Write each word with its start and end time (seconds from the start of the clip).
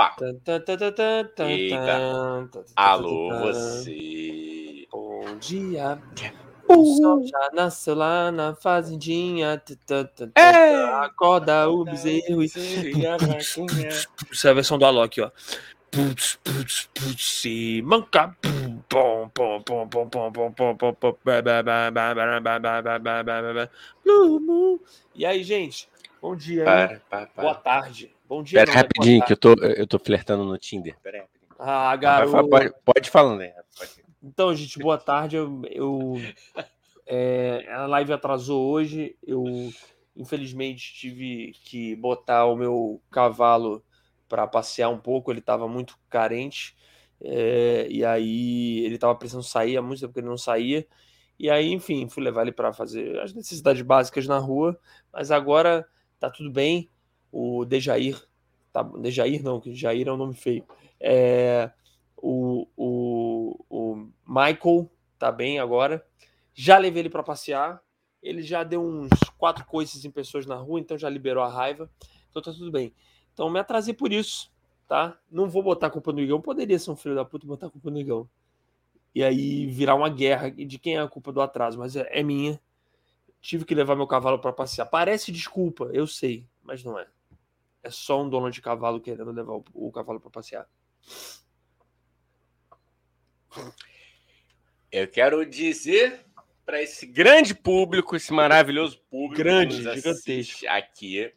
Opa! 0.00 0.16
Eita. 1.38 2.00
Alô, 2.74 3.28
você. 3.38 4.86
Bom 4.90 5.38
dia. 5.38 6.02
O 6.66 6.86
sol 6.86 7.22
já 7.26 7.50
nasceu 7.52 7.94
lá 7.94 8.32
na 8.32 8.54
fazendinha. 8.54 9.62
Acorda 11.02 11.68
o 11.68 11.84
bezerro. 11.84 12.42
Isso 12.42 14.46
é 14.46 14.50
a 14.50 14.54
versão 14.54 14.78
do 14.78 14.86
Alok, 14.86 15.20
ó. 15.20 15.30
Putz, 15.90 16.38
putz, 16.42 16.88
putz, 16.94 17.40
se 17.40 17.82
manca. 17.82 18.34
Pom, 18.88 19.28
pom, 19.28 19.60
pom, 19.60 19.88
pom, 19.88 20.08
pom, 20.08 20.32
pom, 20.32 20.52
pom, 20.52 20.76
pom, 20.76 20.94
pom, 20.94 21.16
E 25.14 25.26
aí, 25.26 25.44
gente? 25.44 25.90
Bom 26.22 26.34
dia. 26.34 26.64
Para, 26.64 27.00
para, 27.10 27.26
para. 27.26 27.42
Boa 27.42 27.54
tarde. 27.56 28.10
Bom 28.30 28.44
dia. 28.44 28.64
Pera 28.64 28.72
rapidinho, 28.72 29.24
que 29.24 29.32
eu 29.32 29.36
tô, 29.36 29.54
eu 29.54 29.84
tô 29.88 29.98
flertando 29.98 30.44
no 30.44 30.56
Tinder. 30.56 30.96
Pera 31.02 31.18
aí. 31.18 31.24
Ah, 31.58 31.96
garoto. 31.96 32.48
Pode, 32.48 32.72
pode 32.84 33.08
ir 33.08 33.10
falando 33.10 33.40
aí. 33.40 33.52
Pode. 33.76 34.04
Então, 34.22 34.54
gente, 34.54 34.78
boa 34.78 34.96
tarde. 34.96 35.34
Eu, 35.34 35.60
eu 35.68 36.14
é, 37.08 37.66
a 37.72 37.86
live 37.86 38.12
atrasou 38.12 38.70
hoje. 38.70 39.16
Eu, 39.26 39.42
infelizmente, 40.14 40.94
tive 40.94 41.56
que 41.64 41.96
botar 41.96 42.46
o 42.46 42.54
meu 42.54 43.02
cavalo 43.10 43.82
para 44.28 44.46
passear 44.46 44.90
um 44.90 44.98
pouco. 44.98 45.32
Ele 45.32 45.40
estava 45.40 45.66
muito 45.66 45.98
carente. 46.08 46.76
É, 47.20 47.88
e 47.90 48.04
aí 48.04 48.84
ele 48.84 48.94
estava 48.94 49.16
precisando 49.16 49.42
sair 49.42 49.76
há 49.76 49.82
muito 49.82 50.02
tempo 50.02 50.12
que 50.12 50.20
ele 50.20 50.28
não 50.28 50.38
saía. 50.38 50.86
E 51.36 51.50
aí, 51.50 51.72
enfim, 51.72 52.08
fui 52.08 52.22
levar 52.22 52.42
ele 52.42 52.52
para 52.52 52.72
fazer 52.72 53.18
as 53.18 53.34
necessidades 53.34 53.82
básicas 53.82 54.28
na 54.28 54.38
rua. 54.38 54.78
Mas 55.12 55.32
agora 55.32 55.84
tá 56.20 56.30
tudo 56.30 56.48
bem. 56.48 56.88
O 57.32 57.64
Dejair, 57.64 58.20
tá, 58.72 58.82
Dejair 58.82 59.42
não, 59.42 59.60
que 59.60 59.74
Jair 59.74 60.08
é 60.08 60.12
um 60.12 60.16
nome 60.16 60.34
feio. 60.34 60.64
É, 60.98 61.70
o, 62.16 62.66
o, 62.76 63.64
o 63.68 64.08
Michael 64.26 64.90
tá 65.18 65.30
bem 65.32 65.58
agora. 65.58 66.04
Já 66.54 66.78
levei 66.78 67.02
ele 67.02 67.10
para 67.10 67.22
passear. 67.22 67.80
Ele 68.22 68.42
já 68.42 68.62
deu 68.62 68.82
uns 68.82 69.08
quatro 69.38 69.64
coices 69.64 70.04
em 70.04 70.10
pessoas 70.10 70.44
na 70.44 70.56
rua, 70.56 70.78
então 70.78 70.98
já 70.98 71.08
liberou 71.08 71.42
a 71.42 71.48
raiva. 71.48 71.90
Então 72.28 72.42
tá 72.42 72.52
tudo 72.52 72.70
bem. 72.70 72.92
Então 73.32 73.48
me 73.48 73.58
atrasei 73.58 73.94
por 73.94 74.12
isso, 74.12 74.52
tá? 74.86 75.18
Não 75.30 75.48
vou 75.48 75.62
botar 75.62 75.86
a 75.86 75.90
culpa 75.90 76.12
no 76.12 76.20
Igão. 76.20 76.40
Poderia 76.40 76.78
ser 76.78 76.90
um 76.90 76.96
filho 76.96 77.14
da 77.14 77.24
puta 77.24 77.46
botar 77.46 77.68
a 77.68 77.70
culpa 77.70 77.90
no 77.90 77.98
Igão. 77.98 78.28
E 79.14 79.24
aí 79.24 79.66
virar 79.66 79.94
uma 79.94 80.08
guerra 80.08 80.50
de 80.50 80.78
quem 80.78 80.96
é 80.96 81.00
a 81.00 81.08
culpa 81.08 81.32
do 81.32 81.40
atraso, 81.40 81.78
mas 81.78 81.96
é, 81.96 82.06
é 82.10 82.22
minha. 82.22 82.60
Tive 83.40 83.64
que 83.64 83.74
levar 83.74 83.96
meu 83.96 84.06
cavalo 84.06 84.38
para 84.38 84.52
passear. 84.52 84.84
Parece 84.86 85.32
desculpa, 85.32 85.88
eu 85.92 86.06
sei, 86.06 86.44
mas 86.62 86.84
não 86.84 86.98
é. 86.98 87.06
É 87.82 87.90
só 87.90 88.22
um 88.22 88.28
dono 88.28 88.50
de 88.50 88.60
cavalo 88.60 89.00
querendo 89.00 89.32
levar 89.32 89.54
o, 89.54 89.64
o 89.74 89.92
cavalo 89.92 90.20
para 90.20 90.30
passear. 90.30 90.68
Eu 94.92 95.08
quero 95.08 95.44
dizer 95.46 96.24
para 96.64 96.82
esse 96.82 97.06
grande 97.06 97.54
público, 97.54 98.14
esse 98.14 98.32
maravilhoso 98.32 99.00
público, 99.10 99.42
grande, 99.42 99.82
gigantesco 99.82 100.66
aqui, 100.68 101.32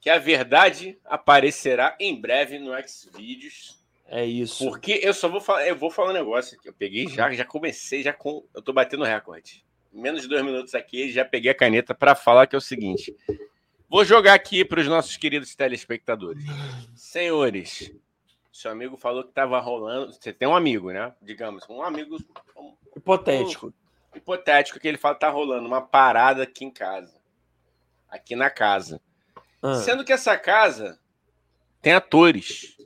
que 0.00 0.10
a 0.10 0.18
verdade 0.18 0.98
aparecerá 1.04 1.96
em 1.98 2.20
breve 2.20 2.58
no 2.58 2.72
Xvideos. 2.86 3.78
É 4.06 4.24
isso. 4.24 4.64
Porque 4.64 5.00
eu 5.02 5.12
só 5.14 5.28
vou 5.28 5.40
falar, 5.40 5.66
eu 5.66 5.76
vou 5.76 5.90
falar 5.90 6.10
um 6.10 6.14
negócio 6.14 6.58
aqui. 6.58 6.68
Eu 6.68 6.74
peguei 6.74 7.06
já, 7.08 7.30
já 7.32 7.44
comecei 7.44 8.02
já 8.02 8.12
com, 8.12 8.44
eu 8.54 8.62
tô 8.62 8.72
batendo 8.72 9.04
recorde. 9.04 9.64
Menos 9.92 10.22
de 10.22 10.28
dois 10.28 10.44
minutos 10.44 10.74
aqui, 10.74 11.10
já 11.10 11.24
peguei 11.24 11.50
a 11.50 11.54
caneta 11.54 11.94
para 11.94 12.14
falar 12.14 12.46
que 12.46 12.54
é 12.54 12.58
o 12.58 12.60
seguinte. 12.60 13.16
Vou 13.90 14.04
jogar 14.04 14.34
aqui 14.34 14.66
para 14.66 14.80
os 14.80 14.86
nossos 14.86 15.16
queridos 15.16 15.54
telespectadores. 15.54 16.44
Senhores, 16.94 17.90
seu 18.52 18.70
amigo 18.70 18.98
falou 18.98 19.22
que 19.22 19.30
estava 19.30 19.58
rolando. 19.60 20.12
Você 20.12 20.30
tem 20.30 20.46
um 20.46 20.54
amigo, 20.54 20.90
né? 20.90 21.14
Digamos, 21.22 21.64
um 21.70 21.80
amigo. 21.80 22.18
Um, 22.54 22.74
hipotético. 22.94 23.68
Um, 23.68 24.18
hipotético 24.18 24.78
que 24.78 24.86
ele 24.86 24.98
fala 24.98 25.14
que 25.14 25.20
tá 25.22 25.30
rolando 25.30 25.66
uma 25.66 25.80
parada 25.80 26.42
aqui 26.42 26.66
em 26.66 26.70
casa. 26.70 27.18
Aqui 28.10 28.36
na 28.36 28.50
casa. 28.50 29.00
Ah. 29.62 29.76
Sendo 29.76 30.04
que 30.04 30.12
essa 30.12 30.36
casa 30.36 31.00
tem 31.80 31.94
atores. 31.94 32.76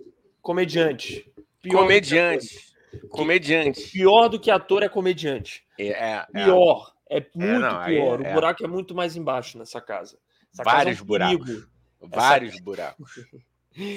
Comediante. 0.41 1.29
Comediante. 1.69 2.73
Comediante. 3.09 3.91
Pior 3.91 4.29
do 4.29 4.39
que 4.39 4.53
ator 4.53 4.85
é 4.85 4.89
comediante. 4.89 5.65
É, 5.77 5.89
é, 5.89 6.27
pior. 6.33 6.93
É, 7.11 7.19
é 7.19 7.27
muito 7.35 7.59
não, 7.59 7.85
pior. 7.85 8.21
o 8.21 8.33
buraco 8.33 8.65
é 8.65 8.69
muito 8.69 8.95
mais 8.95 9.17
embaixo 9.17 9.59
nessa 9.59 9.81
casa. 9.81 10.17
Essa 10.53 10.63
vários 10.63 10.99
é 10.99 11.03
um 11.03 11.07
buracos. 11.07 11.69
Vários 12.01 12.55
Essa... 12.55 12.63
buracos. 12.63 13.27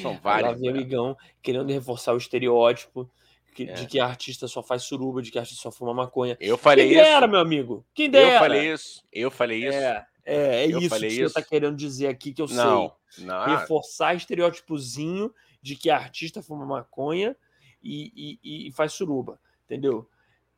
São 0.02 0.18
vários. 0.22 0.52
Lá 0.52 0.58
vem 0.58 0.70
amigão 0.70 1.18
querendo 1.42 1.72
reforçar 1.72 2.14
o 2.14 2.18
estereótipo 2.18 3.10
que, 3.56 3.64
é. 3.64 3.74
de 3.74 3.88
que 3.88 4.00
artista 4.00 4.48
só 4.48 4.62
faz 4.62 4.84
suruba, 4.84 5.22
de 5.22 5.32
que 5.32 5.40
artista 5.40 5.62
só 5.62 5.72
fuma 5.72 5.94
maconha. 5.94 6.38
Eu 6.40 6.58
falei 6.58 6.90
Quem 6.90 6.98
isso. 6.98 7.04
dera, 7.04 7.28
meu 7.28 7.40
amigo? 7.40 7.86
Quem 7.94 8.10
dera? 8.10 8.36
Eu 8.36 8.40
falei 8.40 8.74
isso. 8.74 9.04
Eu 9.12 9.32
falei 9.32 9.68
isso. 9.68 9.78
É, 9.78 10.06
é, 10.26 10.36
é 10.36 10.66
isso 10.66 10.78
que 10.78 11.08
isso. 11.08 11.16
você 11.16 11.24
está 11.24 11.42
querendo 11.42 11.78
dizer 11.78 12.08
aqui 12.08 12.34
que 12.34 12.42
eu 12.42 12.48
não, 12.48 12.94
sei. 13.10 13.26
Não. 13.26 13.46
Reforçar 13.46 14.14
estereótipozinho 14.14 15.34
de 15.62 15.76
que 15.76 15.90
artista 15.90 16.44
fuma 16.44 16.66
maconha 16.66 17.36
e, 17.82 18.40
e, 18.44 18.68
e 18.68 18.72
faz 18.74 18.92
suruba. 18.92 19.40
Entendeu? 19.66 20.08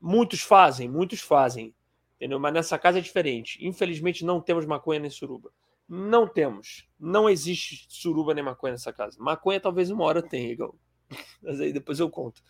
Muitos 0.01 0.41
fazem, 0.41 0.89
muitos 0.89 1.21
fazem. 1.21 1.73
Entendeu? 2.15 2.39
Mas 2.39 2.53
nessa 2.53 2.79
casa 2.79 2.97
é 2.97 3.01
diferente. 3.01 3.63
Infelizmente 3.65 4.25
não 4.25 4.41
temos 4.41 4.65
maconha 4.65 4.99
nem 4.99 5.09
suruba. 5.11 5.51
Não 5.87 6.27
temos. 6.27 6.87
Não 6.99 7.29
existe 7.29 7.85
suruba 7.89 8.33
nem 8.33 8.43
maconha 8.43 8.73
nessa 8.73 8.91
casa. 8.91 9.17
Maconha 9.19 9.59
talvez 9.59 9.89
uma 9.89 10.03
hora 10.03 10.21
tenha, 10.21 10.51
igual. 10.51 10.75
Mas 11.41 11.61
aí 11.61 11.71
depois 11.71 11.99
eu 11.99 12.09
conto. 12.09 12.41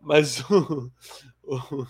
Mas 0.00 0.40
o. 0.50 0.90
o... 1.44 1.86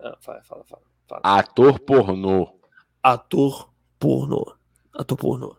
Ah, 0.00 0.16
fala, 0.20 0.42
fala, 0.42 0.64
fala, 0.64 0.82
fala. 1.06 1.20
Ator 1.22 1.78
pornô. 1.78 2.58
Ator 3.02 3.72
pornô. 3.98 4.56
Ator 4.92 5.16
pornô. 5.16 5.56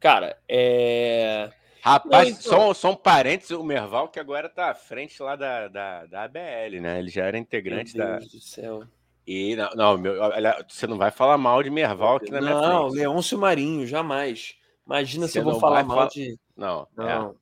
Cara, 0.00 0.36
é. 0.48 1.52
Rapaz, 1.80 2.30
Não, 2.30 2.38
então... 2.38 2.50
só, 2.50 2.74
só 2.74 2.90
um 2.92 2.96
parênteses, 2.96 3.50
o 3.50 3.62
Merval 3.62 4.08
que 4.08 4.18
agora 4.18 4.48
tá 4.48 4.70
à 4.70 4.74
frente 4.74 5.22
lá 5.22 5.36
da, 5.36 5.68
da, 5.68 6.06
da 6.06 6.24
ABL, 6.24 6.80
né? 6.80 6.98
Ele 6.98 7.10
já 7.10 7.26
era 7.26 7.36
integrante 7.36 7.96
Meu 7.96 8.06
Deus 8.06 8.24
da. 8.24 8.36
Do 8.38 8.40
céu. 8.40 8.84
E 9.26 9.56
não, 9.56 9.70
não 9.74 9.98
meu, 9.98 10.20
olha, 10.20 10.64
você 10.68 10.86
não 10.86 10.98
vai 10.98 11.10
falar 11.10 11.38
mal 11.38 11.62
de 11.62 11.70
Merval 11.70 12.16
aqui 12.16 12.30
na 12.30 12.40
minha 12.40 12.54
não, 12.54 12.90
frente. 12.90 13.00
Leôncio 13.00 13.38
Marinho, 13.38 13.86
jamais. 13.86 14.54
Imagina 14.86 15.26
você 15.26 15.32
se 15.32 15.38
eu 15.38 15.44
vou 15.44 15.58
falar 15.58 15.82
mal 15.82 16.08
de. 16.08 16.38
Não, 16.56 16.86
não. 16.94 17.06
É. 17.08 17.34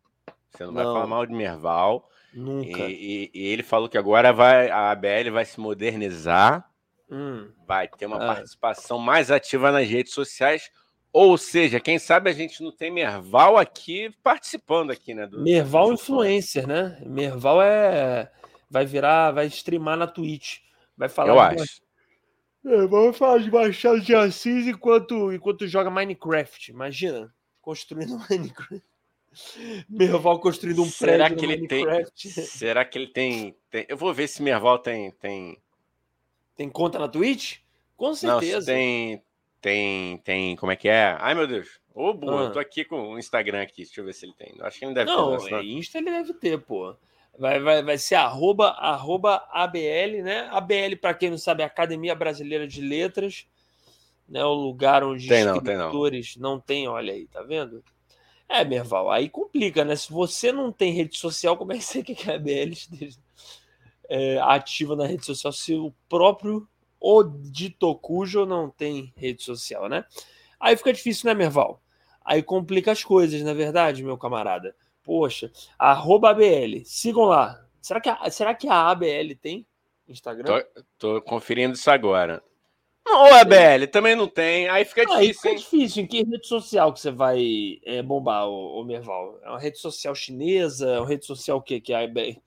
Você 0.53 0.65
não, 0.65 0.73
não, 0.73 0.75
vai 0.75 0.85
falar 0.85 1.07
mal 1.07 1.27
de 1.27 1.33
Merval. 1.33 2.09
Nunca. 2.33 2.89
E, 2.89 3.31
e, 3.35 3.41
e, 3.41 3.47
ele 3.47 3.63
falou 3.63 3.89
que 3.89 3.99
agora 3.99 4.33
vai, 4.33 4.71
a 4.71 4.91
ABL 4.91 5.33
vai 5.33 5.45
se 5.45 5.61
modernizar, 5.61 6.67
hum. 7.11 7.51
vai 7.67 7.89
ter 7.89 8.07
uma 8.07 8.17
ah. 8.17 8.35
participação 8.35 8.99
mais 8.99 9.31
ativa 9.31 9.73
nas 9.73 9.89
redes 9.89 10.15
sociais. 10.15 10.71
Ou 11.13 11.37
seja, 11.37 11.79
quem 11.79 11.99
sabe 11.99 12.31
a 12.31 12.33
gente 12.33 12.63
não 12.63 12.73
tem 12.73 12.91
Merval 12.91 13.59
aqui 13.59 14.11
participando 14.23 14.93
aqui, 14.93 15.13
né? 15.13 15.27
Do, 15.27 15.43
Merval 15.43 15.89
do 15.89 15.95
influencer, 15.95 16.67
né? 16.67 16.99
Merval 17.05 17.61
é 17.61 18.31
vai 18.71 18.87
virar, 18.87 19.33
vai 19.33 19.47
streamar 19.49 19.99
na 19.99 20.07
Twitch. 20.07 20.61
Vai 20.97 21.09
falar 21.09 21.33
Eu 21.33 21.41
acho. 21.41 21.83
É, 22.65 22.87
vamos 22.87 23.19
falar 23.19 23.39
de 23.39 23.51
Machado 23.51 24.01
de 24.01 24.15
Assis 24.15 24.67
enquanto, 24.69 25.33
enquanto 25.33 25.67
joga 25.67 25.91
Minecraft. 25.91 26.71
Imagina, 26.71 27.35
construindo 27.61 28.19
Minecraft. 28.31 28.83
Merval 29.89 30.39
construindo 30.41 30.83
um 30.83 30.87
será 30.87 31.27
prédio 31.27 31.39
que 31.39 31.45
ele 31.45 31.57
Minecraft. 31.57 32.35
Tem, 32.35 32.45
será 32.45 32.85
que 32.85 32.99
ele 32.99 33.09
tem, 33.09 33.57
tem, 33.71 33.87
Eu 33.89 33.97
vou 33.97 34.13
ver 34.13 34.29
se 34.29 34.43
Merval 34.43 34.79
tem. 34.79 35.11
Tem, 35.13 35.59
tem 36.55 36.69
conta 36.69 36.99
na 36.99 37.09
Twitch? 37.09 37.59
Com 37.97 38.15
certeza. 38.15 38.59
Não, 38.59 38.65
tem. 38.65 39.23
Tem. 39.61 40.19
Tem. 40.19 40.57
Como 40.57 40.71
é 40.71 40.77
que 40.77 40.89
é? 40.89 41.17
Ai, 41.19 41.35
meu 41.35 41.47
Deus. 41.47 41.81
Ô, 41.95 42.09
oh, 42.09 42.15
boa, 42.15 42.43
ah. 42.43 42.45
eu 42.45 42.53
tô 42.53 42.59
aqui 42.59 42.85
com 42.85 43.13
o 43.13 43.19
Instagram 43.19 43.63
aqui. 43.63 43.85
Deixa 43.85 44.01
eu 44.01 44.05
ver 44.05 44.15
se 44.15 44.27
ele 44.27 44.35
tem. 44.35 44.55
Acho 44.61 44.79
que 44.79 44.85
ele 44.85 44.95
deve 44.95 45.11
não, 45.11 45.37
ter. 45.39 45.51
Não, 45.51 45.59
é 45.59 45.65
Insta 45.65 45.99
ele 45.99 46.11
deve 46.11 46.35
ter, 46.35 46.61
pô. 46.61 46.97
Vai, 47.39 47.59
vai, 47.61 47.83
vai 47.83 47.99
ser 47.99 48.17
arroba, 48.17 48.69
arroba 48.71 49.45
ABL, 49.51 50.23
né? 50.23 50.49
ABL, 50.51 50.97
para 51.01 51.15
quem 51.15 51.31
não 51.31 51.39
sabe, 51.39 51.63
é 51.63 51.67
Academia 51.67 52.15
Brasileira 52.15 52.69
de 52.69 52.81
Letras, 52.81 53.47
né? 54.29 54.45
O 54.45 54.53
lugar 54.53 55.03
onde 55.03 55.29
tem 55.29 55.45
escritores 55.45 56.37
não. 56.37 56.53
não 56.53 56.61
tem, 56.61 56.87
olha 56.87 57.13
aí, 57.13 57.27
tá 57.27 57.43
vendo? 57.43 57.83
É, 58.49 58.65
Merval, 58.65 59.11
aí 59.11 59.31
complica, 59.31 59.83
né? 59.85 59.97
Se 59.97 60.13
você 60.13 60.53
não 60.53 60.71
tem 60.71 60.93
rede 60.93 61.17
social, 61.17 61.57
como 61.57 61.73
é 61.73 61.79
que 61.79 61.85
você 61.85 62.03
quer 62.03 62.15
que 62.15 62.31
a 62.31 62.35
ABL 62.35 62.73
esteja 62.73 63.19
é, 64.09 64.39
ativa 64.41 64.95
na 64.95 65.07
rede 65.07 65.25
social 65.25 65.53
se 65.53 65.75
o 65.75 65.93
próprio 66.09 66.69
Oditocujo 67.01 68.45
não 68.45 68.69
tem 68.69 69.13
rede 69.17 69.43
social, 69.43 69.89
né? 69.89 70.05
Aí 70.61 70.77
fica 70.77 70.93
difícil, 70.93 71.27
né, 71.27 71.35
Merval? 71.35 71.83
Aí 72.25 72.43
complica 72.43 72.93
as 72.93 73.03
coisas, 73.03 73.43
na 73.43 73.51
é 73.51 73.55
verdade, 73.55 74.05
meu 74.05 74.17
camarada. 74.17 74.77
Poxa, 75.03 75.51
arroba 75.79 76.31
ABL. 76.31 76.85
Sigam 76.85 77.25
lá. 77.25 77.65
Será 77.81 78.01
que 78.01 78.09
a, 78.09 78.31
será 78.31 78.55
que 78.55 78.69
a 78.69 78.91
ABL 78.91 79.35
tem 79.41 79.67
Instagram? 80.09 80.45
Tô, 80.45 80.83
tô 80.99 81.23
conferindo 81.23 81.75
isso 81.75 81.91
agora. 81.91 82.43
Não, 83.05 83.25
ô, 83.25 83.35
Abel, 83.35 83.89
também 83.89 84.15
não 84.15 84.29
tem. 84.29 84.69
Aí 84.69 84.85
fica 84.85 85.03
Ah, 85.11 85.17
aí 85.17 85.29
difícil, 85.29 85.41
fica 85.43 85.49
hein? 85.49 85.57
difícil. 85.57 86.03
Em 86.05 86.07
que 86.07 86.23
rede 86.23 86.47
social 86.47 86.93
que 86.93 87.01
você 87.01 87.11
vai 87.11 87.81
é, 87.85 88.01
bombar, 88.01 88.47
o, 88.49 88.81
o 88.81 88.85
Merval? 88.85 89.41
É 89.43 89.49
uma 89.51 89.59
rede 89.59 89.79
social 89.79 90.15
chinesa? 90.15 90.89
É 90.89 90.99
uma 91.01 91.09
rede 91.09 91.27
social 91.27 91.59
o 91.59 91.63
quê? 91.63 91.81
Que 91.81 91.93
é 91.93 92.07
bem. 92.07 92.41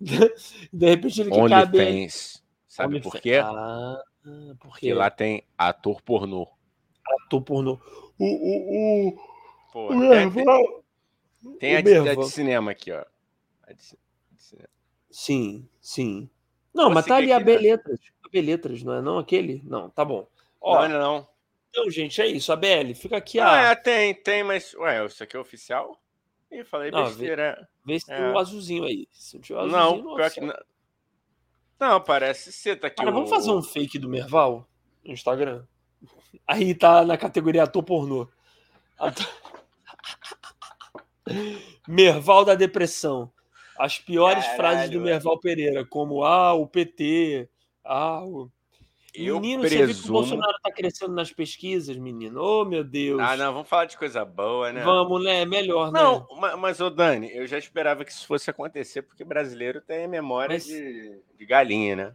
De 0.72 0.86
repente 0.88 1.20
ele 1.20 1.30
quer 1.30 1.48
caber. 1.48 1.86
OnlyFans. 1.86 2.42
Sabe 2.66 3.00
por 3.00 3.12
quê? 3.20 3.36
Ah, 3.36 4.02
porque 4.24 4.56
Porque 4.60 4.94
lá 4.94 5.08
tem 5.08 5.44
ator 5.56 6.02
pornô. 6.02 6.48
ator 7.26 7.42
pornô. 7.42 7.78
O, 8.18 8.24
o, 8.24 9.08
o, 9.08 9.18
Pô, 9.72 9.86
o 9.92 9.94
Merval. 9.96 10.81
Tem 11.58 11.76
a, 11.76 11.80
de, 11.80 11.96
a 12.08 12.14
de 12.14 12.28
cinema 12.30 12.70
aqui, 12.70 12.92
ó. 12.92 13.04
A 13.64 13.72
de 13.72 13.82
ci- 13.82 13.98
de 14.30 14.42
cinema. 14.42 14.68
Sim, 15.10 15.68
sim. 15.80 16.30
Não, 16.74 16.84
Você 16.88 16.94
mas 16.94 17.06
tá 17.06 17.16
ali 17.16 17.32
a 17.32 17.38
que- 17.38 17.44
Beletras. 17.44 18.00
A 18.24 18.28
Beletras, 18.28 18.82
não 18.82 18.94
é 18.94 19.02
não 19.02 19.18
aquele? 19.18 19.60
Não, 19.64 19.90
tá 19.90 20.04
bom. 20.04 20.26
Ó, 20.60 20.82
Não, 20.82 20.88
não, 20.88 20.98
não. 21.00 21.28
então, 21.70 21.90
gente, 21.90 22.20
é 22.22 22.26
isso. 22.26 22.52
A 22.52 22.56
BL, 22.56 22.94
fica 22.94 23.16
aqui 23.16 23.38
Ah, 23.38 23.50
a. 23.68 23.72
é, 23.72 23.74
tem, 23.74 24.14
tem, 24.14 24.42
mas. 24.44 24.72
Ué, 24.74 25.04
isso 25.04 25.22
aqui 25.22 25.36
é 25.36 25.40
oficial? 25.40 26.00
Ih, 26.50 26.64
falei 26.64 26.90
Não, 26.90 27.04
besteira. 27.04 27.68
Vê 27.84 27.98
se 27.98 28.06
tem 28.06 28.14
é. 28.16 28.30
o 28.30 28.38
azulzinho 28.38 28.84
aí. 28.84 29.08
Se 29.12 29.34
não 29.36 29.42
tiver 29.42 29.58
o 29.58 29.62
azulzinho, 29.62 29.82
Não, 29.82 30.10
não, 30.10 30.16
pior 30.16 30.30
que 30.30 30.40
não. 30.40 30.54
Não, 31.80 32.00
parece 32.00 32.52
ser. 32.52 32.76
Tá 32.78 32.86
aqui 32.86 32.96
Cara, 32.96 33.10
o- 33.10 33.14
vamos 33.14 33.28
fazer 33.30 33.50
um 33.50 33.62
fake 33.62 33.98
do 33.98 34.08
Merval 34.08 34.68
no 35.04 35.12
Instagram? 35.12 35.64
Aí 36.46 36.74
tá 36.74 37.04
na 37.04 37.16
categoria 37.18 37.64
ator 37.64 37.82
pornô. 37.82 38.28
Ator- 38.98 39.26
Merval 41.86 42.44
da 42.44 42.54
depressão. 42.54 43.30
As 43.78 43.98
piores 43.98 44.44
Caralho, 44.44 44.56
frases 44.56 44.90
do. 44.90 45.00
Merval 45.00 45.38
Pereira, 45.40 45.84
como 45.84 46.24
ah, 46.24 46.52
o 46.54 46.66
PT, 46.66 47.48
ah, 47.84 48.22
o... 48.24 48.50
Eu 49.14 49.38
menino, 49.40 49.62
você 49.62 49.68
viu 49.68 49.78
que 49.78 49.82
o 49.84 49.86
presumo. 49.94 50.12
Bolsonaro 50.18 50.54
tá 50.62 50.72
crescendo 50.72 51.12
nas 51.12 51.30
pesquisas, 51.30 51.94
menino? 51.98 52.40
Oh, 52.42 52.64
meu 52.64 52.82
Deus. 52.82 53.20
Ah, 53.20 53.36
não, 53.36 53.52
vamos 53.52 53.68
falar 53.68 53.84
de 53.84 53.98
coisa 53.98 54.24
boa, 54.24 54.72
né? 54.72 54.82
Vamos, 54.82 55.22
né? 55.22 55.44
Melhor, 55.44 55.92
né? 55.92 56.00
Não, 56.00 56.26
ma- 56.38 56.56
mas, 56.56 56.80
ô 56.80 56.88
Dani, 56.88 57.30
eu 57.30 57.46
já 57.46 57.58
esperava 57.58 58.06
que 58.06 58.10
isso 58.12 58.26
fosse 58.26 58.48
acontecer, 58.48 59.02
porque 59.02 59.22
brasileiro 59.22 59.82
tem 59.82 60.08
memória 60.08 60.54
Mas- 60.54 60.64
de, 60.64 61.20
de 61.38 61.44
galinha, 61.46 61.94
né? 61.96 62.14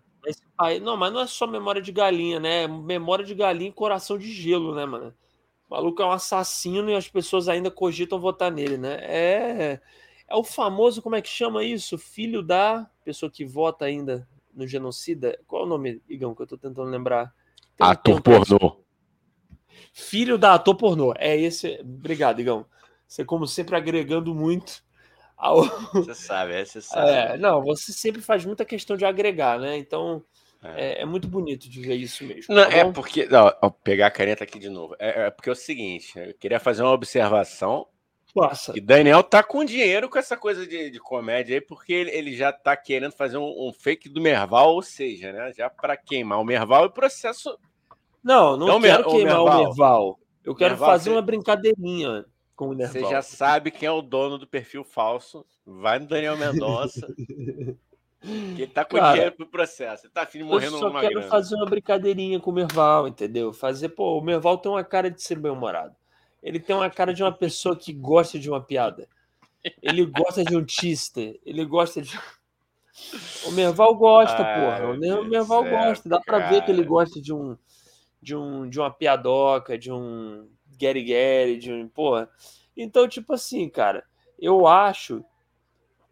Pai- 0.58 0.80
Não, 0.80 0.98
mas 0.98 1.14
não 1.14 1.22
é 1.22 1.28
só 1.28 1.46
memória 1.46 1.82
de 1.82 1.92
galinha, 1.92 2.40
né? 2.40 2.64
É 2.64 2.68
Memória 2.68 3.24
de 3.24 3.36
galinha 3.36 3.70
e 3.70 3.74
coração 3.74 4.18
de 4.18 4.32
gelo, 4.32 4.74
né, 4.74 4.86
mano? 4.86 5.14
O 5.70 5.74
maluco 5.76 6.02
é 6.02 6.06
um 6.06 6.12
assassino 6.12 6.90
e 6.90 6.96
as 6.96 7.08
pessoas 7.08 7.50
ainda 7.50 7.70
cogitam 7.70 8.20
votar 8.20 8.52
nele, 8.52 8.78
né? 8.78 8.98
É, 9.02 9.82
é 10.28 10.36
o 10.36 10.44
famoso, 10.44 11.02
como 11.02 11.16
é 11.16 11.22
que 11.22 11.30
chama 11.30 11.64
isso? 11.64 11.98
Filho 11.98 12.42
da 12.42 12.90
pessoa 13.04 13.30
que 13.30 13.46
vota 13.46 13.86
ainda 13.86 14.28
no 14.54 14.66
genocida. 14.66 15.38
Qual 15.46 15.64
é 15.64 15.66
o 15.66 15.70
nome, 15.70 16.02
Igão, 16.08 16.34
que 16.34 16.42
eu 16.42 16.48
tô 16.48 16.58
tentando 16.58 16.90
lembrar? 16.90 17.34
Tem 17.76 17.86
Ator 17.86 18.22
pornô. 18.22 18.78
Filho 19.94 20.38
da 20.38 20.54
ator 20.54 20.76
pornô. 20.76 21.14
É 21.18 21.36
esse. 21.36 21.80
Obrigado, 21.82 22.40
Igão. 22.40 22.66
Você, 23.08 23.24
como 23.24 23.48
sempre, 23.48 23.76
agregando 23.76 24.34
muito 24.34 24.84
ao, 25.36 25.64
Você 25.94 26.16
sabe, 26.16 26.54
é, 26.54 26.66
você 26.66 26.82
sabe. 26.82 27.10
É, 27.10 27.38
não, 27.38 27.64
você 27.64 27.94
sempre 27.94 28.22
faz 28.22 28.44
muita 28.46 28.66
questão 28.66 28.98
de 28.98 29.06
agregar, 29.06 29.60
né? 29.60 29.78
Então 29.78 30.24
É. 30.64 31.00
é, 31.00 31.02
é 31.02 31.06
muito 31.06 31.28
bonito 31.28 31.70
de 31.70 31.82
ver 31.82 31.96
isso 31.96 32.24
mesmo. 32.24 32.54
Não, 32.54 32.64
tá 32.70 32.76
é 32.76 32.92
porque. 32.92 33.26
Não, 33.28 33.54
ó, 33.62 33.70
pegar 33.70 34.08
a 34.08 34.12
caneta 34.12 34.44
aqui 34.44 34.58
de 34.60 34.70
novo. 34.70 34.96
É, 35.00 35.28
é 35.28 35.30
porque 35.30 35.50
é 35.50 35.52
o 35.52 35.56
seguinte, 35.56 36.18
eu 36.18 36.34
queria 36.34 36.60
fazer 36.60 36.82
uma 36.84 36.92
observação. 36.92 37.88
Passa. 38.34 38.74
Que 38.74 38.82
Daniel 38.82 39.24
tá 39.24 39.42
com 39.42 39.64
dinheiro 39.66 40.10
com 40.10 40.20
essa 40.20 40.38
coisa 40.38 40.68
de, 40.68 40.92
de 40.92 41.00
comédia 41.00 41.56
aí, 41.56 41.62
porque 41.62 41.92
ele, 41.94 42.12
ele 42.12 42.36
já 42.36 42.52
tá 42.52 42.76
querendo 42.78 43.14
fazer 43.14 43.38
um, 43.38 43.68
um 43.68 43.74
fake 43.74 44.10
do 44.10 44.22
Merval, 44.22 44.76
ou 44.76 44.82
seja, 44.82 45.32
né? 45.32 45.52
Já 45.54 45.70
para 45.70 45.98
queimar 45.98 46.40
o 46.40 46.44
Merval 46.46 46.86
e 46.86 46.90
processo. 46.92 47.58
Não, 48.24 48.56
não 48.58 48.68
Não, 48.68 48.82
quero 48.82 49.08
ô, 49.08 49.12
queimar 49.12 49.42
o 49.42 49.46
Merval. 49.46 49.64
Merval. 49.64 50.20
Eu 50.44 50.54
quero 50.56 50.72
Merval, 50.72 50.90
fazer 50.90 51.10
você- 51.10 51.16
uma 51.16 51.22
brincadeirinha 51.22 52.26
com 52.56 52.70
o 52.70 52.76
Você 52.76 52.94
Merval. 52.94 53.12
já 53.12 53.22
sabe 53.22 53.72
quem 53.72 53.88
é 53.88 53.92
o 53.92 54.02
dono 54.02 54.38
do 54.38 54.46
perfil 54.46 54.84
falso. 54.84 55.46
Vai 55.66 55.98
no 55.98 56.08
Daniel 56.08 56.38
Mendonça. 56.38 57.08
que 58.56 58.62
ele 58.62 58.68
tá 58.68 58.84
com 58.86 58.98
Cara, 58.98 59.14
dinheiro 59.14 59.36
pro 59.36 59.48
processo. 59.48 60.06
Ele 60.06 60.14
tá 60.14 60.24
afim 60.24 60.40
de 60.40 60.44
Eu 60.44 60.48
morrer 60.48 60.70
só 60.70 60.88
numa 60.88 61.02
quero 61.02 61.14
grana. 61.16 61.30
fazer 61.30 61.56
uma 61.56 61.66
brincadeirinha 61.66 62.40
com 62.40 62.52
o 62.52 62.54
Merval, 62.54 63.08
entendeu? 63.08 63.54
Fazer, 63.54 63.90
pô, 63.90 64.18
o 64.18 64.22
Merval 64.22 64.58
tem 64.58 64.72
uma 64.72 64.84
cara 64.84 65.10
de 65.10 65.22
ser 65.22 65.40
bem-humorado. 65.40 65.96
Ele 66.42 66.60
tem 66.60 66.76
uma 66.76 66.90
cara 66.90 67.14
de 67.14 67.24
uma 67.24 67.32
pessoa 67.32 67.76
que 67.76 67.92
gosta 67.94 68.38
de 68.38 68.50
uma 68.50 68.62
piada. 68.62 69.08
Ele 69.82 70.06
gosta 70.06 70.44
de 70.44 70.56
um 70.56 70.66
chiste. 70.68 71.40
Ele 71.46 71.66
gosta 71.66 72.02
de. 72.02 72.18
O 73.46 73.52
Merval 73.52 73.96
gosta, 73.96 74.44
Ai, 74.44 74.60
porra. 74.62 74.80
meu 74.80 74.90
O 74.90 75.00
Deus 75.00 75.30
Merval 75.30 75.64
céu, 75.64 75.72
gosta. 75.72 76.10
Dá 76.10 76.20
pra 76.20 76.50
ver 76.50 76.64
que 76.64 76.72
ele 76.72 76.80
cara. 76.80 76.90
gosta 76.90 77.22
de 77.22 77.34
um, 77.34 77.58
de 78.22 78.36
um 78.36 78.68
de 78.70 78.80
uma 78.80 78.90
piadoca, 78.92 79.78
de 79.78 79.92
um 79.92 80.48
Gary 80.80 81.04
Gary, 81.04 81.58
de 81.58 81.72
um. 81.72 81.88
Porra. 81.88 82.30
Então, 82.76 83.08
tipo 83.08 83.34
assim, 83.34 83.68
cara, 83.70 84.04
eu 84.40 84.66
acho 84.68 85.24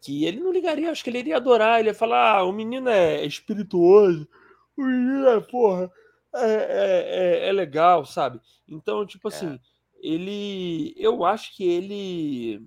que 0.06 0.24
ele 0.24 0.38
não 0.38 0.52
ligaria, 0.52 0.90
acho 0.90 1.02
que 1.02 1.10
ele 1.10 1.18
iria 1.18 1.36
adorar. 1.36 1.80
Ele 1.80 1.88
ia 1.88 1.94
falar: 1.94 2.38
ah, 2.38 2.44
o 2.44 2.52
menino 2.52 2.88
é 2.88 3.24
espirituoso, 3.26 4.28
o 4.76 4.84
menino 4.84 5.26
é, 5.28 5.40
porra, 5.40 5.90
é, 6.32 6.46
é, 6.46 7.44
é, 7.44 7.48
é 7.48 7.52
legal, 7.52 8.04
sabe? 8.04 8.40
Então, 8.68 9.04
tipo 9.04 9.26
assim, 9.26 9.58
ele. 10.00 10.94
Eu 10.96 11.24
acho 11.24 11.54
que 11.56 11.64
ele. 11.68 12.64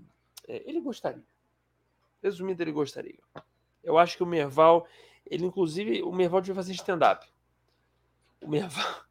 é, 0.47 0.63
Ele 0.69 0.81
gostaria. 0.81 1.23
Resumindo, 2.21 2.61
ele 2.61 2.73
gostaria. 2.73 3.17
Eu 3.81 3.97
acho 3.97 4.17
que 4.17 4.23
o 4.23 4.27
Merval. 4.27 4.85
Ele, 5.25 5.45
inclusive, 5.45 6.03
o 6.03 6.11
Merval 6.11 6.41
devia 6.41 6.55
fazer 6.55 6.73
stand-up. 6.73 7.25
O 8.41 8.49
Merval. 8.49 8.83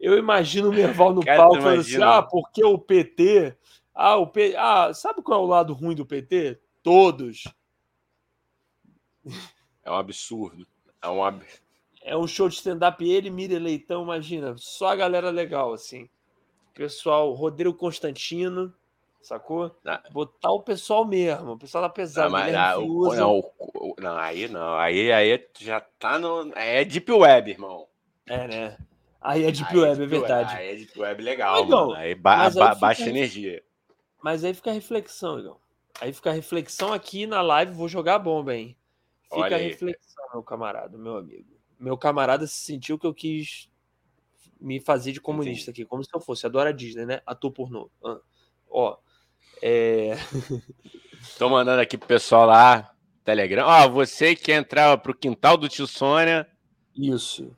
Eu 0.00 0.18
imagino 0.18 0.70
o 0.70 0.72
Merval 0.72 1.14
no 1.14 1.22
Cara, 1.24 1.38
palco 1.38 1.60
falando 1.60 1.80
assim: 1.80 2.02
ah, 2.02 2.22
porque 2.22 2.64
o 2.64 2.76
PT. 2.76 3.56
Ah, 3.94 4.16
o 4.16 4.26
P... 4.26 4.56
ah, 4.56 4.92
sabe 4.92 5.22
qual 5.22 5.40
é 5.40 5.44
o 5.44 5.46
lado 5.46 5.72
ruim 5.74 5.94
do 5.94 6.04
PT? 6.04 6.58
Todos. 6.82 7.44
É 9.84 9.90
um 9.90 9.94
absurdo. 9.94 10.66
É 11.00 11.08
um 11.08 11.22
ab... 11.24 11.44
É 12.04 12.16
um 12.16 12.26
show 12.26 12.48
de 12.48 12.56
stand-up, 12.56 13.08
ele, 13.08 13.30
Miriam 13.30 13.60
Leitão, 13.60 14.02
imagina, 14.02 14.56
só 14.58 14.88
a 14.88 14.96
galera 14.96 15.30
legal, 15.30 15.72
assim. 15.72 16.08
Pessoal, 16.74 17.30
Rodrigo 17.32 17.72
Constantino, 17.74 18.74
sacou? 19.20 19.70
Ah. 19.86 20.02
Botar 20.10 20.50
o 20.50 20.60
pessoal 20.60 21.04
mesmo, 21.04 21.52
o 21.52 21.58
pessoal 21.58 21.82
da 21.82 21.88
pesada, 21.88 22.26
Não, 22.28 22.32
mas, 22.32 22.46
Guilherme 22.46 22.66
ah, 22.72 22.78
o- 22.78 22.80
Fiuza. 22.82 23.20
não, 23.20 23.38
o- 23.58 23.94
não, 24.00 24.16
aí 24.16 24.48
não. 24.48 24.74
Aí, 24.78 25.12
aí 25.12 25.46
já 25.60 25.80
tá 25.80 26.18
no. 26.18 26.50
É 26.56 26.84
Deep 26.84 27.12
Web, 27.12 27.50
irmão. 27.52 27.86
É, 28.26 28.48
né? 28.48 28.78
Aí 29.20 29.44
é 29.44 29.52
Deep 29.52 29.70
Aí 29.70 29.78
Web, 29.78 30.02
é 30.02 30.06
verdade. 30.06 30.56
Aí 30.56 30.68
é 30.72 30.74
Deep 30.74 30.98
Web 30.98 31.22
legal, 31.22 31.64
mano. 31.64 31.92
Aí, 31.94 32.16
ba- 32.16 32.46
aí 32.46 32.54
ba- 32.54 32.68
fica- 32.70 32.74
baixa 32.74 33.08
energia. 33.08 33.62
Mas 34.20 34.42
aí 34.42 34.52
fica 34.54 34.70
a 34.70 34.74
reflexão, 34.74 35.38
Igor. 35.38 35.56
Aí 36.00 36.12
fica 36.12 36.30
a 36.30 36.34
reflexão 36.34 36.92
aqui 36.92 37.26
na 37.26 37.42
live, 37.42 37.72
vou 37.72 37.88
jogar 37.88 38.16
a 38.16 38.18
bomba, 38.18 38.54
hein? 38.54 38.76
Fica 39.24 39.36
Olha 39.36 39.56
a 39.56 39.58
aí. 39.58 39.68
reflexão, 39.68 40.24
meu 40.32 40.42
camarada, 40.42 40.98
meu 40.98 41.16
amigo. 41.16 41.56
Meu 41.78 41.96
camarada 41.96 42.46
se 42.46 42.64
sentiu 42.64 42.98
que 42.98 43.06
eu 43.06 43.14
quis 43.14 43.70
me 44.60 44.80
fazer 44.80 45.12
de 45.12 45.20
comunista 45.20 45.70
aqui, 45.70 45.84
como 45.84 46.04
se 46.04 46.10
eu 46.14 46.20
fosse. 46.20 46.46
Adoro 46.46 46.68
a 46.68 46.72
Disney, 46.72 47.04
né? 47.04 47.20
Ator 47.26 47.50
pornô. 47.50 47.90
Ah. 48.04 48.20
Ó, 48.70 48.96
é... 49.60 50.12
Tô 51.38 51.48
mandando 51.48 51.80
aqui 51.80 51.96
pro 51.96 52.08
pessoal 52.08 52.46
lá, 52.46 52.94
Telegram. 53.24 53.64
Ó, 53.66 53.88
você 53.88 54.34
que 54.34 54.52
entrar 54.52 54.98
pro 54.98 55.14
quintal 55.14 55.56
do 55.56 55.68
tio 55.68 55.86
Sônia. 55.86 56.48
Isso. 56.96 57.56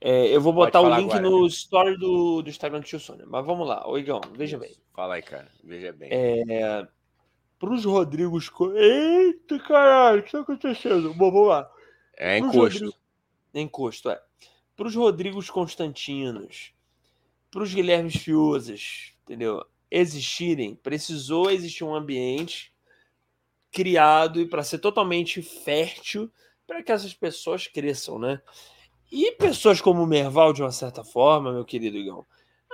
É, 0.00 0.26
eu 0.28 0.40
vou 0.40 0.52
botar 0.52 0.80
o 0.80 0.94
link 0.94 1.10
agora, 1.10 1.28
no 1.28 1.46
story 1.46 1.96
do, 1.98 2.42
do 2.42 2.48
Instagram 2.48 2.80
do 2.80 2.86
Tio 2.86 3.00
Sônia. 3.00 3.26
Mas 3.26 3.44
vamos 3.44 3.66
lá, 3.66 3.88
ô 3.88 3.98
Igão, 3.98 4.20
veja 4.36 4.56
bem. 4.56 4.76
Fala 4.94 5.14
aí, 5.14 5.22
cara. 5.22 5.50
Veja 5.64 5.92
bem. 5.92 6.08
É, 6.12 6.86
pros 7.58 7.84
Rodrigos. 7.84 8.50
Eita, 8.76 9.58
caralho, 9.60 10.20
o 10.20 10.22
que 10.22 10.32
tá 10.32 10.40
acontecendo? 10.40 11.12
Bom, 11.14 11.30
vamos 11.30 11.48
lá. 11.48 11.70
É 12.16 12.38
encosto. 12.38 12.58
Rodrigo- 12.84 12.94
Encosto, 13.54 14.10
é. 14.10 14.22
Pros 14.76 14.94
Rodrigos 14.94 15.50
Constantinos, 15.50 16.72
pros 17.50 17.72
Guilhermes 17.72 18.16
Fiusas, 18.16 19.12
entendeu? 19.24 19.64
Existirem, 19.90 20.76
precisou 20.76 21.50
existir 21.50 21.82
um 21.82 21.94
ambiente 21.94 22.72
criado 23.72 24.40
e 24.40 24.46
para 24.46 24.62
ser 24.62 24.78
totalmente 24.78 25.42
fértil 25.42 26.30
para 26.66 26.82
que 26.82 26.92
essas 26.92 27.14
pessoas 27.14 27.66
cresçam, 27.66 28.18
né? 28.18 28.40
E 29.10 29.32
pessoas 29.32 29.80
como 29.80 30.02
o 30.02 30.06
Merval, 30.06 30.52
de 30.52 30.62
uma 30.62 30.70
certa 30.70 31.02
forma, 31.02 31.52
meu 31.52 31.64
querido 31.64 31.96
Igão, 31.96 32.26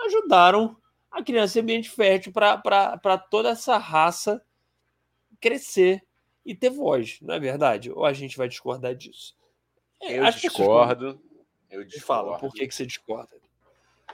ajudaram 0.06 0.76
a 1.10 1.22
criar 1.22 1.44
esse 1.44 1.60
ambiente 1.60 1.88
fértil 1.88 2.32
para 2.32 3.18
toda 3.30 3.50
essa 3.50 3.78
raça 3.78 4.42
crescer 5.48 6.02
e 6.44 6.54
ter 6.54 6.70
voz, 6.70 7.18
não 7.20 7.34
é 7.34 7.38
verdade? 7.40 7.90
Ou 7.90 8.04
a 8.06 8.12
gente 8.14 8.36
vai 8.38 8.48
discordar 8.48 8.94
disso? 8.94 9.36
É, 10.00 10.18
Eu 10.18 10.24
pessoas 10.24 10.40
discordo. 10.40 11.20
Eu 11.70 11.84
discordo. 11.84 12.06
fala, 12.30 12.38
por 12.38 12.52
que, 12.54 12.66
que 12.66 12.74
você 12.74 12.86
discorda? 12.86 13.36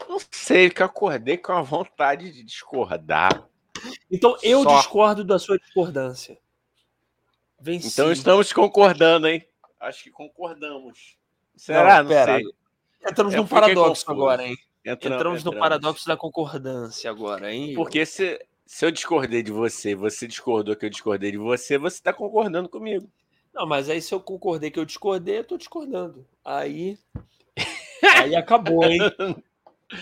Não 0.08 0.18
sei, 0.30 0.70
que 0.70 0.82
eu 0.82 0.86
acordei 0.86 1.36
com 1.36 1.52
a 1.52 1.62
vontade 1.62 2.32
de 2.32 2.42
discordar. 2.42 3.46
Então 4.10 4.36
eu 4.42 4.62
Só. 4.64 4.76
discordo 4.78 5.22
da 5.24 5.38
sua 5.38 5.58
discordância. 5.58 6.38
Venci. 7.60 7.88
Então 7.88 8.10
estamos 8.10 8.52
concordando, 8.52 9.28
hein? 9.28 9.44
Acho 9.78 10.02
que 10.04 10.10
concordamos. 10.10 11.16
Será? 11.56 12.02
Não, 12.02 12.08
pera. 12.10 12.36
sei. 12.38 12.44
Entramos 13.08 13.34
Eu 13.34 13.42
num 13.42 13.46
paradoxo 13.48 14.04
confuso. 14.04 14.10
agora, 14.24 14.46
hein? 14.46 14.56
Entra- 14.84 15.14
Entramos 15.14 15.44
no 15.44 15.50
entramos. 15.50 15.58
paradoxo 15.60 16.06
da 16.06 16.16
concordância 16.16 17.10
agora, 17.10 17.52
hein? 17.52 17.74
Porque 17.74 18.04
se, 18.06 18.38
se 18.70 18.86
eu 18.86 18.92
discordei 18.92 19.42
de 19.42 19.50
você, 19.50 19.96
você 19.96 20.28
discordou 20.28 20.76
que 20.76 20.86
eu 20.86 20.90
discordei 20.90 21.32
de 21.32 21.36
você, 21.36 21.76
você 21.76 22.00
tá 22.00 22.12
concordando 22.12 22.68
comigo. 22.68 23.10
Não, 23.52 23.66
mas 23.66 23.90
aí 23.90 24.00
se 24.00 24.14
eu 24.14 24.20
concordei 24.20 24.70
que 24.70 24.78
eu 24.78 24.84
discordei, 24.84 25.38
eu 25.38 25.44
tô 25.44 25.56
discordando. 25.56 26.24
Aí. 26.44 26.96
Aí 28.16 28.36
acabou, 28.36 28.84
hein? 28.84 29.00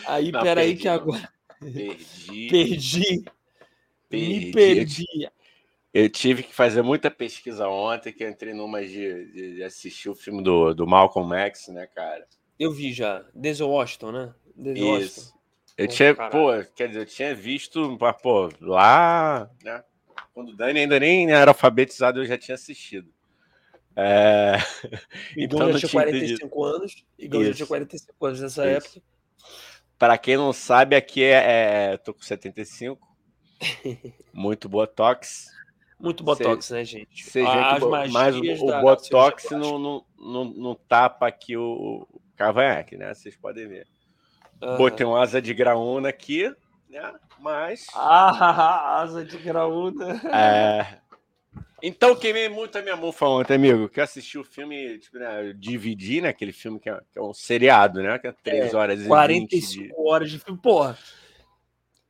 Aí, 0.06 0.30
Não, 0.30 0.42
peraí, 0.42 0.66
perdi, 0.68 0.82
que 0.82 0.88
agora. 0.88 1.32
Perdi. 1.58 2.46
Perdi. 2.50 3.24
perdi. 4.06 4.28
Me 4.28 4.52
perdi. 4.52 5.30
Eu 5.94 6.10
tive 6.10 6.42
que 6.42 6.54
fazer 6.54 6.82
muita 6.82 7.10
pesquisa 7.10 7.66
ontem, 7.68 8.12
que 8.12 8.22
eu 8.22 8.28
entrei 8.28 8.52
numa 8.52 8.82
de, 8.82 9.32
de- 9.32 9.62
assistir 9.64 10.10
o 10.10 10.14
filme 10.14 10.42
do, 10.42 10.74
do 10.74 10.86
Malcolm 10.86 11.34
X, 11.34 11.68
né, 11.68 11.86
cara? 11.86 12.28
Eu 12.58 12.70
vi 12.70 12.92
já. 12.92 13.24
Denzel 13.34 13.70
Washington, 13.70 14.12
né? 14.12 14.34
Denzel 14.54 14.88
Washington. 14.88 15.37
Eu 15.78 15.86
tinha, 15.86 16.12
caralho. 16.12 16.32
pô, 16.32 16.72
quer 16.74 16.88
dizer, 16.88 17.00
eu 17.00 17.06
tinha 17.06 17.34
visto, 17.34 17.96
mas, 18.00 18.20
pô, 18.20 18.50
lá, 18.60 19.48
né? 19.62 19.84
Quando 20.34 20.48
o 20.48 20.56
Dani 20.56 20.80
ainda 20.80 20.98
nem 20.98 21.30
era 21.30 21.52
alfabetizado, 21.52 22.20
eu 22.20 22.26
já 22.26 22.36
tinha 22.36 22.56
assistido. 22.56 23.08
É... 23.94 24.56
Igão 25.36 25.68
Então 25.68 25.72
já 25.72 25.78
tinha 25.78 25.88
tinha 25.88 26.02
45 26.02 26.64
anos. 26.64 27.06
Igão 27.16 27.44
já 27.44 27.54
tinha 27.54 27.66
45 27.66 28.26
anos 28.26 28.40
nessa 28.40 28.70
Isso. 28.72 28.86
época. 28.88 29.02
Para 29.96 30.18
quem 30.18 30.36
não 30.36 30.52
sabe, 30.52 30.96
aqui 30.96 31.22
é, 31.22 31.92
é 31.92 31.96
tô 31.96 32.12
com 32.12 32.22
75. 32.22 32.98
Muito 34.32 34.68
botox. 34.68 35.46
Muito 35.98 36.22
botox, 36.22 36.70
né, 36.70 36.84
gente? 36.84 37.28
Bo- 37.80 37.90
magias 37.90 38.12
mas 38.12 38.36
o, 38.36 38.66
o 38.66 38.80
botox 38.80 39.50
não, 39.50 39.78
não, 39.78 40.04
não, 40.16 40.44
não 40.44 40.74
tapa 40.74 41.26
aqui 41.26 41.56
o, 41.56 42.06
o 42.08 42.20
cavanhaque, 42.36 42.96
né? 42.96 43.12
Vocês 43.12 43.36
podem 43.36 43.66
ver. 43.66 43.86
Plástica. 44.58 44.76
Botei 44.78 45.06
um 45.06 45.16
asa 45.16 45.40
de 45.40 45.54
graúna 45.54 46.08
aqui, 46.08 46.54
né? 46.88 47.14
Mas. 47.40 47.86
Ah, 47.94 49.00
asa 49.02 49.24
de 49.24 49.38
graúna. 49.38 50.20
É... 50.32 50.98
Então 51.80 52.16
queimei 52.16 52.48
muito 52.48 52.76
a 52.76 52.82
minha 52.82 52.96
mufa 52.96 53.26
ontem, 53.26 53.54
amigo. 53.54 53.88
Que 53.88 54.00
eu 54.00 54.04
assisti 54.04 54.36
o 54.36 54.44
filme, 54.44 54.98
tipo, 54.98 55.16
né, 55.18 55.48
eu 55.48 55.54
dividi, 55.54 56.20
né? 56.20 56.30
Aquele 56.30 56.52
filme 56.52 56.80
que 56.80 56.90
é, 56.90 57.00
que 57.12 57.18
é 57.18 57.22
um 57.22 57.32
seriado, 57.32 58.02
né? 58.02 58.18
Que 58.18 58.26
é 58.26 58.32
3 58.32 58.74
horas 58.74 58.98
e 58.98 59.02
20 59.02 59.08
45 59.08 59.86
de 59.86 59.94
horas 59.96 60.30
de 60.30 60.38
filme. 60.40 60.60
Porra, 60.60 60.98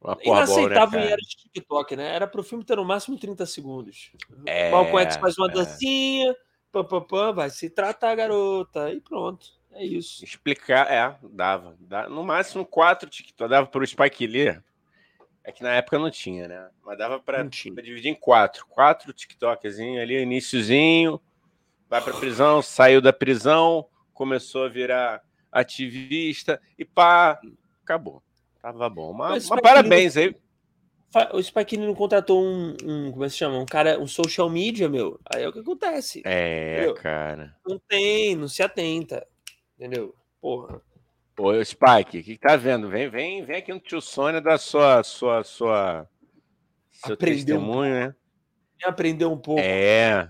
uma 0.01 0.17
porra 0.17 0.23
boa, 0.23 0.37
né, 0.37 0.45
inaceitável 0.45 1.01
em 1.01 1.03
cara? 1.03 1.13
era 1.13 1.21
de 1.21 1.37
TikTok, 1.37 1.97
né? 1.97 2.15
Era 2.15 2.27
pro 2.27 2.43
filme 2.43 2.65
ter 2.65 2.77
no 2.77 2.85
máximo 2.85 3.19
30 3.19 3.45
segundos. 3.47 4.13
É, 4.47 4.71
Malcolm 4.71 5.03
X 5.03 5.17
faz 5.17 5.37
uma 5.37 5.49
é. 5.49 5.53
dancinha, 5.53 6.37
pam, 6.71 6.85
pam, 6.85 7.03
pam, 7.03 7.33
vai 7.35 7.51
se 7.51 7.69
tratar, 7.69 8.15
garota. 8.15 8.91
E 8.91 9.01
pronto. 9.01 9.58
É 9.79 9.85
isso. 9.85 10.25
Explicar, 10.25 10.91
é, 10.91 11.17
dava. 11.31 11.77
Dá- 11.79 12.09
no 12.09 12.25
máximo 12.25 12.67
quatro 12.67 13.09
TikTok. 13.09 13.49
Dava 13.49 13.67
pro 13.69 13.87
Spike 13.87 14.27
Lee. 14.27 14.59
É 15.45 15.53
que 15.53 15.63
na 15.63 15.73
época 15.73 15.99
não 16.01 16.11
tinha, 16.11 16.49
né? 16.49 16.69
Mas 16.85 16.99
dava 16.99 17.21
pra 17.21 17.45
dividir 17.45 18.09
em 18.09 18.15
quatro. 18.15 18.67
Quatro 18.67 19.13
TikTokzinho 19.13 20.03
ali, 20.03 20.21
iniciozinho. 20.21 21.21
Vai 21.89 22.03
pra 22.03 22.13
prisão, 22.13 22.61
saiu 22.61 23.01
da 23.01 23.13
prisão, 23.13 23.87
começou 24.13 24.65
a 24.65 24.69
virar 24.69 25.23
ativista 25.51 26.61
e 26.77 26.85
pá, 26.85 27.41
acabou. 27.83 28.21
Tava 28.61 28.91
bom. 28.91 29.13
Mas, 29.13 29.49
Mas 29.49 29.61
parabéns 29.61 30.17
aí. 30.17 30.35
O 31.33 31.43
Spike 31.43 31.77
Lee 31.77 31.87
não 31.87 31.95
contratou 31.95 32.45
um, 32.45 32.77
um. 32.85 33.11
Como 33.11 33.25
é 33.25 33.29
que 33.29 33.33
se 33.33 33.39
chama? 33.39 33.59
Um 33.59 33.65
cara, 33.65 33.99
um 33.99 34.07
social 34.07 34.51
media, 34.51 34.89
meu. 34.91 35.19
Aí 35.25 35.43
é 35.43 35.49
o 35.49 35.53
que 35.53 35.61
acontece. 35.61 36.21
É, 36.27 36.93
cara. 37.01 37.57
Não 37.67 37.79
tem, 37.79 38.37
não 38.37 38.49
se 38.49 38.63
atenta. 38.63 39.27
Entendeu? 39.79 40.15
Porra. 40.41 40.81
Ô, 41.39 41.65
Spike, 41.65 42.19
o 42.19 42.23
que, 42.25 42.35
que 42.35 42.39
tá 42.39 42.57
vendo? 42.57 42.89
Vem, 42.89 43.09
vem, 43.09 43.45
vem 43.45 43.57
aqui 43.57 43.73
no 43.73 43.79
tio 43.79 44.01
Sônia 44.01 44.41
da 44.41 44.59
sua, 44.59 45.05
sua, 45.05 45.45
sua, 45.45 46.09
seu 46.91 47.15
Aprendeu 47.15 47.37
um 47.37 47.61
testemunho, 47.61 47.95
né? 47.95 48.15
Quer 48.79 48.89
aprender 48.89 49.25
um 49.27 49.39
pouco. 49.39 49.61
É. 49.63 50.29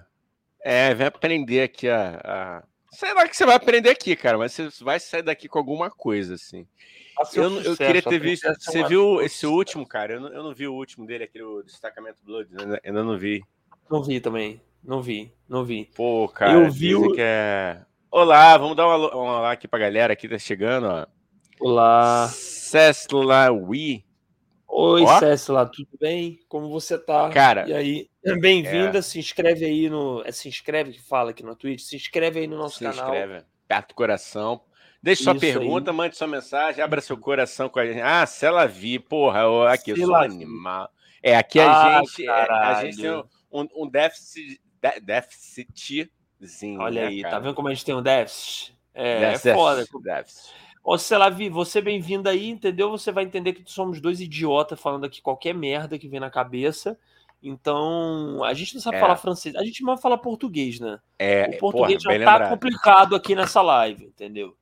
É, 0.62 0.93
vem 0.95 1.07
aprender 1.07 1.62
aqui 1.62 1.88
a, 1.88 2.21
a. 2.23 2.64
Sei 2.90 3.12
lá 3.14 3.26
que 3.26 3.35
você 3.37 3.47
vai 3.47 3.55
aprender 3.55 3.88
aqui, 3.90 4.14
cara, 4.17 4.37
mas 4.37 4.52
você 4.52 4.69
vai 4.85 5.00
sair 5.00 5.23
daqui 5.23 5.49
com 5.49 5.59
alguma 5.59 5.90
coisa, 5.90 6.35
assim. 6.35 6.67
Eu, 7.35 7.50
não- 7.50 7.57
eu 7.59 7.64
sucesso, 7.71 7.76
queria 7.78 8.02
ter 8.02 8.19
visto. 8.21 8.47
sucesso 8.47 8.71
é 8.71 8.73
Você 8.83 8.88
viu 8.88 9.23
esse 9.23 9.47
último, 9.47 9.87
cara? 9.87 10.14
Eu 10.14 10.21
não, 10.21 10.28
eu 10.28 10.43
não 10.43 10.55
vi 10.55 10.67
o 10.69 10.75
último 10.75 11.07
dele, 11.07 11.25
aquele 11.25 11.45
Destacamento 11.64 12.23
Blood, 12.23 12.49
ainda, 12.59 12.81
ainda 12.85 13.02
não 13.05 13.19
vi. 13.19 13.43
Não 13.90 14.02
vi 14.02 14.21
também. 14.21 14.61
Não 14.85 15.02
vi, 15.02 15.33
não 15.49 15.64
vi. 15.64 15.87
Pô, 15.97 16.28
cara, 16.28 16.52
Eu 16.52 16.71
vi 16.71 16.95
o- 16.95 17.12
que 17.12 17.21
é. 17.21 17.83
Olá, 18.10 18.56
vamos 18.56 18.76
dar 18.76 18.86
um 18.86 18.90
alô, 18.90 19.08
um 19.14 19.26
olá 19.28 19.52
aqui 19.52 19.68
pra 19.68 19.78
galera 19.78 20.16
que 20.16 20.28
tá 20.28 20.38
chegando, 20.38 20.86
ó. 20.86 21.06
Olá. 21.60 22.28
Ceslawi. 22.28 24.04
Oi, 24.66 25.02
Ó. 25.02 25.18
Tudo 25.66 25.88
bem? 26.00 26.38
Como 26.48 26.68
você 26.70 26.98
tá? 26.98 27.28
Cara, 27.30 27.68
E 27.68 27.72
aí, 27.74 28.08
bem-vinda. 28.40 29.02
Se 29.02 29.18
inscreve 29.18 29.64
aí 29.64 29.90
no. 29.90 30.22
É, 30.24 30.32
se 30.32 30.48
inscreve 30.48 30.92
que 30.92 31.02
fala 31.02 31.30
aqui 31.30 31.42
no 31.42 31.56
Twitch. 31.56 31.80
Se 31.80 31.96
inscreve 31.96 32.40
aí 32.40 32.46
no 32.46 32.56
nosso 32.56 32.78
se 32.78 32.84
canal. 32.84 33.06
inscreve, 33.06 33.44
aperta 33.64 33.92
o 33.92 33.96
coração. 33.96 34.60
Deixe 35.02 35.22
sua 35.22 35.34
pergunta, 35.34 35.92
mande 35.92 36.16
sua 36.16 36.26
mensagem, 36.26 36.82
abra 36.82 37.00
seu 37.00 37.16
coração 37.16 37.68
com 37.68 37.78
a 37.78 37.86
gente. 37.86 38.00
Ah, 38.00 38.26
se 38.26 38.44
ela 38.44 38.66
vi, 38.66 38.98
porra, 38.98 39.40
eu- 39.40 39.62
aqui, 39.66 39.92
eu 39.92 39.96
Se 39.96 40.02
sou 40.02 40.10
um 40.12 40.16
animal. 40.16 40.90
É, 41.22 41.36
aqui 41.36 41.60
a 41.60 41.70
Ah, 41.98 42.00
gente, 42.04 42.26
é, 42.28 42.30
a 42.30 42.84
gente 42.84 42.96
tem 42.96 43.10
um, 43.50 43.66
um 43.76 43.88
déficit, 43.88 44.60
dé- 44.80 45.00
Olha 46.78 47.02
né, 47.02 47.07
aí, 47.09 47.23
cara? 47.23 47.35
tá 47.35 47.40
vendo 47.40 47.54
como 47.54 47.68
a 47.68 47.75
gente 47.75 47.85
tem 47.85 47.95
um 47.95 48.02
déficit? 48.02 48.76
É, 48.95 49.21
Déficit, 49.21 49.49
é 49.50 49.54
foda. 49.54 49.85
déficit. 50.02 50.54
Ô, 50.83 50.97
Celavi, 50.97 51.49
você 51.49 51.80
bem-vindo 51.80 52.28
aí, 52.28 52.49
entendeu? 52.49 52.90
Você 52.90 53.12
vai 53.12 53.25
entender 53.25 53.52
que 53.52 53.62
somos 53.71 54.00
dois 54.00 54.21
idiotas 54.21 54.80
falando 54.80 55.04
aqui 55.04 55.21
qualquer 55.21 55.54
merda 55.54 55.99
que 55.99 56.09
vem 56.09 56.21
na 56.21 56.30
cabeça. 56.30 56.99
Então, 57.42 58.42
a 58.42 58.52
gente 58.54 58.75
não 58.75 58.80
sabe 58.80 58.97
É. 58.97 59.00
falar 59.00 59.16
francês. 59.16 59.54
A 59.54 59.64
gente 59.64 59.83
mal 59.83 59.97
fala 59.99 60.18
português, 60.18 60.80
né? 60.80 60.99
É, 61.18 61.50
o 61.54 61.59
português 61.59 62.02
porra, 62.02 62.14
já 62.18 62.25
tá 62.25 62.33
lembrado. 62.33 62.50
complicado 62.50 63.14
aqui 63.14 63.35
nessa 63.35 63.62
live, 63.62 64.07
entendeu? 64.07 64.57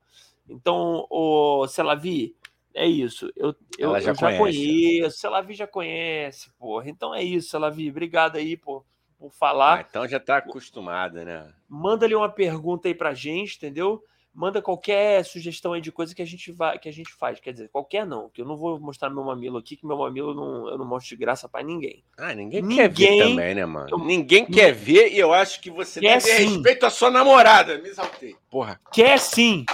Então, 0.48 1.06
o 1.08 1.66
Celavi, 1.68 2.34
é 2.74 2.86
isso. 2.86 3.30
Eu, 3.34 3.54
eu, 3.78 3.88
Ela 3.90 3.98
eu 3.98 4.02
já 4.02 4.12
já, 4.12 4.20
conhece. 4.20 4.38
conheço, 4.38 5.18
Celavi 5.18 5.54
já 5.54 5.66
conhece, 5.66 6.50
porra. 6.58 6.88
Então 6.90 7.14
é 7.14 7.22
isso, 7.22 7.48
Celavi. 7.48 7.88
Obrigado 7.88 8.36
aí 8.36 8.56
por, 8.56 8.84
por 9.18 9.28
Ah, 9.28 9.38
falar. 9.38 9.86
então 9.88 10.06
já 10.06 10.20
tá 10.20 10.36
acostumada, 10.38 11.24
né? 11.24 11.52
Manda 11.68 12.04
ali 12.06 12.14
uma 12.14 12.28
pergunta 12.28 12.88
aí 12.88 12.94
pra 12.94 13.14
gente, 13.14 13.56
entendeu? 13.56 14.02
Manda 14.34 14.60
qualquer 14.60 15.24
sugestão 15.24 15.72
aí 15.72 15.80
de 15.80 15.90
coisa 15.90 16.14
que 16.14 16.20
a 16.20 16.26
gente 16.26 16.52
vai, 16.52 16.78
que 16.78 16.88
a 16.90 16.92
gente 16.92 17.10
faz. 17.14 17.40
Quer 17.40 17.52
dizer, 17.52 17.70
qualquer 17.70 18.04
não, 18.04 18.28
que 18.28 18.42
eu 18.42 18.44
não 18.44 18.54
vou 18.54 18.78
mostrar 18.78 19.08
meu 19.08 19.24
mamilo 19.24 19.56
aqui, 19.56 19.76
que 19.76 19.86
meu 19.86 19.96
mamilo 19.96 20.34
não, 20.34 20.68
eu 20.68 20.76
não 20.76 20.84
mostro 20.84 21.08
de 21.08 21.16
graça 21.16 21.48
pra 21.48 21.62
ninguém. 21.62 22.04
Ah, 22.18 22.34
ninguém, 22.34 22.60
quer 22.68 22.90
ver 22.90 23.10
Ninguém- 23.10 23.30
também, 23.30 23.54
né, 23.54 23.64
mano? 23.64 23.88
eu- 23.90 23.98
Ninguém 23.98 24.44
quer 24.44 24.72
ver 24.74 25.10
e 25.10 25.18
eu 25.18 25.32
acho 25.32 25.58
que 25.62 25.70
você 25.70 26.00
Quer 26.00 26.18
deve 26.18 26.26
ter 26.26 26.36
sim. 26.36 26.52
respeito 26.54 26.84
à 26.84 26.90
sua 26.90 27.10
namorada. 27.10 27.78
Me 27.78 27.88
exaltei. 27.88 28.36
Porra. 28.50 28.78
Quer 28.92 29.18
sim. 29.18 29.64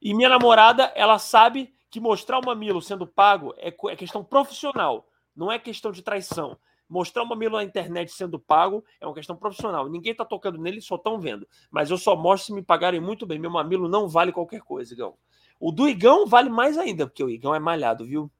E 0.00 0.14
minha 0.14 0.28
namorada, 0.28 0.92
ela 0.94 1.18
sabe 1.18 1.74
que 1.90 1.98
mostrar 1.98 2.38
o 2.38 2.46
mamilo 2.46 2.80
sendo 2.80 3.06
pago 3.08 3.52
é, 3.58 3.74
é 3.90 3.96
questão 3.96 4.22
profissional, 4.22 5.04
não 5.34 5.50
é 5.50 5.58
questão 5.58 5.90
de 5.90 6.00
traição. 6.00 6.56
Mostrar 6.92 7.22
o 7.22 7.26
mamilo 7.26 7.56
na 7.56 7.64
internet 7.64 8.12
sendo 8.12 8.38
pago 8.38 8.84
é 9.00 9.06
uma 9.06 9.14
questão 9.14 9.34
profissional. 9.34 9.88
Ninguém 9.88 10.14
tá 10.14 10.26
tocando 10.26 10.58
nele, 10.58 10.78
só 10.82 10.96
estão 10.96 11.18
vendo. 11.18 11.48
Mas 11.70 11.90
eu 11.90 11.96
só 11.96 12.14
mostro 12.14 12.48
se 12.48 12.52
me 12.52 12.60
pagarem 12.62 13.00
muito 13.00 13.24
bem. 13.24 13.38
Meu 13.38 13.50
mamilo 13.50 13.88
não 13.88 14.06
vale 14.06 14.30
qualquer 14.30 14.60
coisa, 14.60 14.92
Igão. 14.92 15.14
O 15.58 15.72
do 15.72 15.88
Igão 15.88 16.26
vale 16.26 16.50
mais 16.50 16.76
ainda, 16.76 17.06
porque 17.06 17.24
o 17.24 17.30
Igão 17.30 17.54
é 17.54 17.58
malhado, 17.58 18.04
viu? 18.04 18.30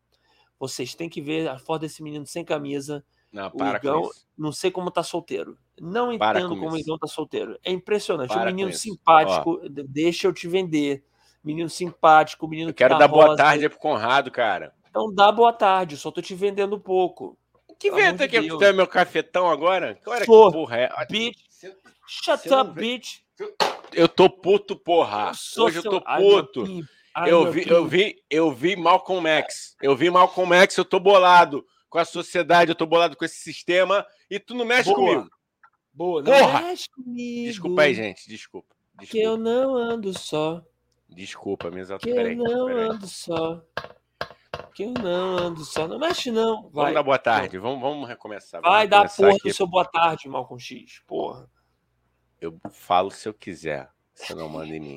Vocês 0.59 0.95
têm 0.95 1.09
que 1.09 1.23
ver 1.23 1.49
a 1.49 1.59
foto 1.59 1.81
desse 1.81 2.03
menino 2.03 2.27
sem 2.27 2.45
camisa. 2.45 3.03
Não, 3.33 3.47
O 3.47 3.51
para 3.53 3.79
Igão- 3.79 4.03
com 4.03 4.09
isso. 4.11 4.27
Não 4.37 4.53
sei 4.53 4.71
como 4.71 4.91
tá 4.91 5.03
solteiro. 5.03 5.57
Não 5.81 6.19
Para 6.19 6.41
entendo 6.41 6.55
com 6.55 6.61
como 6.61 6.77
o. 6.77 6.79
Igão 6.79 6.99
tá 6.99 7.07
solteiro. 7.07 7.59
É 7.65 7.73
impressionante. 7.73 8.29
Para 8.29 8.43
um 8.43 8.47
menino 8.55 8.71
simpático, 8.75 9.67
de- 9.71 9.83
deixa 9.85 10.27
eu 10.29 10.33
te 10.35 10.47
vender. 10.47 11.03
Menino 11.43 11.71
simpático, 11.71 12.47
menino 12.47 12.69
Eu 12.71 12.75
quero 12.75 12.95
que 12.95 12.99
dar 13.01 13.07
dá 13.07 13.09
boa 13.13 13.25
rosa. 13.29 13.37
tarde 13.39 13.65
aí 13.65 13.69
pro 13.71 13.79
Conrado, 13.79 14.31
cara. 14.31 14.75
Então 14.91 15.11
dá 15.13 15.33
boa 15.33 15.55
tarde, 15.55 15.97
só 15.97 16.11
tô 16.11 16.21
te 16.21 16.35
vendendo 16.35 16.79
pouco. 16.79 17.39
Que 17.83 17.91
vento 17.91 18.29
que 18.29 18.49
tu 18.49 18.63
é 18.65 18.73
meu 18.73 18.87
cafetão 18.87 19.51
agora? 19.51 19.95
Que 19.95 20.09
hora 20.09 20.21
que 20.21 20.27
porra 20.27 20.77
é? 20.79 21.07
Bitch. 21.11 21.39
Você- 21.49 21.77
Shut 22.07 22.53
up, 22.53 22.73
bitch. 22.73 23.19
Eu 23.93 24.09
tô 24.09 24.29
puto, 24.31 24.77
porra. 24.77 25.29
Eu 25.29 25.35
sou 25.35 25.67
Hoje 25.67 25.79
eu 25.79 25.83
tô 25.83 26.01
puto. 26.01 26.65
Ai, 27.15 27.31
Eu 27.31 27.51
vi, 27.53 27.69
eu 27.69 27.87
vi, 27.87 28.23
eu 28.31 28.51
vi 28.53 28.75
Malcolm 28.77 29.29
X. 29.29 29.77
Eu 29.83 29.95
vi 29.95 30.11
Malcolm 30.11 30.55
X, 30.55 30.77
eu 30.79 30.85
tô 30.85 30.99
bolado 30.99 31.65
com 31.91 31.99
a 31.99 32.05
sociedade, 32.07 32.71
eu 32.71 32.75
tô 32.75 32.87
bolado 32.87 33.17
com 33.17 33.25
esse 33.25 33.37
sistema 33.37 34.07
e 34.31 34.39
tu 34.41 34.55
não 34.55 34.65
mexe 34.65 34.89
Boa. 34.91 34.97
comigo. 34.97 35.31
Boa, 35.93 36.23
não 36.23 36.33
Porra! 36.33 36.63
mexe 36.63 36.89
comigo, 36.89 37.49
Desculpa 37.49 37.83
aí, 37.83 37.95
gente. 37.95 38.27
Desculpa. 38.27 38.75
Que 39.01 39.21
eu 39.21 39.37
Desculpa, 39.37 39.39
não 39.39 39.77
ando 39.77 40.19
só. 40.19 40.63
desculpa 41.09 41.71
me 41.71 41.81
exalta. 41.81 42.03
Que 42.07 42.11
eu 42.11 42.37
não 42.37 42.67
peraí. 42.67 42.85
ando 42.89 43.07
só. 43.07 43.63
Que 44.75 44.85
eu 44.85 44.93
não 44.93 45.37
ando 45.39 45.65
só. 45.65 45.87
Não 45.89 45.99
mexe, 45.99 46.31
não. 46.31 46.63
Vamos 46.63 46.73
Vai, 46.75 46.95
dar 46.95 47.03
boa 47.03 47.19
tarde. 47.19 47.59
Vamos, 47.59 47.81
vamos 47.81 48.09
recomeçar. 48.09 48.61
vamos 48.61 48.77
vai 48.77 48.87
dar 48.89 49.03
recomeçar 49.03 49.27
porra 49.27 49.37
aqui. 49.39 49.49
do 49.49 49.55
seu 49.55 49.67
boa 49.67 49.85
tarde, 49.85 50.29
Malcolm 50.29 50.61
X. 50.63 51.01
Porra. 51.07 51.49
Eu 52.41 52.59
falo 52.71 53.11
se 53.11 53.29
eu 53.29 53.35
quiser. 53.35 53.89
Você 54.15 54.35
não 54.35 54.49
manda 54.49 54.75
em 54.75 54.81
mim. 54.81 54.95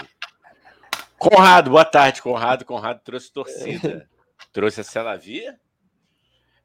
Conrado, 1.18 1.70
boa 1.72 1.86
tarde, 1.86 2.22
Conrado. 2.22 2.66
Conrado 2.66 3.02
trouxe 3.04 3.32
torcida. 3.32 4.10
trouxe 4.52 4.82
a 4.82 4.84
Celavia. 4.84 5.58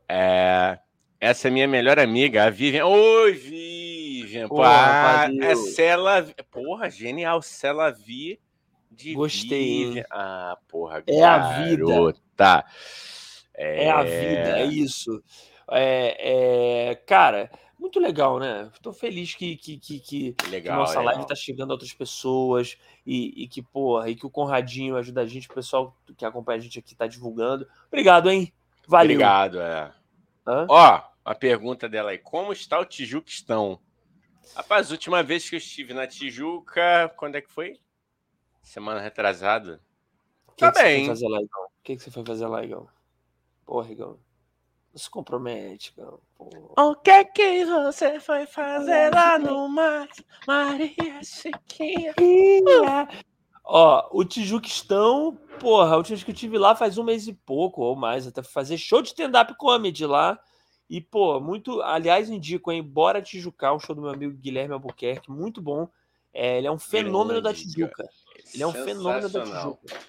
É, 0.08 0.78
essa 1.20 1.48
é 1.48 1.50
minha 1.50 1.68
melhor 1.68 1.98
amiga, 1.98 2.44
a 2.44 2.50
Vivian. 2.50 2.86
Oi, 2.86 3.32
Vivian. 3.32 4.48
Porra, 4.48 5.28
Pô, 5.30 5.44
é 5.44 5.54
Cela... 5.54 6.26
Porra, 6.50 6.90
genial. 6.90 7.40
Celavi 7.42 8.40
de 8.90 9.14
Gostei. 9.14 9.84
Vivian. 9.86 10.04
Ah, 10.10 10.58
porra, 10.68 11.02
É 11.06 11.20
garota. 11.20 11.54
a 11.54 11.64
vida. 11.64 11.84
É... 13.54 13.84
é 13.84 13.90
a 13.90 14.02
vida, 14.02 14.58
é 14.60 14.64
isso. 14.64 15.22
É, 15.72 16.90
é, 16.90 16.94
cara, 16.94 17.50
muito 17.78 17.98
legal, 18.00 18.38
né? 18.38 18.70
Estou 18.74 18.92
feliz 18.92 19.34
que, 19.34 19.56
que, 19.56 19.78
que, 19.78 20.00
que, 20.00 20.36
legal, 20.48 20.74
que 20.74 20.80
nossa 20.80 20.98
legal. 20.98 21.04
live 21.06 21.22
está 21.22 21.34
chegando 21.34 21.70
a 21.70 21.74
outras 21.74 21.92
pessoas 21.92 22.76
e, 23.06 23.44
e, 23.44 23.48
que, 23.48 23.62
porra, 23.62 24.10
e 24.10 24.16
que 24.16 24.26
o 24.26 24.30
Conradinho 24.30 24.96
ajuda 24.96 25.22
a 25.22 25.26
gente, 25.26 25.48
o 25.48 25.54
pessoal 25.54 25.96
que 26.16 26.24
acompanha 26.24 26.58
a 26.58 26.62
gente 26.62 26.78
aqui 26.78 26.92
está 26.92 27.06
divulgando. 27.06 27.66
Obrigado, 27.88 28.30
hein? 28.30 28.52
Valeu. 28.86 29.14
Obrigado, 29.14 29.60
é. 29.60 29.92
Hã? 30.46 30.66
Ó, 30.68 31.02
a 31.24 31.34
pergunta 31.34 31.88
dela 31.88 32.10
aí: 32.10 32.18
como 32.18 32.52
está 32.52 32.78
o 32.78 32.84
Tijuquistão? 32.84 33.80
Rapaz, 34.54 34.88
a 34.88 34.92
última 34.92 35.22
vez 35.22 35.48
que 35.48 35.54
eu 35.54 35.58
estive 35.58 35.94
na 35.94 36.06
Tijuca, 36.06 37.08
quando 37.16 37.36
é 37.36 37.40
que 37.40 37.50
foi? 37.50 37.78
Semana 38.62 39.00
retrasada. 39.00 39.80
Que 40.56 40.66
tá 40.66 40.72
que 40.72 40.82
bem. 40.82 41.06
O 41.80 41.82
que, 41.82 41.96
que 41.96 42.02
você 42.02 42.10
foi 42.10 42.24
fazer 42.24 42.46
lá, 42.46 42.62
Igão? 42.62 42.86
Porra, 43.64 43.90
Igão. 43.90 44.18
Não 44.92 44.98
se 44.98 45.08
compromete, 45.08 45.94
Igão. 45.96 46.20
O 46.38 46.94
que 46.96 47.24
que 47.24 47.64
você 47.64 48.20
foi 48.20 48.44
fazer 48.46 49.14
lá 49.14 49.38
no 49.38 49.66
mar? 49.68 50.06
Maria 50.46 51.22
Chiquinha. 51.24 52.14
Ó, 53.64 54.08
o 54.12 54.24
Tijuquistão, 54.24 55.38
porra, 55.58 55.94
a 55.94 55.96
última 55.96 56.16
vez 56.16 56.24
que 56.24 56.32
eu 56.32 56.34
tive 56.34 56.58
lá 56.58 56.76
faz 56.76 56.98
um 56.98 57.04
mês 57.04 57.26
e 57.26 57.32
pouco 57.32 57.82
ou 57.82 57.96
mais, 57.96 58.26
até 58.26 58.42
fazer 58.42 58.76
show 58.76 59.00
de 59.00 59.08
stand-up 59.08 59.54
comedy 59.56 60.04
lá. 60.04 60.38
E, 60.88 61.00
pô, 61.00 61.40
muito. 61.40 61.80
Aliás, 61.80 62.28
indico, 62.28 62.72
hein? 62.72 62.82
Bora 62.82 63.22
Tijucar, 63.22 63.74
um 63.74 63.78
show 63.78 63.94
do 63.94 64.02
meu 64.02 64.10
amigo 64.10 64.36
Guilherme 64.36 64.74
Albuquerque, 64.74 65.30
muito 65.30 65.62
bom. 65.62 65.88
É, 66.34 66.58
ele 66.58 66.66
é 66.66 66.70
um 66.70 66.78
fenômeno 66.78 67.40
da 67.40 67.54
Tijuca. 67.54 68.08
Ele 68.52 68.62
é 68.62 68.66
um 68.66 68.72
fenômeno 68.72 69.28
da 69.28 69.42
Tijuca. 69.44 70.00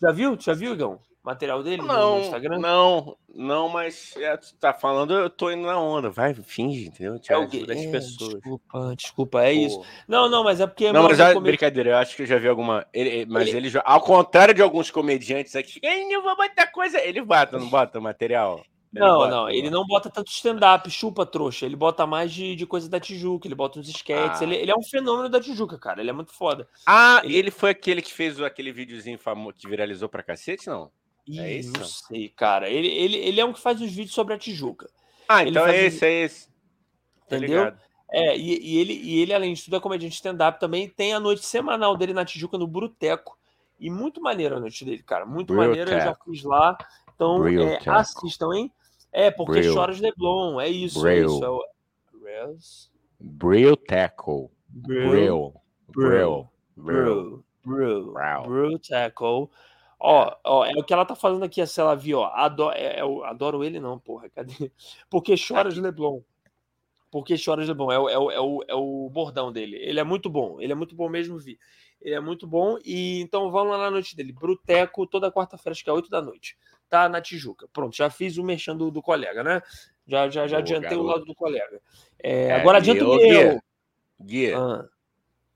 Já 0.00 0.10
viu? 0.10 0.36
Já 0.40 0.54
viu, 0.54 0.72
Igão? 0.72 0.98
Material 1.24 1.62
dele 1.62 1.82
não, 1.82 2.16
no 2.16 2.20
Instagram? 2.22 2.58
Não, 2.58 3.16
não, 3.32 3.68
mas 3.68 4.12
é, 4.16 4.36
tu 4.36 4.56
tá 4.56 4.74
falando, 4.74 5.14
eu 5.14 5.30
tô 5.30 5.52
indo 5.52 5.62
na 5.62 5.78
onda. 5.78 6.10
Vai, 6.10 6.34
finge, 6.34 6.88
entendeu? 6.88 7.16
Te 7.20 7.32
é 7.32 7.36
é, 7.36 7.90
pessoas. 7.92 8.34
Desculpa, 8.34 8.94
desculpa, 8.96 9.42
é 9.44 9.54
Pô. 9.54 9.60
isso. 9.60 9.82
Não, 10.08 10.28
não, 10.28 10.42
mas 10.42 10.60
é 10.60 10.66
porque. 10.66 10.90
Não, 10.90 11.04
mas 11.04 11.20
é 11.20 11.38
brincadeira, 11.38 11.90
eu 11.90 11.96
acho 11.96 12.16
que 12.16 12.22
eu 12.22 12.26
já 12.26 12.38
vi 12.38 12.48
alguma. 12.48 12.84
Ele, 12.92 13.24
mas 13.26 13.46
ele... 13.46 13.68
ele, 13.68 13.80
ao 13.84 14.00
contrário 14.00 14.52
de 14.52 14.62
alguns 14.62 14.90
comediantes 14.90 15.54
aqui, 15.54 15.80
eu 15.82 16.22
vou 16.22 16.36
botar 16.36 16.66
coisa. 16.66 17.00
Ele 17.00 17.22
bota, 17.22 17.56
não 17.56 17.68
bota 17.68 18.00
material. 18.00 18.60
Ele 18.92 19.04
não, 19.04 19.16
bota, 19.16 19.30
não, 19.30 19.48
ele 19.48 19.70
não 19.70 19.86
bota 19.86 20.10
tanto 20.10 20.30
stand-up, 20.30 20.90
chupa 20.90 21.24
trouxa. 21.24 21.64
Ele 21.64 21.76
bota 21.76 22.06
mais 22.06 22.30
de, 22.32 22.54
de 22.54 22.66
coisa 22.66 22.90
da 22.90 23.00
Tijuca, 23.00 23.46
ele 23.46 23.54
bota 23.54 23.78
uns 23.78 23.88
sketches. 23.88 24.42
Ah. 24.42 24.44
Ele, 24.44 24.56
ele, 24.56 24.70
é 24.70 24.74
um 24.74 24.82
fenômeno 24.82 25.30
da 25.30 25.40
Tijuca, 25.40 25.78
cara. 25.78 26.00
Ele 26.00 26.10
é 26.10 26.12
muito 26.12 26.32
foda. 26.32 26.68
Ah, 26.84 27.22
ele, 27.24 27.36
ele 27.36 27.50
foi 27.50 27.70
aquele 27.70 28.02
que 28.02 28.12
fez 28.12 28.38
aquele 28.40 28.70
videozinho 28.70 29.18
famoso 29.18 29.56
que 29.56 29.68
viralizou 29.68 30.10
pra 30.10 30.22
cacete, 30.22 30.66
não? 30.66 30.90
Ih, 31.26 31.40
é 31.40 31.52
isso? 31.58 31.72
Não 31.72 31.84
sei, 31.84 32.28
cara. 32.28 32.68
Ele, 32.68 32.88
ele, 32.88 33.16
ele 33.16 33.40
é 33.40 33.44
um 33.44 33.52
que 33.52 33.60
faz 33.60 33.80
os 33.80 33.90
vídeos 33.90 34.14
sobre 34.14 34.34
a 34.34 34.38
Tijuca. 34.38 34.90
Ah, 35.28 35.44
então 35.44 35.66
é 35.66 35.86
esse, 35.86 36.04
é 36.04 36.24
esse. 36.24 36.48
Entendeu? 37.26 37.72
É, 38.10 38.36
e, 38.36 38.58
e, 38.60 38.78
ele, 38.78 38.92
e 38.92 39.20
ele, 39.20 39.32
além 39.32 39.54
de 39.54 39.64
tudo, 39.64 39.76
é 39.76 39.80
comediante 39.80 40.16
stand-up 40.16 40.60
também. 40.60 40.88
Tem 40.88 41.14
a 41.14 41.20
noite 41.20 41.44
semanal 41.46 41.96
dele 41.96 42.12
na 42.12 42.24
Tijuca, 42.24 42.58
no 42.58 42.66
Bruteco. 42.66 43.38
E 43.80 43.90
muito 43.90 44.20
maneiro 44.20 44.56
a 44.56 44.60
noite 44.60 44.84
dele, 44.84 45.02
cara. 45.02 45.24
Muito 45.24 45.54
maneiro. 45.54 45.90
Eu 45.90 46.00
já 46.00 46.14
fui 46.14 46.38
lá. 46.44 46.76
Então, 47.14 47.46
é, 47.46 47.78
assistam, 47.86 48.52
hein? 48.52 48.70
É, 49.10 49.30
porque 49.30 49.60
Brill. 49.60 49.72
Choras 49.72 50.00
Leblon. 50.00 50.60
É 50.60 50.68
isso. 50.68 51.00
Brill. 51.00 51.22
É 51.22 51.26
isso. 51.26 51.44
É 51.44 51.48
o... 51.48 51.62
Brill 53.18 53.76
Tackle. 53.76 54.50
Brill. 54.68 55.54
Brill. 55.88 56.48
Brill. 56.76 57.44
Brill. 57.64 58.12
Brill 58.46 58.78
Tackle. 58.78 59.48
Ó, 60.04 60.36
ó, 60.42 60.64
é 60.64 60.72
o 60.72 60.82
que 60.82 60.92
ela 60.92 61.04
tá 61.04 61.14
falando 61.14 61.44
aqui, 61.44 61.60
a 61.60 61.66
Cela 61.66 61.94
viu, 61.94 62.18
ó. 62.18 62.26
Adoro, 62.34 62.76
é, 62.76 62.98
é, 62.98 63.02
adoro 63.24 63.62
ele, 63.62 63.78
não, 63.78 64.00
porra. 64.00 64.28
Cadê? 64.28 64.52
Porque 65.08 65.36
choras 65.36 65.76
Leblon. 65.76 66.22
Porque 67.08 67.38
choras 67.38 67.68
Leblon. 67.68 67.92
É, 67.92 67.98
o, 68.00 68.08
é, 68.08 68.34
é, 68.34 68.40
o, 68.40 68.64
é 68.66 68.74
o 68.74 69.08
bordão 69.08 69.52
dele. 69.52 69.76
Ele 69.76 70.00
é 70.00 70.04
muito 70.04 70.28
bom. 70.28 70.60
Ele 70.60 70.72
é 70.72 70.74
muito 70.74 70.96
bom 70.96 71.08
mesmo, 71.08 71.38
vi. 71.38 71.56
Ele 72.00 72.16
é 72.16 72.20
muito 72.20 72.48
bom. 72.48 72.78
E 72.84 73.20
então 73.20 73.48
vamos 73.52 73.70
lá 73.70 73.78
na 73.78 73.92
noite 73.92 74.16
dele. 74.16 74.32
Bruteco, 74.32 75.06
toda 75.06 75.30
quarta-feira, 75.30 75.72
acho 75.72 75.84
que 75.84 75.90
é 75.90 75.92
8 75.92 76.10
da 76.10 76.20
noite. 76.20 76.58
Tá 76.88 77.08
na 77.08 77.20
Tijuca. 77.20 77.68
Pronto, 77.72 77.96
já 77.96 78.10
fiz 78.10 78.36
o 78.38 78.42
merchan 78.42 78.76
do, 78.76 78.90
do 78.90 79.00
colega, 79.00 79.44
né? 79.44 79.62
Já, 80.04 80.28
já, 80.28 80.48
já 80.48 80.56
Boa, 80.56 80.58
adiantei 80.58 80.90
garoto. 80.90 81.04
o 81.04 81.10
lado 81.12 81.24
do 81.24 81.34
colega. 81.36 81.80
É, 82.20 82.46
é, 82.46 82.54
agora 82.56 82.78
adianta 82.78 83.04
o 83.04 83.16
meu. 83.16 83.62
Gui, 84.20 84.52
ah. 84.52 84.84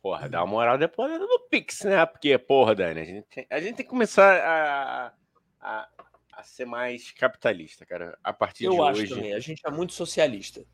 Porra, 0.06 0.28
dá 0.28 0.44
uma 0.44 0.46
moral 0.46 0.78
depois 0.78 1.18
no 1.18 1.40
Pix, 1.50 1.82
né? 1.82 2.06
Porque, 2.06 2.38
porra, 2.38 2.76
Dani, 2.76 3.00
a 3.00 3.04
gente 3.04 3.26
tem, 3.26 3.46
a 3.50 3.60
gente 3.60 3.74
tem 3.74 3.84
que 3.84 3.90
começar 3.90 4.36
a, 4.40 5.12
a, 5.60 5.88
a 6.32 6.42
ser 6.44 6.64
mais 6.64 7.10
capitalista, 7.10 7.84
cara. 7.84 8.16
A 8.22 8.32
partir 8.32 8.66
Eu 8.66 8.74
de 8.74 8.80
acho 8.82 9.02
hoje. 9.02 9.14
também. 9.14 9.34
A 9.34 9.40
gente 9.40 9.62
é 9.66 9.70
muito 9.70 9.92
socialista. 9.92 10.64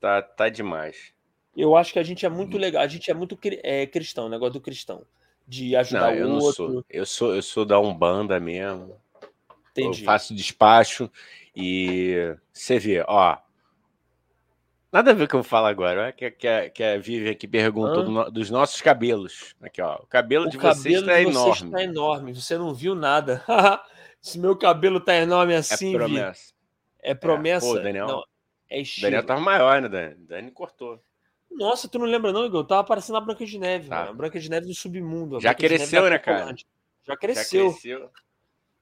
Tá, 0.00 0.20
tá 0.20 0.48
demais. 0.48 1.14
Eu 1.56 1.76
acho 1.76 1.92
que 1.92 2.00
a 2.00 2.02
gente 2.02 2.26
é 2.26 2.28
muito 2.28 2.58
legal. 2.58 2.82
A 2.82 2.88
gente 2.88 3.08
é 3.08 3.14
muito 3.14 3.38
é, 3.62 3.86
cristão, 3.86 4.26
o 4.26 4.28
negócio 4.28 4.54
do 4.54 4.60
cristão. 4.60 5.06
De 5.46 5.76
ajudar 5.76 6.16
não, 6.16 6.38
o 6.38 6.42
outro. 6.42 6.72
Sou. 6.72 6.84
Eu 6.90 7.06
sou, 7.06 7.34
eu 7.36 7.42
sou 7.42 7.64
da 7.64 7.78
Umbanda 7.78 8.40
mesmo. 8.40 9.00
Entendi. 9.70 10.02
Eu 10.02 10.04
faço 10.04 10.34
despacho 10.34 11.08
e 11.54 12.36
você 12.52 12.76
vê, 12.80 13.04
ó. 13.06 13.38
Nada 14.92 15.12
a 15.12 15.14
ver 15.14 15.20
com 15.20 15.24
o 15.24 15.28
que 15.28 15.36
eu 15.36 15.42
falar 15.44 15.68
agora, 15.68 16.10
que, 16.12 16.30
que, 16.32 16.70
que 16.70 16.82
a 16.82 16.98
Vivian 16.98 17.30
aqui 17.30 17.46
perguntou 17.46 18.02
do, 18.02 18.30
dos 18.30 18.50
nossos 18.50 18.80
cabelos. 18.82 19.54
Aqui, 19.60 19.80
ó. 19.80 19.96
O 19.96 20.06
cabelo 20.06 20.46
o 20.46 20.50
de 20.50 20.58
cabelo 20.58 20.82
vocês 20.82 20.98
está 20.98 21.22
enorme. 21.22 21.66
Está 21.66 21.82
enorme, 21.82 22.32
você 22.34 22.58
não 22.58 22.74
viu 22.74 22.94
nada. 22.94 23.44
Se 24.20 24.38
meu 24.38 24.56
cabelo 24.56 25.00
tá 25.00 25.14
enorme 25.14 25.54
assim, 25.54 25.94
é 25.94 25.98
promessa. 25.98 26.42
Vi, 26.42 26.54
é 27.02 27.14
promessa. 27.14 27.66
É, 27.66 27.70
pô, 27.70 27.78
Daniel, 27.78 28.06
não, 28.06 28.24
é 28.68 28.80
estilo. 28.80 29.06
Daniel 29.06 29.24
tava 29.24 29.40
maior, 29.40 29.80
né, 29.80 29.88
Dani? 29.88 30.14
Dani 30.16 30.50
cortou. 30.50 31.00
Nossa, 31.50 31.88
tu 31.88 31.98
não 31.98 32.06
lembra 32.06 32.32
não, 32.32 32.44
Igor? 32.44 32.64
Tava 32.64 32.84
parecendo 32.84 33.18
a 33.18 33.20
Branca 33.20 33.46
de 33.46 33.58
Neve, 33.58 33.88
tá. 33.88 34.08
a 34.08 34.12
Branca 34.12 34.38
de 34.38 34.50
Neve 34.50 34.66
do 34.66 34.74
submundo. 34.74 35.40
Já 35.40 35.54
cresceu, 35.54 36.10
né, 36.10 36.18
cara? 36.18 36.54
Já 37.04 37.16
cresceu. 37.16 37.68
Já 37.68 37.72
cresceu. 37.72 38.10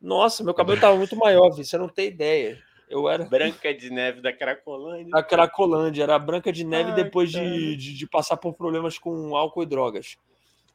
Nossa, 0.01 0.43
meu 0.43 0.55
cabelo 0.55 0.81
tava 0.81 0.97
muito 0.97 1.17
maior, 1.17 1.51
você 1.51 1.77
não 1.77 1.89
tem 1.89 2.09
ideia. 2.09 2.63
Eu 2.89 3.09
era. 3.09 3.25
Branca 3.25 3.75
de 3.75 3.91
Neve 3.91 4.21
da 4.21 4.33
Cracolândia. 4.33 5.11
Da 5.11 5.23
Cracolândia, 5.23 6.03
era 6.03 6.15
a 6.15 6.19
Branca 6.19 6.53
de 6.53 6.65
Neve 6.65 6.91
Ai, 6.91 6.97
depois 6.97 7.31
de, 7.31 7.77
de, 7.77 7.95
de, 7.95 8.07
passar 8.07 8.37
por 8.37 8.55
problemas 8.55 8.99
com 8.99 9.37
álcool 9.37 9.63
e 9.63 9.67
drogas. 9.67 10.17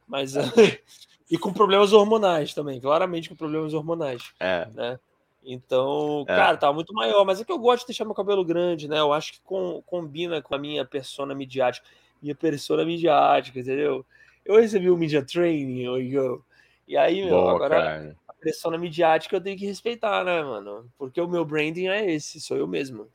Mas. 0.06 0.34
e 1.30 1.36
com 1.36 1.52
problemas 1.52 1.92
hormonais 1.92 2.54
também, 2.54 2.80
claramente 2.80 3.28
com 3.28 3.34
problemas 3.34 3.74
hormonais. 3.74 4.32
É. 4.38 4.68
Né? 4.72 4.98
Então, 5.44 6.24
é. 6.28 6.34
cara, 6.34 6.56
tava 6.56 6.72
muito 6.72 6.94
maior, 6.94 7.24
mas 7.24 7.40
é 7.40 7.44
que 7.44 7.52
eu 7.52 7.58
gosto 7.58 7.80
de 7.80 7.88
deixar 7.88 8.04
meu 8.04 8.14
cabelo 8.14 8.44
grande, 8.44 8.88
né? 8.88 8.98
Eu 8.98 9.12
acho 9.12 9.34
que 9.34 9.40
com, 9.42 9.82
combina 9.84 10.40
com 10.40 10.54
a 10.54 10.58
minha 10.58 10.84
persona 10.84 11.34
midiática. 11.34 11.86
Minha 12.22 12.34
persona 12.34 12.84
midiática, 12.84 13.58
entendeu? 13.58 14.06
Eu 14.44 14.56
recebi 14.56 14.90
o 14.90 14.96
Media 14.96 15.24
Training, 15.24 15.82
eu, 15.82 16.42
e 16.86 16.96
aí, 16.96 17.24
meu, 17.24 17.40
Boa, 17.40 17.54
agora. 17.54 17.76
Cara 17.76 18.16
pressão 18.44 18.70
midiática 18.78 19.36
eu 19.36 19.40
tenho 19.40 19.56
que 19.56 19.66
respeitar, 19.66 20.22
né, 20.22 20.42
mano? 20.42 20.90
Porque 20.98 21.20
o 21.20 21.28
meu 21.28 21.44
branding 21.44 21.88
é 21.88 22.12
esse, 22.12 22.40
sou 22.40 22.56
eu 22.56 22.66
mesmo. 22.66 23.10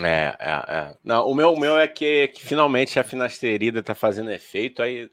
É, 0.00 0.36
é, 0.38 0.52
é. 0.68 0.96
Não, 1.02 1.26
o 1.26 1.34
meu, 1.34 1.52
o 1.52 1.58
meu 1.58 1.78
é 1.78 1.88
que, 1.88 2.28
que 2.28 2.44
finalmente 2.44 2.98
a 3.00 3.04
finasterida 3.04 3.82
tá 3.82 3.94
fazendo 3.94 4.30
efeito, 4.30 4.82
aí. 4.82 5.10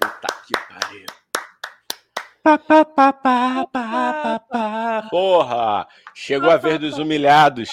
Puta 0.00 0.28
que 0.46 0.52
pariu. 0.68 1.06
Pa, 2.42 2.56
pa, 2.56 2.84
pa, 2.84 3.12
pa, 3.12 3.66
pa, 3.66 4.38
pa, 4.38 5.08
Porra! 5.10 5.86
Chegou 6.14 6.50
a 6.50 6.56
vez 6.56 6.78
dos 6.78 6.98
humilhados. 6.98 7.70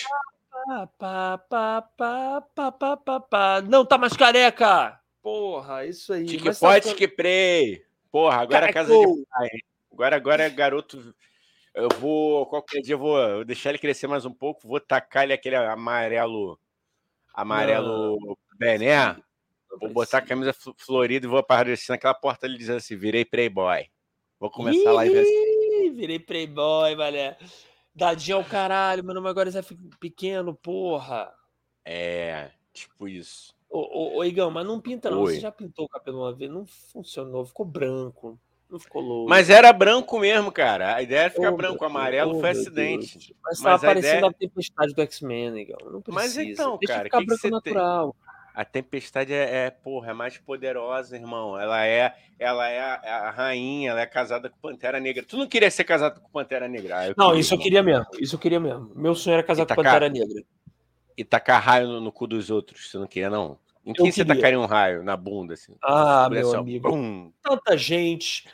Pa, 0.99 1.37
pa, 1.39 1.81
pa, 1.81 2.41
pa, 2.53 2.71
pa, 2.71 2.97
pa, 2.97 3.19
pa. 3.21 3.61
Não 3.61 3.85
tá 3.85 3.97
mais 3.97 4.13
careca! 4.13 4.99
Porra, 5.21 5.85
isso 5.85 6.13
aí. 6.13 6.25
Que 6.25 6.53
pode 6.55 6.95
que 6.95 7.07
prei. 7.07 7.86
Porra, 8.11 8.37
agora 8.37 8.69
é 8.69 8.73
casa 8.73 8.91
de 8.91 9.25
pai. 9.29 9.49
Agora, 9.91 10.15
agora 10.15 10.43
é 10.43 10.49
garoto. 10.49 11.15
Eu 11.73 11.89
vou, 11.99 12.45
qualquer 12.47 12.81
dia, 12.81 12.95
eu 12.95 12.99
vou 12.99 13.45
deixar 13.45 13.69
ele 13.69 13.77
crescer 13.77 14.07
mais 14.07 14.25
um 14.25 14.33
pouco, 14.33 14.67
vou 14.67 14.79
tacar 14.79 15.23
ele 15.23 15.33
aquele 15.33 15.55
amarelo. 15.55 16.59
Amarelo 17.33 18.19
não, 18.19 18.37
Bené. 18.57 19.15
Vou 19.79 19.89
botar 19.89 20.19
a 20.19 20.21
camisa 20.21 20.55
florida 20.77 21.25
e 21.25 21.29
vou 21.29 21.37
aparecer 21.37 21.91
naquela 21.91 22.13
porta 22.13 22.47
ali 22.47 22.57
dizendo 22.57 22.77
assim: 22.77 22.95
virei 22.95 23.23
Playboy. 23.23 23.87
Vou 24.39 24.49
começar 24.49 24.89
a 24.89 24.93
live 24.93 25.19
assim. 25.19 25.93
Virei 25.93 26.19
Playboy, 26.19 26.95
mané. 26.95 27.37
Dadinho 27.93 28.37
ao 28.37 28.43
caralho, 28.43 29.03
meu 29.03 29.13
nome 29.13 29.27
agora 29.27 29.49
é 29.49 29.63
pequeno, 29.99 30.53
porra. 30.55 31.33
É, 31.83 32.51
tipo 32.71 33.07
isso. 33.07 33.56
Ô, 33.69 34.17
ô, 34.17 34.23
Igão, 34.23 34.49
mas 34.49 34.65
não 34.65 34.79
pinta 34.79 35.09
não. 35.09 35.21
Oi. 35.21 35.35
Você 35.35 35.39
já 35.41 35.51
pintou 35.51 35.85
o 35.85 35.89
cabelo 35.89 36.19
uma 36.19 36.33
vez? 36.33 36.49
Não 36.49 36.65
funcionou, 36.65 37.45
ficou 37.45 37.65
branco. 37.65 38.39
Não 38.69 38.79
ficou 38.79 39.01
louco. 39.01 39.29
Mas 39.29 39.49
era 39.49 39.71
branco 39.71 40.19
mesmo, 40.19 40.51
cara. 40.51 40.95
A 40.95 41.01
ideia 41.01 41.21
era 41.21 41.29
ficar 41.29 41.53
oh, 41.53 41.57
branco, 41.57 41.83
amarelo 41.85 42.37
oh, 42.37 42.39
foi 42.39 42.49
acidente. 42.49 43.17
Deus. 43.17 43.33
Mas, 43.43 43.61
tava 43.61 43.79
parecendo 43.79 44.17
ideia... 44.17 44.29
a 44.29 44.33
tempestade 44.33 44.93
do 44.93 45.01
X-Men, 45.01 45.57
Igão. 45.59 45.77
Não 45.89 46.01
precisa. 46.01 46.11
Mas 46.11 46.37
então, 46.37 46.77
Deixa 46.77 46.93
cara, 46.93 47.03
ficar 47.05 47.19
que 47.19 47.25
branco 47.25 47.41
que 47.41 47.49
natural. 47.49 48.13
Tem? 48.13 48.27
A 48.53 48.65
tempestade 48.65 49.31
é, 49.31 49.67
é, 49.67 49.69
porra, 49.69 50.09
é 50.09 50.13
mais 50.13 50.37
poderosa, 50.39 51.15
irmão. 51.15 51.57
Ela 51.59 51.85
é, 51.85 52.15
ela 52.39 52.67
é 52.67 52.79
a, 52.79 53.01
é 53.03 53.09
a, 53.11 53.29
rainha, 53.29 53.91
ela 53.91 54.01
é 54.01 54.05
casada 54.07 54.49
com 54.49 54.57
Pantera 54.57 54.99
Negra. 54.99 55.23
Tu 55.23 55.37
não 55.37 55.47
queria 55.47 55.69
ser 55.69 55.83
casado 55.83 56.19
com 56.19 56.29
Pantera 56.29 56.67
Negra? 56.67 56.97
Ah, 56.97 57.13
não, 57.15 57.27
queria, 57.27 57.39
isso 57.39 57.53
irmão. 57.53 57.59
eu 57.59 57.63
queria 57.63 57.83
mesmo. 57.83 58.05
Isso 58.19 58.35
eu 58.35 58.39
queria 58.39 58.59
mesmo. 58.59 58.91
Meu 58.95 59.13
sonho 59.13 59.35
era 59.35 59.43
casar 59.43 59.67
com 59.67 59.75
Pantera 59.75 60.09
Negra. 60.09 60.43
E 61.17 61.23
tacar 61.23 61.61
raio 61.61 61.87
no, 61.87 61.99
no, 61.99 62.11
cu 62.11 62.27
dos 62.27 62.51
outros, 62.51 62.91
você 62.91 62.97
não 62.97 63.07
queria, 63.07 63.29
não? 63.29 63.57
Em 63.83 63.91
quem 63.91 64.11
você 64.11 64.23
tacaria 64.23 64.59
um 64.59 64.65
raio? 64.65 65.03
Na 65.03 65.17
bunda, 65.17 65.55
assim? 65.55 65.75
Ah, 65.81 66.29
meu 66.29 66.47
assim, 66.47 66.57
amigo. 66.57 66.89
Bum. 66.89 67.31
Tanta 67.41 67.75
gente. 67.75 68.47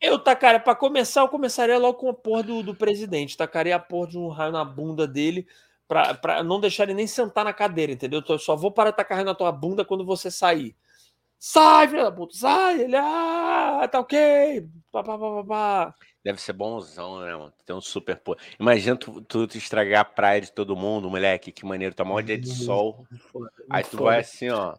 Eu 0.00 0.18
tacaria, 0.18 0.58
para 0.58 0.74
começar, 0.74 1.20
eu 1.20 1.28
começaria 1.28 1.78
logo 1.78 1.98
com 1.98 2.08
a 2.08 2.14
porra 2.14 2.42
do, 2.42 2.62
do 2.62 2.74
presidente. 2.74 3.36
Tacaria 3.36 3.76
a 3.76 3.78
porra 3.78 4.08
de 4.08 4.18
um 4.18 4.28
raio 4.28 4.50
na 4.50 4.64
bunda 4.64 5.06
dele 5.06 5.46
para 5.86 6.42
não 6.42 6.58
deixar 6.58 6.84
ele 6.84 6.94
nem 6.94 7.06
sentar 7.06 7.44
na 7.44 7.52
cadeira, 7.52 7.92
entendeu? 7.92 8.22
Eu 8.26 8.38
só 8.38 8.56
vou 8.56 8.72
parar 8.72 8.90
de 8.90 8.96
tacar 8.96 9.22
na 9.24 9.34
tua 9.34 9.52
bunda 9.52 9.84
quando 9.84 10.04
você 10.04 10.30
sair. 10.30 10.74
Sai, 11.38 11.88
filho 11.88 12.04
da 12.04 12.12
puta, 12.12 12.36
sai! 12.36 12.82
Ele, 12.82 12.96
ah, 12.96 13.86
tá 13.90 14.00
ok. 14.00 14.68
Pá, 14.90 15.02
pá, 15.02 15.18
pá, 15.18 15.44
pá, 15.44 15.94
Deve 16.24 16.40
ser 16.40 16.52
bonzão, 16.52 17.20
né, 17.20 17.34
mano? 17.34 17.52
Tem 17.64 17.74
um 17.74 17.80
super. 17.80 18.20
Imagina 18.58 18.96
tu, 18.96 19.20
tu, 19.22 19.46
tu, 19.46 19.58
estragar 19.58 20.02
a 20.02 20.04
praia 20.04 20.40
de 20.40 20.52
todo 20.52 20.76
mundo, 20.76 21.10
moleque. 21.10 21.50
Que 21.50 21.64
maneiro. 21.64 21.94
Tá 21.94 22.04
maior 22.04 22.22
dia 22.22 22.38
de 22.38 22.48
sol. 22.48 23.04
Aí 23.68 23.82
tu 23.82 23.98
vai 24.04 24.20
assim, 24.20 24.48
ó. 24.50 24.76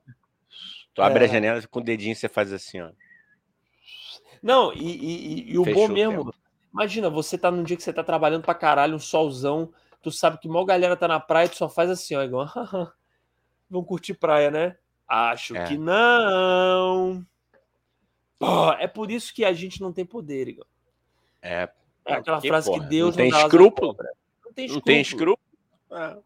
Tu 0.93 1.01
abre 1.01 1.25
é. 1.25 1.27
a 1.27 1.31
janela 1.31 1.61
com 1.67 1.79
o 1.79 1.83
dedinho 1.83 2.15
você 2.15 2.29
faz 2.29 2.53
assim, 2.53 2.79
ó. 2.79 2.91
Não, 4.41 4.73
e, 4.73 4.79
e, 4.79 5.51
e 5.51 5.57
o 5.57 5.63
Fechou 5.65 5.87
bom 5.87 5.93
mesmo. 5.93 6.33
Imagina, 6.73 7.09
você 7.09 7.37
tá 7.37 7.51
num 7.51 7.63
dia 7.63 7.75
que 7.75 7.83
você 7.83 7.93
tá 7.93 8.03
trabalhando 8.03 8.43
pra 8.43 8.55
caralho, 8.55 8.95
um 8.95 8.99
solzão 8.99 9.73
tu 10.03 10.11
sabe 10.11 10.37
que 10.37 10.49
mal 10.49 10.65
galera 10.65 10.97
tá 10.97 11.07
na 11.07 11.19
praia, 11.19 11.47
tu 11.47 11.55
só 11.55 11.69
faz 11.69 11.89
assim, 11.89 12.13
ó, 12.13 12.21
igual, 12.21 12.45
vão 13.69 13.83
curtir 13.83 14.13
praia, 14.13 14.51
né? 14.51 14.77
Acho 15.07 15.55
é. 15.55 15.65
que 15.65 15.77
não. 15.77 17.25
Pô, 18.37 18.73
é 18.73 18.87
por 18.87 19.09
isso 19.09 19.33
que 19.33 19.45
a 19.45 19.53
gente 19.53 19.81
não 19.81 19.93
tem 19.93 20.05
poder, 20.05 20.49
igual. 20.49 20.67
É. 21.43 21.69
É 22.05 22.13
aquela 22.13 22.41
frase 22.41 22.67
porra, 22.67 22.83
que 22.83 22.89
Deus 22.89 23.15
não, 23.15 23.25
não 23.25 23.31
tem 23.31 23.41
escrúpulo. 23.41 23.95
Não 24.45 24.53
tem 24.53 24.65
escrúpulo. 24.65 24.75
Não 24.75 24.81
tem 24.81 25.01
escrúpulo. 25.01 25.39
É. 25.91 26.17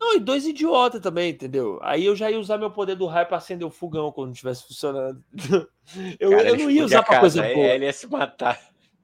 Não, 0.00 0.16
e 0.16 0.18
dois 0.18 0.44
idiotas 0.44 1.00
também, 1.00 1.30
entendeu? 1.30 1.78
Aí 1.80 2.04
eu 2.04 2.16
já 2.16 2.28
ia 2.28 2.40
usar 2.40 2.58
meu 2.58 2.72
poder 2.72 2.96
do 2.96 3.06
raio 3.06 3.26
para 3.28 3.36
acender 3.36 3.66
o 3.66 3.70
fogão 3.70 4.10
quando 4.10 4.32
estivesse 4.32 4.66
funcionando. 4.66 5.22
eu, 6.18 6.30
Cara, 6.30 6.48
eu 6.48 6.56
não 6.56 6.68
ia 6.68 6.84
usar 6.84 7.04
pra 7.04 7.20
coisa 7.20 7.40
boa. 7.40 7.66
Ele 7.66 7.84
ia 7.84 7.92
se 7.92 8.08
matar. 8.08 8.60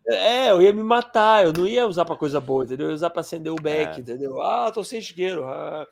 É, 0.08 0.50
eu 0.50 0.60
ia 0.60 0.72
me 0.72 0.82
matar, 0.82 1.44
eu 1.44 1.52
não 1.52 1.66
ia 1.66 1.86
usar 1.86 2.04
para 2.04 2.16
coisa 2.16 2.40
boa, 2.40 2.64
entendeu? 2.64 2.86
Eu 2.86 2.90
ia 2.90 2.96
usar 2.96 3.10
para 3.10 3.20
acender 3.20 3.52
o 3.52 3.56
beck, 3.56 3.98
é. 3.98 4.00
entendeu? 4.00 4.40
Ah, 4.40 4.72
tô 4.72 4.82
sem 4.82 4.98
isqueiro. 4.98 5.44
Ah, 5.44 5.86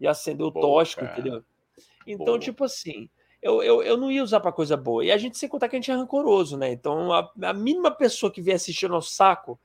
e 0.00 0.06
acender 0.06 0.44
o 0.44 0.50
tóxico, 0.50 1.04
entendeu? 1.04 1.44
Então, 2.06 2.38
tipo 2.38 2.64
assim, 2.64 3.08
eu, 3.42 3.62
eu, 3.62 3.82
eu 3.82 3.96
não 3.96 4.10
ia 4.10 4.22
usar 4.22 4.40
para 4.40 4.52
coisa 4.52 4.76
boa. 4.76 5.04
E 5.04 5.10
a 5.10 5.18
gente 5.18 5.36
sem 5.36 5.48
contar 5.48 5.68
que 5.68 5.74
a 5.74 5.78
gente 5.78 5.90
é 5.90 5.94
rancoroso, 5.94 6.56
né? 6.56 6.70
Então, 6.70 7.12
a, 7.12 7.28
a 7.42 7.52
mínima 7.52 7.90
pessoa 7.90 8.30
que 8.30 8.40
vier 8.40 8.54
assistir 8.54 8.88
nosso 8.88 9.10
saco, 9.10 9.58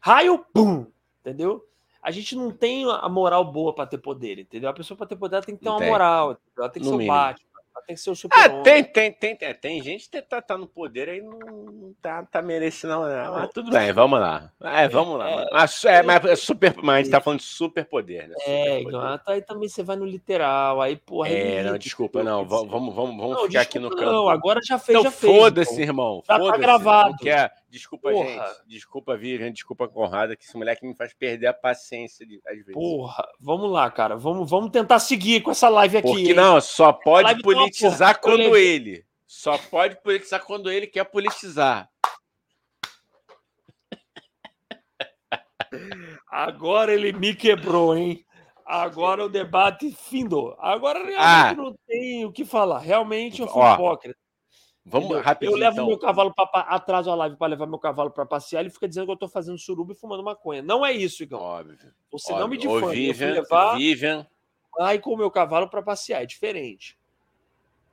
raio, 0.00 0.44
pum, 0.52 0.86
entendeu? 1.20 1.64
A 2.02 2.10
gente 2.10 2.34
não 2.34 2.50
tem 2.50 2.84
a 2.90 3.08
moral 3.08 3.44
boa 3.44 3.74
para 3.74 3.86
ter 3.86 3.98
poder, 3.98 4.38
entendeu? 4.38 4.70
A 4.70 4.72
pessoa 4.72 4.96
para 4.96 5.06
ter 5.06 5.16
poder 5.16 5.36
ela 5.36 5.44
tem 5.44 5.56
que 5.56 5.62
ter 5.62 5.68
uma 5.68 5.80
moral, 5.80 6.38
ela 6.56 6.70
tem 6.70 6.82
que 6.82 6.88
no 6.88 6.96
ser 6.96 7.04
o 7.04 7.06
Batman 7.06 7.47
tem 7.88 7.96
que 7.96 8.02
ser 8.02 8.10
o 8.10 8.14
super 8.14 8.38
ah, 8.38 8.50
tem, 8.62 8.84
tem, 8.84 9.10
tem, 9.10 9.34
tem, 9.34 9.54
tem 9.54 9.82
gente 9.82 10.10
que 10.10 10.20
tá, 10.20 10.42
tá 10.42 10.58
no 10.58 10.66
poder 10.66 11.08
aí 11.08 11.22
não, 11.22 11.38
não 11.38 11.94
tá, 12.02 12.22
tá 12.22 12.42
merecendo, 12.42 12.92
não. 12.92 13.06
Né? 13.06 13.30
Mas 13.30 13.50
tudo 13.50 13.70
bem, 13.70 13.90
vamos 13.94 14.20
lá. 14.20 14.52
É, 14.60 14.86
vamos 14.86 15.18
lá. 15.18 15.30
É, 15.30 15.46
mas, 15.50 15.84
é, 15.86 16.02
mas 16.02 16.24
é 16.26 16.36
super, 16.36 16.74
mas 16.82 16.94
a 16.94 16.98
gente 16.98 17.10
tá 17.10 17.18
falando 17.18 17.40
de 17.40 17.46
super 17.46 17.86
poder, 17.86 18.28
né? 18.28 18.34
é, 18.46 18.82
poder. 18.82 19.20
aí 19.26 19.40
também 19.40 19.70
você 19.70 19.82
vai 19.82 19.96
no 19.96 20.04
literal, 20.04 20.82
aí, 20.82 20.96
porra. 20.96 21.30
É, 21.30 21.62
não, 21.62 21.78
desculpa, 21.78 22.22
não. 22.22 22.44
Vamos, 22.44 22.70
vamos, 22.70 22.94
vamos, 22.94 23.16
vamos 23.16 23.42
ficar 23.46 23.62
aqui 23.62 23.78
no 23.78 23.88
campo. 23.88 24.04
Não, 24.04 24.28
agora 24.28 24.60
já 24.62 24.78
fez, 24.78 24.98
então, 24.98 25.10
já 25.10 25.16
fez. 25.16 25.34
Foda-se, 25.34 25.80
irmão. 25.80 26.22
Já 26.28 26.36
foda 26.36 26.52
tá 26.52 26.58
gravado. 26.58 27.10
Não 27.12 27.16
quer. 27.16 27.54
Desculpa, 27.68 28.10
Porra. 28.10 28.26
gente. 28.26 28.66
Desculpa, 28.66 29.16
Vivian. 29.16 29.52
Desculpa, 29.52 29.86
Conrada, 29.86 30.34
que 30.34 30.44
esse 30.44 30.56
moleque 30.56 30.86
me 30.86 30.94
faz 30.94 31.12
perder 31.12 31.48
a 31.48 31.52
paciência 31.52 32.26
de, 32.26 32.40
às 32.46 32.56
vezes. 32.56 32.72
Porra, 32.72 33.28
vamos 33.38 33.70
lá, 33.70 33.90
cara. 33.90 34.16
Vamos, 34.16 34.48
vamos 34.48 34.70
tentar 34.70 34.98
seguir 34.98 35.42
com 35.42 35.50
essa 35.50 35.68
live 35.68 35.98
aqui. 35.98 36.08
Porque 36.08 36.28
hein? 36.28 36.34
não, 36.34 36.60
só 36.60 36.92
pode 36.92 37.36
tá 37.36 37.42
politizar 37.42 38.20
quando 38.20 38.56
ele. 38.56 39.04
Só 39.26 39.58
pode 39.58 40.00
politizar 40.02 40.42
quando 40.44 40.70
ele 40.70 40.86
quer 40.86 41.04
politizar. 41.04 41.90
Agora 46.30 46.92
ele 46.92 47.12
me 47.12 47.34
quebrou, 47.34 47.96
hein? 47.96 48.24
Agora 48.64 49.24
o 49.24 49.28
debate 49.28 49.90
findou. 49.92 50.56
Agora 50.58 50.98
realmente 50.98 51.18
ah. 51.18 51.54
não 51.54 51.74
tem 51.86 52.24
o 52.24 52.32
que 52.32 52.44
falar. 52.44 52.78
Realmente 52.78 53.40
eu 53.40 53.48
fui 53.48 53.62
Ó, 53.62 53.74
hipócrita. 53.74 54.18
Vamos 54.88 55.08
Entendeu? 55.08 55.22
rapidinho. 55.22 55.54
Eu 55.54 55.60
levo 55.60 55.74
então. 55.74 55.86
meu 55.86 55.98
cavalo 55.98 56.34
para 56.34 56.60
atraso 56.60 57.10
a 57.10 57.14
live 57.14 57.36
para 57.36 57.48
levar 57.48 57.66
meu 57.66 57.78
cavalo 57.78 58.10
para 58.10 58.24
passear. 58.24 58.60
Ele 58.60 58.70
fica 58.70 58.88
dizendo 58.88 59.04
que 59.04 59.10
eu 59.10 59.14
estou 59.14 59.28
fazendo 59.28 59.58
suruba 59.58 59.92
e 59.92 59.96
fumando 59.96 60.22
maconha. 60.22 60.62
Não 60.62 60.84
é 60.84 60.92
isso, 60.92 61.22
Igor. 61.22 61.40
Óbvio. 61.40 61.92
Você 62.10 62.32
óbvio. 62.32 62.40
não 62.40 62.48
me 62.48 62.56
difame. 62.56 62.94
Vivian, 62.94 63.28
eu 63.28 63.34
levar 63.34 63.76
Vivian. 63.76 64.26
Aí 64.80 64.98
com 64.98 65.12
o 65.12 65.16
meu 65.16 65.30
cavalo 65.30 65.68
para 65.68 65.82
passear. 65.82 66.22
É 66.22 66.26
diferente. 66.26 66.98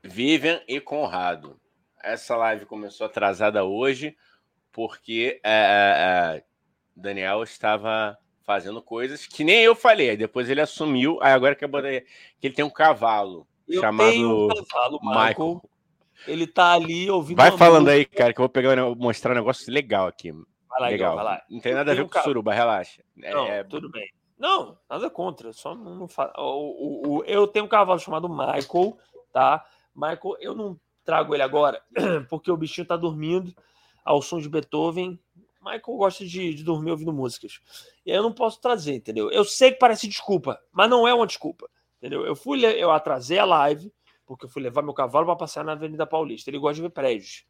Vivian 0.02 0.62
e 0.68 0.80
Conrado. 0.80 1.60
Essa 2.02 2.38
live 2.38 2.66
começou 2.66 3.06
atrasada 3.06 3.66
hoje 3.66 4.16
porque 4.72 5.42
é, 5.44 5.52
é, 5.52 6.38
é 6.38 6.44
Daniel 6.96 7.44
estava 7.44 8.18
fazendo 8.44 8.82
coisas 8.82 9.28
que 9.28 9.44
nem 9.44 9.64
eu 9.64 9.76
falei. 9.76 10.16
Depois 10.16 10.50
ele 10.50 10.62
assumiu. 10.62 11.20
Aí 11.22 11.34
agora 11.34 11.56
que, 11.56 11.68
que 11.68 12.48
ele 12.48 12.56
tem 12.56 12.64
um 12.64 12.70
cavalo 12.70 13.46
eu 13.68 13.82
chamado 13.82 14.14
um 14.14 14.48
cavalo, 14.48 15.00
Michael. 15.04 15.28
Michael 15.28 15.75
ele 16.28 16.48
tá 16.48 16.74
ali 16.74 17.10
ouvindo. 17.10 17.38
Vai 17.38 17.58
falando 17.58 17.90
aí, 17.90 18.06
cara, 18.06 18.34
que 18.34 18.40
eu 18.40 18.44
vou 18.44 18.50
pegar, 18.50 18.76
mostrar 18.96 19.32
um 19.32 19.36
negócio 19.36 19.72
legal 19.72 20.08
aqui. 20.08 20.32
Vai 20.32 20.82
lá, 20.82 20.88
legal. 20.88 21.16
vai 21.16 21.24
lá. 21.24 21.42
Não 21.50 21.60
tem 21.60 21.74
nada 21.74 21.92
a 21.92 21.96
ver 21.96 22.08
com 22.08 22.22
suruba, 22.22 22.54
relaxa. 22.54 23.02
É, 23.22 23.34
não, 23.34 23.46
é... 23.48 23.64
tudo 23.64 23.90
bem. 23.90 24.10
Não, 24.38 24.78
nada 24.90 25.10
contra. 25.10 25.54
Só 25.54 25.74
não, 25.76 25.96
não 25.96 26.08
o, 26.38 26.42
o, 26.42 27.18
o, 27.18 27.24
eu 27.24 27.48
tenho 27.48 27.66
um 27.66 27.70
cavalo 27.70 28.00
chamado 28.00 28.28
Michael, 28.28 28.98
tá? 29.32 29.66
Michael, 29.96 30.36
eu 30.40 30.54
não 30.54 30.80
trago 31.06 31.34
ele 31.34 31.44
agora 31.44 31.82
porque 32.30 32.52
o 32.52 32.58
bichinho 32.58 32.88
tá 32.88 32.98
dormindo 32.98 33.54
ao 34.04 34.22
som 34.22 34.40
de 34.40 34.50
Beethoven. 34.50 35.20
Michael 35.62 35.98
gosta 35.98 36.26
de, 36.26 36.54
de 36.54 36.64
dormir 36.64 36.92
ouvindo 36.92 37.14
músicas. 37.14 37.60
E 38.06 38.12
aí 38.12 38.18
eu 38.18 38.24
não 38.24 38.34
posso 38.34 38.60
trazer, 38.60 38.96
entendeu? 38.96 39.32
Eu 39.32 39.44
sei 39.44 39.72
que 39.72 39.80
parece 39.80 40.08
desculpa, 40.08 40.60
mas 40.72 40.90
não 40.90 41.08
é 41.08 41.14
uma 41.14 41.26
desculpa, 41.26 41.68
entendeu? 41.98 42.26
Eu 42.26 42.36
fui, 42.36 42.64
eu 42.64 42.92
atrasei 42.92 43.40
a 43.40 43.46
live 43.46 43.92
porque 44.26 44.46
eu 44.46 44.50
fui 44.50 44.62
levar 44.62 44.82
meu 44.82 44.94
cavalo 44.94 45.26
para 45.26 45.36
passear 45.36 45.64
na 45.64 45.74
Avenida 45.74 46.06
Paulista. 46.06 46.50
Ele 46.50 46.60
gosta 46.60 46.76
de 46.76 46.82
ver 46.82 46.90
prédios. 46.90 47.46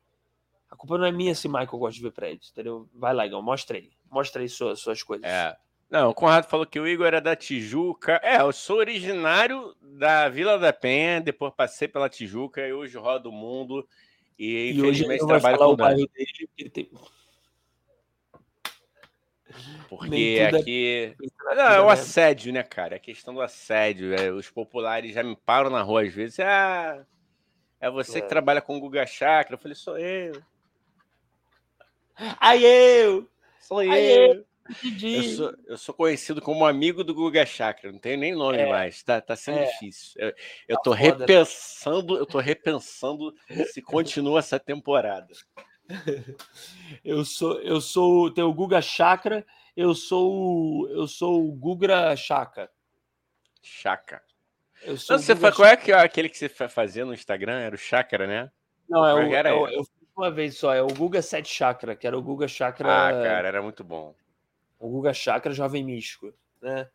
A 0.69 0.75
culpa 0.75 0.97
não 0.97 1.05
é 1.05 1.11
minha 1.11 1.33
se 1.35 1.47
Michael 1.47 1.67
gosta 1.67 1.95
de 1.95 2.01
ver 2.01 2.11
prédios, 2.11 2.51
entendeu? 2.51 2.89
Vai 2.93 3.13
lá, 3.13 3.25
Igor, 3.25 3.41
mostra 3.41 3.77
aí. 3.77 3.91
Mostra 4.09 4.41
aí 4.41 4.49
suas, 4.49 4.79
suas 4.79 5.01
coisas. 5.01 5.25
É. 5.25 5.55
Não, 5.89 6.09
o 6.09 6.13
Conrado 6.13 6.47
falou 6.47 6.65
que 6.65 6.79
o 6.79 6.87
Igor 6.87 7.07
era 7.07 7.21
da 7.21 7.35
Tijuca. 7.35 8.19
É, 8.23 8.41
eu 8.41 8.51
sou 8.51 8.77
originário 8.77 9.75
da 9.81 10.27
Vila 10.27 10.57
da 10.57 10.73
Penha, 10.73 11.21
depois 11.21 11.53
passei 11.55 11.87
pela 11.87 12.09
Tijuca 12.09 12.67
e 12.67 12.73
hoje 12.73 12.97
rodo 12.97 13.29
o 13.29 13.31
mundo. 13.31 13.87
E, 14.37 14.73
e 14.73 14.81
hoje 14.81 15.05
trabalho 15.19 15.57
com 15.57 15.65
o 15.65 15.77
bairro 15.77 16.07
dele, 16.07 16.47
porque 16.47 16.69
tem... 16.69 16.89
Porque 19.89 20.37
é 20.39 20.47
aqui. 20.47 21.15
É... 21.19 21.55
Não, 21.55 21.63
é 21.63 21.81
o 21.81 21.89
assédio, 21.89 22.51
né, 22.51 22.63
cara? 22.63 22.95
É 22.95 22.97
a 22.97 22.99
questão 22.99 23.33
do 23.33 23.41
assédio. 23.41 24.13
É, 24.13 24.31
os 24.31 24.49
populares 24.49 25.13
já 25.13 25.23
me 25.23 25.35
param 25.35 25.69
na 25.69 25.81
rua 25.81 26.03
às 26.03 26.13
vezes. 26.13 26.39
Ah, 26.39 27.05
é 27.79 27.89
você 27.89 28.19
é. 28.19 28.21
que 28.21 28.29
trabalha 28.29 28.61
com 28.61 28.77
o 28.77 28.79
Guga 28.79 29.05
Chakra. 29.05 29.55
Eu 29.55 29.59
falei, 29.59 29.75
sou 29.75 29.97
eu. 29.97 30.41
Aí 32.39 32.63
eu! 32.63 33.29
Sou 33.59 33.83
eu! 33.83 33.93
eu. 33.93 34.45
Eu 35.03 35.23
sou, 35.23 35.55
eu 35.67 35.77
sou 35.77 35.93
conhecido 35.93 36.41
como 36.41 36.65
amigo 36.65 37.03
do 37.03 37.13
Guga 37.13 37.45
Chakra, 37.45 37.91
não 37.91 37.99
tenho 37.99 38.17
nem 38.17 38.33
nome 38.33 38.57
é, 38.57 38.67
mais, 38.67 39.03
tá, 39.03 39.21
tá 39.21 39.35
sendo 39.35 39.59
é, 39.59 39.65
difícil. 39.65 40.13
Eu, 40.19 40.33
eu 40.67 40.75
tá 40.77 40.81
tô 40.81 40.91
foda, 40.91 41.03
né? 41.03 41.11
repensando, 41.19 42.17
eu 42.17 42.25
tô 42.25 42.39
repensando 42.39 43.35
se 43.71 43.79
continua 43.79 44.39
essa 44.39 44.59
temporada. 44.59 45.27
Eu 47.03 47.25
sou, 47.25 47.59
eu 47.61 47.81
sou, 47.81 48.31
tem 48.31 48.43
o 48.43 48.53
Guga 48.53 48.81
Chakra, 48.81 49.45
eu 49.75 49.93
sou, 49.93 50.87
eu 50.89 51.07
sou 51.07 51.47
o 51.47 51.51
Gugra 51.51 52.15
Chaka. 52.15 52.69
Chaka. 53.61 54.21
Eu 54.83 54.97
sou 54.97 55.15
Não, 55.15 55.23
você 55.23 55.35
foi, 55.35 55.51
qual 55.51 55.67
é 55.67 55.75
que, 55.75 55.91
aquele 55.91 56.29
que 56.29 56.37
você 56.37 56.47
fazia 56.49 57.05
no 57.05 57.13
Instagram? 57.13 57.59
Era 57.59 57.75
o 57.75 57.77
Chakra, 57.77 58.27
né? 58.27 58.51
Não, 58.87 59.05
é 59.05 59.13
o, 59.13 59.33
era 59.33 59.49
eu, 59.49 59.67
eu, 59.67 59.83
fiz 59.83 60.09
uma 60.15 60.31
vez 60.31 60.57
só, 60.57 60.73
é 60.73 60.81
o 60.81 60.87
Guga 60.87 61.21
7 61.21 61.51
Chakra, 61.51 61.95
que 61.95 62.05
era 62.05 62.17
o 62.17 62.21
Guga 62.21 62.47
Chakra. 62.47 62.87
Ah, 62.87 63.11
cara, 63.11 63.47
era 63.47 63.61
muito 63.61 63.83
bom. 63.83 64.15
O 64.79 64.89
Guga 64.89 65.13
Chakra 65.13 65.53
Jovem 65.53 65.83
Místico, 65.83 66.33
né? 66.61 66.87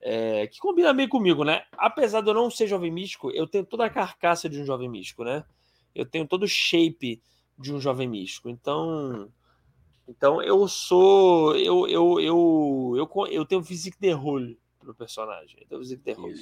é, 0.00 0.46
que 0.46 0.58
combina 0.58 0.92
bem 0.92 1.08
comigo, 1.08 1.44
né? 1.44 1.64
Apesar 1.76 2.20
de 2.20 2.28
eu 2.28 2.34
não 2.34 2.50
ser 2.50 2.66
jovem 2.66 2.90
místico, 2.90 3.30
eu 3.30 3.46
tenho 3.46 3.64
toda 3.64 3.84
a 3.84 3.90
carcaça 3.90 4.48
de 4.48 4.60
um 4.60 4.64
jovem 4.64 4.88
místico, 4.88 5.24
né? 5.24 5.44
Eu 5.94 6.06
tenho 6.06 6.26
todo 6.26 6.44
o 6.44 6.48
shape 6.48 7.20
de 7.58 7.72
um 7.72 7.80
jovem 7.80 8.08
místico. 8.08 8.48
Então, 8.48 9.30
então 10.06 10.42
eu 10.42 10.66
sou. 10.68 11.56
Eu, 11.56 11.86
eu, 11.88 12.20
eu, 12.20 12.96
eu, 12.96 13.26
eu 13.30 13.44
tenho 13.44 13.62
physique 13.62 13.98
de 14.00 14.10
role 14.12 14.58
pro 14.78 14.94
personagem. 14.94 15.58
Eu 15.60 15.66
tenho 15.68 15.80
physique 15.80 16.02
de 16.02 16.12
role. 16.12 16.40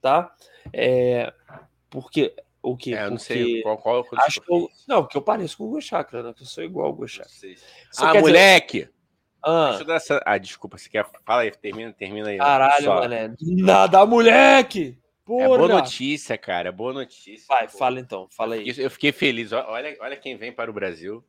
Tá? 0.00 0.34
É, 0.72 1.32
porque. 1.90 2.34
O 2.62 2.76
que? 2.76 2.94
É, 2.94 3.04
eu 3.04 3.10
não 3.12 3.18
sei 3.18 3.62
qual, 3.62 3.78
qual 3.78 4.00
é 4.00 4.24
acho 4.26 4.40
que 4.40 4.52
eu, 4.52 4.68
Não, 4.88 5.02
porque 5.02 5.16
eu 5.16 5.22
pareço 5.22 5.56
com 5.56 5.64
o 5.64 5.70
Gochakra, 5.70 6.20
né? 6.20 6.34
Que 6.34 6.42
eu 6.42 6.46
sou 6.46 6.64
igual 6.64 6.86
ao 6.86 6.92
Gochakra. 6.92 7.30
Ah, 7.98 8.14
moleque! 8.14 8.78
Dizer... 8.80 8.92
Ah. 9.44 9.78
Essa... 9.90 10.20
ah, 10.26 10.36
desculpa, 10.36 10.76
você 10.76 10.88
quer. 10.88 11.08
Fala 11.24 11.42
aí, 11.42 11.52
termina, 11.52 11.92
termina 11.92 12.28
aí. 12.28 12.38
Caralho, 12.38 12.86
mané. 12.88 13.34
Nada, 13.40 14.04
moleque! 14.04 14.98
Porra. 15.26 15.44
É 15.44 15.48
boa 15.48 15.68
notícia, 15.68 16.38
cara. 16.38 16.68
É 16.68 16.72
boa 16.72 16.92
notícia. 16.92 17.46
Vai, 17.48 17.66
pô. 17.66 17.76
fala 17.76 17.98
então, 17.98 18.28
fala 18.30 18.54
aí. 18.54 18.72
Eu 18.78 18.88
fiquei 18.88 19.10
feliz. 19.10 19.52
Olha, 19.52 19.96
olha 20.00 20.16
quem 20.16 20.36
vem 20.36 20.52
para 20.52 20.70
o 20.70 20.74
Brasil. 20.74 21.22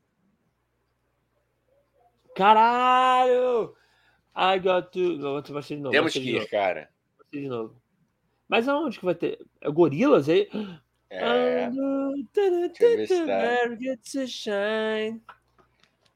Caralho! 2.36 3.76
I 4.36 4.60
got 4.60 4.92
to. 4.92 5.20
Vou 5.20 5.42
te 5.42 5.52
de 5.52 5.82
novo. 5.82 5.92
Temos 5.92 6.14
que 6.14 6.20
ir, 6.20 6.48
cara. 6.48 6.92
de 7.34 7.50
novo. 7.50 7.82
Mas 8.48 8.70
aonde 8.70 9.00
que 9.00 9.06
vai 9.06 9.16
ter? 9.16 9.44
É 9.60 9.70
Gorilas 9.72 10.30
aí? 10.30 10.48
É. 11.10 11.70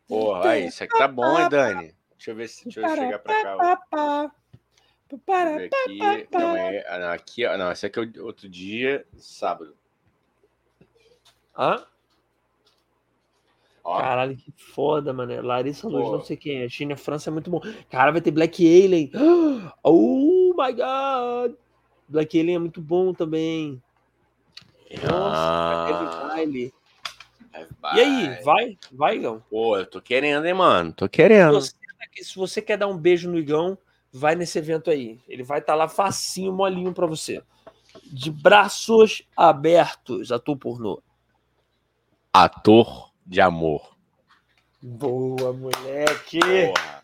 Porra, 0.07 0.49
aí, 0.51 0.67
isso 0.67 0.83
aqui 0.83 0.97
tá 0.97 1.07
bom, 1.07 1.39
hein, 1.39 1.49
Dani? 1.49 1.95
Deixa 2.11 2.31
eu 2.31 2.35
ver 2.35 2.47
se 2.47 2.65
deixa 2.65 2.81
eu 2.81 2.95
chegar 2.95 3.19
pra 3.19 3.43
cá. 3.89 4.31
Aqui, 5.15 5.97
não 6.31 6.55
é, 6.55 6.99
não, 6.99 7.09
aqui, 7.09 7.57
não, 7.57 7.71
esse 7.71 7.85
aqui 7.85 7.99
é 7.99 8.21
outro 8.21 8.47
dia, 8.47 9.05
sábado. 9.17 9.75
Hã? 11.57 11.85
Ó. 13.83 13.99
Caralho, 13.99 14.37
que 14.37 14.51
foda, 14.51 15.11
mano. 15.11 15.41
Larissa 15.41 15.87
Luz, 15.87 16.11
não 16.11 16.23
sei 16.23 16.37
quem 16.37 16.61
é. 16.61 16.69
China, 16.69 16.95
França 16.95 17.29
é 17.29 17.33
muito 17.33 17.49
bom. 17.49 17.59
Cara, 17.89 18.11
vai 18.11 18.21
ter 18.21 18.31
Black 18.31 18.63
Alien. 18.65 19.11
Oh 19.83 20.53
my 20.55 20.73
god! 20.73 21.55
Black 22.07 22.39
Alien 22.39 22.55
é 22.55 22.59
muito 22.59 22.81
bom 22.81 23.13
também. 23.13 23.81
Nossa, 25.03 26.27
ah. 26.27 26.27
baile. 26.27 26.73
E 27.95 27.99
aí, 27.99 28.43
vai? 28.43 28.77
Vai, 28.91 29.15
Igão? 29.15 29.43
Pô, 29.49 29.77
eu 29.77 29.85
tô 29.85 30.01
querendo, 30.01 30.45
hein, 30.45 30.53
mano? 30.53 30.93
Tô 30.93 31.09
querendo. 31.09 31.61
Se 31.61 31.73
você, 31.73 32.23
se 32.23 32.35
você 32.35 32.61
quer 32.61 32.77
dar 32.77 32.87
um 32.87 32.97
beijo 32.97 33.29
no 33.29 33.37
Igão, 33.37 33.77
vai 34.11 34.35
nesse 34.35 34.57
evento 34.57 34.89
aí. 34.89 35.19
Ele 35.27 35.43
vai 35.43 35.59
estar 35.59 35.73
tá 35.73 35.77
lá 35.77 35.87
facinho, 35.87 36.51
molinho 36.51 36.93
para 36.93 37.07
você. 37.07 37.41
De 38.05 38.31
braços 38.31 39.23
abertos, 39.35 40.31
ator 40.31 40.57
pornô. 40.57 41.01
Ator 42.33 43.11
de 43.25 43.41
amor. 43.41 43.95
Boa, 44.81 45.53
moleque! 45.53 46.39
Porra. 46.39 47.01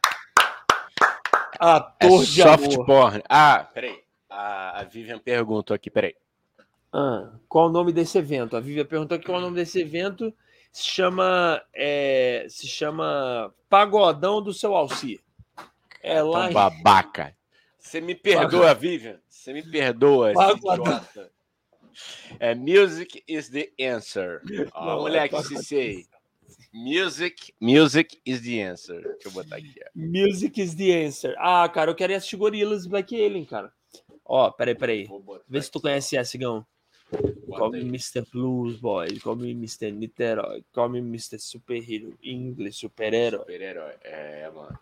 Ator 1.59 2.21
é 2.21 2.25
de 2.25 2.41
soft 2.41 2.73
amor. 2.73 2.85
porn. 2.85 3.23
Ah, 3.29 3.67
peraí. 3.73 4.03
A, 4.29 4.81
a 4.81 4.83
Vivian 4.83 5.19
perguntou 5.19 5.73
aqui, 5.73 5.89
peraí. 5.89 6.15
Ah, 6.93 7.31
qual 7.47 7.67
o 7.67 7.71
nome 7.71 7.91
desse 7.91 8.17
evento? 8.17 8.55
A 8.55 8.59
Vivian 8.59 8.85
perguntou 8.85 9.15
aqui 9.15 9.25
qual 9.25 9.39
o 9.39 9.41
nome 9.41 9.55
desse 9.55 9.79
evento. 9.79 10.33
Se 10.71 10.83
chama, 10.83 11.61
é, 11.73 12.45
se 12.49 12.67
chama 12.67 13.53
Pagodão 13.69 14.41
do 14.41 14.53
seu 14.53 14.75
Alci. 14.75 15.19
É 16.07 16.21
lá. 16.21 16.45
Tão 16.45 16.53
babaca. 16.53 17.35
Você 17.79 18.01
me 18.01 18.15
perdoa, 18.15 18.73
Vivian. 18.73 19.19
Você 19.27 19.53
me 19.53 19.63
perdoa, 19.63 20.31
idiota. 20.31 21.31
É 22.39 22.53
Music 22.53 23.23
is 23.27 23.49
the 23.49 23.71
answer. 23.79 24.41
Ó, 24.73 24.85
Não, 24.85 25.01
moleque, 25.01 25.35
é 25.35 25.41
se 25.41 25.63
sei. 25.63 26.05
Music, 26.73 27.53
music 27.59 28.19
is 28.25 28.41
the 28.41 28.61
answer. 28.61 29.01
Deixa 29.01 29.27
eu 29.27 29.31
botar 29.31 29.55
aqui. 29.55 29.73
Ó. 29.83 29.89
Music 29.95 30.61
is 30.61 30.75
the 30.75 31.05
answer. 31.05 31.33
Ah, 31.39 31.67
cara, 31.69 31.91
eu 31.91 31.95
quero 31.95 32.13
assistir 32.13 32.35
Gorillaz 32.35 32.85
Black 32.85 33.15
Alien, 33.15 33.45
cara. 33.45 33.71
Ó, 34.23 34.51
peraí, 34.51 34.75
peraí. 34.75 35.07
Vê 35.47 35.61
se 35.61 35.71
tu 35.71 35.81
conhece 35.81 36.17
essa, 36.17 36.37
Gão. 36.37 36.65
Call 37.47 37.71
me 37.71 37.79
Mr. 37.79 38.25
Blues 38.33 38.77
Boy, 38.77 39.19
call 39.21 39.37
me 39.37 39.51
Mr. 39.51 39.91
Niterói, 39.91 40.63
call 40.73 40.89
me 40.89 40.99
Mr. 40.99 41.39
Superhero, 41.39 42.13
inglês, 42.21 42.75
super-herói. 42.75 43.39
Super-herói, 43.39 43.93
é, 44.03 44.51
mano. 44.53 44.77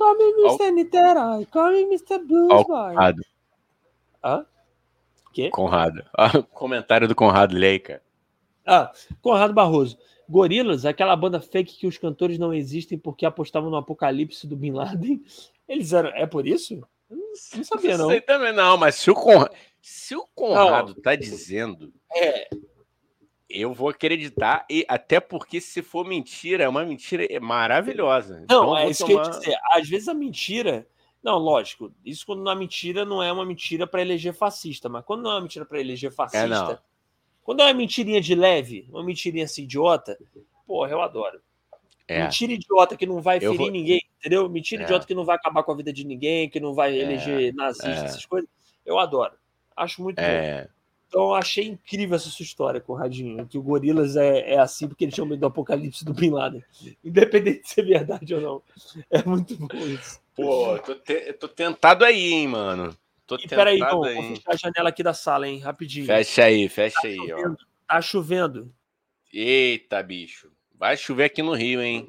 Call 0.00 0.16
me 0.16 0.24
Mr. 0.32 0.62
Al... 0.62 0.72
Niterói, 0.72 1.46
call 1.46 1.72
me 1.72 1.80
Mr. 1.82 2.18
Blues 2.24 2.50
Al 2.50 2.64
Boy. 2.64 2.94
Conrado. 2.94 3.22
Hã? 4.24 4.46
Que? 5.30 5.50
Conrado. 5.50 6.02
Ah, 6.16 6.42
comentário 6.42 7.06
do 7.06 7.14
Conrado 7.14 7.54
Leica. 7.54 8.02
Ah, 8.64 8.90
Conrado 9.20 9.52
Barroso. 9.52 9.98
Gorilas, 10.26 10.86
aquela 10.86 11.14
banda 11.14 11.38
fake 11.38 11.76
que 11.76 11.86
os 11.86 11.98
cantores 11.98 12.38
não 12.38 12.54
existem 12.54 12.96
porque 12.96 13.26
apostavam 13.26 13.68
no 13.68 13.76
apocalipse 13.76 14.46
do 14.46 14.56
Bin 14.56 14.72
Laden. 14.72 15.22
Eles 15.68 15.92
eram. 15.92 16.08
É 16.10 16.24
por 16.24 16.46
isso? 16.46 16.80
não 17.10 17.64
sabia, 17.64 17.98
não. 17.98 18.04
Não 18.04 18.10
sei 18.10 18.22
também, 18.22 18.54
não, 18.54 18.78
mas 18.78 18.94
se 18.94 19.10
o, 19.10 19.14
Con... 19.14 19.44
se 19.82 20.16
o 20.16 20.26
Conrado 20.34 20.94
não. 20.94 21.02
tá 21.02 21.14
dizendo. 21.14 21.92
É. 22.16 22.48
Eu 23.52 23.74
vou 23.74 23.88
acreditar, 23.88 24.64
e 24.70 24.86
até 24.88 25.18
porque 25.18 25.60
se 25.60 25.82
for 25.82 26.06
mentira, 26.06 26.62
é 26.62 26.68
uma 26.68 26.84
mentira 26.84 27.26
maravilhosa. 27.40 28.46
Não, 28.48 28.62
então, 28.62 28.78
é 28.78 28.88
isso 28.88 29.04
tomar... 29.04 29.22
que 29.22 29.28
eu 29.28 29.32
ia 29.32 29.38
dizer. 29.38 29.58
Às 29.72 29.88
vezes 29.88 30.06
a 30.06 30.14
mentira. 30.14 30.86
Não, 31.20 31.36
lógico, 31.36 31.92
isso 32.04 32.24
quando 32.24 32.48
a 32.48 32.54
mentira 32.54 33.04
não 33.04 33.20
é 33.20 33.30
uma 33.32 33.44
mentira 33.44 33.88
para 33.88 34.00
eleger 34.00 34.32
fascista, 34.32 34.88
mas 34.88 35.04
quando 35.04 35.22
não 35.22 35.32
é 35.32 35.34
uma 35.34 35.40
mentira 35.40 35.66
para 35.66 35.80
eleger 35.80 36.12
fascista, 36.12 36.72
é, 36.72 36.78
quando 37.42 37.60
é 37.60 37.64
uma 37.64 37.74
mentirinha 37.74 38.20
de 38.20 38.34
leve, 38.34 38.86
uma 38.88 39.02
mentirinha 39.02 39.44
assim 39.44 39.64
idiota, 39.64 40.16
porra, 40.64 40.92
eu 40.92 41.00
adoro. 41.02 41.40
É. 42.06 42.22
Mentira 42.22 42.52
idiota 42.52 42.96
que 42.96 43.04
não 43.04 43.20
vai 43.20 43.38
ferir 43.38 43.56
vou... 43.56 43.70
ninguém, 43.70 44.00
entendeu? 44.18 44.48
Mentira 44.48 44.82
é. 44.82 44.84
idiota 44.84 45.06
que 45.06 45.14
não 45.14 45.24
vai 45.24 45.36
acabar 45.36 45.62
com 45.62 45.72
a 45.72 45.76
vida 45.76 45.92
de 45.92 46.04
ninguém, 46.04 46.48
que 46.48 46.60
não 46.60 46.72
vai 46.72 46.96
é. 46.96 47.02
eleger 47.02 47.54
nazista, 47.54 47.88
é. 47.88 48.04
essas 48.04 48.24
coisas. 48.24 48.48
Eu 48.86 48.98
adoro. 48.98 49.34
Acho 49.76 50.02
muito 50.02 50.18
é. 50.18 50.62
bom. 50.62 50.70
Então, 51.10 51.34
achei 51.34 51.66
incrível 51.66 52.14
essa 52.14 52.28
sua 52.28 52.44
história, 52.44 52.80
Conradinho. 52.80 53.44
Que 53.44 53.58
o 53.58 53.62
Gorilas 53.62 54.14
é, 54.14 54.52
é 54.52 54.58
assim 54.60 54.86
porque 54.86 55.04
eles 55.04 55.18
medo 55.18 55.38
do 55.38 55.46
apocalipse 55.46 56.04
do 56.04 56.14
Bin 56.14 56.30
Laden. 56.30 56.62
Independente 57.04 57.62
de 57.62 57.68
ser 57.68 57.82
verdade 57.82 58.32
ou 58.32 58.40
não. 58.40 58.62
É 59.10 59.20
muito 59.24 59.56
bom 59.56 59.76
isso. 59.86 60.20
Pô, 60.36 60.78
tô, 60.78 60.94
te, 60.94 61.32
tô 61.32 61.48
tentado 61.48 62.04
aí, 62.04 62.32
hein, 62.32 62.46
mano. 62.46 62.96
Tô 63.26 63.34
e 63.34 63.48
peraí, 63.48 63.76
então, 63.76 64.04
aí. 64.04 64.14
vou 64.14 64.22
fechar 64.22 64.52
a 64.52 64.56
janela 64.56 64.88
aqui 64.88 65.02
da 65.02 65.12
sala, 65.12 65.48
hein, 65.48 65.58
rapidinho. 65.58 66.06
Fecha 66.06 66.44
aí, 66.44 66.68
fecha 66.68 67.00
tá 67.02 67.08
aí, 67.08 67.16
chovendo, 67.16 67.58
ó. 67.60 67.92
Tá 67.92 68.00
chovendo. 68.00 68.74
Eita, 69.32 70.00
bicho. 70.04 70.48
Vai 70.78 70.96
chover 70.96 71.24
aqui 71.24 71.42
no 71.42 71.54
Rio, 71.54 71.82
hein? 71.82 72.08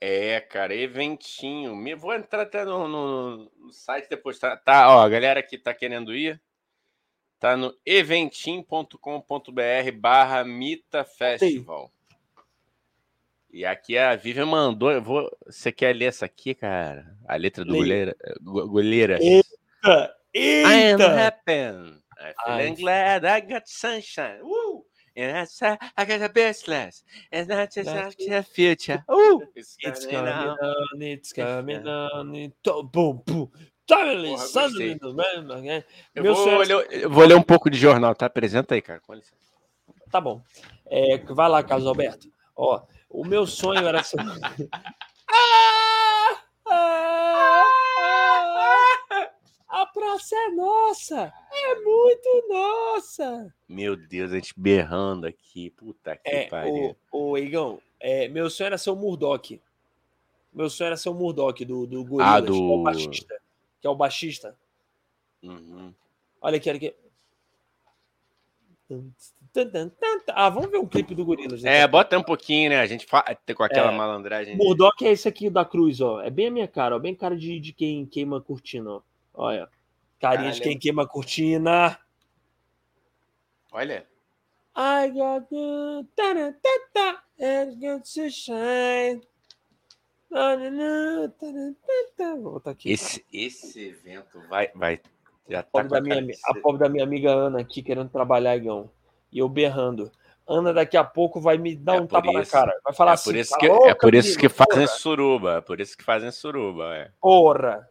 É, 0.00 0.40
cara, 0.40 0.74
eventinho. 0.74 1.74
Me 1.74 1.94
vou 1.94 2.14
entrar 2.14 2.42
até 2.42 2.64
no, 2.64 2.86
no, 2.86 3.50
no, 3.58 3.72
site 3.72 4.08
depois. 4.08 4.38
Tá, 4.38 4.56
tá, 4.56 4.90
ó, 4.90 5.02
a 5.02 5.08
galera 5.08 5.42
que 5.42 5.56
tá 5.56 5.72
querendo 5.72 6.14
ir, 6.14 6.40
tá 7.38 7.56
no 7.56 7.74
eventim.com.br 7.84 9.92
barra 9.94 10.44
Mita 10.44 11.04
Festival. 11.04 11.90
E 13.50 13.64
aqui 13.64 13.96
a 13.96 14.14
Vivian 14.14 14.46
mandou. 14.46 14.92
Eu 14.92 15.02
vou, 15.02 15.30
você 15.46 15.72
quer 15.72 15.96
ler 15.96 16.06
essa 16.06 16.26
aqui, 16.26 16.54
cara? 16.54 17.16
A 17.26 17.36
letra 17.36 17.64
do 17.64 17.72
goleira, 17.72 18.14
goleira. 18.42 19.18
Eita! 19.22 20.14
Eita! 20.34 20.68
I 20.68 20.90
am 20.90 21.00
happy. 21.00 22.02
I'm 22.46 22.74
glad 22.74 23.24
I 23.24 23.40
got 23.40 23.66
sunshine. 23.66 24.42
Uh! 24.42 24.85
And 25.16 25.34
that's 25.34 25.58
how 25.58 25.78
I 25.96 26.04
got 26.04 26.20
a 26.20 26.28
business. 26.28 27.02
And 27.32 27.48
that's 27.48 27.76
just 27.76 28.18
the 28.18 28.42
future. 28.42 29.02
Uh, 29.16 29.38
it's, 29.54 29.76
it's 29.80 30.06
coming 30.06 30.32
on. 30.32 30.58
on, 30.58 31.02
it's 31.02 31.32
coming 31.32 31.88
on. 31.88 32.34
It's... 32.34 32.54
Boom, 32.92 33.22
boom. 33.24 33.50
Totally, 33.86 34.36
suddenly, 34.36 34.98
man. 35.14 35.84
Eu 36.14 36.34
vou, 36.34 36.58
ler, 36.58 36.86
eu 36.90 37.10
vou 37.10 37.24
ler 37.24 37.36
um 37.36 37.42
pouco 37.42 37.70
de 37.70 37.78
jornal, 37.78 38.14
tá? 38.14 38.26
Apresenta 38.26 38.74
aí, 38.74 38.82
cara. 38.82 39.00
Tá 40.10 40.20
bom. 40.20 40.42
É, 40.86 41.18
vai 41.18 41.48
lá, 41.48 41.62
Carlos 41.62 41.86
Alberto. 41.86 42.28
Ó, 42.56 42.82
o 43.08 43.24
meu 43.24 43.46
sonho 43.46 43.86
era 43.86 44.02
ser. 44.02 44.18
ah, 44.20 46.36
ah, 46.68 47.62
ah, 49.10 49.30
a 49.68 49.86
praça 49.86 50.34
é 50.34 50.48
nossa! 50.50 51.32
É 51.66 51.74
muito 51.80 52.46
nossa! 52.48 53.52
Meu 53.68 53.96
Deus, 53.96 54.30
a 54.30 54.36
gente 54.36 54.54
berrando 54.56 55.26
aqui. 55.26 55.70
Puta 55.70 56.16
que 56.16 56.28
é, 56.28 56.46
pariu. 56.46 56.96
Ô, 57.10 57.30
ô 57.30 57.38
Igão, 57.38 57.80
é, 57.98 58.28
meu 58.28 58.48
sonho 58.48 58.66
era 58.66 58.78
ser 58.78 58.90
o 58.90 58.96
Murdoch. 58.96 59.60
Meu 60.52 60.70
sonho 60.70 60.86
era 60.86 60.96
ser 60.96 61.08
o 61.08 61.14
Murdoch 61.14 61.64
do, 61.64 61.86
do 61.86 62.04
Gorillaz, 62.04 62.36
ah, 62.36 62.40
do... 62.40 62.52
que 62.52 62.58
é 62.58 62.62
o 62.62 62.82
baixista. 62.82 63.42
Que 63.80 63.86
é 63.86 63.90
o 63.90 63.94
baixista. 63.96 64.58
Uhum. 65.42 65.92
Olha 66.40 66.56
aqui, 66.56 66.68
olha 66.68 66.76
aqui. 66.76 66.94
Ah, 70.28 70.48
vamos 70.48 70.70
ver 70.70 70.78
um 70.78 70.86
clipe 70.86 71.14
do 71.14 71.24
Gorilas. 71.24 71.64
É, 71.64 71.86
bota 71.88 72.16
um 72.16 72.22
pouquinho, 72.22 72.70
né? 72.70 72.80
A 72.80 72.86
gente 72.86 73.06
fa... 73.06 73.24
com 73.56 73.62
aquela 73.64 73.90
é, 73.90 73.96
malandragem. 73.96 74.56
Murdoch 74.56 75.04
é 75.04 75.10
esse 75.10 75.26
aqui 75.26 75.50
da 75.50 75.64
Cruz, 75.64 76.00
ó. 76.00 76.20
É 76.20 76.30
bem 76.30 76.46
a 76.46 76.50
minha 76.50 76.68
cara, 76.68 76.94
ó. 76.94 76.98
Bem 76.98 77.14
cara 77.14 77.36
de, 77.36 77.58
de 77.58 77.72
quem 77.72 78.06
queima 78.06 78.40
cortina, 78.40 78.90
ó. 78.90 79.02
Olha. 79.34 79.68
Carinha 80.20 80.44
Caralho. 80.44 80.54
de 80.54 80.60
quem 80.60 80.78
queima 80.78 81.06
cortina. 81.06 81.98
Olha. 83.72 84.06
I 84.76 85.08
got 85.08 85.48
the 85.48 86.06
ta 86.14 86.34
ta 86.34 86.70
ta 86.94 87.22
and 87.40 87.80
got 87.80 88.04
to 88.14 88.30
shine. 88.30 89.22
Vou 92.42 92.52
botar 92.52 92.72
aqui. 92.72 92.90
Esse, 92.90 93.24
esse 93.32 93.88
evento 93.88 94.40
vai, 94.48 94.70
vai 94.74 95.00
já 95.48 95.62
tá 95.62 95.80
a, 95.80 95.84
pobre 95.84 95.88
da 95.88 96.00
minha, 96.00 96.36
a 96.44 96.54
pobre 96.54 96.80
da 96.80 96.88
minha 96.88 97.04
amiga 97.04 97.30
Ana 97.30 97.60
aqui 97.60 97.82
querendo 97.82 98.10
trabalhar, 98.10 98.56
Igão. 98.56 98.90
E 99.32 99.38
eu 99.38 99.48
berrando. 99.48 100.10
Ana 100.46 100.72
daqui 100.72 100.96
a 100.96 101.04
pouco 101.04 101.40
vai 101.40 101.58
me 101.58 101.74
dar 101.74 101.96
é 101.96 102.00
um 102.00 102.06
tapa 102.06 102.28
isso, 102.28 102.38
na 102.38 102.46
cara. 102.46 102.80
Vai 102.84 102.92
falar 102.92 103.12
é 103.12 103.14
assim. 103.14 103.30
Por 103.30 103.36
isso 103.36 103.56
que, 103.58 103.66
é 103.66 103.94
por 103.94 104.14
isso 104.14 104.38
que 104.38 104.48
fazem 104.48 104.86
suruba. 104.86 105.56
É 105.56 105.60
por 105.60 105.80
isso 105.80 105.96
que 105.96 106.04
fazem 106.04 106.30
suruba. 106.30 106.94
É. 106.94 107.10
Porra! 107.20 107.88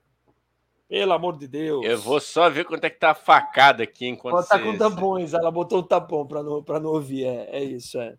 Pelo 0.87 1.13
amor 1.13 1.37
de 1.37 1.47
Deus. 1.47 1.83
Eu 1.83 1.99
vou 1.99 2.19
só 2.19 2.49
ver 2.49 2.65
quanto 2.65 2.83
é 2.83 2.89
que 2.89 2.99
tá 2.99 3.11
a 3.11 3.15
facada 3.15 3.83
aqui 3.83 4.07
enquanto 4.07 4.35
Ela 4.35 4.45
tá 4.45 4.59
com 4.59 4.77
tampões. 4.77 5.33
Ela 5.33 5.49
botou 5.49 5.79
um 5.79 5.83
tapão 5.83 6.27
para 6.27 6.43
não, 6.43 6.63
pra 6.63 6.79
não 6.79 6.91
ouvir. 6.91 7.25
É, 7.25 7.57
é 7.57 7.63
isso, 7.63 7.99
é. 7.99 8.15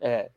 É. 0.00 0.30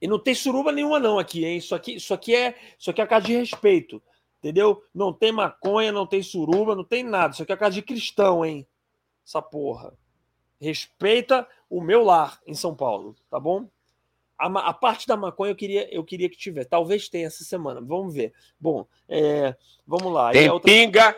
E 0.00 0.06
não 0.06 0.18
tem 0.18 0.34
suruba 0.34 0.70
nenhuma 0.70 1.00
não 1.00 1.18
aqui, 1.18 1.44
hein? 1.44 1.56
Isso 1.56 1.74
aqui, 1.74 1.96
isso 1.96 2.14
aqui 2.14 2.34
é, 2.34 2.54
isso 2.78 2.90
aqui 2.90 3.00
é 3.00 3.04
a 3.04 3.06
casa 3.06 3.26
de 3.26 3.36
respeito. 3.36 4.02
Entendeu? 4.38 4.84
Não 4.94 5.12
tem 5.12 5.32
maconha, 5.32 5.90
não 5.90 6.06
tem 6.06 6.22
suruba, 6.22 6.76
não 6.76 6.84
tem 6.84 7.02
nada. 7.02 7.32
Isso 7.32 7.42
aqui 7.42 7.52
é 7.52 7.56
casa 7.56 7.74
de 7.74 7.82
cristão, 7.82 8.44
hein? 8.44 8.66
Essa 9.26 9.40
porra. 9.40 9.94
Respeita 10.60 11.48
o 11.68 11.80
meu 11.80 12.04
lar 12.04 12.40
em 12.46 12.54
São 12.54 12.74
Paulo, 12.74 13.16
tá 13.30 13.40
bom? 13.40 13.66
A, 14.38 14.46
a 14.46 14.72
parte 14.72 15.06
da 15.06 15.16
maconha 15.16 15.52
eu 15.52 15.56
queria, 15.56 15.94
eu 15.94 16.04
queria 16.04 16.28
que 16.28 16.36
tivesse. 16.36 16.68
Talvez 16.68 17.08
tenha 17.08 17.26
essa 17.26 17.44
semana. 17.44 17.80
Vamos 17.80 18.14
ver. 18.14 18.32
Bom, 18.58 18.86
é, 19.08 19.54
vamos 19.86 20.12
lá. 20.12 20.32
Tem 20.32 20.50
outra... 20.50 20.70
pinga? 20.70 21.16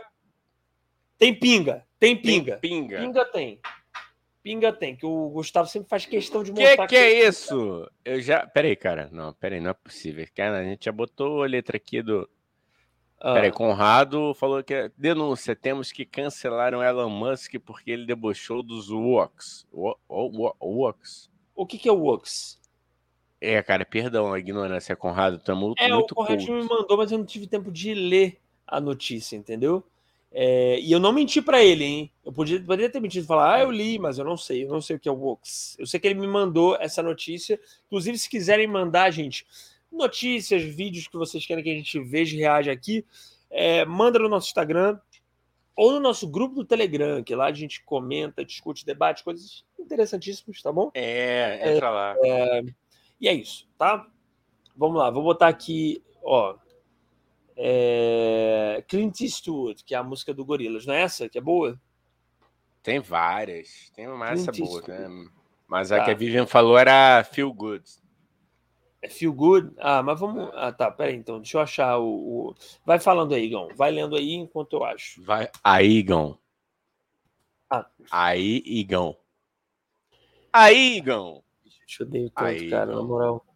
Tem 1.18 1.34
pinga. 1.34 1.86
Tem 1.98 2.16
pinga. 2.16 2.58
Tem 2.58 2.82
pinga. 2.82 3.00
Pinga 3.00 3.24
tem. 3.24 3.60
Pinga 4.42 4.72
tem, 4.72 4.94
que 4.94 5.04
o 5.04 5.28
Gustavo 5.30 5.68
sempre 5.68 5.88
faz 5.88 6.06
questão 6.06 6.44
de 6.44 6.52
mostrar. 6.52 6.86
Que 6.86 6.94
que, 6.94 6.94
que 6.94 6.96
é 6.96 7.26
isso? 7.26 7.90
Eu 8.04 8.20
já. 8.20 8.46
Peraí, 8.46 8.76
cara. 8.76 9.08
Não, 9.10 9.32
peraí, 9.32 9.60
não 9.60 9.70
é 9.70 9.74
possível. 9.74 10.24
Cara, 10.34 10.58
a 10.58 10.64
gente 10.64 10.84
já 10.84 10.92
botou 10.92 11.42
a 11.42 11.46
letra 11.46 11.76
aqui 11.76 12.00
do, 12.00 12.28
ah. 13.18 13.34
Peraí, 13.34 13.50
Conrado 13.50 14.34
falou 14.34 14.62
que 14.62 14.74
é 14.74 14.90
denúncia. 14.96 15.56
Temos 15.56 15.90
que 15.90 16.04
cancelar 16.04 16.74
o 16.74 16.82
Elon 16.82 17.08
Musk 17.08 17.54
porque 17.64 17.90
ele 17.90 18.06
debochou 18.06 18.62
dos 18.62 18.90
Woks. 18.90 19.66
Woks. 19.72 21.30
O 21.54 21.66
que, 21.66 21.78
que 21.78 21.88
é 21.88 21.92
o 21.92 22.02
Woks? 22.02 22.60
É, 23.40 23.62
cara, 23.62 23.84
perdão 23.84 24.32
a 24.32 24.38
ignorância, 24.38 24.96
Conrado. 24.96 25.36
Estamos 25.36 25.74
é, 25.78 25.88
muito 25.88 26.12
o 26.12 26.14
Conrado 26.14 26.52
me 26.52 26.64
mandou, 26.64 26.96
mas 26.96 27.12
eu 27.12 27.18
não 27.18 27.26
tive 27.26 27.46
tempo 27.46 27.70
de 27.70 27.94
ler 27.94 28.40
a 28.66 28.80
notícia, 28.80 29.36
entendeu? 29.36 29.84
É, 30.32 30.78
e 30.80 30.92
eu 30.92 31.00
não 31.00 31.12
menti 31.12 31.40
para 31.40 31.62
ele, 31.62 31.84
hein? 31.84 32.12
Eu 32.24 32.32
podia, 32.32 32.60
poderia 32.60 32.90
ter 32.90 33.00
mentido 33.00 33.24
e 33.24 33.26
falar, 33.26 33.54
ah, 33.54 33.60
eu 33.60 33.70
li, 33.70 33.98
mas 33.98 34.18
eu 34.18 34.24
não 34.24 34.36
sei, 34.36 34.64
eu 34.64 34.68
não 34.68 34.80
sei 34.80 34.96
o 34.96 34.98
que 34.98 35.08
é 35.08 35.12
o 35.12 35.14
Woks. 35.14 35.76
Eu 35.78 35.86
sei 35.86 36.00
que 36.00 36.06
ele 36.06 36.20
me 36.20 36.26
mandou 36.26 36.76
essa 36.76 37.02
notícia. 37.02 37.58
Inclusive, 37.86 38.18
se 38.18 38.28
quiserem 38.28 38.66
mandar, 38.66 39.10
gente, 39.10 39.46
notícias, 39.90 40.62
vídeos 40.62 41.08
que 41.08 41.16
vocês 41.16 41.46
querem 41.46 41.62
que 41.62 41.70
a 41.70 41.74
gente 41.74 41.98
veja 42.00 42.34
e 42.36 42.40
reaja 42.40 42.72
aqui, 42.72 43.04
é, 43.50 43.84
manda 43.84 44.18
no 44.18 44.28
nosso 44.28 44.48
Instagram 44.48 44.98
ou 45.74 45.92
no 45.92 46.00
nosso 46.00 46.26
grupo 46.26 46.54
do 46.54 46.64
Telegram, 46.64 47.22
que 47.22 47.34
lá 47.34 47.46
a 47.46 47.52
gente 47.52 47.82
comenta, 47.84 48.44
discute, 48.44 48.84
debate, 48.84 49.22
coisas 49.22 49.64
interessantíssimas, 49.78 50.62
tá 50.62 50.72
bom? 50.72 50.90
É, 50.94 51.72
entra 51.72 51.86
é, 51.86 51.90
lá. 51.90 52.16
É, 52.24 52.62
e 53.20 53.28
é 53.28 53.34
isso, 53.34 53.68
tá? 53.78 54.06
Vamos 54.76 54.98
lá, 54.98 55.10
vou 55.10 55.22
botar 55.22 55.48
aqui, 55.48 56.02
ó. 56.22 56.56
É, 57.56 58.84
Clint 58.86 59.20
Eastwood, 59.20 59.82
que 59.82 59.94
é 59.94 59.98
a 59.98 60.02
música 60.02 60.34
do 60.34 60.44
Gorilas, 60.44 60.84
não 60.84 60.94
é 60.94 61.02
essa 61.02 61.28
que 61.28 61.38
é 61.38 61.40
boa? 61.40 61.80
Tem 62.82 63.00
várias, 63.00 63.90
tem 63.94 64.06
uma 64.06 64.30
essa 64.30 64.52
boa, 64.52 64.82
né? 64.86 65.28
Mas 65.66 65.90
a 65.90 65.98
tá. 65.98 66.04
que 66.04 66.10
a 66.10 66.14
Vivian 66.14 66.46
falou 66.46 66.78
era 66.78 67.24
Feel 67.24 67.52
Good. 67.52 67.84
É 69.06 69.08
feel 69.08 69.32
good? 69.32 69.72
Ah, 69.78 70.02
mas 70.02 70.18
vamos. 70.18 70.50
Ah, 70.54 70.72
tá. 70.72 70.90
Peraí, 70.90 71.14
então. 71.14 71.38
Deixa 71.38 71.58
eu 71.58 71.60
achar 71.60 71.98
o. 71.98 72.48
o... 72.48 72.54
Vai 72.84 72.98
falando 72.98 73.34
aí, 73.34 73.44
Igão. 73.44 73.68
Vai 73.76 73.92
lendo 73.92 74.16
aí 74.16 74.32
enquanto 74.32 74.72
eu 74.74 74.84
acho. 74.84 75.22
Vai. 75.22 75.48
Aí, 75.62 75.98
Igão. 75.98 76.38
Ah. 77.70 77.86
Aí, 78.10 78.62
Igão. 78.64 79.16
Aí, 80.52 80.96
Igão. 80.96 81.42
Eu 81.86 81.88
te 81.88 82.02
odeio 82.02 82.30
tanto, 82.30 82.46
aí, 82.46 82.68
cara. 82.68 82.90
Igão. 82.90 83.02
Na 83.02 83.08
moral. 83.08 83.46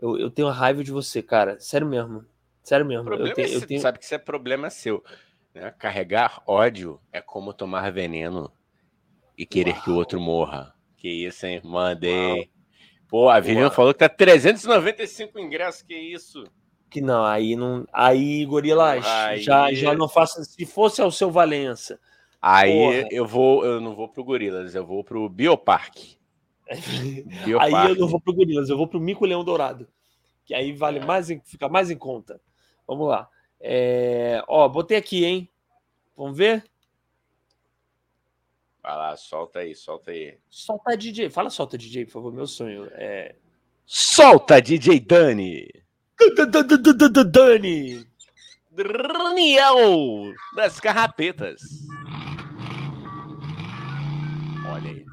Eu, 0.00 0.18
eu 0.18 0.30
tenho 0.30 0.48
raiva 0.48 0.84
de 0.84 0.92
você, 0.92 1.22
cara. 1.22 1.58
Sério 1.58 1.86
mesmo. 1.86 2.24
Sério 2.62 2.86
mesmo. 2.86 3.12
eu 3.12 3.34
tenho, 3.34 3.48
é 3.48 3.54
eu 3.54 3.66
tenho... 3.66 3.80
Sabe 3.80 3.98
que 3.98 4.04
isso 4.04 4.14
é 4.14 4.18
problema 4.18 4.70
seu. 4.70 5.02
Né? 5.54 5.70
Carregar 5.72 6.42
ódio 6.46 7.00
é 7.12 7.20
como 7.20 7.52
tomar 7.52 7.90
veneno 7.90 8.50
e 9.36 9.44
querer 9.44 9.72
Uau. 9.72 9.82
que 9.82 9.90
o 9.90 9.94
outro 9.96 10.20
morra. 10.20 10.74
Que 10.96 11.08
isso, 11.08 11.46
hein? 11.46 11.60
Mandei. 11.64 12.38
Uau. 12.38 12.44
Pô, 13.08 13.28
a 13.28 13.40
Vivian 13.40 13.70
falou 13.70 13.92
que 13.92 13.98
tá 13.98 14.08
395 14.08 15.38
ingressos, 15.40 15.82
que 15.82 15.94
isso? 15.94 16.44
Que 16.88 17.00
não, 17.00 17.24
aí 17.24 17.56
não. 17.56 17.84
Aí, 17.92 18.44
Gorilas, 18.44 19.04
aí... 19.04 19.40
Já, 19.40 19.72
já 19.72 19.94
não 19.94 20.08
faça. 20.08 20.44
Se 20.44 20.64
fosse 20.64 21.02
ao 21.02 21.10
seu 21.10 21.28
Valença. 21.28 21.98
Aí 22.40 22.72
porra. 22.72 23.08
eu 23.10 23.26
vou, 23.26 23.66
eu 23.66 23.80
não 23.80 23.94
vou 23.94 24.08
pro 24.08 24.24
Gorilas, 24.24 24.74
eu 24.74 24.86
vou 24.86 25.02
pro 25.02 25.28
Bioparque. 25.28 26.19
Bioparque. 27.44 27.74
Aí 27.74 27.90
eu 27.90 27.96
não 27.96 28.08
vou 28.08 28.20
pro 28.20 28.34
Gorilas, 28.34 28.68
eu 28.68 28.76
vou 28.76 28.86
pro 28.86 29.00
Mico 29.00 29.26
Leão 29.26 29.44
Dourado. 29.44 29.88
Que 30.44 30.54
aí 30.54 30.72
vale 30.72 30.98
é. 30.98 31.04
mais, 31.04 31.28
fica 31.44 31.68
mais 31.68 31.90
em 31.90 31.96
conta. 31.96 32.40
Vamos 32.86 33.08
lá. 33.08 33.28
É... 33.60 34.42
Ó, 34.48 34.68
botei 34.68 34.96
aqui, 34.96 35.24
hein? 35.24 35.50
Vamos 36.16 36.36
ver? 36.36 36.64
Vai 38.82 38.96
lá, 38.96 39.16
solta 39.16 39.60
aí, 39.60 39.74
solta 39.74 40.10
aí. 40.10 40.38
Solta 40.48 40.96
DJ. 40.96 41.28
Fala 41.28 41.50
solta 41.50 41.76
DJ, 41.76 42.06
por 42.06 42.12
favor, 42.12 42.32
meu 42.32 42.46
sonho. 42.46 42.88
É... 42.92 43.34
Solta 43.84 44.60
DJ 44.60 45.00
Dani. 45.00 45.68
Dani. 47.30 48.06
Daniel 48.70 50.32
das 50.54 50.80
Carrapetas. 50.80 51.60
Olha 54.66 54.90
aí. 54.90 55.09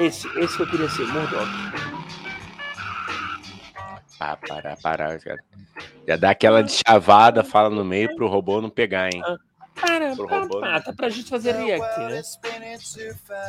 Esse, 0.00 0.26
esse 0.38 0.56
que 0.56 0.62
eu 0.62 0.66
queria 0.66 0.88
ser, 0.88 1.06
Murdoch. 1.06 1.48
Pá, 4.18 4.36
para, 4.36 4.76
para, 4.76 5.18
cara. 5.18 5.44
Já 6.06 6.16
dá 6.16 6.30
aquela 6.30 6.62
de 6.62 6.72
chavada, 6.72 7.42
fala 7.42 7.70
no 7.70 7.84
meio 7.84 8.14
pro 8.14 8.28
robô 8.28 8.60
não 8.60 8.70
pegar, 8.70 9.08
hein? 9.12 9.20
Para, 9.20 9.38
para, 9.38 9.38
tá 9.74 10.92
pra 10.92 11.08
gente 11.08 11.28
fazer 11.28 11.52
react, 11.52 11.98
né? 12.00 12.22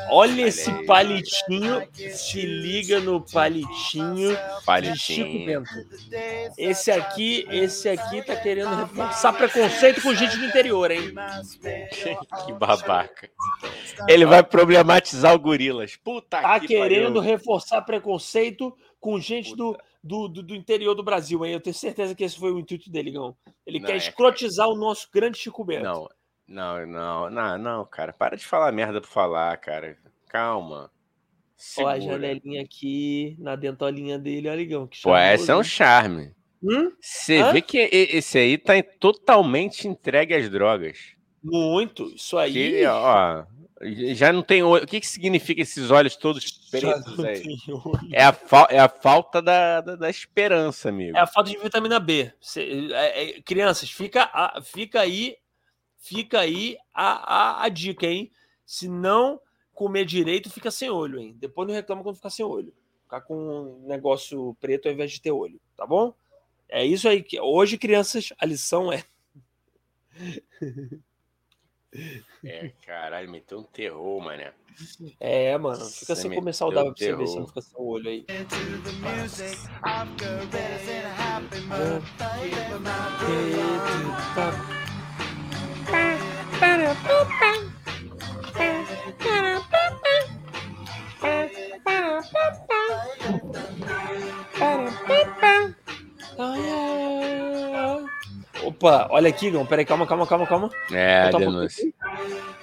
Olha 0.10 0.48
esse 0.48 0.72
palitinho, 0.86 1.88
se 2.14 2.42
liga 2.42 3.00
no 3.00 3.22
palitinho, 3.22 4.38
palitinho. 4.66 5.64
Esse 6.58 6.92
aqui, 6.92 7.46
esse 7.50 7.88
aqui 7.88 8.22
tá 8.24 8.36
querendo 8.42 8.76
reforçar 8.76 9.34
preconceito 9.34 10.02
com 10.02 10.14
gente 10.14 10.38
do 10.38 10.46
interior, 10.46 10.92
hein? 10.92 11.14
que 12.46 12.54
babaca. 12.54 13.30
Ele 14.08 14.26
vai 14.26 14.44
problematizar 14.44 15.34
o 15.34 15.40
gorilas. 15.40 15.96
Puta 15.96 16.42
tá 16.42 16.60
que 16.60 16.68
querendo 16.68 17.16
pariu. 17.16 17.22
reforçar 17.22 17.82
preconceito 17.82 18.76
com 19.00 19.20
gente 19.20 19.52
Puta. 19.52 19.58
do 19.58 19.78
do, 20.06 20.28
do, 20.28 20.44
do, 20.44 20.56
interior 20.56 20.94
do 20.94 21.04
Brasil, 21.04 21.44
hein? 21.44 21.54
Eu 21.54 21.60
tenho 21.60 21.74
certeza 21.74 22.14
que 22.14 22.24
esse 22.24 22.38
foi 22.38 22.52
o 22.52 22.60
intuito 22.60 22.92
dele, 22.92 23.10
Gão. 23.10 23.36
Ele 23.66 23.80
não, 23.80 23.88
quer 23.88 23.94
é... 23.94 23.98
escrotizar 23.98 24.70
o 24.70 24.76
nosso 24.76 25.10
grande 25.12 25.40
Chico 25.40 25.66
Bento. 25.66 25.84
Não, 25.84 26.08
não, 26.48 26.86
não, 26.86 27.30
não, 27.32 27.58
não, 27.58 27.86
cara. 27.86 28.14
Para 28.14 28.38
de 28.38 28.46
falar 28.46 28.72
merda 28.72 29.02
por 29.02 29.10
falar, 29.10 29.58
cara. 29.58 29.98
Calma. 30.28 30.92
Segura. 31.58 31.94
Ó, 31.94 31.96
a 31.96 32.00
janelinha 32.00 32.62
aqui 32.62 33.36
na 33.40 33.56
dentolinha 33.56 34.20
dele, 34.20 34.48
olha, 34.48 34.58
Ligão. 34.58 34.86
Que 34.86 35.02
Pô, 35.02 35.18
esse 35.18 35.50
é 35.50 35.56
um 35.56 35.64
charme. 35.64 36.36
Hum? 36.62 36.92
Você 37.02 37.52
vê 37.52 37.62
que 37.62 37.78
esse 37.78 38.38
aí 38.38 38.58
tá 38.60 38.74
totalmente 39.00 39.88
entregue 39.88 40.36
às 40.36 40.50
drogas. 40.52 41.16
Muito. 41.44 42.14
Isso 42.16 42.38
aí. 42.38 42.54
Que, 42.54 42.86
ó, 42.86 43.44
já 43.82 44.32
não 44.32 44.42
tem 44.42 44.64
olho. 44.64 44.84
O 44.84 44.88
que, 44.88 45.02
que 45.02 45.08
significa 45.08 45.62
esses 45.62 45.92
olhos 45.92 46.16
todos 46.16 46.50
pretos 46.70 47.20
aí? 47.20 47.44
É 48.12 48.24
a, 48.24 48.38
é 48.70 48.80
a 48.80 48.88
falta 48.88 49.42
da, 49.42 49.82
da, 49.82 49.96
da, 49.96 50.10
esperança, 50.10 50.90
amigo. 50.90 51.18
É 51.18 51.20
a 51.20 51.28
falta 51.28 51.50
de 51.50 51.58
vitamina 51.58 52.00
B. 52.00 52.32
Cê, 52.40 52.90
é, 52.92 53.24
é, 53.24 53.42
crianças, 53.42 53.92
fica, 53.92 54.30
a, 54.34 54.62
fica 54.62 55.02
aí, 55.02 55.36
fica 55.98 56.40
aí 56.40 56.78
a, 56.94 57.62
a, 57.62 57.64
a, 57.66 57.70
dica, 57.70 58.08
hein? 58.08 58.32
Se 58.66 58.88
não 58.88 59.42
comer 59.74 60.06
direito, 60.06 60.50
fica 60.50 60.72
sem 60.72 60.90
olho, 60.90 61.20
hein? 61.20 61.36
Depois 61.38 61.68
não 61.68 61.76
reclama 61.76 62.02
quando 62.02 62.16
ficar 62.16 62.30
sem 62.30 62.46
olho. 62.46 62.74
Ficar 63.04 63.22
com 63.22 63.36
um 63.36 63.88
negócio 63.88 64.56
preto 64.60 64.88
ao 64.88 64.94
invés 64.94 65.12
de 65.12 65.22
ter 65.22 65.32
olho, 65.32 65.60
tá 65.76 65.86
bom? 65.86 66.14
É 66.70 66.84
isso 66.86 67.10
aí. 67.10 67.22
que 67.22 67.40
Hoje, 67.40 67.78
crianças, 67.78 68.32
a 68.40 68.46
lição 68.46 68.92
é 68.92 69.04
É, 72.44 72.72
caralho, 72.86 73.30
meteu 73.30 73.60
um 73.60 73.64
terror, 73.64 74.22
mané. 74.22 74.54
É, 75.20 75.58
mano. 75.58 75.86
Fica 75.86 76.16
Você 76.16 76.22
sem 76.22 76.30
me 76.30 76.36
comer 76.36 76.52
deu 76.52 76.58
saudável 76.58 76.94
pra 76.94 77.06
você 77.06 77.16
ver 77.16 77.28
se 77.28 77.40
não 77.40 77.48
fica 77.48 77.62
sem 77.62 77.80
o 77.80 77.86
olho 77.86 78.10
aí. 78.10 78.26
Opa, 98.76 99.08
olha 99.10 99.30
aqui, 99.30 99.50
Gão. 99.50 99.66
Peraí, 99.66 99.86
calma, 99.86 100.06
calma, 100.06 100.28
calma, 100.28 100.46
calma. 100.46 100.70
É, 100.92 101.30
um 101.34 101.40
denúncia. 101.40 101.94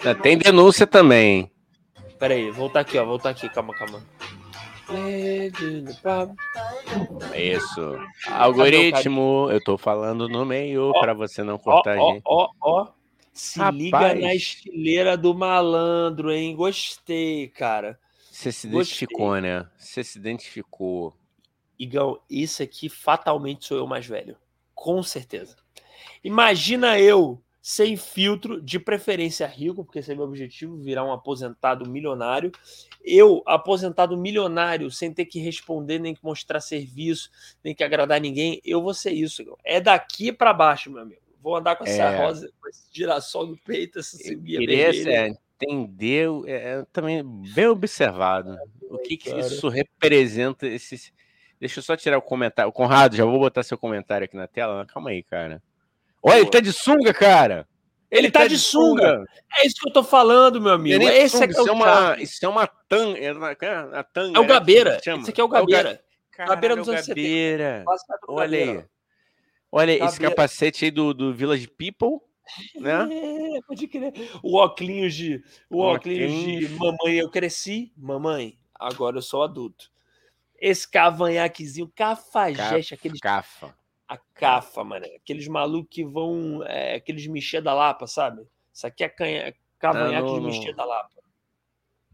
Ah, 0.05 0.15
Tem 0.15 0.37
denúncia 0.37 0.87
também. 0.87 1.51
Peraí, 2.19 2.51
voltar 2.51 2.81
aqui, 2.81 2.99
ó. 2.99 3.05
Voltar 3.05 3.31
aqui, 3.31 3.49
calma, 3.49 3.75
calma. 3.75 4.03
Isso. 7.35 7.99
Algoritmo, 8.31 9.49
eu 9.51 9.63
tô 9.63 9.79
falando 9.79 10.29
no 10.29 10.45
meio 10.45 10.91
Ó, 10.95 11.01
pra 11.01 11.15
você 11.15 11.43
não 11.43 11.55
Ó, 11.55 11.59
cortar 11.59 11.97
a 11.97 12.03
ó, 12.03 12.13
gente. 12.13 12.23
ó, 12.27 12.49
ó. 12.61 12.89
Se 13.33 13.59
Rapaz. 13.59 13.77
liga 13.83 14.15
na 14.15 14.35
estileira 14.35 15.17
do 15.17 15.35
malandro, 15.35 16.31
hein? 16.31 16.55
Gostei, 16.55 17.49
cara. 17.49 17.99
Você 18.31 18.53
se 18.53 18.67
Gostei. 18.69 19.07
identificou, 19.07 19.41
né? 19.41 19.67
Você 19.79 20.05
se 20.05 20.19
identificou. 20.19 21.17
Igão, 21.79 22.21
isso 22.29 22.63
aqui 22.63 22.91
fatalmente 22.91 23.65
sou 23.67 23.79
eu 23.79 23.87
mais 23.87 24.07
velho. 24.07 24.37
Com 24.75 25.03
certeza. 25.03 25.57
Imagina 26.23 26.99
eu 26.99 27.43
sem 27.63 27.97
filtro, 27.97 28.61
de 28.61 28.81
preferência 28.81 29.47
rico, 29.47 29.85
porque 29.85 30.01
esse 30.01 30.11
é 30.11 30.15
meu 30.17 30.25
objetivo, 30.25 30.77
virar 30.79 31.05
um 31.05 31.13
aposentado 31.13 31.89
milionário. 31.89 32.51
Eu, 33.05 33.41
aposentado 33.47 34.17
milionário, 34.17 34.91
sem 34.91 35.15
ter 35.15 35.27
que 35.27 35.39
responder, 35.39 36.01
nem 36.01 36.13
que 36.13 36.25
mostrar 36.25 36.59
serviço, 36.61 37.31
nem 37.63 37.73
que 37.73 37.85
agradar 37.85 38.21
ninguém, 38.21 38.61
eu 38.65 38.83
vou 38.83 38.93
ser 38.93 39.13
isso. 39.13 39.45
É 39.65 39.81
daqui 39.81 40.33
para 40.33 40.53
baixo, 40.53 40.91
meu 40.91 41.03
amigo. 41.03 41.23
Vou 41.41 41.57
andar 41.57 41.77
com 41.77 41.85
essa 41.85 42.03
É. 42.03 42.17
rosa, 42.17 42.51
com 42.61 42.69
esse 42.69 42.83
girassol 42.93 43.47
no 43.47 43.57
peito, 43.57 44.01
essa 44.01 44.19
queria 44.19 44.59
vermelha. 44.59 45.11
é, 45.11 45.33
entender, 45.61 46.29
é, 46.47 46.53
é, 46.53 46.87
também 46.93 47.23
bem 47.55 47.67
observado, 47.69 48.57
o 48.91 48.99
que, 48.99 49.17
que 49.17 49.31
isso 49.39 49.69
representa. 49.69 50.67
Deixa 51.61 51.79
eu 51.79 51.83
só 51.83 51.97
tirar 51.97 52.19
o 52.19 52.23
comentário. 52.23 52.73
Conrado, 52.73 53.15
já 53.15 53.25
vou 53.25 53.39
botar 53.39 53.63
seu 53.63 53.79
comentário 53.79 54.25
aqui 54.25 54.37
na 54.37 54.49
tela. 54.49 54.85
Calma 54.85 55.11
aí, 55.11 55.23
cara. 55.23 55.63
Olha, 56.23 56.39
ele 56.41 56.51
tá 56.51 56.61
de 56.61 56.73
sunga, 56.73 57.13
cara! 57.13 57.67
Ele 58.11 58.31
tá 58.31 58.47
de 58.47 58.59
sunga. 58.59 59.25
É 59.59 59.67
isso 59.67 59.77
que 59.81 59.89
eu 59.89 59.93
tô 59.93 60.05
falando, 60.05 60.61
meu 60.61 60.73
amigo. 60.73 61.03
É 61.03 61.19
Esse 61.23 61.39
sunga, 61.39 61.45
é 61.45 61.49
é 61.49 61.49
o 61.49 61.63
isso, 61.63 61.69
é 61.69 61.73
uma, 61.73 62.17
isso 62.23 62.45
é 62.45 62.49
uma 62.49 62.67
tanga. 62.67 63.19
É, 63.19 63.33
uma- 63.33 63.51
é 63.53 63.99
a 63.99 64.03
tanga, 64.05 64.37
É 64.37 64.41
o 64.41 64.43
né? 64.43 64.49
Gabeira. 64.49 64.99
Esse 64.99 65.31
aqui 65.31 65.41
é 65.41 65.45
o 65.45 65.49
ga- 65.49 65.61
Gabeira. 65.61 66.05
Caralho, 66.31 66.55
Gabeira 66.55 66.77
dos 66.77 66.89
é 66.89 66.91
o 66.91 66.95
anos 66.95 67.07
70. 67.07 67.21
Gabeira. 67.29 67.83
Quase 67.85 68.07
tá 68.07 68.19
com 68.23 68.33
o 68.33 68.37
Olha 68.37 68.59
Gabeira, 68.59 68.81
aí. 68.81 68.87
Olha 69.73 69.93
esse 69.93 70.01
Gabeira. 70.05 70.31
capacete 70.31 70.85
aí 70.85 70.91
do, 70.91 71.15
do 71.15 71.33
Village 71.33 71.67
People, 71.69 72.21
né? 72.79 73.09
É, 73.57 73.61
pode 73.67 73.89
crer. 73.89 74.13
O 74.43 74.57
óculos 74.57 75.15
de. 75.15 75.43
O 75.71 75.79
O 75.79 75.81
óculos 75.81 76.17
de 76.17 76.69
mamãe, 76.79 77.15
eu 77.17 77.31
cresci. 77.31 77.93
Mamãe, 77.97 78.59
agora 78.75 79.17
eu 79.17 79.23
sou 79.23 79.43
adulto. 79.43 79.91
Esse 80.61 80.87
cavanhaquezinho, 80.91 81.91
cafajeste, 81.95 82.93
aqueles. 82.95 83.21
Cafa. 83.21 83.75
A 84.13 84.19
cafa, 84.35 84.85
mano. 84.85 85.07
Aqueles 85.17 85.49
malucos 85.49 85.89
que 85.91 86.05
vão. 86.05 86.63
é, 86.65 86.97
aqueles 86.97 87.27
Michê 87.27 87.61
da 87.61 87.73
Lapa, 87.73 88.07
sabe? 88.07 88.47
Isso 88.73 88.87
aqui 88.87 89.05
é 89.05 89.09
canha, 89.09 89.55
cavanhaque 89.79 90.27
não, 90.27 90.41
de. 90.41 90.47
Michê 90.47 90.73
da 90.75 90.85
Lapa. 90.85 91.23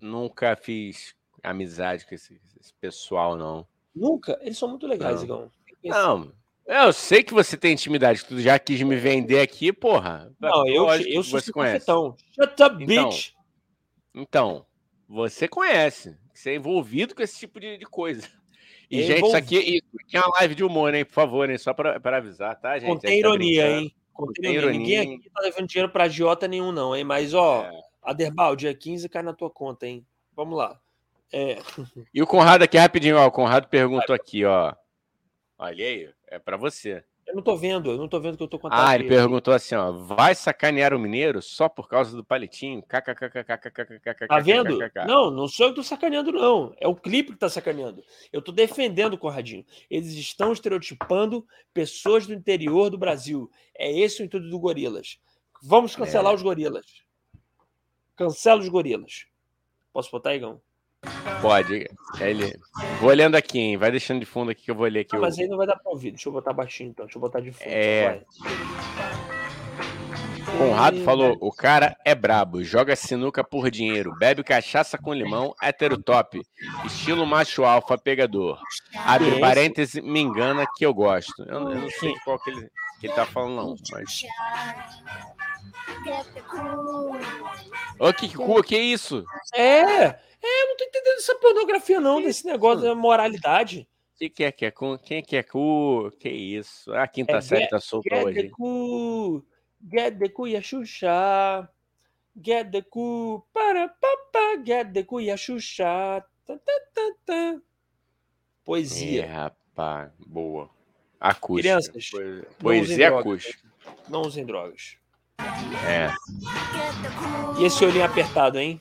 Nunca 0.01 0.55
fiz 0.55 1.16
amizade 1.42 2.07
com 2.07 2.14
esse, 2.14 2.40
esse 2.61 2.72
pessoal, 2.74 3.36
não. 3.36 3.66
Nunca? 3.94 4.38
Eles 4.42 4.57
são 4.57 4.68
muito 4.68 4.86
legais, 4.86 5.24
Não. 5.24 5.51
Igão. 5.82 6.32
Não, 6.66 6.86
eu 6.86 6.92
sei 6.92 7.24
que 7.24 7.34
você 7.34 7.57
tem 7.57 7.72
intimidade, 7.72 8.24
tu 8.24 8.38
já 8.40 8.59
quis 8.59 8.80
me 8.82 8.94
vender 8.94 9.40
aqui, 9.40 9.72
porra. 9.72 10.30
Não, 10.38 10.68
eu, 10.68 10.86
eu 10.88 11.22
sou 11.24 11.40
você 11.40 11.51
conhece. 11.51 11.86
cafetão. 11.86 12.16
Shut 12.32 12.62
up, 12.62 12.84
Então, 12.84 13.09
bitch! 13.09 13.32
Então, 14.14 14.66
você 15.09 15.49
conhece. 15.49 16.16
Você 16.32 16.51
é 16.51 16.55
envolvido 16.55 17.14
com 17.14 17.22
esse 17.22 17.38
tipo 17.38 17.59
de, 17.59 17.78
de 17.78 17.84
coisa. 17.86 18.28
E, 18.91 19.03
gente, 19.03 19.26
isso 19.26 19.36
aqui, 19.36 19.59
isso 19.59 20.01
aqui 20.01 20.16
é 20.16 20.20
uma 20.20 20.39
live 20.39 20.55
de 20.55 20.64
humor, 20.64 20.95
hein? 20.95 21.05
Por 21.05 21.12
favor, 21.12 21.51
hein? 21.51 21.59
Só 21.59 21.74
para 21.74 22.16
avisar, 22.16 22.59
tá, 22.59 22.78
gente? 22.78 22.89
Contém 22.89 23.11
tá 23.11 23.16
ironia, 23.28 23.70
hein? 23.70 23.95
Contém 24.12 24.34
Contém 24.34 24.55
ironia. 24.55 24.78
Ninguém 24.78 24.99
aqui 25.16 25.30
tá 25.30 25.41
levando 25.43 25.68
dinheiro 25.68 25.93
pra 25.93 26.05
agiota 26.05 26.49
nenhum, 26.49 26.72
não, 26.72 26.97
hein? 26.97 27.05
Mas, 27.05 27.34
ó, 27.34 27.64
É. 27.64 27.89
Aderbal, 28.03 28.57
dia 28.57 28.74
15 28.74 29.07
cai 29.09 29.22
na 29.22 29.34
tua 29.34 29.51
conta, 29.51 29.86
hein? 29.86 30.07
Vamos 30.34 30.57
lá. 30.57 30.80
É, 31.30 31.59
E 32.14 32.22
o 32.22 32.26
Conrado 32.26 32.62
aqui, 32.62 32.78
rapidinho, 32.78 33.18
ó. 33.18 33.26
O 33.26 33.30
Conrado 33.30 33.68
perguntou 33.68 34.14
aqui, 34.14 34.47
ó. 34.47 34.74
Olha 35.59 35.84
aí, 35.84 36.09
é 36.28 36.39
para 36.39 36.57
você. 36.57 37.05
Eu 37.29 37.35
não 37.35 37.43
tô 37.43 37.55
vendo, 37.57 37.91
eu 37.91 37.99
não 37.99 38.09
tô 38.09 38.18
vendo 38.18 38.39
que 38.39 38.43
eu 38.43 38.49
tô 38.49 38.59
a 38.64 38.89
Ah, 38.89 38.95
ele 38.95 39.07
perguntou 39.07 39.53
assim, 39.53 39.74
ó. 39.74 39.93
Vai 39.93 40.35
sacanear 40.35 40.95
o 40.95 40.99
mineiro 40.99 41.43
só 41.43 41.68
por 41.68 41.87
causa 41.87 42.16
do 42.16 42.24
palitinho? 42.24 42.83
KKKKKKKKKKK. 42.83 44.26
Tá 44.26 44.39
vendo? 44.41 44.79
Não, 45.07 45.31
não 45.31 45.47
sou 45.47 45.66
eu 45.66 45.70
que 45.72 45.76
tô 45.76 45.83
sacaneando, 45.83 46.33
não. 46.33 46.74
É 46.81 46.89
o 46.89 46.97
clipe 46.97 47.33
que 47.33 47.39
tá 47.39 47.51
sacaneando. 47.51 48.03
Eu 48.33 48.41
tô 48.41 48.51
defendendo 48.51 49.12
o 49.12 49.18
Conradinho. 49.18 49.64
Eles 49.91 50.14
estão 50.14 50.53
estereotipando 50.53 51.47
pessoas 51.74 52.26
do 52.26 52.33
interior 52.33 52.89
do 52.89 52.97
Brasil. 52.97 53.51
É 53.76 53.93
esse 53.93 54.22
o 54.22 54.24
intuito 54.24 54.49
do 54.49 54.59
Gorilas. 54.59 55.18
Vamos 55.62 55.95
cancelar 55.95 56.33
É. 56.33 56.35
os 56.35 56.43
gorilas. 56.43 56.87
Cancela 58.16 58.61
os 58.61 58.68
gorilas. 58.68 59.26
Posso 59.93 60.11
botar, 60.11 60.35
Igão? 60.35 60.61
Pode. 61.40 61.88
Ele... 62.20 62.59
Vou 63.01 63.11
olhando 63.11 63.36
aqui, 63.36 63.59
hein? 63.59 63.76
Vai 63.76 63.90
deixando 63.90 64.20
de 64.20 64.26
fundo 64.26 64.51
aqui 64.51 64.62
que 64.64 64.70
eu 64.70 64.74
vou 64.74 64.86
ler 64.86 65.01
aqui. 65.01 65.14
Ah, 65.14 65.18
o- 65.18 65.22
mas 65.22 65.38
aí 65.38 65.46
não 65.46 65.57
vai 65.57 65.66
dar 65.66 65.76
pra 65.76 65.90
ouvir. 65.92 66.11
Deixa 66.11 66.28
eu 66.28 66.32
botar 66.32 66.53
baixinho, 66.53 66.90
então. 66.90 67.07
Deixa 67.07 67.18
eu 67.18 67.20
botar 67.22 67.40
de 67.40 67.53
fundo. 67.53 67.68
É. 67.68 68.07
vai. 68.09 68.88
Conrado 70.57 71.05
falou: 71.05 71.36
o 71.40 71.53
cara 71.53 71.96
é 72.05 72.14
brabo, 72.14 72.64
joga 72.64 72.96
sinuca 72.96 73.44
por 73.44 73.70
dinheiro, 73.70 74.14
bebe 74.18 74.42
cachaça 74.42 74.96
com 74.96 75.12
limão, 75.12 75.55
hétero 75.62 76.03
top, 76.03 76.40
estilo 76.86 77.26
macho 77.26 77.64
alfa 77.64 77.99
pegador. 77.99 78.59
Abre 79.05 79.38
parêntese, 79.40 80.01
me 80.01 80.20
engana 80.20 80.66
que 80.76 80.84
eu 80.86 80.94
gosto. 80.94 81.42
Eu, 81.42 81.59
eu 81.70 81.74
não 81.82 81.90
sei 81.90 82.14
qual 82.24 82.38
que 82.40 82.51
ele, 82.51 82.66
que 83.01 83.07
ele 83.07 83.14
tá 83.14 83.26
falando, 83.26 83.57
não. 83.57 83.76
Mas... 83.92 84.22
Ô, 87.99 88.12
que 88.12 88.34
cu, 88.34 88.62
que 88.62 88.76
isso? 88.78 89.24
É, 89.55 89.62
é, 89.80 90.20
eu 90.42 90.68
não 90.68 90.76
tô 90.76 90.84
entendendo 90.84 91.18
essa 91.18 91.34
pornografia, 91.36 92.01
não, 92.01 92.22
desse 92.22 92.46
negócio 92.46 92.82
da 92.82 92.94
moralidade. 92.94 93.88
Que 94.16 94.28
que 94.28 94.44
é 94.44 94.53
que 94.53 94.64
é 94.66 94.70
cu? 94.70 94.99
Quem 94.99 95.18
é 95.18 95.22
que 95.22 95.36
é 95.36 95.42
cu? 95.42 96.11
Que 96.18 96.28
isso? 96.28 96.92
A 96.92 97.07
quinta 97.07 97.36
É, 97.36 97.40
série 97.40 97.61
get- 97.62 97.70
tá 97.70 97.80
solta 97.80 98.14
Get 98.16 98.24
hoje. 98.24 98.42
the 98.42 98.49
cu, 98.51 99.44
get 99.92 100.18
the 100.18 100.28
cu 100.28 100.49
e 100.49 100.57
a 100.57 100.61
Xuxa. 100.62 101.68
Get 102.40 102.70
the 102.70 102.82
cu, 102.82 103.46
para 103.53 103.88
papá, 103.88 104.62
get 104.64 104.92
the 104.92 105.03
cu 105.05 105.20
e 105.20 105.30
a 105.30 105.36
Xuxa. 105.36 106.24
Tá, 106.46 106.57
tá, 106.57 106.72
tá, 106.94 107.12
tá. 107.26 107.34
É, 107.34 107.61
Poesia. 108.64 109.26
rapaz, 109.26 110.11
boa. 110.26 110.68
Acústica. 111.21 111.69
Crianças, 111.69 112.11
Poesia 112.59 113.09
drogas. 113.11 113.21
acústica. 113.21 113.69
Não 114.09 114.23
usem 114.23 114.45
drogas. 114.45 114.97
É. 115.87 116.11
E 117.61 117.64
esse 117.64 117.85
olhinho 117.85 118.05
apertado, 118.05 118.59
hein? 118.59 118.81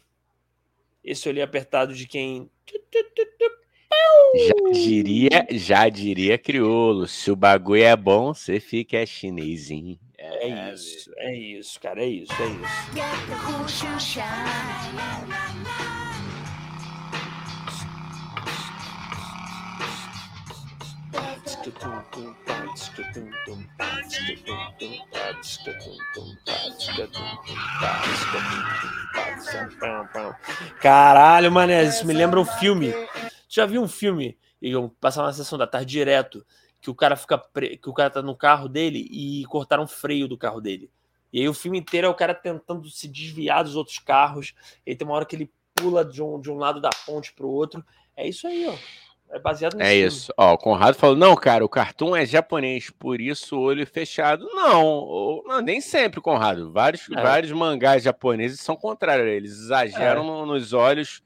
Esse 1.04 1.28
olhinho 1.30 1.46
apertado 1.46 1.94
de 1.94 2.08
quem. 2.08 2.50
Já 4.36 4.72
diria, 4.74 5.48
já 5.52 5.90
diria 5.90 6.38
crioulo. 6.38 7.08
Se 7.08 7.32
o 7.32 7.36
bagulho 7.36 7.84
é 7.84 7.96
bom, 7.96 8.34
você 8.34 8.60
fica 8.60 9.06
chinesinho. 9.06 9.98
É 10.18 10.74
isso, 10.74 11.12
é 11.18 11.36
isso, 11.36 11.80
cara, 11.80 12.04
é 12.04 12.08
isso, 12.08 12.34
é 12.34 12.48
isso. 12.48 13.88
Caralho, 30.82 31.52
mané, 31.52 31.84
isso 31.84 32.06
me 32.06 32.14
lembra 32.14 32.40
um 32.40 32.46
filme. 32.46 32.94
Já 33.50 33.66
viu 33.66 33.82
um 33.82 33.88
filme? 33.88 34.38
Eu 34.62 34.96
passava 35.00 35.28
na 35.28 35.34
sessão 35.34 35.58
da 35.58 35.68
tarde 35.68 35.92
direto, 35.92 36.46
que 36.82 36.90
o 36.90 36.96
cara 36.96 37.16
fica 37.16 37.38
pre... 37.38 37.78
que 37.78 37.90
o 37.90 37.94
cara 37.94 38.10
tá 38.10 38.22
no 38.22 38.36
carro 38.36 38.68
dele 38.68 39.08
e 39.12 39.46
cortaram 39.46 39.84
o 39.84 39.88
freio 39.88 40.28
do 40.28 40.38
carro 40.38 40.62
dele. 40.62 40.90
E 41.32 41.42
aí 41.42 41.50
o 41.50 41.54
filme 41.54 41.78
inteiro 41.78 42.08
é 42.08 42.10
o 42.10 42.16
cara 42.16 42.34
tentando 42.34 42.90
se 42.90 43.08
desviar 43.08 43.64
dos 43.64 43.76
outros 43.76 44.00
carros. 44.00 44.54
E 44.86 44.92
aí 44.92 44.96
tem 44.96 45.08
uma 45.08 45.16
hora 45.16 45.26
que 45.26 45.36
ele 45.36 45.52
pula 45.76 46.04
de 46.04 46.22
um, 46.22 46.40
de 46.40 46.50
um 46.50 46.56
lado 46.56 46.80
da 46.80 46.90
ponte 47.06 47.34
pro 47.34 47.50
outro. 47.50 47.86
É 48.16 48.28
isso 48.28 48.48
aí, 48.48 48.66
ó. 48.68 48.76
É 49.30 49.40
baseado 49.40 49.76
nesse 49.76 49.90
É 49.90 49.94
filme. 49.94 50.08
isso. 50.08 50.34
Ó, 50.38 50.54
o 50.54 50.58
Conrado 50.58 50.96
falou: 50.96 51.16
não, 51.16 51.36
cara, 51.36 51.64
o 51.64 51.70
cartoon 51.70 52.16
é 52.16 52.26
japonês, 52.26 52.90
por 52.90 53.20
isso 53.20 53.60
olho 53.60 53.86
fechado. 53.86 54.46
Não, 54.54 55.44
não 55.46 55.62
nem 55.62 55.82
sempre, 55.82 56.22
Conrado. 56.22 56.72
Vários, 56.72 57.10
é. 57.10 57.22
vários 57.22 57.52
mangás 57.52 58.04
japoneses 58.04 58.62
são 58.62 58.76
contrários. 58.76 59.28
Eles 59.28 59.52
exageram 59.52 60.44
é. 60.44 60.46
nos 60.46 60.72
olhos. 60.74 61.22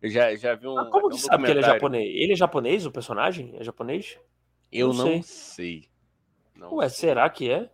Eu 0.00 0.10
já, 0.10 0.34
já 0.34 0.54
vi 0.54 0.66
um. 0.66 0.74
Mas 0.74 0.88
como 0.88 1.08
que 1.10 1.14
um 1.14 1.18
sabe 1.18 1.44
que 1.44 1.50
ele 1.50 1.60
é 1.60 1.62
japonês? 1.62 2.10
Ele 2.14 2.32
é 2.32 2.36
japonês, 2.36 2.86
o 2.86 2.90
personagem? 2.90 3.54
É 3.58 3.62
japonês? 3.62 4.18
Eu 4.72 4.88
não, 4.88 4.94
não 4.94 5.22
sei. 5.22 5.22
sei. 5.22 5.88
Não 6.56 6.74
Ué, 6.76 6.88
sei. 6.88 7.08
será 7.08 7.28
que 7.28 7.50
é? 7.50 7.70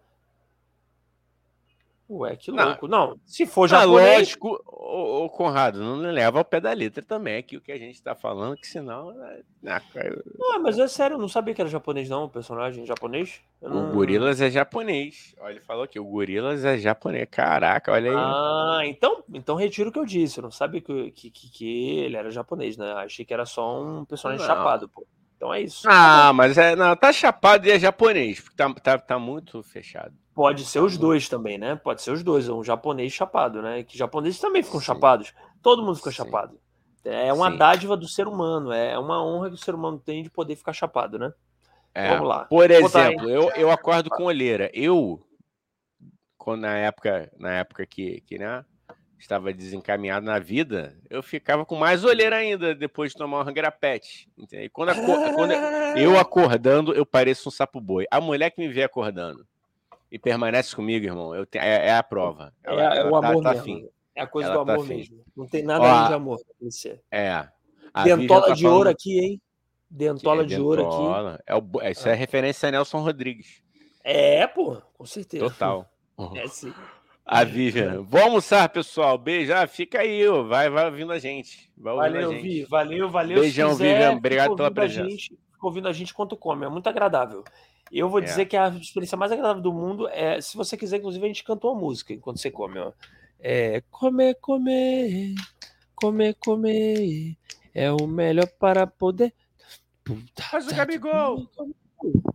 Ué, 2.11 2.37
que 2.37 2.51
louco. 2.51 2.89
Não, 2.89 3.09
não 3.09 3.21
se 3.27 3.45
for 3.45 3.65
ah, 3.65 3.81
japonês... 3.81 4.09
Ah, 4.09 4.19
lógico, 4.19 4.65
o, 4.67 5.25
o, 5.25 5.31
Conrado, 5.31 5.79
não 5.79 5.97
leva 6.11 6.39
ao 6.39 6.45
pé 6.45 6.59
da 6.59 6.73
letra 6.73 7.03
também 7.03 7.37
aqui 7.37 7.57
o 7.57 7.61
que 7.61 7.71
a 7.71 7.79
gente 7.79 7.97
está 7.97 8.15
falando, 8.15 8.57
que 8.57 8.67
senão... 8.67 9.13
Né, 9.13 9.43
não, 10.39 10.63
mas 10.63 10.79
é 10.79 10.89
sério, 10.89 11.17
eu 11.17 11.19
não 11.19 11.29
sabia 11.29 11.53
que 11.53 11.61
era 11.61 11.69
japonês 11.69 12.09
não, 12.09 12.25
o 12.25 12.29
personagem 12.29 12.87
japonês. 12.87 13.43
Não... 13.61 13.91
O 13.91 13.93
Gorilas 13.93 14.41
é 14.41 14.51
japonês. 14.51 15.35
Olha, 15.39 15.53
ele 15.53 15.61
falou 15.61 15.83
aqui, 15.83 16.01
o 16.01 16.05
Gorilas 16.05 16.65
é 16.65 16.79
japonês. 16.79 17.29
Caraca, 17.31 17.93
olha 17.93 18.11
aí. 18.11 18.17
Ah, 18.17 18.81
então, 18.85 19.23
então 19.35 19.57
retiro 19.57 19.91
o 19.91 19.93
que 19.93 19.99
eu 19.99 20.07
disse. 20.07 20.39
Eu 20.39 20.45
não 20.45 20.51
sabia 20.51 20.81
que, 20.81 21.11
que, 21.11 21.31
que 21.31 21.99
ele 21.99 22.17
era 22.17 22.31
japonês, 22.31 22.77
né? 22.77 22.93
Achei 22.93 23.25
que 23.25 23.35
era 23.35 23.45
só 23.45 23.83
um 23.83 24.05
personagem 24.05 24.47
não. 24.47 24.55
chapado, 24.55 24.89
pô. 24.89 25.07
Então 25.39 25.55
é 25.55 25.63
isso. 25.63 25.89
Ah, 25.89 26.33
mas 26.35 26.59
é, 26.59 26.75
não, 26.75 26.97
tá 26.97 27.13
chapado 27.13 27.65
e 27.65 27.71
é 27.71 27.79
japonês, 27.79 28.41
porque 28.41 28.57
tá, 28.57 28.75
tá, 28.75 28.99
tá 28.99 29.19
muito 29.21 29.63
fechado. 29.63 30.13
Pode 30.35 30.65
ser 30.65 30.81
os 30.81 30.99
dois 30.99 31.29
também, 31.29 31.57
né? 31.57 31.77
Pode 31.77 32.03
ser 32.03 32.11
os 32.11 32.25
dois, 32.25 32.49
um 32.49 32.63
japonês 32.63 33.13
chapado, 33.13 33.63
né? 33.63 33.85
Que 33.85 33.97
japoneses 33.97 34.41
também 34.41 34.65
ficam 34.65 34.81
Sim. 34.81 34.87
chapados. 34.87 35.33
Todo 35.63 35.83
mundo 35.83 35.97
fica 35.97 36.11
Sim. 36.11 36.17
chapado. 36.17 36.59
É 37.05 37.33
uma 37.33 37.53
Sim. 37.53 37.57
dádiva 37.57 37.97
do 37.97 38.09
ser 38.09 38.27
humano, 38.27 38.73
é 38.73 38.99
uma 38.99 39.25
honra 39.25 39.49
que 39.49 39.55
o 39.55 39.59
ser 39.59 39.75
humano 39.77 39.99
tem 39.99 40.25
de 40.25 40.31
poder 40.31 40.57
ficar 40.57 40.73
chapado, 40.73 41.19
né? 41.19 41.33
É, 41.95 42.09
Vamos 42.09 42.29
lá. 42.29 42.45
Por 42.45 42.71
exemplo, 42.71 43.31
eu, 43.31 43.51
eu 43.57 43.71
acordo 43.71 44.11
com 44.11 44.25
olheira. 44.25 44.69
Eu, 44.75 45.25
quando, 46.37 46.63
na 46.63 46.77
época, 46.77 47.31
na 47.39 47.53
época 47.53 47.87
que, 47.87 48.21
que 48.23 48.39
né, 48.39 48.65
estava 49.19 49.53
desencaminhado 49.53 50.25
na 50.25 50.39
vida, 50.39 50.97
eu 51.11 51.23
ficava 51.23 51.65
com 51.65 51.75
mais 51.75 52.05
olheira 52.05 52.37
ainda 52.37 52.75
depois 52.75 53.13
de 53.13 53.19
tomar 53.19 53.47
um 53.47 53.53
grapete. 53.53 54.29
E 54.53 54.69
quando, 54.69 54.95
quando 55.35 55.53
eu 55.97 56.19
acordando, 56.19 56.95
eu 56.95 57.05
pareço 57.05 57.49
um 57.49 57.53
sapo 57.53 57.81
boi. 57.81 58.07
A 58.11 58.21
mulher 58.21 58.51
que 58.51 58.61
me 58.61 58.69
vê 58.69 58.85
acordando 58.85 59.47
e 60.11 60.19
permanece 60.19 60.75
comigo, 60.75 61.05
irmão, 61.05 61.35
eu 61.35 61.45
te, 61.45 61.59
é, 61.59 61.89
é, 61.89 61.97
a 61.97 62.03
prova. 62.03 62.53
Ela, 62.63 62.95
é, 62.95 62.99
é 62.99 63.05
o 63.05 63.21
tá, 63.21 63.29
amor 63.29 63.43
tá 63.43 63.55
mesmo. 63.55 63.91
É 64.15 64.23
a 64.23 64.27
coisa 64.27 64.51
ela 64.51 64.59
do 64.59 64.67
tá 64.67 64.73
amor 64.73 64.87
tá 64.87 64.95
mesmo. 64.95 65.25
Não 65.37 65.47
tem 65.47 65.63
nada 65.63 65.85
Ó, 65.85 66.09
de 66.09 66.15
amor. 66.15 66.41
É. 67.11 67.49
Dentola 68.05 68.47
tá 68.49 68.55
de 68.55 68.63
falando... 68.63 68.77
ouro 68.77 68.91
aqui, 68.91 69.19
hein? 69.19 69.43
Dentola 69.91 70.43
é 70.43 70.47
de 70.47 70.61
ouro 70.61 70.87
aqui. 70.87 71.43
É 71.47 71.55
o, 71.55 71.91
isso 71.91 72.09
é, 72.09 72.13
é 72.13 72.15
referência 72.15 72.69
a 72.69 72.73
Nelson 72.73 73.01
Rodrigues. 73.01 73.63
É, 74.03 74.47
pô, 74.47 74.81
com 74.95 75.05
certeza. 75.05 75.45
Total. 75.45 75.89
É 76.35 76.49
sim. 76.49 76.75
A 77.31 77.45
Vivian. 77.45 78.01
Vamos 78.05 78.23
almoçar, 78.23 78.69
pessoal. 78.71 79.19
Beijo. 79.19 79.53
Ah, 79.53 79.67
fica 79.67 80.01
aí, 80.01 80.27
ó. 80.27 80.45
vai, 80.45 80.71
vai 80.71 80.87
ouvindo 80.87 81.13
a 81.13 81.19
gente. 81.19 81.71
Vai 81.77 81.95
valeu, 81.95 82.31
a 82.31 82.33
gente. 82.33 82.43
Vi. 82.43 82.65
Valeu, 82.65 83.11
valeu. 83.11 83.41
Beijão, 83.43 83.73
quiser, 83.73 83.93
Vivian. 83.93 84.17
Obrigado 84.17 84.57
pela 84.57 84.71
presença. 84.71 85.11
Gente, 85.11 85.39
ouvindo 85.61 85.89
a 85.89 85.93
gente 85.93 86.13
enquanto 86.13 86.39
come. 86.39 86.65
É 86.65 86.71
muito 86.71 86.89
agradável. 86.89 87.45
Eu 87.93 88.09
vou 88.09 88.21
é. 88.21 88.23
dizer 88.23 88.47
que 88.47 88.57
a 88.57 88.69
experiência 88.69 89.19
mais 89.19 89.31
agradável 89.31 89.63
do 89.63 89.75
mundo 89.75 90.09
é, 90.09 90.41
se 90.41 90.57
você 90.57 90.75
quiser, 90.75 90.97
inclusive, 90.97 91.23
a 91.23 91.29
gente 91.29 91.45
cantou 91.45 91.71
uma 91.71 91.81
música 91.81 92.15
enquanto 92.15 92.39
você 92.39 92.51
come, 92.51 92.79
ó. 92.79 92.93
É 93.39 93.83
comer, 93.91 94.35
comer, 94.41 95.35
comer, 95.95 96.35
comer, 96.35 97.37
é 97.75 97.93
o 97.93 98.07
melhor 98.07 98.49
para 98.59 98.87
poder. 98.87 99.35
Faz 100.51 100.67
o 100.67 100.75
Gabigol! 100.75 101.47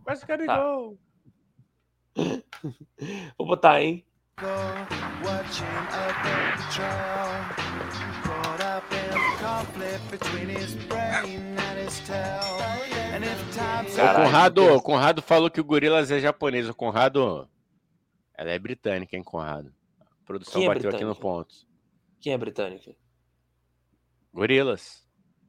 Faz 0.04 0.22
o 0.22 0.26
Gabigol! 0.26 0.96
Tá. 2.14 2.22
Vou 3.36 3.48
botar, 3.48 3.82
hein? 3.82 4.04
Watching 4.42 5.66
a 5.92 6.06
betrayal, 6.24 7.44
caught 8.24 8.60
up 8.60 8.84
in 8.92 9.20
conflict 9.38 10.10
between 10.10 10.48
his 10.48 10.74
brain 10.86 11.56
and 11.56 11.78
his 11.78 12.00
tail. 12.00 12.58
And 13.12 13.24
if 13.24 13.56
time's 13.56 13.96
o 13.96 14.14
Conrado, 14.14 14.74
o 14.74 14.82
Conrado 14.82 15.22
falou 15.22 15.50
que 15.50 15.60
o 15.60 15.64
Gorilas 15.64 16.10
é 16.10 16.18
japonês. 16.18 16.68
O 16.68 16.74
Conrado, 16.74 17.48
ela 18.36 18.50
é 18.50 18.58
britânica, 18.58 19.16
hein, 19.16 19.22
Conrado? 19.22 19.72
A 20.00 20.26
produção 20.26 20.62
é 20.62 20.66
bateu 20.66 20.90
aqui 20.90 21.04
no 21.04 21.14
ponto. 21.14 21.54
Quem 22.20 22.32
é 22.32 22.38
britânica? 22.38 22.92
Gorilas. 24.32 25.03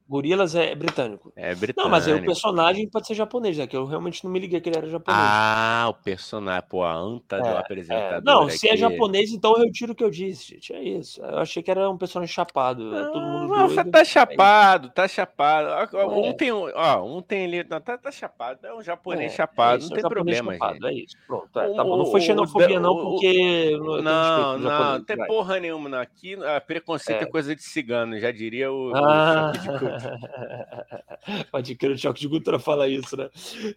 Gorilas 0.08 0.54
é 0.54 0.72
britânico. 0.72 1.32
É 1.34 1.52
britânico. 1.52 1.82
Não, 1.82 1.90
mas 1.90 2.06
aí 2.06 2.14
o 2.14 2.24
personagem 2.24 2.88
pode 2.88 3.08
ser 3.08 3.14
japonês, 3.14 3.58
né? 3.58 3.66
Que 3.66 3.76
eu 3.76 3.84
realmente 3.84 4.24
não 4.24 4.30
me 4.30 4.38
liguei 4.38 4.60
que 4.60 4.68
ele 4.68 4.78
era 4.78 4.88
japonês. 4.88 5.20
Ah, 5.20 5.86
o 5.88 5.94
personagem, 5.94 6.62
pô, 6.68 6.84
a 6.84 6.94
anta 6.94 7.36
é, 7.36 7.40
do 7.40 7.48
apresentador. 7.48 8.18
É. 8.18 8.20
Não, 8.22 8.48
se 8.48 8.68
é 8.68 8.76
japonês, 8.76 9.32
então 9.32 9.56
eu 9.56 9.64
retiro 9.64 9.92
o 9.92 9.94
que 9.96 10.04
eu 10.04 10.10
disse, 10.10 10.54
gente. 10.54 10.72
É 10.72 10.80
isso. 10.80 11.20
Eu 11.20 11.38
achei 11.38 11.60
que 11.60 11.70
era 11.70 11.90
um 11.90 11.98
personagem 11.98 12.32
chapado. 12.32 12.84
Não, 12.84 13.12
todo 13.12 13.26
mundo 13.26 13.48
não, 13.48 13.66
doido. 13.66 13.90
tá 13.90 14.04
chapado, 14.04 14.90
tá 14.90 15.08
chapado. 15.08 15.96
Um 15.96 16.26
é. 16.26 16.32
tem, 16.34 16.52
ó, 16.52 17.04
um 17.04 17.20
tem 17.20 17.44
ali. 17.44 17.66
Não, 17.68 17.80
tá, 17.80 17.98
tá 17.98 18.12
chapado. 18.12 18.64
É 18.64 18.72
um 18.72 18.82
japonês 18.82 19.32
é, 19.32 19.34
chapado, 19.34 19.80
isso, 19.80 19.90
não 19.90 19.96
tem 19.96 20.08
problema, 20.08 20.52
chapado, 20.52 20.74
gente. 20.74 20.86
É 20.86 20.92
isso. 20.92 21.16
Pronto, 21.26 21.58
é, 21.58 21.74
tá 21.74 21.82
bom. 21.82 21.96
Não 21.96 22.06
foi 22.06 22.20
xenofobia, 22.20 22.78
o, 22.78 22.80
não, 22.80 22.96
porque. 22.96 23.76
não, 23.76 24.02
não, 24.56 24.58
não 24.58 25.04
tem 25.04 25.16
porra 25.26 25.58
nenhuma. 25.58 26.00
Aqui, 26.00 26.34
a 26.34 26.60
preconceito 26.60 27.22
é. 27.22 27.26
coisa 27.26 27.56
de 27.56 27.62
cigano, 27.62 28.20
já 28.20 28.30
diria 28.30 28.70
o. 28.70 28.92
Ah. 28.94 29.52
pode 31.50 31.74
crer, 31.74 31.92
o 31.92 31.98
choque 31.98 32.20
de 32.20 32.28
cultura 32.28 32.58
fala 32.58 32.88
isso, 32.88 33.16
né? 33.16 33.28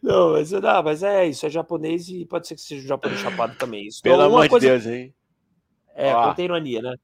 Não, 0.01 0.33
mas, 0.33 0.51
não, 0.51 0.83
mas 0.83 1.03
é 1.03 1.27
isso, 1.27 1.45
é 1.45 1.49
japonês 1.49 2.09
e 2.09 2.25
pode 2.25 2.47
ser 2.47 2.55
que 2.55 2.61
seja 2.61 2.87
japonês 2.87 3.19
chapado 3.19 3.55
também. 3.57 3.87
Isso. 3.87 4.01
Pelo 4.01 4.15
então, 4.15 4.27
amor 4.27 4.49
coisa... 4.49 4.65
de 4.65 4.71
Deus, 4.71 4.85
hein? 4.85 5.13
É, 5.95 6.13
Ó, 6.13 6.29
contém 6.29 6.45
ironia, 6.45 6.81
né? 6.81 6.95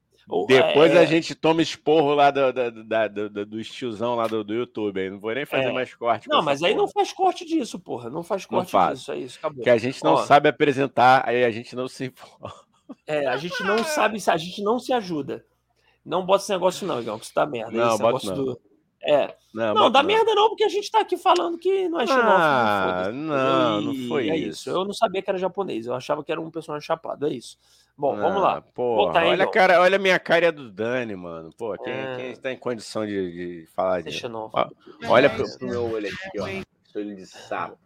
Depois 0.48 0.92
é... 0.92 0.98
a 0.98 1.04
gente 1.04 1.36
toma 1.36 1.62
esporro 1.62 2.12
lá 2.12 2.32
do, 2.32 2.52
do, 2.52 2.70
do, 2.72 3.30
do, 3.30 3.46
do 3.46 3.60
estiozão 3.60 4.16
lá 4.16 4.26
do, 4.26 4.42
do 4.42 4.54
YouTube. 4.54 5.00
Aí. 5.00 5.08
Não 5.08 5.20
vou 5.20 5.32
nem 5.32 5.46
fazer 5.46 5.68
é... 5.68 5.72
mais 5.72 5.94
corte. 5.94 6.28
Não, 6.28 6.42
mas 6.42 6.62
aí 6.62 6.72
porra. 6.72 6.82
não 6.82 6.92
faz 6.92 7.12
corte 7.12 7.44
disso, 7.44 7.78
porra. 7.78 8.10
Não 8.10 8.24
faz 8.24 8.44
corte 8.44 8.64
não 8.64 8.80
faz. 8.80 8.98
disso, 8.98 9.12
é 9.12 9.18
isso, 9.18 9.38
acabou. 9.38 9.62
Que 9.62 9.70
a 9.70 9.76
gente 9.76 10.02
não 10.02 10.14
Ó, 10.14 10.24
sabe 10.24 10.48
apresentar, 10.48 11.22
aí 11.28 11.44
a 11.44 11.50
gente 11.50 11.76
não 11.76 11.86
se 11.86 12.12
É, 13.06 13.26
a 13.26 13.36
gente 13.36 13.62
não 13.62 13.78
sabe, 13.84 14.18
a 14.26 14.36
gente 14.36 14.62
não 14.62 14.78
se 14.80 14.92
ajuda. 14.92 15.44
Não 16.04 16.24
bota 16.24 16.42
esse 16.42 16.52
negócio, 16.52 16.86
não, 16.86 17.00
Igão, 17.00 17.18
que 17.18 17.24
isso 17.24 17.34
tá 17.34 17.46
merda. 17.46 17.72
Não, 17.72 17.94
esse 17.94 18.02
bota 18.02 18.26
não. 18.26 18.34
Do... 18.34 18.60
É. 19.02 19.34
Não, 19.54 19.74
não 19.74 19.90
dá 19.90 20.02
não. 20.02 20.08
merda 20.08 20.34
não, 20.34 20.48
porque 20.48 20.64
a 20.64 20.68
gente 20.68 20.90
tá 20.90 21.00
aqui 21.00 21.16
falando 21.16 21.56
que 21.58 21.88
não 21.88 22.00
é 22.00 22.06
xenófobo. 22.06 22.32
Ah, 22.32 23.10
não, 23.12 23.80
não 23.80 24.08
foi 24.08 24.28
é 24.28 24.36
isso. 24.36 24.68
Eu 24.68 24.84
não 24.84 24.92
sabia 24.92 25.22
que 25.22 25.30
era 25.30 25.38
japonês, 25.38 25.86
eu 25.86 25.94
achava 25.94 26.22
que 26.22 26.30
era 26.30 26.40
um 26.40 26.50
personagem 26.50 26.86
chapado, 26.86 27.26
é 27.26 27.30
isso. 27.30 27.58
Bom, 27.96 28.14
ah, 28.14 28.20
vamos 28.20 28.42
lá. 28.42 28.60
Porra, 28.60 29.24
olha, 29.24 29.44
a 29.44 29.50
cara, 29.50 29.80
olha 29.80 29.96
a 29.96 29.98
minha 29.98 30.18
cara 30.18 30.44
e 30.44 30.48
a 30.48 30.50
do 30.50 30.70
Dani, 30.70 31.16
mano. 31.16 31.50
Pô, 31.56 31.74
quem, 31.78 31.92
é... 31.92 32.16
quem 32.16 32.30
está 32.32 32.52
em 32.52 32.58
condição 32.58 33.06
de, 33.06 33.32
de 33.62 33.66
falar 33.74 34.02
disso? 34.02 34.28
Olha 35.08 35.30
pro, 35.30 35.58
pro, 35.58 35.68
meu 35.68 35.90
olho 35.90 36.08
aqui, 36.08 36.38
ó. 36.38 36.98
Olho 36.98 37.16
de 37.16 37.26
sapo. 37.26 37.78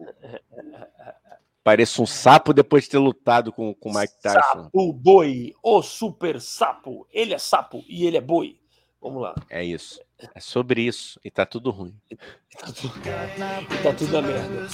Pareço 1.62 2.02
um 2.02 2.06
sapo 2.06 2.52
depois 2.52 2.84
de 2.84 2.90
ter 2.90 2.98
lutado 2.98 3.52
com 3.52 3.76
o 3.80 3.94
Mike 3.94 4.20
Tyson. 4.20 4.40
Sapo 4.40 4.92
boi, 4.92 5.54
o 5.62 5.82
super 5.82 6.40
sapo. 6.40 7.06
Ele 7.12 7.34
é 7.34 7.38
sapo 7.38 7.84
e 7.88 8.06
ele 8.06 8.16
é 8.16 8.20
boi. 8.20 8.59
Vamos 9.00 9.22
lá. 9.22 9.34
É 9.48 9.64
isso. 9.64 10.00
É 10.34 10.40
sobre 10.40 10.82
isso. 10.82 11.18
E 11.24 11.30
tá 11.30 11.46
tudo 11.46 11.70
ruim. 11.70 11.94
E 12.52 12.56
tá 12.56 12.72
tudo, 12.72 12.94
e 12.98 13.82
tá 13.82 13.92
tudo 13.92 14.18
a 14.18 14.22
merda. 14.22 14.66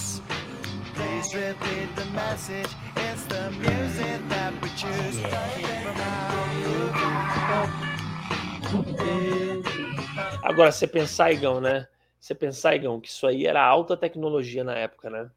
Agora, 10.43 10.72
você 10.72 10.87
pensar, 10.87 11.33
Igão, 11.33 11.61
né? 11.61 11.87
Você 12.18 12.35
pensar, 12.35 12.74
Igão, 12.74 12.99
que 12.99 13.09
isso 13.09 13.27
aí 13.27 13.47
era 13.47 13.62
alta 13.62 13.97
tecnologia 13.97 14.64
na 14.64 14.74
época, 14.74 15.11
né? 15.11 15.31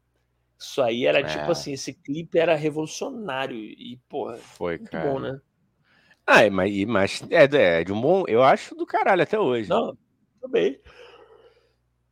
Isso 0.58 0.82
aí 0.82 1.06
era 1.06 1.22
tipo 1.22 1.32
é. 1.32 1.38
tipo 1.40 1.52
assim, 1.52 1.72
esse 1.72 1.92
clipe 1.92 2.38
era 2.38 2.54
revolucionário 2.54 3.56
e, 3.56 3.98
porra, 4.08 4.36
foi, 4.38 4.78
muito 4.78 4.90
cara. 4.90 5.08
bom, 5.08 5.18
né? 5.20 5.40
Ah, 6.26 6.48
mas, 6.50 6.84
mas 6.84 7.22
é, 7.30 7.44
é, 7.44 7.84
de 7.84 7.92
um 7.92 8.00
bom. 8.00 8.24
Eu 8.26 8.42
acho 8.42 8.74
do 8.74 8.86
caralho 8.86 9.22
até 9.22 9.38
hoje. 9.38 9.68
Não, 9.68 9.96
também. 10.40 10.78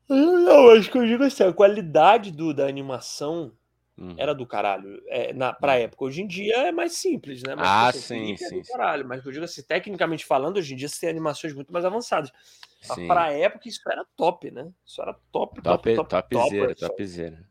Não, 0.09 0.71
acho 0.71 0.91
que 0.91 0.99
eu 0.99 1.07
digo 1.07 1.23
assim, 1.23 1.45
a 1.45 1.53
qualidade 1.53 2.33
do, 2.33 2.55
da 2.55 2.67
animação 2.67 3.53
hum. 3.97 4.15
era 4.17 4.35
do 4.35 4.47
caralho. 4.47 5.03
É, 5.07 5.33
na, 5.33 5.53
pra 5.53 5.75
hum. 5.75 5.77
época. 5.77 6.05
Hoje 6.05 6.23
em 6.23 6.27
dia 6.27 6.69
é 6.69 6.73
mais 6.73 6.95
simples, 6.95 7.43
né? 7.43 7.55
Mas, 7.55 7.67
ah, 7.69 7.93
sim, 7.93 8.35
sim. 8.37 8.45
É 8.45 8.49
sim. 8.49 8.63
caralho. 8.63 9.07
Mas 9.07 9.25
eu 9.25 9.33
digo 9.33 9.45
assim, 9.45 9.63
tecnicamente 9.63 10.25
falando, 10.25 10.57
hoje 10.57 10.73
em 10.73 10.77
dia 10.77 10.89
você 10.89 11.01
tem 11.01 11.11
animações 11.11 11.53
muito 11.55 11.73
mais 11.73 11.85
avançadas. 11.85 12.33
Sim. 12.81 13.07
Mas 13.07 13.07
pra 13.07 13.33
época 13.33 13.69
isso 13.69 13.81
era 13.87 14.05
top, 14.17 14.51
né? 14.51 14.71
Isso 14.85 15.03
era 15.03 15.15
top, 15.31 15.61
top, 15.63 15.95
top, 15.95 16.09
top. 16.09 16.35
Topzera, 16.35 16.75
top, 16.75 16.97
topzera. 16.97 17.48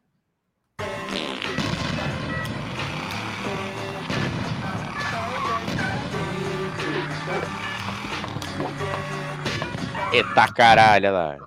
Eita 10.14 10.48
caralho, 10.54 11.12
lá. 11.12 11.38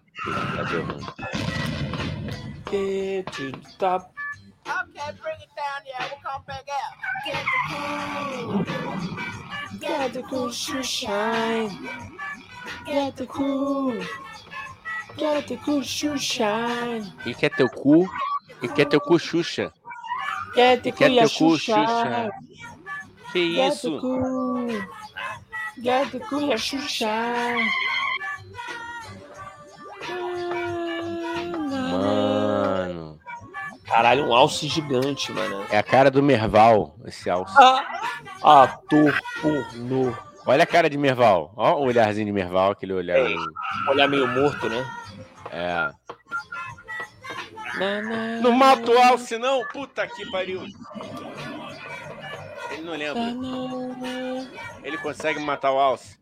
Cadê, 0.56 0.82
mano? 0.82 1.14
get 2.70 3.32
to 3.32 3.50
the 3.50 3.58
top. 3.78 4.12
Okay, 4.66 5.10
bring 5.22 5.36
it 5.40 5.50
down 5.56 5.80
there. 5.84 6.08
We'll 6.08 6.20
come 6.22 6.42
back 6.46 6.66
out. 6.70 6.94
Get 7.26 7.44
the 7.52 7.58
cool. 7.68 8.64
Get 9.80 10.12
the 10.12 10.22
cool 10.22 10.50
to 10.50 10.82
shine. 10.82 11.88
Get 12.86 13.16
the 13.16 13.26
cool. 13.26 14.04
Get 15.16 15.48
the 15.48 15.56
cool 15.56 15.82
to 15.82 16.18
shine. 16.18 17.12
E 17.26 17.34
quer 17.34 17.50
teu 17.50 17.68
cu? 17.68 18.06
E 18.62 18.68
quer 18.68 18.86
teu 18.86 19.00
cu 19.00 19.18
Xuxa? 19.18 19.72
Get 20.54 20.82
the 20.82 20.92
cool, 20.92 21.26
Xuxa. 21.26 22.30
Que 23.32 23.54
Get 23.54 23.70
the 23.70 23.88
isso? 23.88 24.00
cool. 24.00 24.68
Get 25.82 26.12
the 26.12 26.20
cool, 26.20 26.48
Xuxa. 26.54 27.56
Caralho, 33.90 34.26
um 34.28 34.34
alce 34.34 34.68
gigante, 34.68 35.32
mano. 35.32 35.66
É 35.68 35.76
a 35.76 35.82
cara 35.82 36.10
do 36.10 36.22
Merval, 36.22 36.94
esse 37.04 37.28
alce. 37.28 37.52
Ah, 37.58 38.62
ator 38.62 39.20
pornô. 39.42 40.14
Olha 40.46 40.62
a 40.62 40.66
cara 40.66 40.88
de 40.88 40.96
Merval. 40.96 41.52
Ó 41.56 41.74
o 41.74 41.86
olharzinho 41.86 42.26
de 42.26 42.32
Merval, 42.32 42.70
aquele 42.70 42.92
olhar. 42.92 43.18
É. 43.18 43.34
Olhar 43.88 44.08
meio 44.08 44.28
morto, 44.28 44.68
né? 44.68 44.86
É. 45.50 45.90
Na, 47.78 48.02
na, 48.02 48.40
Não 48.40 48.52
mata 48.52 48.90
o 48.90 48.98
alce, 48.98 49.38
não? 49.38 49.66
Puta 49.66 50.06
que 50.06 50.30
pariu. 50.30 50.62
Ele 52.70 52.82
não 52.82 52.92
lembra. 52.92 53.34
na. 53.34 54.46
Ele 54.84 54.98
consegue 54.98 55.40
matar 55.40 55.72
o 55.72 55.78
alce. 55.78 56.16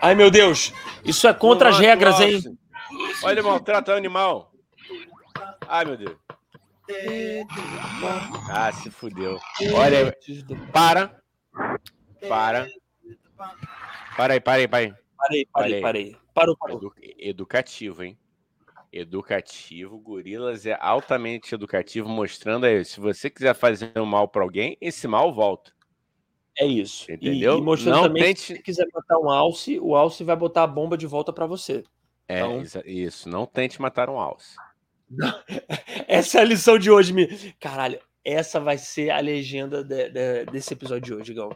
Ai, 0.00 0.14
meu 0.14 0.30
Deus. 0.30 0.72
Isso 1.04 1.28
é 1.28 1.34
contra 1.34 1.68
Não 1.70 1.76
as 1.76 1.82
regras, 1.82 2.18
hein? 2.20 2.42
Olha, 3.22 3.32
ele 3.32 3.42
maltrata 3.42 3.92
o 3.92 3.96
animal. 3.96 4.50
Ai, 5.68 5.84
meu 5.84 5.96
Deus. 5.96 6.21
Ah, 8.50 8.72
se 8.72 8.90
fudeu. 8.90 9.38
Olha, 9.74 10.16
para. 10.72 11.20
Para. 12.28 12.66
Para 14.16 14.34
aí, 14.34 14.40
para 14.40 14.52
aí, 14.60 14.68
para 14.68 14.78
aí. 14.84 14.94
Parei, 15.16 15.46
parei, 15.52 15.80
parei. 15.80 16.16
Parou, 16.34 16.56
parou. 16.56 16.76
Edu- 16.78 16.94
educativo, 17.18 18.02
hein? 18.02 18.18
Educativo. 18.92 19.98
Gorilas 19.98 20.66
é 20.66 20.76
altamente 20.80 21.54
educativo, 21.54 22.08
mostrando 22.08 22.66
aí, 22.66 22.84
se 22.84 23.00
você 23.00 23.30
quiser 23.30 23.54
fazer 23.54 23.92
um 23.96 24.04
mal 24.06 24.28
pra 24.28 24.42
alguém, 24.42 24.76
esse 24.80 25.06
mal 25.08 25.32
volta. 25.32 25.72
É 26.58 26.66
isso. 26.66 27.10
E- 27.10 27.14
Entendeu? 27.14 27.58
E, 27.58 27.62
mostrando 27.62 27.96
Não 27.96 28.02
também 28.04 28.22
tente- 28.24 28.40
se 28.40 28.54
você 28.56 28.62
quiser 28.62 28.86
matar 28.92 29.18
um 29.18 29.30
alce, 29.30 29.78
o 29.80 29.94
alce 29.96 30.22
vai 30.24 30.36
botar 30.36 30.64
a 30.64 30.66
bomba 30.66 30.96
de 30.98 31.06
volta 31.06 31.32
pra 31.32 31.46
você. 31.46 31.82
É, 32.28 32.40
Então- 32.40 32.82
isso. 32.84 33.28
Não 33.28 33.46
tente 33.46 33.80
matar 33.80 34.10
um 34.10 34.18
alce. 34.18 34.56
Essa 36.08 36.38
é 36.38 36.40
a 36.42 36.44
lição 36.44 36.78
de 36.78 36.90
hoje, 36.90 37.12
me. 37.12 37.26
Caralho, 37.60 37.98
essa 38.24 38.60
vai 38.60 38.78
ser 38.78 39.10
a 39.10 39.18
legenda 39.20 39.82
de- 39.84 40.08
de- 40.10 40.44
desse 40.46 40.72
episódio 40.74 41.02
de 41.02 41.14
hoje, 41.14 41.34
Gão. 41.34 41.50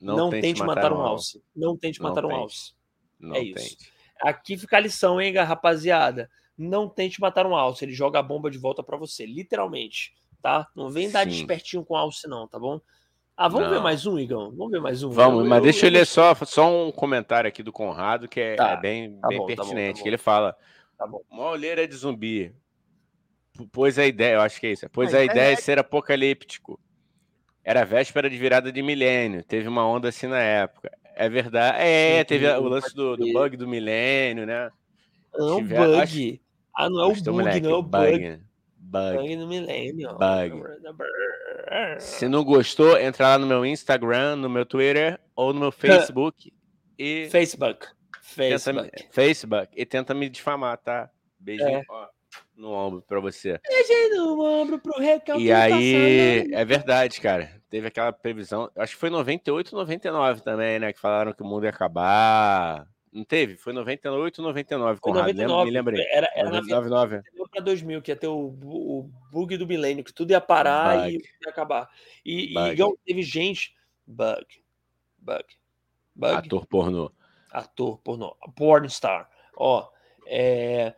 Não, 0.00 0.28
tente, 0.30 0.62
matar, 0.62 0.92
um 0.92 1.00
alce. 1.00 1.42
Não 1.56 1.76
tente 1.76 2.00
Não 2.00 2.08
matar 2.10 2.24
um 2.24 2.28
tente. 2.28 2.40
alce. 2.40 2.72
Não 3.18 3.34
É 3.34 3.40
tente. 3.40 3.58
isso. 3.60 3.76
Aqui 4.20 4.56
fica 4.56 4.76
a 4.76 4.80
lição, 4.80 5.20
hein, 5.20 5.32
rapaziada. 5.34 6.28
Não 6.56 6.88
tente 6.88 7.20
matar 7.20 7.46
um 7.46 7.56
alce. 7.56 7.84
Ele 7.84 7.92
joga 7.92 8.18
a 8.18 8.22
bomba 8.22 8.50
de 8.50 8.58
volta 8.58 8.82
pra 8.82 8.96
você, 8.96 9.24
literalmente. 9.26 10.12
Tá? 10.42 10.68
Não 10.76 10.90
vem 10.90 11.10
dar 11.10 11.24
Sim. 11.24 11.30
despertinho 11.30 11.84
com 11.84 11.96
alce, 11.96 12.28
não, 12.28 12.46
tá 12.46 12.58
bom? 12.58 12.78
Ah, 13.36 13.48
vamos 13.48 13.68
ver 13.70 13.76
Não. 13.76 13.82
mais 13.82 14.06
um, 14.06 14.18
Igão? 14.18 14.52
Vamos 14.54 14.70
ver 14.70 14.80
mais 14.80 15.02
um. 15.02 15.10
Vamos, 15.10 15.40
Eu- 15.42 15.46
mas 15.48 15.56
eu- 15.58 15.64
deixa 15.64 15.86
eu 15.86 15.90
eu 15.90 15.94
ler 15.94 16.06
só, 16.06 16.34
só 16.44 16.70
um 16.86 16.92
comentário 16.92 17.48
aqui 17.48 17.62
do 17.62 17.72
Conrado, 17.72 18.28
que 18.28 18.38
é, 18.40 18.54
Tá, 18.56 18.72
é 18.72 18.76
bem, 18.80 19.18
tá 19.18 19.28
bem 19.28 19.38
bom, 19.38 19.46
tá 19.46 19.50
bom, 19.54 19.56
tá 19.56 19.62
pertinente. 19.64 19.96
bom. 19.98 20.02
que 20.02 20.08
ele 20.08 20.18
fala: 20.18 20.54
Tá 20.98 21.06
bom. 21.06 21.22
uma 21.30 21.48
olheira 21.48 21.88
de 21.88 21.94
zumbi. 21.96 22.54
Pois 23.72 23.98
a 23.98 24.06
ideia, 24.06 24.34
eu 24.34 24.40
acho 24.40 24.58
que 24.60 24.66
é 24.66 24.72
isso. 24.72 24.88
Pois 24.90 25.14
Ah, 25.14 25.18
a 25.18 25.20
é 25.22 25.24
ideia 25.26 25.52
é 25.52 25.56
ser 25.56 25.78
apocalíptico. 25.78 26.80
Era 27.62 27.84
véspera 27.84 28.28
de 28.28 28.36
virada 28.36 28.70
de 28.72 28.82
milênio. 28.82 29.42
Teve 29.44 29.68
uma 29.68 29.86
onda 29.86 30.08
assim 30.08 30.26
na 30.26 30.40
época. 30.40 30.90
É 31.16 31.28
verdade. 31.28 31.78
É, 31.80 32.18
Sim, 32.18 32.24
teve 32.26 32.46
o 32.48 32.62
lance 32.68 32.94
do, 32.94 33.16
do 33.16 33.32
bug 33.32 33.56
do 33.56 33.66
milênio, 33.68 34.44
né? 34.44 34.70
Não, 35.32 35.56
tiver- 35.58 35.78
bug. 35.78 36.00
acho- 36.00 36.38
Ah, 36.76 36.90
não 36.90 37.00
é 37.00 37.04
o 37.06 37.14
bug, 37.14 37.30
moleque? 37.30 37.60
não 37.60 37.70
é 37.70 37.74
o 37.76 37.82
bug. 37.82 38.10
Bug. 38.12 38.40
Bug. 38.76 39.16
Bug 39.16 39.36
no 39.36 39.46
milênio. 39.48 40.08
Bug. 40.18 40.62
Se 42.00 42.28
não 42.28 42.44
gostou, 42.44 42.98
entra 42.98 43.28
lá 43.28 43.38
no 43.38 43.46
meu 43.46 43.64
Instagram, 43.64 44.36
no 44.36 44.50
meu 44.50 44.66
Twitter 44.66 45.18
ou 45.34 45.52
no 45.54 45.60
meu 45.60 45.72
Facebook 45.72 46.52
e 46.98 47.28
Facebook. 47.30 47.86
tenta 48.36 48.58
Facebook. 48.58 49.08
Facebook 49.10 49.68
e 49.76 49.86
tenta 49.86 50.12
me 50.14 50.28
difamar, 50.28 50.76
tá? 50.78 51.08
Beijinho 51.38 51.78
É. 51.78 51.82
no 52.56 52.70
ombro 52.70 53.02
pra 53.02 53.20
você. 53.20 53.60
Beijinho 53.66 54.16
no 54.16 54.42
ombro 54.42 54.78
pro 54.78 54.98
recalque 54.98 55.42
E 55.42 55.52
aí, 55.52 56.52
é 56.52 56.64
verdade, 56.64 57.20
cara. 57.20 57.50
Teve 57.68 57.88
aquela 57.88 58.12
previsão, 58.12 58.70
acho 58.76 58.94
que 58.94 59.00
foi 59.00 59.10
98, 59.10 59.74
99 59.74 60.42
também, 60.42 60.78
né? 60.78 60.92
Que 60.92 61.00
falaram 61.00 61.32
que 61.32 61.42
o 61.42 61.46
mundo 61.46 61.64
ia 61.64 61.70
acabar. 61.70 62.86
Não 63.12 63.24
teve? 63.24 63.56
Foi 63.56 63.72
98, 63.72 64.42
99, 64.42 65.00
Foi 65.00 65.00
Conrado. 65.00 65.26
99. 65.28 65.64
Me 65.64 65.70
lembrei. 65.70 66.06
Era, 66.10 66.28
era 66.34 66.50
na 66.50 66.60
verdade 66.60 66.88
99. 66.88 67.22
pra 67.50 67.60
2000, 67.60 68.02
que 68.02 68.10
ia 68.10 68.16
ter 68.16 68.26
o, 68.26 68.58
o 68.62 69.10
bug 69.30 69.56
do 69.56 69.66
milênio, 69.66 70.02
que 70.02 70.12
tudo 70.12 70.32
ia 70.32 70.40
parar 70.40 71.04
Bug. 71.04 71.10
e 71.10 71.14
ia 71.14 71.50
acabar. 71.50 71.88
E, 72.24 72.58
e 72.58 72.72
igual 72.72 72.98
teve 73.06 73.22
gente. 73.22 73.74
Bug. 74.06 74.44
Bug. 75.18 75.44
Bug. 76.14 76.34
Ator 76.34 76.66
pornô. 76.66 77.12
ator 77.50 77.98
pornô, 77.98 78.36
pornstar, 78.56 79.28
ó, 79.56 79.88
é, 80.26 80.94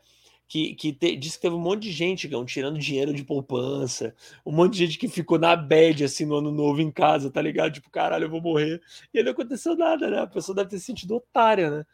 que, 0.48 0.74
que 0.74 0.92
te- 0.92 1.16
disse 1.16 1.36
que 1.36 1.42
teve 1.42 1.54
um 1.56 1.60
monte 1.60 1.82
de 1.82 1.92
gente, 1.92 2.28
Gão, 2.28 2.44
tirando 2.44 2.78
dinheiro 2.78 3.12
de 3.12 3.24
poupança, 3.24 4.14
um 4.44 4.52
monte 4.52 4.74
de 4.74 4.86
gente 4.86 4.98
que 4.98 5.08
ficou 5.08 5.38
na 5.38 5.56
bad, 5.56 6.04
assim, 6.04 6.24
no 6.24 6.36
ano 6.36 6.52
novo 6.52 6.80
em 6.80 6.90
casa, 6.90 7.30
tá 7.30 7.42
ligado? 7.42 7.72
Tipo, 7.74 7.90
caralho, 7.90 8.24
eu 8.26 8.30
vou 8.30 8.40
morrer. 8.40 8.80
E 9.12 9.18
aí 9.18 9.24
não 9.24 9.32
aconteceu 9.32 9.76
nada, 9.76 10.08
né? 10.10 10.20
A 10.20 10.26
pessoa 10.26 10.54
deve 10.54 10.70
ter 10.70 10.78
se 10.78 10.84
sentido 10.86 11.16
otária, 11.16 11.70
né? 11.70 11.84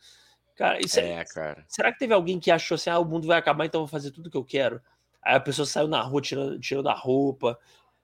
Cara, 0.54 0.78
isso 0.84 1.00
é, 1.00 1.20
É, 1.20 1.24
cara. 1.24 1.64
será 1.66 1.92
que 1.92 1.98
teve 1.98 2.12
alguém 2.12 2.38
que 2.38 2.50
achou 2.50 2.74
assim, 2.74 2.90
ah, 2.90 2.98
o 2.98 3.04
mundo 3.04 3.26
vai 3.26 3.38
acabar, 3.38 3.64
então 3.64 3.80
eu 3.80 3.86
vou 3.86 3.90
fazer 3.90 4.10
tudo 4.10 4.30
que 4.30 4.36
eu 4.36 4.44
quero? 4.44 4.80
Aí 5.22 5.34
a 5.34 5.40
pessoa 5.40 5.64
saiu 5.66 5.88
na 5.88 6.02
rua 6.02 6.20
tirando, 6.20 6.58
tirando 6.60 6.88
a 6.88 6.94
roupa, 6.94 7.58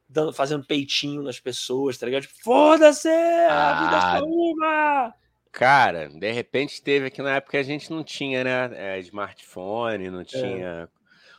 dando, 0.08 0.32
fazendo 0.32 0.64
peitinho 0.64 1.22
nas 1.22 1.38
pessoas, 1.38 1.98
tá 1.98 2.06
ligado? 2.06 2.22
Tipo, 2.22 2.42
foda-se! 2.42 3.08
A 3.08 3.74
vida 3.74 3.96
é 3.96 4.18
Ah, 4.18 4.20
uma! 4.24 5.14
Cara, 5.58 6.08
de 6.08 6.30
repente 6.30 6.80
teve 6.80 7.06
aqui 7.06 7.20
na 7.20 7.34
época 7.34 7.58
a 7.58 7.62
gente 7.64 7.90
não 7.90 8.04
tinha, 8.04 8.44
né? 8.44 8.70
é, 8.74 8.98
smartphone, 9.00 10.08
não 10.08 10.22
tinha. 10.22 10.88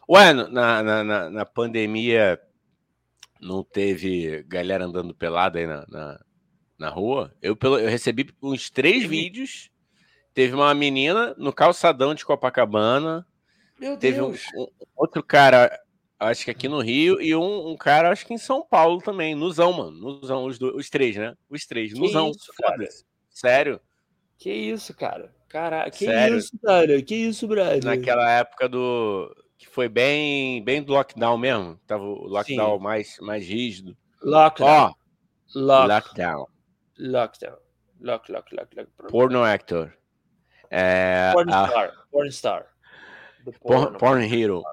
Ué, 0.10 0.34
no- 0.34 0.50
na, 0.50 0.84
na, 0.84 1.04
na, 1.06 1.30
na 1.30 1.46
pandemia 1.46 2.38
não 3.40 3.64
teve 3.64 4.44
galera 4.44 4.84
andando 4.84 5.16
pelada 5.16 5.58
aí 5.58 5.66
na, 5.66 5.86
na, 5.88 6.20
na 6.78 6.90
rua? 6.90 7.34
Eu, 7.42 7.56
pelo, 7.56 7.80
eu 7.80 7.88
recebi 7.90 8.30
uns 8.44 8.70
três 8.70 9.06
vídeos. 9.06 9.72
Teve 10.34 10.54
uma 10.54 10.74
menina 10.74 11.34
no 11.38 11.54
calçadão 11.54 12.14
de 12.14 12.26
Copacabana. 12.26 13.26
Meu 13.80 13.96
Teve 13.96 14.20
um, 14.20 14.32
um- 14.34 14.68
outro 14.98 15.24
cara, 15.24 15.72
acho 16.20 16.44
que 16.44 16.52
aqui 16.52 16.68
no 16.68 16.82
Rio, 16.82 17.22
e 17.22 17.34
um, 17.34 17.70
um 17.70 17.78
cara, 17.78 18.12
acho 18.12 18.26
que 18.26 18.34
em 18.34 18.38
São 18.38 18.66
Paulo 18.68 19.02
também. 19.02 19.34
Nuzão, 19.34 19.72
mano. 19.72 19.92
Nuzão, 19.92 20.44
os, 20.44 20.60
dois, 20.60 20.76
os 20.76 20.90
três, 20.90 21.16
né? 21.16 21.38
Os 21.50 21.66
três. 21.66 21.94
Que 21.94 22.00
Nuzão. 22.02 22.32
isso. 22.32 22.52
Sério. 23.30 23.80
Que 24.40 24.52
isso, 24.52 24.94
cara? 24.96 25.32
Caraca, 25.50 25.92
que 25.92 26.06
Sério? 26.06 26.38
isso, 26.38 26.58
cara? 26.64 27.02
Que 27.02 27.16
isso, 27.16 27.48
brother? 27.48 27.84
naquela 27.84 28.32
época 28.32 28.70
do 28.70 29.36
que 29.58 29.68
foi 29.68 29.90
bem 29.90 30.64
bem 30.64 30.82
do 30.82 30.94
lockdown 30.94 31.38
mesmo 31.38 31.78
tava 31.86 32.04
o 32.04 32.28
lockdown 32.28 32.78
Sim. 32.78 32.84
mais 32.84 33.18
mais 33.20 33.46
rígido 33.46 33.98
Lockdown. 34.24 34.70
ó 34.70 34.94
lock, 35.54 35.88
lockdown 35.90 36.46
lockdown. 36.98 37.58
Lock, 38.00 38.32
lock, 38.32 38.56
lock, 38.56 38.76
lock. 38.78 38.90
porno 39.10 39.44
actor 39.44 39.94
é, 40.72 41.32
Porn 41.34 41.52
a, 41.52 41.68
star. 41.68 41.92
Porn 42.10 42.32
star. 42.32 42.66
Porn, 43.44 43.86
porno. 43.92 43.98
porn 44.00 44.24
hero 44.42 44.64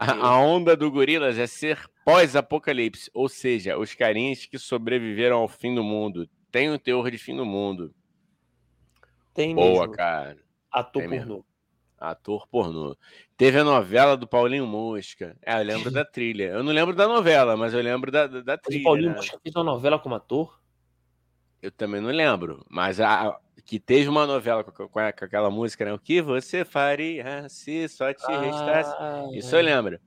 a, 0.00 0.12
a 0.12 0.38
onda 0.38 0.76
do 0.76 0.90
gorilas 0.90 1.38
é 1.38 1.46
ser 1.46 1.78
pós-apocalipse 2.04 3.10
ou 3.14 3.28
seja 3.30 3.78
os 3.78 3.94
carinhas 3.94 4.44
que 4.44 4.58
sobreviveram 4.58 5.38
ao 5.38 5.48
fim 5.48 5.74
do 5.74 5.82
mundo 5.82 6.28
tem 6.52 6.70
um 6.70 6.76
teor 6.78 7.10
de 7.10 7.16
fim 7.16 7.34
do 7.34 7.46
mundo 7.46 7.94
Tem 9.34 9.54
boa 9.54 9.80
mesmo. 9.80 9.92
cara 9.92 10.38
Ator 10.70 11.02
Tem 11.02 11.10
mesmo. 11.10 11.26
pornô. 11.26 11.44
ator 11.98 12.48
pornô 12.48 12.96
teve 13.36 13.58
a 13.58 13.64
novela 13.64 14.16
do 14.16 14.26
Paulinho 14.26 14.66
Mosca 14.66 15.36
é, 15.42 15.60
eu 15.60 15.64
lembro 15.64 15.90
da 15.90 16.04
trilha 16.04 16.44
eu 16.44 16.62
não 16.62 16.72
lembro 16.72 16.94
da 16.94 17.06
novela 17.06 17.56
mas 17.56 17.74
eu 17.74 17.82
lembro 17.82 18.10
da, 18.10 18.26
da, 18.26 18.40
da 18.40 18.58
trilha 18.58 18.80
o 18.80 18.84
Paulinho 18.84 19.10
né? 19.10 19.16
Mosca 19.16 19.38
fez 19.42 19.54
uma 19.54 19.64
novela 19.64 19.98
como 19.98 20.14
ator? 20.14 20.62
Eu 21.60 21.70
também 21.70 21.98
não 21.98 22.10
lembro, 22.10 22.62
mas 22.68 23.00
a, 23.00 23.40
que 23.64 23.80
teve 23.80 24.08
uma 24.08 24.26
novela 24.26 24.62
com, 24.62 24.98
aquela 24.98 25.50
música, 25.50 25.84
né? 25.84 25.92
O 25.94 25.98
que 25.98 26.20
você 26.20 26.64
faria 26.64 27.48
se 27.48 27.88
só 27.88 28.12
te 28.12 28.30
restasse? 28.30 28.94
Ah, 28.98 29.24
Isso 29.32 29.56
eu 29.56 29.62
lembro. 29.62 29.98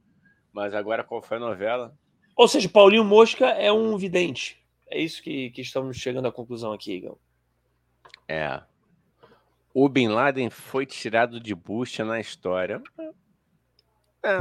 Mas 0.54 0.74
agora 0.74 1.04
qual 1.04 1.22
foi 1.22 1.38
a 1.38 1.40
novela? 1.40 1.98
Ou 2.36 2.48
seja, 2.48 2.70
Paulinho 2.70 3.04
Mosca 3.04 3.48
é 3.48 3.72
um 3.72 3.98
vidente. 3.98 4.64
É 4.90 5.00
isso 5.00 5.22
que, 5.22 5.50
que 5.50 5.62
estamos 5.62 5.98
chegando 5.98 6.28
à 6.28 6.32
conclusão 6.32 6.72
aqui, 6.72 6.94
Igor. 6.94 7.18
É. 8.28 8.62
O 9.80 9.88
Bin 9.88 10.08
Laden 10.08 10.50
foi 10.50 10.88
tirado 10.88 11.40
de 11.40 11.54
bucha 11.54 12.04
na 12.04 12.20
história. 12.20 12.82
É, 14.24 14.40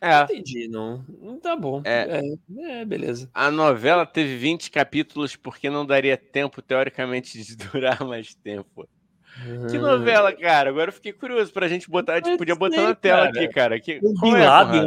É, 0.00 0.22
Entendi, 0.22 0.66
não. 0.66 1.04
Não 1.20 1.38
Tá 1.38 1.54
bom. 1.54 1.82
É. 1.84 2.22
É, 2.56 2.80
é, 2.80 2.84
beleza. 2.86 3.28
a 3.34 3.50
novela 3.50 4.06
teve 4.06 4.34
20 4.38 4.70
capítulos 4.70 5.36
porque 5.36 5.68
não 5.68 5.84
daria 5.84 6.16
tempo, 6.16 6.62
teoricamente, 6.62 7.38
de 7.38 7.54
durar 7.68 8.02
mais 8.02 8.34
tempo. 8.34 8.88
Que 9.68 9.76
Uhum. 9.76 9.82
novela, 9.82 10.32
cara? 10.32 10.70
Agora 10.70 10.88
eu 10.88 10.94
fiquei 10.94 11.12
curioso 11.12 11.52
pra 11.52 11.68
gente 11.68 11.90
botar. 11.90 12.14
A 12.14 12.16
gente 12.16 12.38
podia 12.38 12.54
sei, 12.54 12.58
botar 12.58 12.80
na 12.82 12.94
tela 12.94 13.26
cara. 13.26 13.28
aqui, 13.44 13.48
cara. 13.52 13.78
Que, 13.78 14.00
O 14.02 14.18
Bin 14.22 14.36
é, 14.36 14.48
Laden. 14.48 14.84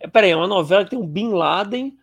É, 0.00 0.08
peraí, 0.08 0.30
é 0.32 0.36
uma 0.36 0.48
novela 0.48 0.82
que 0.82 0.90
tem 0.90 0.98
um 0.98 1.06
Bin 1.06 1.28
Laden, 1.28 1.96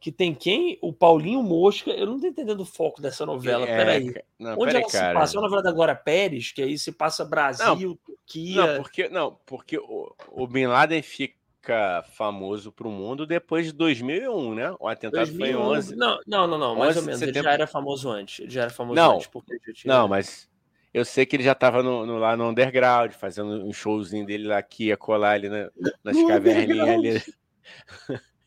que 0.00 0.12
tem 0.12 0.34
quem? 0.34 0.78
O 0.80 0.92
Paulinho 0.92 1.42
Mosca. 1.42 1.90
Eu 1.90 2.06
não 2.06 2.20
tô 2.20 2.26
entendendo 2.26 2.60
o 2.60 2.64
foco 2.64 3.00
dessa 3.02 3.26
novela. 3.26 3.66
É, 3.66 3.76
peraí. 3.76 4.14
Não, 4.38 4.58
Onde 4.58 4.76
ela 4.76 4.88
se 4.88 4.92
cara. 4.98 5.18
passa? 5.18 5.36
É 5.36 5.40
uma 5.40 5.46
novela 5.46 5.62
da 5.62 5.72
Glória 5.72 5.94
Pérez, 5.94 6.52
que 6.52 6.62
aí 6.62 6.78
se 6.78 6.92
passa 6.92 7.24
Brasil, 7.24 7.98
Turquia. 8.04 8.66
Não, 8.74 8.82
porque, 8.82 9.08
não, 9.08 9.38
porque 9.44 9.78
o, 9.78 10.14
o 10.30 10.46
Bin 10.46 10.66
Laden 10.66 11.02
fica 11.02 12.04
famoso 12.14 12.70
pro 12.72 12.90
mundo 12.90 13.26
depois 13.26 13.66
de 13.66 13.72
2001, 13.72 14.54
né? 14.54 14.74
O 14.78 14.86
atentado 14.88 15.26
foi 15.26 15.48
em 15.50 15.52
2011. 15.52 15.88
11. 15.94 15.96
Não, 15.96 16.18
não, 16.26 16.46
não, 16.46 16.58
não, 16.58 16.74
mais 16.76 16.90
11 16.90 16.98
ou 17.00 17.04
menos. 17.06 17.22
Ele 17.22 17.42
já 17.42 17.52
era 17.52 17.66
famoso 17.66 18.08
antes. 18.10 18.40
Ele 18.40 18.50
já 18.50 18.62
era 18.62 18.70
famoso 18.70 18.94
Não, 19.00 19.16
antes. 19.16 19.26
Porque 19.26 19.58
tinha... 19.72 19.92
Não, 19.92 20.06
mas 20.08 20.48
eu 20.94 21.04
sei 21.04 21.26
que 21.26 21.36
ele 21.36 21.42
já 21.42 21.54
tava 21.54 21.82
no, 21.82 22.06
no- 22.06 22.18
lá 22.18 22.36
no 22.36 22.48
underground, 22.48 23.12
fazendo 23.12 23.64
um 23.66 23.72
showzinho 23.72 24.24
dele 24.24 24.46
lá 24.48 24.62
que 24.62 24.86
ia 24.86 24.96
colar 24.96 25.32
ali 25.32 25.48
na- 25.48 25.70
nas 26.02 26.16
caverninhas 26.22 26.88
ali. 26.88 27.22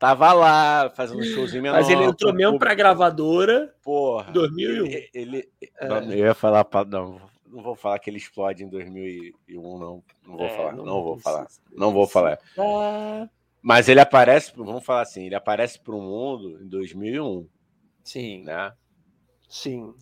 tava 0.00 0.32
lá, 0.32 0.90
fazendo 0.96 1.20
um 1.20 1.22
showzinho 1.22 1.62
menor. 1.62 1.76
Mas 1.76 1.88
ele 1.88 2.02
entrou 2.02 2.32
mesmo 2.32 2.54
público. 2.54 2.58
pra 2.58 2.74
gravadora. 2.74 3.72
Porra. 3.84 4.32
2001. 4.32 4.86
Ele, 4.86 5.10
ele- 5.14 5.48
É. 5.78 5.86
não, 5.88 6.02
eu 6.10 6.26
ia 6.26 6.34
falar, 6.34 6.64
pra- 6.64 6.84
não, 6.84 7.20
não 7.46 7.62
vou 7.62 7.76
falar 7.76 7.98
que 8.00 8.08
ele 8.10 8.16
explode 8.16 8.64
em 8.64 8.68
2001, 8.68 9.78
não. 9.78 10.02
Não 10.26 10.36
vou 10.38 10.46
É, 10.46 10.56
falar, 10.56 10.72
não, 10.72 10.84
vou 10.84 11.12
precisa, 11.16 11.32
falar. 11.36 11.46
Não 11.72 11.92
vou 11.92 12.06
falar. 12.08 12.38
Ah, 12.58 13.28
Mas 13.62 13.88
ele 13.90 14.00
aparece, 14.00 14.52
vamos 14.56 14.84
falar 14.84 15.02
assim, 15.02 15.26
ele 15.26 15.34
aparece 15.34 15.78
pro 15.78 16.00
mundo 16.00 16.58
em 16.62 16.66
2001, 16.66 17.46
sim, 18.02 18.42
né? 18.42 18.72
sim. 19.48 19.92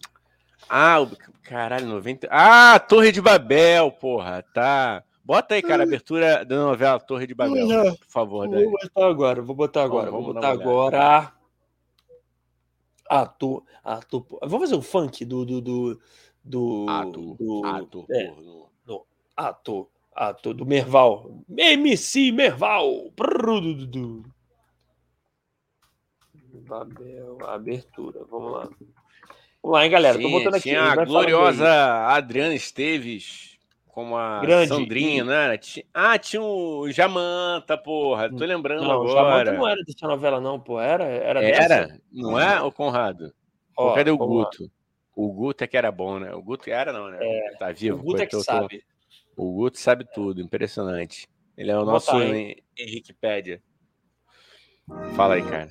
Ah, 0.68 1.00
o 1.00 1.10
caralho, 1.42 1.86
90. 1.86 2.28
Ah, 2.30 2.78
Torre 2.78 3.10
de 3.10 3.20
Babel, 3.20 3.90
porra, 3.90 4.44
tá. 4.54 5.02
Bota 5.28 5.56
aí, 5.56 5.60
cara, 5.60 5.82
a 5.82 5.86
abertura 5.86 6.42
da 6.42 6.56
novela 6.56 6.98
Torre 6.98 7.26
de 7.26 7.34
Babel, 7.34 7.66
por 7.98 8.06
favor, 8.06 8.48
Dani. 8.48 8.64
Vou 8.64 8.72
botar 8.72 9.06
agora, 9.06 9.42
vou 9.42 9.54
botar 9.54 9.82
agora, 9.82 10.10
vou 10.10 10.22
vamos 10.22 10.40
dar 10.40 10.56
botar 10.56 10.62
agora. 10.62 11.32
Ator, 13.10 13.62
ator. 13.84 14.26
Vamos 14.40 14.60
fazer 14.70 14.74
o 14.76 14.80
funk 14.80 15.26
do 15.26 15.44
do 15.44 15.60
do, 15.60 16.00
do, 16.42 16.86
Ator, 16.88 17.36
do 17.36 17.62
ator, 17.66 18.06
é, 18.10 18.24
porno. 18.28 18.70
ator, 19.36 19.88
ator 20.16 20.54
do 20.54 20.64
Merval, 20.64 21.44
MC 21.58 22.32
Merval. 22.32 23.12
Babel, 26.66 27.38
abertura, 27.46 28.24
vamos 28.30 28.52
lá. 28.52 28.62
Vamos 29.62 29.76
lá, 29.78 29.84
hein, 29.84 29.90
galera. 29.90 30.14
Tô 30.18 30.20
Tinha- 30.26 30.38
botando 30.38 30.54
aqui. 30.54 30.70
hein, 30.70 30.76
a 30.76 31.04
gloriosa 31.04 31.68
Adriana 32.06 32.54
Esteves 32.54 33.57
como 33.98 34.16
a 34.16 34.40
Grande, 34.42 34.68
Sandrinha, 34.68 35.24
né? 35.24 35.58
Ah, 35.92 36.16
tinha 36.16 36.40
o 36.40 36.88
Jamanta, 36.88 37.76
porra, 37.76 38.30
tô 38.30 38.44
lembrando 38.44 38.86
Não, 38.86 39.02
o 39.02 39.08
Jamanta 39.08 39.40
agora. 39.40 39.52
não 39.58 39.66
era 39.66 39.82
dessa 39.82 40.06
novela, 40.06 40.40
não, 40.40 40.60
pô. 40.60 40.78
Era, 40.78 41.02
era, 41.02 41.40
dessa? 41.40 41.74
Era, 41.74 42.00
não 42.12 42.38
é, 42.38 42.62
o 42.62 42.70
Conrado? 42.70 43.34
Pô, 43.74 43.86
Ó, 43.86 43.94
cadê 43.94 44.12
o 44.12 44.16
vamos 44.16 44.36
lá. 44.36 44.44
Guto? 44.44 44.70
O 45.16 45.32
Guto 45.32 45.64
é 45.64 45.66
que 45.66 45.76
era 45.76 45.90
bom, 45.90 46.20
né? 46.20 46.32
O 46.32 46.40
Guto 46.40 46.70
era, 46.70 46.92
não, 46.92 47.10
né? 47.10 47.18
tá 47.58 47.70
O 47.70 47.74
vivo. 47.74 48.00
Guto 48.04 48.22
é 48.22 48.26
que 48.26 48.36
tô- 48.36 48.44
sabe. 48.44 48.84
O 49.36 49.52
Guto 49.52 49.80
sabe 49.80 50.06
tudo, 50.14 50.40
impressionante. 50.40 51.26
Ele 51.56 51.72
é 51.72 51.74
o 51.76 51.84
Vou 51.84 51.94
nosso 51.94 52.12
botar, 52.12 52.24
Hen- 52.24 52.54
Henriquepédia. 52.78 53.60
Fala 55.16 55.34
aí, 55.34 55.42
cara. 55.42 55.68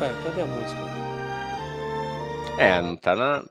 Ué, 0.00 0.08
cadê 0.24 0.40
a 0.40 0.46
música? 0.46 0.80
É, 2.58 2.80
não 2.80 2.96
tá 2.96 3.14
na. 3.14 3.44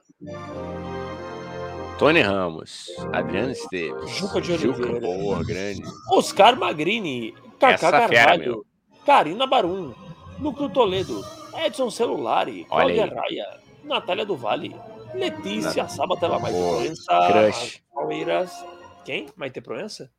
Tony 1.97 2.21
Ramos, 2.21 2.87
Adriano 3.13 3.51
Esteves, 3.51 4.09
Juca 4.11 4.41
de 4.41 4.51
Oliveira. 4.53 4.99
porra, 4.99 5.43
grande. 5.45 5.81
Oscar 6.11 6.57
Magrini, 6.57 7.33
Cacá 7.59 7.73
Essa 7.73 8.07
fera, 8.07 8.09
Carvalho, 8.09 8.65
Karina 9.05 9.47
Barum, 9.47 9.93
Núcleo 10.39 10.69
Toledo, 10.69 11.25
Edson 11.65 11.89
Celulari, 11.89 12.65
Cláudia. 12.65 13.05
Raia, 13.15 13.59
Natália 13.83 14.25
do 14.25 14.35
Vale, 14.35 14.75
Letícia 15.13 15.87
Sabatella 15.87 16.37
Maite 16.37 16.57
Proença, 16.57 17.27
crush. 17.31 17.81
Palmeiras. 17.93 18.65
Quem? 19.05 19.27
Maite 19.37 19.61
Proença? 19.61 20.11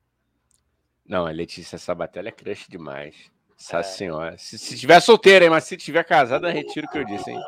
Não, 1.07 1.27
a 1.27 1.31
Letícia 1.31 1.79
Sabatella 1.79 2.29
é 2.29 2.33
crush 2.33 2.67
demais. 2.69 3.15
Nossa 3.59 3.79
É. 3.79 3.83
senhora. 3.83 4.39
Se, 4.39 4.59
se 4.59 4.79
tiver 4.79 5.01
solteira, 5.01 5.45
hein, 5.45 5.51
mas 5.51 5.65
se 5.65 5.77
tiver 5.77 6.05
casada, 6.05 6.51
retiro 6.51 6.87
o 6.87 6.91
que 6.91 6.99
eu 6.99 7.05
disse, 7.05 7.31
hein? 7.31 7.41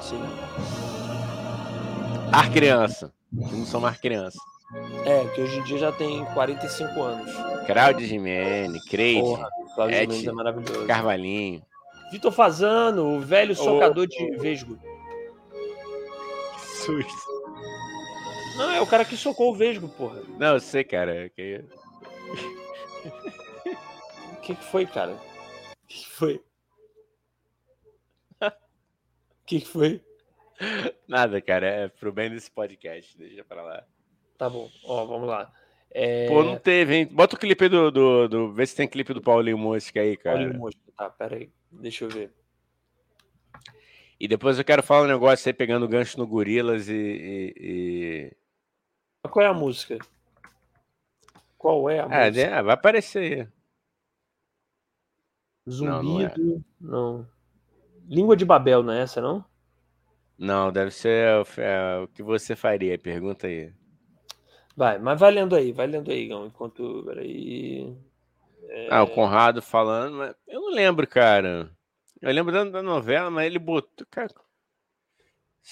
Sim. 0.00 0.20
Ar 2.32 2.50
criança. 2.50 3.12
Não 3.32 3.66
são 3.66 3.80
mais 3.80 3.98
criança. 3.98 4.38
É, 5.04 5.24
que 5.28 5.40
hoje 5.40 5.58
em 5.58 5.62
dia 5.64 5.78
já 5.78 5.92
tem 5.92 6.24
45 6.34 7.00
anos. 7.02 7.32
Claudio 7.66 8.06
Gimene, 8.06 8.80
Creide, 8.88 9.22
Ed. 9.90 10.28
É 10.28 10.32
maravilhoso. 10.32 10.86
Carvalhinho. 10.86 11.62
Vitor 12.10 12.32
Fazano, 12.32 13.16
o 13.16 13.20
velho 13.20 13.54
socador 13.54 14.06
de 14.06 14.36
vesgo. 14.38 14.78
Susto. 16.84 17.26
Não, 18.56 18.70
é 18.70 18.80
o 18.80 18.86
cara 18.86 19.04
que 19.04 19.16
socou 19.16 19.52
o 19.52 19.54
vesgo, 19.54 19.88
porra. 19.88 20.22
Não, 20.38 20.54
eu 20.54 20.60
sei, 20.60 20.82
cara. 20.84 21.28
que- 21.30 21.64
O 24.32 24.40
que, 24.40 24.54
que 24.54 24.64
foi, 24.64 24.86
cara? 24.86 25.12
O 25.12 25.86
que, 25.88 25.98
que 26.04 26.08
foi? 26.10 26.42
O 28.46 29.46
que, 29.46 29.60
que 29.60 29.66
foi? 29.68 30.00
Nada, 31.06 31.40
cara. 31.40 31.66
É 31.66 31.88
pro 31.88 32.12
bem 32.12 32.30
desse 32.30 32.50
podcast. 32.50 33.16
Deixa 33.18 33.44
pra 33.44 33.62
lá. 33.62 33.84
Tá 34.38 34.48
bom, 34.50 34.68
ó, 34.84 35.04
vamos 35.06 35.28
lá. 35.28 35.52
É... 35.90 36.26
Pô, 36.28 36.42
não 36.42 36.58
teve, 36.58 36.94
hein? 36.96 37.06
Bota 37.06 37.36
o 37.36 37.38
clipe 37.38 37.68
do, 37.68 37.90
do, 37.90 38.28
do. 38.28 38.52
Vê 38.52 38.66
se 38.66 38.76
tem 38.76 38.86
clipe 38.88 39.14
do 39.14 39.22
Paulinho 39.22 39.56
Mosca 39.56 40.00
aí, 40.00 40.16
cara. 40.16 40.38
Olha 40.38 40.50
o 40.52 40.58
mosco. 40.58 40.80
Tá, 40.96 41.08
pera 41.10 41.36
aí. 41.36 41.50
Deixa 41.70 42.04
eu 42.04 42.08
ver. 42.10 42.32
E 44.18 44.26
depois 44.26 44.58
eu 44.58 44.64
quero 44.64 44.82
falar 44.82 45.02
um 45.04 45.08
negócio 45.08 45.48
aí 45.48 45.52
pegando 45.52 45.88
gancho 45.88 46.18
no 46.18 46.26
Gorilas 46.26 46.88
e. 46.88 46.94
e- 46.94 47.54
e- 49.24 49.28
Qual 49.28 49.44
é 49.44 49.48
a 49.48 49.54
música? 49.54 49.98
Qual 51.58 51.88
é 51.90 52.00
a 52.00 52.04
Ah, 52.04 52.26
música? 52.28 52.50
né? 52.50 52.62
vai 52.62 52.74
aparecer 52.74 53.18
aí. 53.40 53.48
não, 55.66 56.02
não 56.02 56.20
é. 56.20 56.28
Zumbido. 56.28 56.64
Não, 56.80 57.28
Língua 58.08 58.36
de 58.36 58.44
Babel, 58.44 58.82
não 58.82 58.92
é 58.92 59.02
essa, 59.02 59.20
não? 59.20 59.44
Não, 60.38 60.70
deve 60.70 60.90
ser 60.90 61.28
o- 61.40 61.60
é, 61.60 61.98
o 62.00 62.08
que 62.08 62.22
você 62.22 62.54
faria. 62.54 62.98
Pergunta 62.98 63.46
aí. 63.46 63.72
Vai, 64.76 64.98
mas 64.98 65.18
vai 65.18 65.30
lendo 65.30 65.56
aí, 65.56 65.72
vai 65.72 65.86
lendo 65.86 66.10
aí, 66.10 66.28
Gão, 66.28 66.46
enquanto. 66.46 67.02
Peraí. 67.06 67.96
Ah, 68.90 69.02
o 69.02 69.08
Conrado 69.08 69.62
falando, 69.62 70.16
mas 70.18 70.34
eu 70.46 70.60
não 70.60 70.70
lembro, 70.70 71.06
cara. 71.06 71.70
Eu 72.20 72.32
lembro 72.32 72.52
da, 72.52 72.64
da 72.64 72.82
novela, 72.82 73.30
mas 73.30 73.46
ele 73.46 73.58
botou. 73.58 74.06
Cara, 74.10 74.30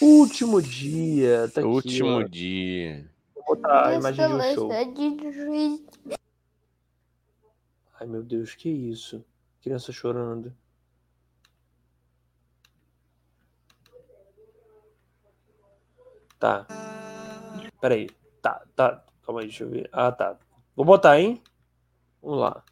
Último 0.00 0.60
dia. 0.60 1.48
Tá 1.52 1.60
aqui, 1.60 1.68
último 1.68 2.20
ó. 2.20 2.22
dia. 2.22 3.10
Vou 3.34 3.44
botar 3.44 3.88
a 3.88 3.94
imagem 3.94 4.26
de 4.26 4.32
um 4.34 4.40
show. 4.40 4.54
show. 4.54 6.16
Ai, 8.00 8.06
meu 8.06 8.22
Deus, 8.22 8.54
que 8.54 8.68
isso? 8.68 9.24
Criança 9.62 9.92
chorando. 9.92 10.54
Tá. 16.44 16.66
Peraí. 17.80 18.10
Tá, 18.42 18.60
tá. 18.76 19.02
Calma 19.24 19.40
aí, 19.40 19.46
deixa 19.46 19.64
eu 19.64 19.70
ver. 19.70 19.88
Ah, 19.90 20.12
tá. 20.12 20.36
Vou 20.76 20.84
botar, 20.84 21.18
hein? 21.18 21.42
Vamos 22.22 22.38
lá. 22.38 22.62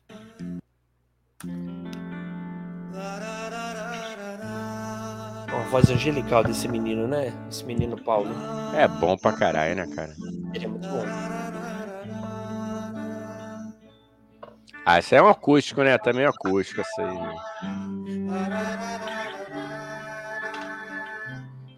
Uma 5.48 5.62
voz 5.70 5.88
angelical 5.88 6.44
desse 6.44 6.68
menino, 6.68 7.08
né? 7.08 7.32
Esse 7.48 7.64
menino 7.64 7.96
Paulo. 7.96 8.28
É 8.76 8.86
bom 8.86 9.16
pra 9.16 9.32
caralho, 9.32 9.74
né, 9.74 9.86
cara? 9.86 10.14
Ele 10.52 10.66
é 10.66 10.68
muito 10.68 10.86
bom. 10.88 11.04
Ah, 14.84 14.98
isso 14.98 15.14
aí 15.14 15.18
é 15.18 15.22
um 15.22 15.30
acústico, 15.30 15.82
né? 15.82 15.96
Também 15.96 16.26
é 16.26 16.28
acústico, 16.28 16.82
essa 16.82 17.00
aí. 17.00 17.14
né? 17.14 17.34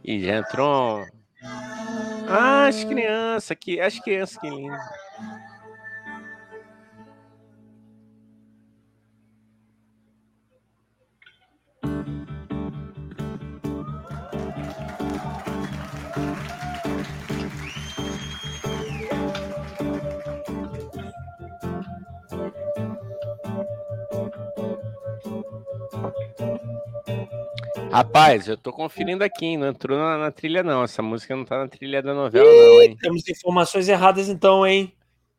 Ih, 0.02 0.24
já 0.24 0.38
entrou. 0.38 1.04
Ah, 2.26 2.66
as 2.68 2.84
crianças 2.84 3.50
aqui. 3.50 3.80
As 3.80 3.98
crianças 3.98 4.36
que 4.38 4.48
lindo. 4.48 4.76
Rapaz, 27.94 28.48
eu 28.48 28.56
tô 28.56 28.72
conferindo 28.72 29.22
aqui, 29.22 29.46
hein? 29.46 29.56
não 29.56 29.68
entrou 29.68 29.96
na, 29.96 30.18
na 30.18 30.30
trilha, 30.32 30.62
não. 30.62 30.82
Essa 30.82 31.00
música 31.00 31.36
não 31.36 31.44
tá 31.44 31.58
na 31.58 31.68
trilha 31.68 32.02
da 32.02 32.12
novela, 32.12 32.44
não, 32.50 32.82
hein? 32.82 32.96
Temos 33.00 33.28
informações 33.28 33.88
erradas 33.88 34.28
então, 34.28 34.66
hein? 34.66 34.92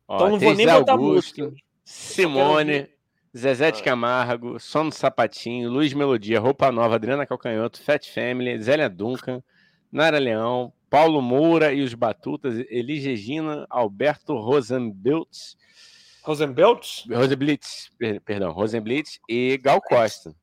Ó, 0.08 0.16
Então 0.16 0.30
não 0.30 0.38
vou 0.38 0.54
nem 0.54 0.66
botar 0.66 0.92
Augusto, 0.92 1.42
música. 1.44 1.56
Simone, 1.84 2.88
Zezé 3.36 3.70
de 3.70 3.80
Ah. 3.80 3.84
Camargo, 3.84 4.58
Som 4.58 4.88
do 4.88 4.94
Sapatinho, 4.94 5.70
Luiz 5.70 5.92
Melodia, 5.92 6.40
Roupa 6.40 6.72
Nova, 6.72 6.94
Adriana 6.94 7.26
Calcanhoto, 7.26 7.82
Fat 7.82 8.06
Family, 8.12 8.58
Zélia 8.62 8.88
Duncan, 8.88 9.42
Nara 9.92 10.18
Leão, 10.18 10.72
Paulo 10.88 11.20
Moura 11.20 11.72
e 11.74 11.82
os 11.82 11.92
Batutas, 11.92 12.64
Elis 12.70 13.04
Regina, 13.04 13.66
Alberto 13.68 14.34
Rosenbeltz, 14.34 15.56
Rosenbelts? 16.22 17.04
Rosenblitz, 17.12 17.90
per- 17.98 18.20
perdão, 18.22 18.52
Rosenblitz 18.52 19.20
e 19.28 19.58
Gal 19.62 19.80
Costa. 19.82 20.34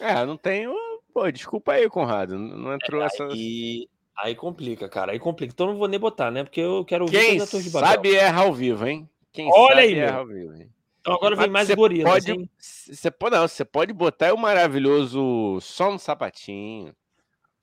É, 0.00 0.24
não 0.24 0.36
tenho. 0.36 0.74
Pô, 1.12 1.30
desculpa 1.30 1.72
aí, 1.72 1.88
Conrado. 1.88 2.38
Não 2.38 2.56
não 2.56 2.74
entrou 2.74 3.02
essa. 3.02 3.24
Aí, 3.26 3.88
aí 4.16 4.34
complica, 4.34 4.88
cara. 4.88 5.12
Aí 5.12 5.18
complica. 5.18 5.52
Então 5.52 5.66
não 5.66 5.76
vou 5.78 5.88
nem 5.88 5.98
botar, 5.98 6.30
né? 6.30 6.44
Porque 6.44 6.60
eu 6.60 6.84
quero 6.84 7.04
ouvir 7.04 7.18
Quem 7.18 7.46
Torre 7.46 7.62
de 7.64 7.70
Babel. 7.70 7.88
sabe 7.88 8.14
erra 8.14 8.42
ao 8.42 8.52
vivo, 8.54 8.86
hein? 8.86 9.08
Quem 9.32 9.50
Olha 9.52 9.76
sabe 9.76 9.80
aí, 9.80 9.94
erra 9.98 10.12
meu. 10.12 10.20
ao 10.20 10.26
vivo, 10.26 10.54
hein? 10.54 10.70
Então 11.00 11.14
agora 11.14 11.36
vem 11.36 11.48
mais 11.48 11.68
você 11.68 11.74
gorilas, 11.74 12.12
pode, 12.12 12.30
hein? 12.32 12.50
Você 12.58 13.10
pode, 13.10 13.34
não, 13.36 13.48
você 13.48 13.64
pode 13.64 13.92
botar 13.92 14.34
o 14.34 14.38
maravilhoso 14.38 15.58
som 15.60 15.92
no 15.92 15.98
sapatinho. 15.98 16.94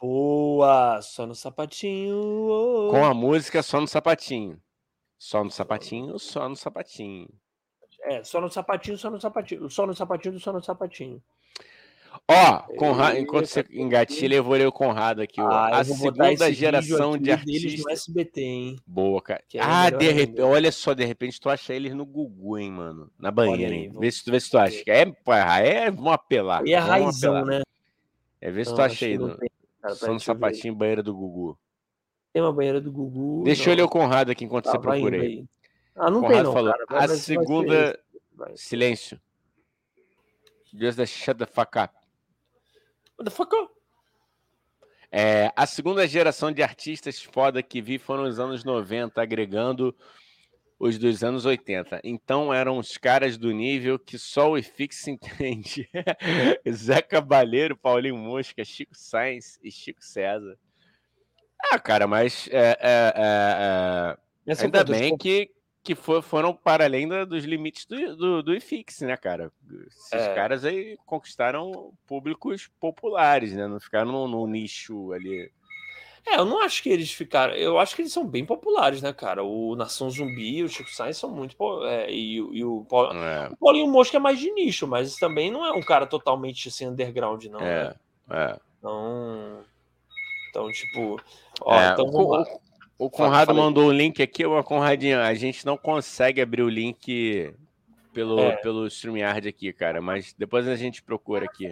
Boa! 0.02 1.02
Só 1.02 1.26
no 1.26 1.36
sapatinho. 1.36 2.18
oh. 2.18 2.90
Com 2.92 3.04
a 3.06 3.14
música 3.14 3.62
só 3.64 3.80
no 3.80 3.88
sapatinho. 3.88 4.60
Só 5.18 5.44
no 5.44 5.52
sapatinho, 5.52 6.20
só 6.20 6.50
no 6.50 6.56
sapatinho. 6.56 7.30
É, 8.04 8.24
só 8.24 8.40
no 8.42 8.50
sapatinho, 8.50 8.98
só 8.98 9.10
no 9.10 9.20
sapatinho. 9.20 9.70
Só 9.70 9.86
no 9.88 9.96
sapatinho, 9.96 10.40
só 10.40 10.54
no 10.54 10.64
sapatinho. 10.64 11.22
Ó, 12.28 12.60
Conrado, 12.78 13.12
Eita, 13.16 13.20
enquanto 13.22 13.46
você 13.48 13.66
engatilha, 13.72 14.36
eu 14.36 14.44
vou 14.44 14.54
ler 14.56 14.68
o 14.68 14.72
Conrado 14.72 15.22
aqui. 15.22 15.40
ó. 15.42 15.48
Ah, 15.50 15.80
a 15.80 15.84
segunda 15.84 16.52
geração 16.52 17.18
de 17.18 17.32
artistas. 17.32 17.84
no 17.84 17.90
SBT, 17.92 18.42
hein? 18.42 18.76
Boa, 18.86 19.22
cara. 19.22 19.44
É 19.54 19.60
ah, 19.62 19.90
de 19.90 20.12
repente, 20.12 20.42
olha 20.42 20.72
só, 20.72 20.94
de 20.94 21.06
repente 21.06 21.40
tu 21.40 21.50
acha 21.50 21.74
eles 21.74 21.94
no 21.94 22.06
Gugu, 22.06 22.58
hein, 22.58 22.72
mano? 22.72 23.12
Na 23.20 23.32
banheira, 23.32 23.74
aí, 23.74 23.82
hein? 23.84 23.90
vou- 23.90 24.02
Vê 24.02 24.12
se, 24.12 24.24
tu- 24.24 24.32
vê 24.32 24.40
se 24.40 24.50
tu 24.50 24.58
acha. 24.58 24.84
É, 24.88 25.06
porra, 25.06 25.60
é, 25.62 25.92
vamos 25.92 26.14
apelar. 26.14 26.66
E 26.66 26.74
é 26.74 26.80
vamos 26.80 26.92
raizão, 26.92 27.36
apelar. 27.38 27.60
né? 27.60 27.64
É, 28.42 28.52
vê 28.52 28.64
se 28.64 28.70
Não, 28.72 28.78
tu 28.78 28.82
acha 28.82 29.06
aí. 29.06 29.18
No, 29.18 29.38
tem, 29.38 29.50
só 29.94 30.06
no 30.08 30.14
eu 30.14 30.18
ver. 30.18 30.24
sapatinho, 30.24 30.76
banheira 30.76 31.04
do 31.04 31.14
Gugu. 31.16 31.58
Tem 32.34 32.42
uma 32.42 32.52
banheira 32.54 32.82
do 32.82 32.92
Gugu. 32.92 33.44
Deixa 33.46 33.64
não. 33.66 33.72
eu 33.72 33.78
ler 33.78 33.84
o 33.84 33.90
Conrado 33.90 34.30
aqui 34.32 34.44
enquanto 34.46 34.66
Tá, 34.66 34.72
você 34.72 34.80
procura 34.80 35.16
aí. 35.18 35.22
aí. 35.22 35.46
Ah, 35.96 36.12
não 36.12 36.20
tem 36.22 36.30
Conrado 36.30 36.44
não, 36.46 36.54
falou, 36.54 36.74
cara. 36.88 37.04
A 37.06 37.08
segunda-. 37.08 38.00
Silêncio. 38.56 39.20
Just 40.74 40.98
the 40.98 41.06
shut 41.06 41.38
the 41.38 41.46
fuck 41.46 41.78
up. 41.80 41.94
Up? 43.20 43.70
É, 45.12 45.52
a 45.56 45.66
segunda 45.66 46.08
geração 46.08 46.52
de 46.52 46.62
artistas 46.62 47.22
foda 47.22 47.64
que 47.64 47.82
vi 47.82 47.98
foram 47.98 48.24
os 48.24 48.40
anos 48.40 48.64
90, 48.64 49.22
agregando 49.22 49.96
os 50.80 50.98
dos 50.98 51.24
anos 51.24 51.46
80. 51.46 52.02
Então 52.04 52.54
eram 52.54 52.78
os 52.78 52.98
caras 52.98 53.38
do 53.38 53.52
nível 53.52 53.98
que 53.98 54.18
só 54.18 54.52
o 54.52 54.58
IFIX 54.58 55.08
entende. 55.08 55.90
Zé 56.70 57.02
Cabaleiro, 57.02 57.78
Paulinho 57.78 58.18
Mosca, 58.18 58.64
Chico 58.66 58.96
Sainz 58.96 59.60
e 59.64 59.72
Chico 59.72 60.04
César. 60.04 60.58
Ah, 61.72 61.80
cara, 61.80 62.06
mas 62.06 62.48
é, 62.52 62.58
é, 62.58 62.78
é, 62.80 63.14
é, 63.16 64.18
Essa 64.46 64.66
ainda 64.66 64.84
bem 64.84 65.18
que, 65.18 65.50
que 65.86 65.94
fo- 65.96 66.22
foram 66.22 66.52
para 66.54 66.84
além 66.84 67.08
da- 67.08 67.24
dos 67.26 67.44
limites 67.46 67.86
do, 67.86 68.16
do, 68.16 68.44
do 68.44 68.56
IFIX, 68.56 69.02
né, 69.02 69.16
cara? 69.16 69.52
Esses 69.88 70.12
É. 70.12 70.34
caras 70.34 70.66
aí 70.66 70.98
conquistaram 71.06 71.94
públicos 72.08 72.70
populares, 72.80 73.54
né? 73.54 73.68
Não 73.68 73.80
ficaram 73.80 74.12
num, 74.12 74.28
num 74.28 74.48
nicho 74.48 75.14
ali. 75.14 75.52
É, 76.28 76.38
eu 76.38 76.46
não 76.46 76.60
acho 76.64 76.82
que 76.82 76.90
eles 76.90 77.12
ficaram. 77.12 77.54
Eu 77.54 77.78
acho 77.78 77.96
que 77.96 78.02
eles 78.02 78.12
são 78.12 78.26
bem 78.26 78.44
populares, 78.44 79.00
né, 79.00 79.14
cara? 79.14 79.44
O 79.44 79.76
Nação 79.76 80.10
Zumbi 80.10 80.58
e 80.58 80.64
o 80.64 80.68
Chico 80.68 80.90
Sainz 80.90 81.18
são 81.18 81.30
muito. 81.30 81.56
é, 81.86 82.12
e, 82.12 82.42
o- 82.42 82.52
e 82.52 82.66
o, 82.66 82.84
Paulo, 82.90 83.14
É, 83.14 83.48
o 83.52 83.56
Paulinho 83.58 83.88
Mosca 83.88 84.18
é 84.18 84.20
mais 84.20 84.40
de 84.40 84.50
nicho, 84.52 84.88
mas 84.88 85.16
também 85.18 85.52
não 85.52 85.64
é 85.64 85.72
um 85.72 85.84
cara 85.84 86.08
totalmente 86.08 86.68
assim, 86.68 86.88
underground, 86.88 87.46
não. 87.46 87.60
é, 87.62 87.90
né? 87.90 87.96
é. 88.32 88.60
Então. 88.80 89.64
Então, 90.50 90.72
tipo. 90.72 91.22
Ó, 91.62 91.80
É, 91.80 91.92
então 91.94 92.06
o. 92.06 92.44
o- 92.98 93.10
Conrado 93.10 93.54
mandou 93.54 93.88
o 93.88 93.92
link 93.92 94.22
aqui, 94.22 94.46
ô 94.46 94.64
Conradinho, 94.64 95.20
a 95.20 95.34
gente 95.34 95.66
não 95.66 95.78
consegue 95.78 96.42
abrir 96.42 96.62
o 96.64 96.70
link 96.70 97.54
pelo, 98.14 98.40
É. 98.40 98.56
pelo 98.58 98.88
StreamYard 98.88 99.48
aqui, 99.48 99.74
cara, 99.74 100.02
mas 100.02 100.34
depois 100.38 100.68
a 100.68 100.76
gente 100.76 101.04
procura 101.04 101.46
aqui. 101.46 101.72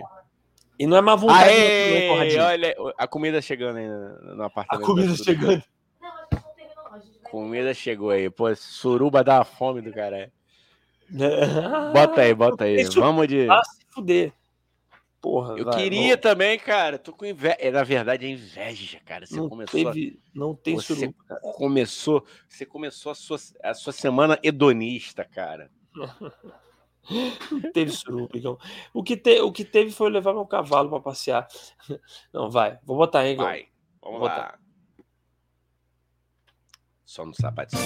E 0.80 0.86
não 0.88 0.98
é 0.98 1.02
má 1.02 1.16
vontade 1.16 1.50
Aê, 1.50 2.08
Conradinho. 2.10 2.44
olha, 2.44 2.76
a 2.98 3.08
comida 3.08 3.42
chegando 3.42 3.78
aí 3.78 3.88
no, 3.88 4.36
no 4.36 4.44
A 4.44 4.48
apartamento. 4.48 4.86
comida 4.88 5.16
chegando. 5.16 5.64
Comida 7.24 7.74
chegou 7.74 8.10
aí. 8.12 8.30
Pô, 8.30 8.54
suruba 8.56 9.24
dá 9.24 9.38
uma 9.40 9.46
fome 9.46 9.82
do 9.82 9.92
cara. 9.92 10.32
Bota 11.94 12.22
aí, 12.22 12.34
bota 12.34 12.64
aí. 12.66 12.84
Vamos 12.86 13.28
de. 13.28 13.50
Ah, 13.50 13.62
se 13.64 13.86
fuder. 13.94 14.32
Porra, 15.24 15.58
Eu 15.58 15.64
vai, 15.64 15.76
queria 15.82 16.18
também, 16.18 16.60
cara. 16.60 17.00
Tô 17.00 17.14
com 17.14 17.26
inveja. 17.26 17.56
É, 17.58 17.72
na 17.72 17.82
verdade, 17.82 18.26
é 18.26 18.30
inveja, 18.30 19.00
cara. 19.06 19.26
Você 19.26 19.38
Não, 19.38 19.48
começou, 19.48 19.94
teve, 19.94 20.20
não 20.36 20.54
tem 20.54 20.76
Você- 20.76 20.94
suruba, 20.96 21.16
cara. 21.26 21.40
a... 21.42 21.54
começou, 21.54 22.26
você 22.46 22.66
começou 22.66 23.10
a 23.14 23.16
sua, 23.16 23.38
a 23.64 23.74
sua 23.74 23.94
semana 23.94 24.38
hedonista, 24.44 25.24
cara. 25.24 25.72
Não 27.52 27.72
teve 27.74 27.92
suruba, 27.92 28.38
Igão. 28.38 28.58
O 28.94 29.04
que, 29.04 29.16
te- 29.18 29.42
o 29.42 29.52
que 29.52 29.64
teve 29.66 29.92
foi 29.92 30.10
levar 30.10 30.34
meu 30.34 30.46
cavalo 30.46 30.90
pra 30.90 31.00
passear. 31.02 31.48
Não, 32.34 32.50
vai. 32.50 32.78
Vou 32.84 32.96
botar 32.98 33.20
aí, 33.20 33.32
Igão. 33.34 33.46
Vai, 33.46 33.66
vamos 34.02 34.20
Vou 34.20 34.28
lá. 34.28 34.58
Só 37.06 37.26
no 37.26 37.34
sapatinho. 37.34 37.82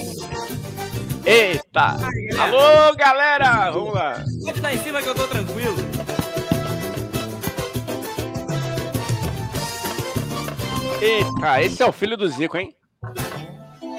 Eita! 1.25 1.97
Alô, 2.39 2.95
galera! 2.95 3.69
Vamos 3.71 3.93
lá. 3.93 4.23
Pode 4.45 4.61
dar 4.61 4.73
em 4.73 4.77
cima 4.77 5.01
que 5.01 5.09
eu 5.09 5.15
tô 5.15 5.27
tranquilo. 5.27 5.75
Eita, 11.01 11.61
esse 11.61 11.81
é 11.81 11.85
o 11.85 11.91
filho 11.91 12.17
do 12.17 12.27
Zico, 12.27 12.57
hein? 12.57 12.73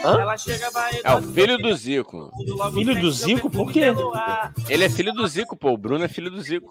Ela 0.03 0.37
chega, 0.37 0.71
vai. 0.71 0.93
É 1.03 1.13
o 1.15 1.23
filho 1.23 1.59
do 1.59 1.75
Zico. 1.75 2.31
Filho 2.75 3.01
do 3.01 3.11
Zico? 3.11 3.51
Por 3.51 3.73
quê? 3.73 3.87
Ele 4.69 4.85
é 4.85 4.89
filho 4.91 5.13
do 5.13 5.27
Zico, 5.27 5.57
pô. 5.57 5.73
O 5.73 5.77
Bruno 5.79 6.05
é 6.05 6.09
filho 6.09 6.31
do 6.31 6.41
Zico. 6.41 6.69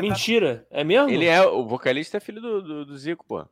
Mentira. 0.00 0.66
É 0.70 0.84
mesmo? 0.84 1.10
Ele 1.10 1.26
é 1.26 1.42
o 1.42 1.66
vocalista 1.66 2.16
é 2.16 2.20
filho 2.20 2.40
do, 2.40 2.62
do, 2.62 2.86
do 2.86 2.96
Zico, 2.96 3.24
pô. 3.26 3.44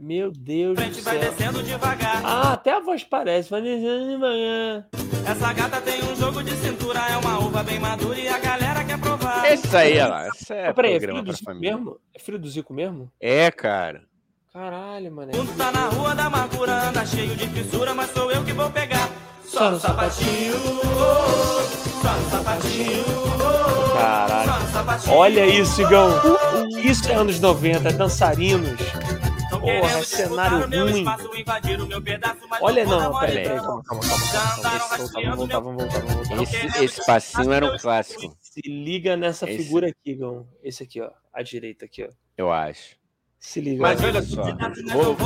Meu 0.00 0.30
Deus 0.30 0.76
do 0.76 0.80
Frente 0.82 1.00
vai 1.00 1.18
céu. 1.18 1.30
descendo 1.30 1.62
devagar. 1.62 2.22
Ah, 2.24 2.52
até 2.52 2.72
a 2.72 2.80
voz 2.80 3.02
parece. 3.02 3.50
Vai 3.50 3.62
descendo 3.62 4.10
de 4.10 4.16
manhã. 4.16 4.86
Essa 5.26 5.52
gata 5.52 5.80
tem 5.80 6.02
um 6.04 6.14
jogo 6.14 6.42
de 6.42 6.52
cintura, 6.56 7.00
é 7.10 7.16
uma 7.16 7.38
uva 7.40 7.62
bem 7.64 7.80
madura 7.80 8.18
e 8.18 8.28
a 8.28 8.38
galera 8.38 8.84
quer 8.84 8.98
provar. 9.00 9.50
Esse 9.50 9.76
aí, 9.76 9.92
olha 9.94 10.06
lá. 10.08 10.28
Esse 10.28 10.52
é 10.52 10.68
Ah, 10.68 10.74
peraí, 10.74 10.92
é 10.94 10.98
programa 10.98 11.20
filho 11.20 11.22
do 11.22 11.26
pra 11.26 11.36
Zico 11.36 11.44
família. 11.44 11.76
mesmo? 11.76 12.00
É 12.14 12.18
filho 12.18 12.38
do 12.38 12.48
Zico 12.48 12.72
mesmo? 12.74 13.10
É, 13.20 13.50
cara. 13.50 14.04
Caralho, 14.52 15.10
mané. 15.12 15.32
Quando 15.32 15.56
tá 15.56 15.72
na 15.72 15.88
rua 15.88 16.14
da 16.14 16.26
amargura, 16.26 16.88
anda 16.88 17.06
cheio 17.06 17.34
de 17.34 17.48
fissura, 17.48 17.94
mas 17.94 18.10
sou 18.10 18.30
eu 18.30 18.44
que 18.44 18.52
vou 18.52 18.70
pegar. 18.70 19.08
Só 19.44 19.70
no 19.70 19.80
sapatinho, 19.80 20.54
oh, 20.56 22.02
só 22.02 22.12
no 22.14 22.30
sapatinho, 22.30 23.04
oh, 23.36 23.94
Caralho. 23.96 24.50
só 24.50 24.60
no 24.60 24.72
sapatinho. 24.72 25.14
Olha 25.14 25.46
isso, 25.46 25.82
Igão. 25.82 26.10
Isso 26.82 27.10
é 27.10 27.14
anos 27.14 27.40
90, 27.40 27.88
é 27.88 27.92
dançarinos. 27.92 28.78
Porra, 29.50 29.62
querendo 29.64 30.04
cenário 30.04 30.58
ruim. 30.84 31.04
pedaço, 32.02 32.38
Olha, 32.60 32.84
não, 32.84 33.18
peraí, 33.20 33.44
calma, 33.44 33.82
calma, 33.84 34.02
calma. 34.02 34.02
calma, 34.32 34.62
calma. 34.62 35.36
Vamos 35.36 35.36
voltar, 35.36 35.36
vamos 35.36 35.36
voltar, 35.36 35.60
vamos 35.60 35.82
voltar, 35.82 36.00
vamos 36.00 36.28
voltar. 36.28 36.42
Esse, 36.42 36.84
esse 36.84 37.06
passinho 37.06 37.52
era 37.52 37.66
um 37.72 37.78
clássico, 37.78 38.36
Se 38.40 38.60
liga 38.66 39.16
nessa 39.16 39.48
Esse- 39.48 39.62
figura 39.62 39.88
aqui, 39.88 40.10
Igão. 40.10 40.46
Esse 40.62 40.82
aqui, 40.82 41.00
ó. 41.00 41.10
À 41.32 41.42
direita 41.42 41.84
aqui, 41.84 42.04
ó. 42.04 42.08
eu 42.36 42.52
acho. 42.52 42.96
Se 43.42 43.60
liga. 43.60 43.82
Mas 43.82 44.00
olha 44.00 44.22
só. 44.22 44.44
Vou, 44.92 45.16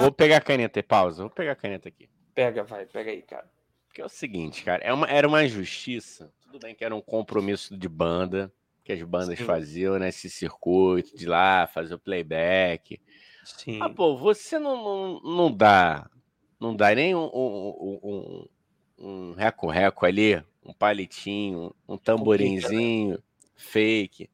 vou 0.00 0.10
pegar 0.10 0.38
a 0.38 0.40
caneta 0.40 0.78
e 0.78 0.82
pausa. 0.82 1.22
Vou 1.22 1.30
pegar 1.30 1.52
a 1.52 1.56
caneta 1.56 1.86
aqui. 1.86 2.08
Pega, 2.34 2.64
vai, 2.64 2.86
pega 2.86 3.10
aí, 3.10 3.20
cara. 3.20 3.44
Porque 3.86 4.00
é 4.00 4.04
o 4.06 4.08
seguinte, 4.08 4.64
cara, 4.64 4.82
é 4.82 4.90
uma, 4.90 5.06
era 5.06 5.28
uma 5.28 5.44
injustiça. 5.44 6.32
Tudo 6.40 6.58
bem 6.58 6.74
que 6.74 6.82
era 6.82 6.96
um 6.96 7.02
compromisso 7.02 7.76
de 7.76 7.88
banda, 7.90 8.50
que 8.82 8.90
as 8.90 9.02
bandas 9.02 9.38
Sim. 9.38 9.44
faziam, 9.44 9.98
né? 9.98 10.08
Esse 10.08 10.30
circuito 10.30 11.14
de 11.14 11.26
lá, 11.26 11.66
fazer 11.66 11.92
o 11.94 11.98
playback. 11.98 12.98
Sim. 13.44 13.80
Ah, 13.82 13.90
pô, 13.90 14.16
você 14.16 14.58
não, 14.58 14.82
não, 14.82 15.20
não 15.20 15.52
dá. 15.54 16.08
Não 16.58 16.74
dá 16.74 16.94
nem 16.94 17.14
um, 17.14 17.30
um, 17.34 18.00
um, 18.02 18.48
um 18.98 19.32
reco-reco 19.34 20.06
ali, 20.06 20.42
um 20.64 20.72
palitinho, 20.72 21.74
um 21.86 21.98
tamborinzinho 21.98 23.22
fake. 23.54 24.30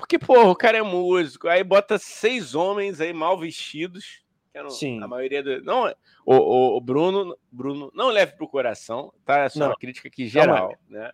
Porque, 0.00 0.18
porra, 0.18 0.48
o 0.50 0.56
cara 0.56 0.78
é 0.78 0.82
músico, 0.82 1.48
aí 1.48 1.62
bota 1.62 1.98
seis 1.98 2.54
homens 2.54 3.00
aí 3.00 3.12
mal 3.12 3.38
vestidos. 3.38 4.22
Sim. 4.70 5.00
a 5.00 5.06
maioria 5.06 5.42
do. 5.44 5.62
Não, 5.62 5.86
o, 6.26 6.34
o, 6.34 6.76
o 6.76 6.80
Bruno, 6.80 7.38
Bruno, 7.52 7.90
não 7.94 8.08
leve 8.08 8.32
pro 8.32 8.48
coração, 8.48 9.12
tá? 9.24 9.44
É 9.44 9.48
só 9.48 9.60
Não. 9.60 9.66
uma 9.68 9.76
crítica 9.76 10.08
aqui 10.08 10.26
geral, 10.26 10.76
né? 10.88 11.12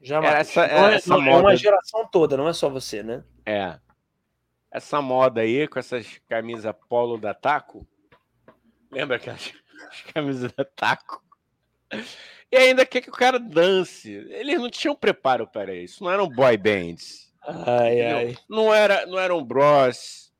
Jamais. 0.00 0.34
Essa- 0.34 0.66
não 0.66 0.88
é, 0.88 0.94
essa 0.94 1.10
não, 1.10 1.16
é 1.26 1.30
uma 1.30 1.42
moda- 1.42 1.56
geração 1.56 2.08
toda, 2.10 2.38
não 2.38 2.48
é 2.48 2.54
só 2.54 2.70
você, 2.70 3.02
né? 3.02 3.22
É. 3.44 3.78
essa 4.70 5.02
moda 5.02 5.42
aí 5.42 5.68
com 5.68 5.78
essas 5.78 6.18
camisas 6.26 6.74
polo 6.88 7.18
da 7.18 7.34
Taco. 7.34 7.86
Lembra 8.90 9.16
aquelas 9.16 9.52
camisas 10.14 10.50
da 10.52 10.64
Taco? 10.64 11.22
E 12.50 12.56
ainda 12.56 12.86
quer 12.86 13.02
que 13.02 13.10
o 13.10 13.12
cara 13.12 13.38
dance. 13.38 14.10
Eles 14.10 14.58
não 14.58 14.70
tinham 14.70 14.96
preparo 14.96 15.46
para 15.46 15.74
isso. 15.74 16.02
Não 16.02 16.10
eram 16.10 16.28
boy 16.28 16.56
bands. 16.56 17.29
Ai, 17.42 18.00
ai. 18.02 18.36
Não 18.48 18.72
era, 18.72 19.06
não 19.06 19.18
eram 19.18 19.42
bros. 19.44 20.30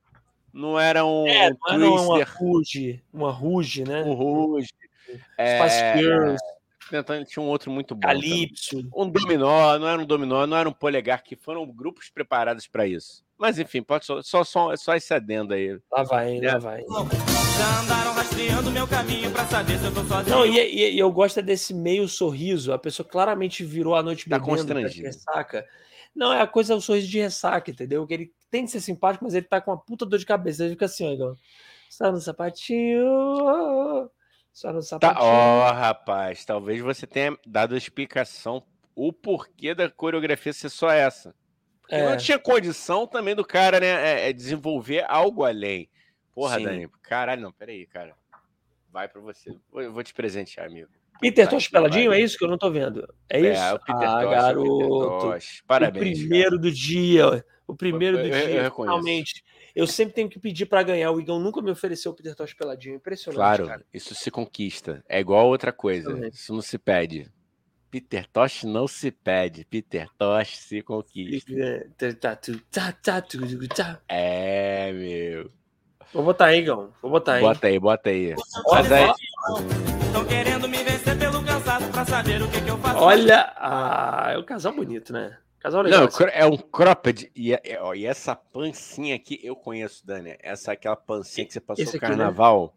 Não 0.52 0.78
era 0.78 1.04
um 1.04 1.26
É, 1.26 1.50
não 1.50 1.68
era 1.68 2.02
uma 2.02 2.24
Ruge, 2.24 3.02
uma 3.12 3.30
Ruge, 3.30 3.84
né? 3.84 4.02
um 4.02 4.14
rouge. 4.14 4.68
Spice 5.08 5.82
É, 5.82 5.96
Girls, 5.96 6.42
tentando, 6.90 7.24
tinha 7.24 7.42
um 7.42 7.46
outro 7.48 7.70
muito 7.70 7.94
bom. 7.94 8.00
também. 8.00 8.20
Calypso. 8.20 8.88
Um 8.94 9.08
dominó, 9.08 9.78
não 9.78 9.88
era 9.88 10.00
um 10.02 10.04
dominó, 10.06 10.46
não 10.46 10.56
era 10.56 10.68
um 10.68 10.72
polegar, 10.72 11.22
que 11.22 11.36
foram 11.36 11.66
grupos 11.66 12.10
preparados 12.10 12.66
para 12.66 12.86
isso. 12.86 13.24
Mas 13.38 13.58
enfim, 13.58 13.82
pode 13.82 14.04
só, 14.04 14.20
só, 14.22 14.44
só, 14.44 14.76
só 14.76 14.94
esse 14.94 15.14
adendo 15.14 15.54
aí. 15.54 15.78
Lá 15.90 16.02
vai, 16.02 16.38
É. 16.38 16.52
lá 16.52 16.58
vai. 16.58 16.82
Já 16.82 17.80
andaram 17.80 18.12
rastreando 18.12 18.70
meu 18.70 18.86
caminho 18.86 19.30
pra 19.30 19.46
saber 19.46 19.78
se 19.78 19.84
eu 19.86 19.94
tô 19.94 20.04
sozinho. 20.04 20.36
Não, 20.36 20.44
e, 20.46 20.58
e- 20.58 20.94
e 20.94 20.98
eu 20.98 21.10
gosto 21.10 21.40
é 21.40 21.42
desse 21.42 21.72
meio 21.72 22.06
sorriso. 22.08 22.72
A 22.72 22.78
pessoa 22.78 23.06
claramente 23.08 23.64
virou 23.64 23.94
a 23.94 24.02
noite 24.02 24.28
Tá 24.28 24.38
bebendo, 24.38 24.74
tá 24.74 24.80
ressaca. 24.88 25.66
Não, 26.14 26.32
é 26.32 26.40
a 26.42 26.46
coisa, 26.46 26.74
o 26.74 26.80
sorriso 26.80 27.08
de 27.08 27.18
ressaca, 27.20 27.70
entendeu? 27.70 28.06
Que 28.06 28.14
ele 28.14 28.32
tem 28.50 28.64
que 28.64 28.70
ser 28.70 28.80
simpático, 28.80 29.24
mas 29.24 29.34
ele 29.34 29.46
tá 29.46 29.60
com 29.60 29.70
uma 29.70 29.78
puta 29.78 30.04
dor 30.04 30.18
de 30.18 30.26
cabeça. 30.26 30.64
Ele 30.64 30.72
fica 30.72 30.86
assim, 30.86 31.06
ó, 31.06 31.12
igual, 31.12 31.36
Só 31.88 32.10
no 32.12 32.20
sapatinho. 32.20 34.10
Só 34.60 34.68
no 34.74 34.80
Tá, 34.80 34.82
sapatinho. 34.82 35.24
ó, 35.26 35.72
rapaz, 35.72 36.44
talvez 36.44 36.82
você 36.82 37.06
tenha 37.06 37.34
dado 37.46 37.74
a 37.74 37.78
explicação 37.78 38.62
o 38.94 39.10
porquê 39.10 39.74
da 39.74 39.88
coreografia 39.88 40.52
ser 40.52 40.68
só 40.68 40.90
essa. 40.90 41.34
Porque 41.80 41.94
É. 41.94 42.06
não 42.10 42.16
tinha 42.18 42.38
condição 42.38 43.06
também 43.06 43.34
do 43.34 43.42
cara, 43.42 43.80
né, 43.80 43.86
é, 43.86 44.28
é 44.28 44.32
desenvolver 44.34 45.02
algo 45.08 45.44
além. 45.46 45.88
Porra, 46.34 46.58
Sim. 46.58 46.64
Dani, 46.64 46.88
caralho, 47.02 47.40
não, 47.40 47.50
peraí, 47.52 47.86
cara. 47.86 48.14
Vai 48.92 49.08
pra 49.08 49.22
você. 49.22 49.56
Vou- 49.72 49.80
Eu 49.80 49.94
vou 49.94 50.02
te 50.02 50.12
presentear, 50.12 50.66
amigo. 50.66 50.90
Peter 51.22 51.46
Tá 51.46 51.52
Tosh 51.52 51.68
peladinho, 51.68 52.10
é 52.10 52.14
pariu. 52.16 52.24
isso 52.26 52.36
que 52.36 52.44
eu 52.44 52.48
não 52.48 52.58
tô 52.58 52.70
vendo. 52.70 53.08
É 53.30 53.40
isso? 53.40 53.62
É, 53.62 53.72
o 53.72 53.78
Peter 53.78 54.08
ah, 54.08 54.20
Tosh, 54.22 54.30
garoto. 54.30 54.78
Peter 54.78 55.20
Tosh. 55.30 55.62
Parabéns. 55.66 56.18
o 56.18 56.20
primeiro 56.20 56.58
do 56.58 56.70
dia. 56.70 57.44
O 57.66 57.74
primeiro 57.74 58.18
Eu- 58.18 58.22
do 58.24 58.28
eu- 58.28 58.38
eu 58.38 58.46
dia, 58.46 58.62
reconheço. 58.64 58.98
finalmente. 58.98 59.44
Eu 59.74 59.86
sempre 59.86 60.14
tenho 60.14 60.28
que 60.28 60.38
pedir 60.38 60.66
pra 60.66 60.82
ganhar. 60.82 61.10
O 61.12 61.20
Igão 61.20 61.38
nunca 61.38 61.60
me 61.62 61.70
ofereceu 61.70 62.12
o 62.12 62.14
Peter 62.14 62.34
Tosh 62.34 62.54
peladinho. 62.54 62.96
Impressionante, 62.96 63.36
Claro, 63.36 63.66
cara. 63.66 63.84
isso 63.92 64.14
se 64.14 64.30
conquista. 64.30 65.04
É 65.08 65.20
igual 65.20 65.46
outra 65.48 65.72
coisa. 65.72 66.08
Exatamente. 66.10 66.34
Isso 66.34 66.52
não 66.52 66.62
se 66.62 66.78
pede. 66.78 67.30
Peter 67.90 68.26
Tosh 68.28 68.64
não 68.64 68.86
se 68.86 69.10
pede. 69.10 69.64
Peter 69.64 70.08
Tosh 70.16 70.58
se 70.58 70.82
conquista. 70.82 71.52
É, 71.52 72.12
tá, 72.14 72.36
tá, 72.70 72.92
tá. 72.92 74.00
É, 74.08 74.92
meu. 74.92 75.50
Vou 76.12 76.24
botar 76.24 76.46
aí, 76.46 76.60
Igão. 76.60 76.92
Vou 77.02 77.10
botar 77.10 77.34
aí. 77.34 77.40
Bota 77.42 77.66
aí, 77.66 77.78
bota 77.78 78.10
aí. 78.10 78.34
Olha, 78.66 78.82
Mas 78.82 78.92
aí, 78.92 79.12
Estão 80.06 80.24
querendo 80.24 80.68
me 80.68 80.82
vencer 80.82 81.16
pelo 81.16 81.44
cansaço 81.44 81.88
pra 81.90 82.04
saber 82.04 82.42
o 82.42 82.50
que, 82.50 82.60
que 82.60 82.68
eu 82.68 82.78
faço. 82.78 82.98
olha 82.98 83.52
ah, 83.56 84.30
é 84.32 84.38
um 84.38 84.42
casal 84.42 84.72
bonito, 84.72 85.12
né? 85.12 85.38
Casal 85.60 85.82
legal. 85.82 86.00
Não, 86.00 86.08
assim. 86.08 86.24
é 86.32 86.46
um 86.46 86.56
cropped. 86.56 87.30
E, 87.36 87.52
é- 87.52 87.60
é- 87.64 87.80
ó, 87.80 87.94
e 87.94 88.06
essa 88.06 88.34
pancinha 88.34 89.14
aqui 89.14 89.38
eu 89.42 89.54
conheço, 89.54 90.04
Dani. 90.06 90.34
Essa 90.40 90.72
é 90.72 90.74
aquela 90.74 90.96
pancinha 90.96 91.46
que 91.46 91.52
você 91.52 91.60
passou 91.60 91.84
no 91.84 91.92
né? 91.92 91.98
carnaval. 91.98 92.74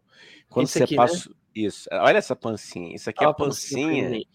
Quando 0.50 0.66
Esse 0.66 0.78
você 0.78 0.84
aqui, 0.84 0.94
né? 0.96 1.02
passa. 1.02 1.30
Isso. 1.54 1.88
Olha 1.92 2.18
essa 2.18 2.36
pancinha. 2.36 2.94
Isso 2.94 3.08
aqui 3.08 3.24
é 3.24 3.26
Olha 3.26 3.32
a 3.32 3.34
pancinha 3.34 3.88
pequenininha. 3.88 4.26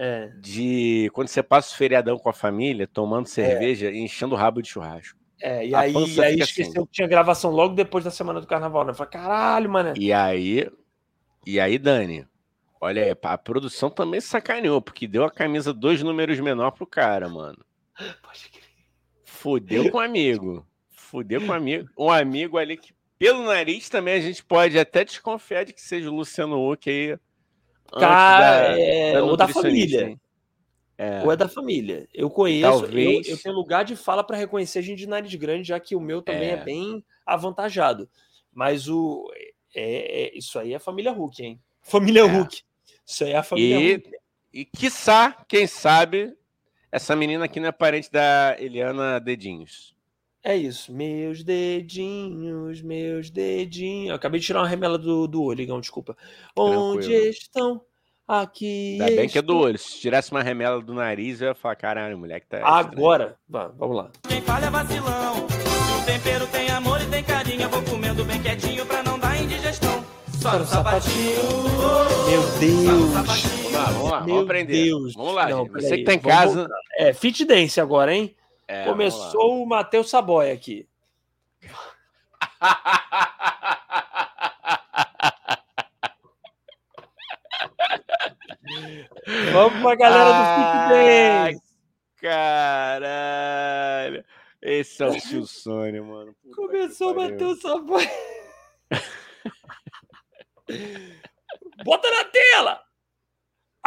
É. 0.00 0.28
de 0.40 1.10
quando 1.12 1.28
você 1.28 1.42
passa 1.42 1.74
o 1.74 1.76
feriadão 1.76 2.16
com 2.18 2.28
a 2.28 2.32
família, 2.32 2.86
tomando 2.86 3.26
cerveja 3.26 3.90
e 3.90 3.98
enchendo 3.98 4.34
o 4.34 4.38
rabo 4.38 4.62
de 4.62 4.68
churrasco. 4.68 5.18
É, 5.40 5.66
e 5.66 5.74
A 5.74 5.80
aí, 5.80 5.92
e 5.92 6.20
aí 6.22 6.38
esqueceu 6.38 6.72
assim. 6.82 6.86
que 6.86 6.92
tinha 6.92 7.06
gravação 7.08 7.50
logo 7.50 7.74
depois 7.74 8.04
da 8.04 8.10
semana 8.10 8.40
do 8.40 8.46
carnaval, 8.46 8.84
né? 8.84 8.94
Falei, 8.94 9.10
caralho, 9.12 9.70
mano. 9.70 9.92
E 9.96 10.12
aí, 10.12 10.68
e 11.46 11.60
aí, 11.60 11.78
Dani, 11.78 12.26
olha 12.80 13.04
aí, 13.04 13.14
a 13.22 13.38
produção 13.38 13.90
também 13.90 14.20
sacaneou, 14.20 14.80
porque 14.80 15.06
deu 15.06 15.24
a 15.24 15.30
camisa 15.30 15.72
dois 15.72 16.02
números 16.02 16.38
menor 16.40 16.70
pro 16.72 16.86
cara, 16.86 17.28
mano. 17.28 17.58
Pode 18.22 18.48
crer. 18.50 18.64
Fudeu 19.24 19.90
com 19.90 19.98
o 19.98 20.00
amigo. 20.00 20.66
Fudeu 20.90 21.40
com 21.40 21.48
o 21.48 21.52
amigo. 21.52 21.88
Um 21.98 22.10
amigo 22.10 22.58
ali 22.58 22.76
que, 22.76 22.92
pelo 23.18 23.42
nariz, 23.44 23.88
também 23.88 24.14
a 24.14 24.20
gente 24.20 24.44
pode 24.44 24.78
até 24.78 25.04
desconfiar 25.04 25.64
de 25.64 25.72
que 25.72 25.80
seja 25.80 26.10
o 26.10 26.14
Luciano 26.14 26.70
Huck 26.70 26.88
aí. 26.88 27.18
Cara, 27.92 28.68
da- 28.74 28.78
é, 28.80 29.12
da 29.14 29.24
ou 29.24 29.36
da 29.36 29.48
família. 29.48 30.08
hein? 30.10 30.20
É, 30.98 31.22
Ou 31.24 31.30
é 31.32 31.36
da 31.36 31.48
família. 31.48 32.08
Eu 32.12 32.28
conheço, 32.28 32.66
eu- 32.66 32.80
Talvez. 32.82 33.28
eu, 33.28 33.38
tenho 33.40 33.54
lugar 33.54 33.84
de 33.84 33.94
fala 33.94 34.24
para 34.24 34.36
reconhecer 34.36 34.82
gente 34.82 34.98
de 34.98 35.06
nariz 35.06 35.32
grande, 35.36 35.68
já 35.68 35.78
que 35.78 35.94
o 35.94 36.00
meu 36.00 36.20
também 36.20 36.48
é, 36.50 36.54
É. 36.54 36.64
bem 36.64 37.04
avantajado. 37.24 38.10
Mas 38.52 38.88
o 38.88 39.30
é, 39.74 40.24
é- 40.24 40.36
isso 40.38 40.58
aí 40.58 40.74
é 40.74 40.78
família 40.78 41.12
Hulk, 41.12 41.42
hein? 41.42 41.60
Família 41.82 42.22
É. 42.22 42.26
Hulk. 42.26 42.62
Isso 43.06 43.24
aí 43.24 43.30
é 43.30 43.36
a 43.36 43.42
família 43.44 43.78
E, 43.80 43.92
Hulk. 43.94 44.10
e 44.52 44.64
quiçá, 44.64 45.44
quem 45.48 45.66
sabe, 45.68 46.34
essa 46.90 47.14
menina 47.14 47.44
aqui 47.44 47.60
não 47.60 47.68
é 47.68 47.72
parente 47.72 48.10
da 48.10 48.56
Eliana 48.58 49.20
Dedinhos. 49.20 49.96
É 50.42 50.56
isso. 50.56 50.92
Meus 50.92 51.42
dedinhos, 51.42 52.80
meus 52.80 53.30
dedinhos. 53.30 54.10
Eu 54.10 54.14
acabei 54.14 54.40
de 54.40 54.46
tirar 54.46 54.60
uma 54.60 54.68
remela 54.68 54.96
do, 54.96 55.26
do 55.26 55.42
olho, 55.42 55.60
Igão, 55.60 55.80
desculpa. 55.80 56.16
Onde 56.56 57.06
Tranquilo. 57.06 57.30
estão? 57.30 57.80
Aqui. 58.26 58.98
Ainda 59.00 59.16
bem 59.16 59.28
que 59.28 59.38
é 59.38 59.42
do 59.42 59.56
olho. 59.56 59.78
Se 59.78 60.00
tirasse 60.00 60.30
uma 60.30 60.42
remela 60.42 60.80
do 60.82 60.94
nariz, 60.94 61.40
eu 61.40 61.48
ia 61.48 61.54
falar, 61.54 61.76
caralho, 61.76 62.16
o 62.16 62.20
moleque 62.20 62.46
tá. 62.46 62.60
Agora. 62.62 63.36
Vá, 63.48 63.68
vamos 63.68 63.96
lá. 63.96 64.10
Quem 64.28 64.42
falha 64.42 64.66
é 64.66 64.70
vacilão. 64.70 65.46
O 65.46 66.04
tempero 66.04 66.46
tem 66.48 66.70
amor 66.70 67.00
e 67.00 67.06
tem 67.06 67.24
carinho, 67.24 67.62
eu 67.62 67.70
vou 67.70 67.82
comendo 67.82 68.24
bem 68.24 68.40
quietinho 68.40 68.84
pra 68.86 69.02
não 69.02 69.18
dar 69.18 69.40
indigestão. 69.40 70.04
Só 70.40 70.58
no 70.58 70.66
sapatinho. 70.66 71.42
Meu 72.28 72.42
Só 72.42 72.52
no 72.52 73.16
Deus. 73.24 73.57
Vamos 73.86 73.88
lá, 73.92 73.92
vamos 73.98 74.10
lá, 74.10 74.20
Meu 74.20 74.28
vamos 74.34 74.44
aprender. 74.50 74.84
Deus. 74.84 75.14
Vamos 75.14 75.34
lá, 75.34 75.48
Não. 75.48 75.64
Você 75.66 75.88
peraí, 75.88 75.98
que 75.98 76.04
tá 76.04 76.14
em 76.14 76.18
vamos 76.18 76.36
casa. 76.36 76.54
voltar. 76.60 76.78
É, 76.98 77.12
fit 77.12 77.44
dance 77.44 77.80
agora, 77.80 78.14
hein? 78.14 78.36
é. 78.66 78.84
Começou 78.84 79.62
o 79.62 79.66
Matheus 79.66 80.10
Saboia 80.10 80.52
aqui. 80.52 80.86
Vamos 89.52 89.82
pra 89.82 89.94
galera 89.96 90.32
do 90.32 90.42
Fit 90.54 90.88
Dance. 90.90 91.62
Caralho. 92.20 94.24
Esse 94.60 95.00
é 95.02 95.06
o 95.06 95.18
tio 95.20 95.46
Sônia, 95.46 96.02
mano. 96.02 96.34
Puta 96.42 96.56
Começou 96.56 97.12
o 97.12 97.14
pariu. 97.14 97.30
Matheus 97.30 97.60
Saboia. 97.60 98.10
Bota 101.84 102.10
na 102.10 102.24
tela! 102.24 102.82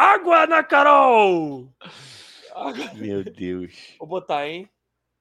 Água 0.02 0.48
na 0.48 0.64
Carol! 0.64 1.68
Meu 2.94 3.22
Deus. 3.22 3.94
Vou 4.00 4.08
botar, 4.08 4.48
hein? 4.48 4.68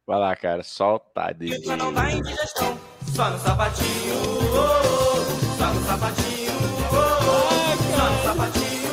Vai 0.08 0.18
lá, 0.18 0.36
cara. 0.36 0.64
Solta, 0.64 1.32
DJ. 1.34 1.62
Pra 1.62 1.78
não. 1.78 1.94
Só 1.94 3.30
no 3.30 3.38
sapatinho. 3.38 4.16
oh, 4.16 4.58
oh. 4.58 5.58
Só 5.60 5.72
no 5.72 5.86
sapatinho. 5.86 6.52
oh, 6.92 6.96
oh. 6.98 7.96
Só 7.96 8.10
no 8.10 8.24
sapatinho. 8.24 8.92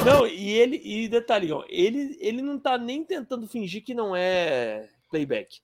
E, 0.00 0.04
não, 0.04 0.26
e 0.28 0.52
ele, 0.52 0.80
e 0.84 1.08
detalhe, 1.08 1.50
ó, 1.50 1.64
ele, 1.68 2.16
ele 2.20 2.40
não 2.40 2.56
tá 2.56 2.78
nem 2.78 3.02
tentando 3.02 3.48
fingir 3.48 3.82
que 3.82 3.94
não 3.94 4.14
é 4.14 4.88
playback. 5.10 5.58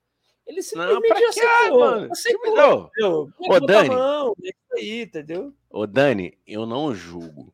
Ele 0.45 0.57
Não, 0.57 0.63
simplesmente 0.65 1.07
pra 1.07 1.17
quê, 1.17 1.25
aceitou. 1.25 1.79
mano? 1.81 2.09
aceitou, 2.13 2.57
Não. 2.57 2.87
entendeu? 2.89 3.33
Ô, 3.39 3.61
Dani. 3.61 3.89
mão, 3.91 4.35
é 4.43 4.49
isso 4.49 4.57
aí, 4.77 5.03
entendeu? 5.03 5.55
Ô, 5.71 5.87
Dani, 5.87 6.37
eu 6.45 6.67
não 6.67 6.93
julgo. 6.93 7.54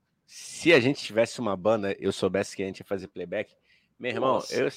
Se 0.60 0.74
a 0.74 0.78
gente 0.78 1.02
tivesse 1.02 1.40
uma 1.40 1.56
banda, 1.56 1.96
eu 1.98 2.12
soubesse 2.12 2.54
que 2.54 2.62
a 2.62 2.66
gente 2.66 2.80
ia 2.80 2.84
fazer 2.84 3.08
playback, 3.08 3.50
meu 3.98 4.10
irmão, 4.10 4.34
Nossa. 4.34 4.54
eu, 4.54 4.68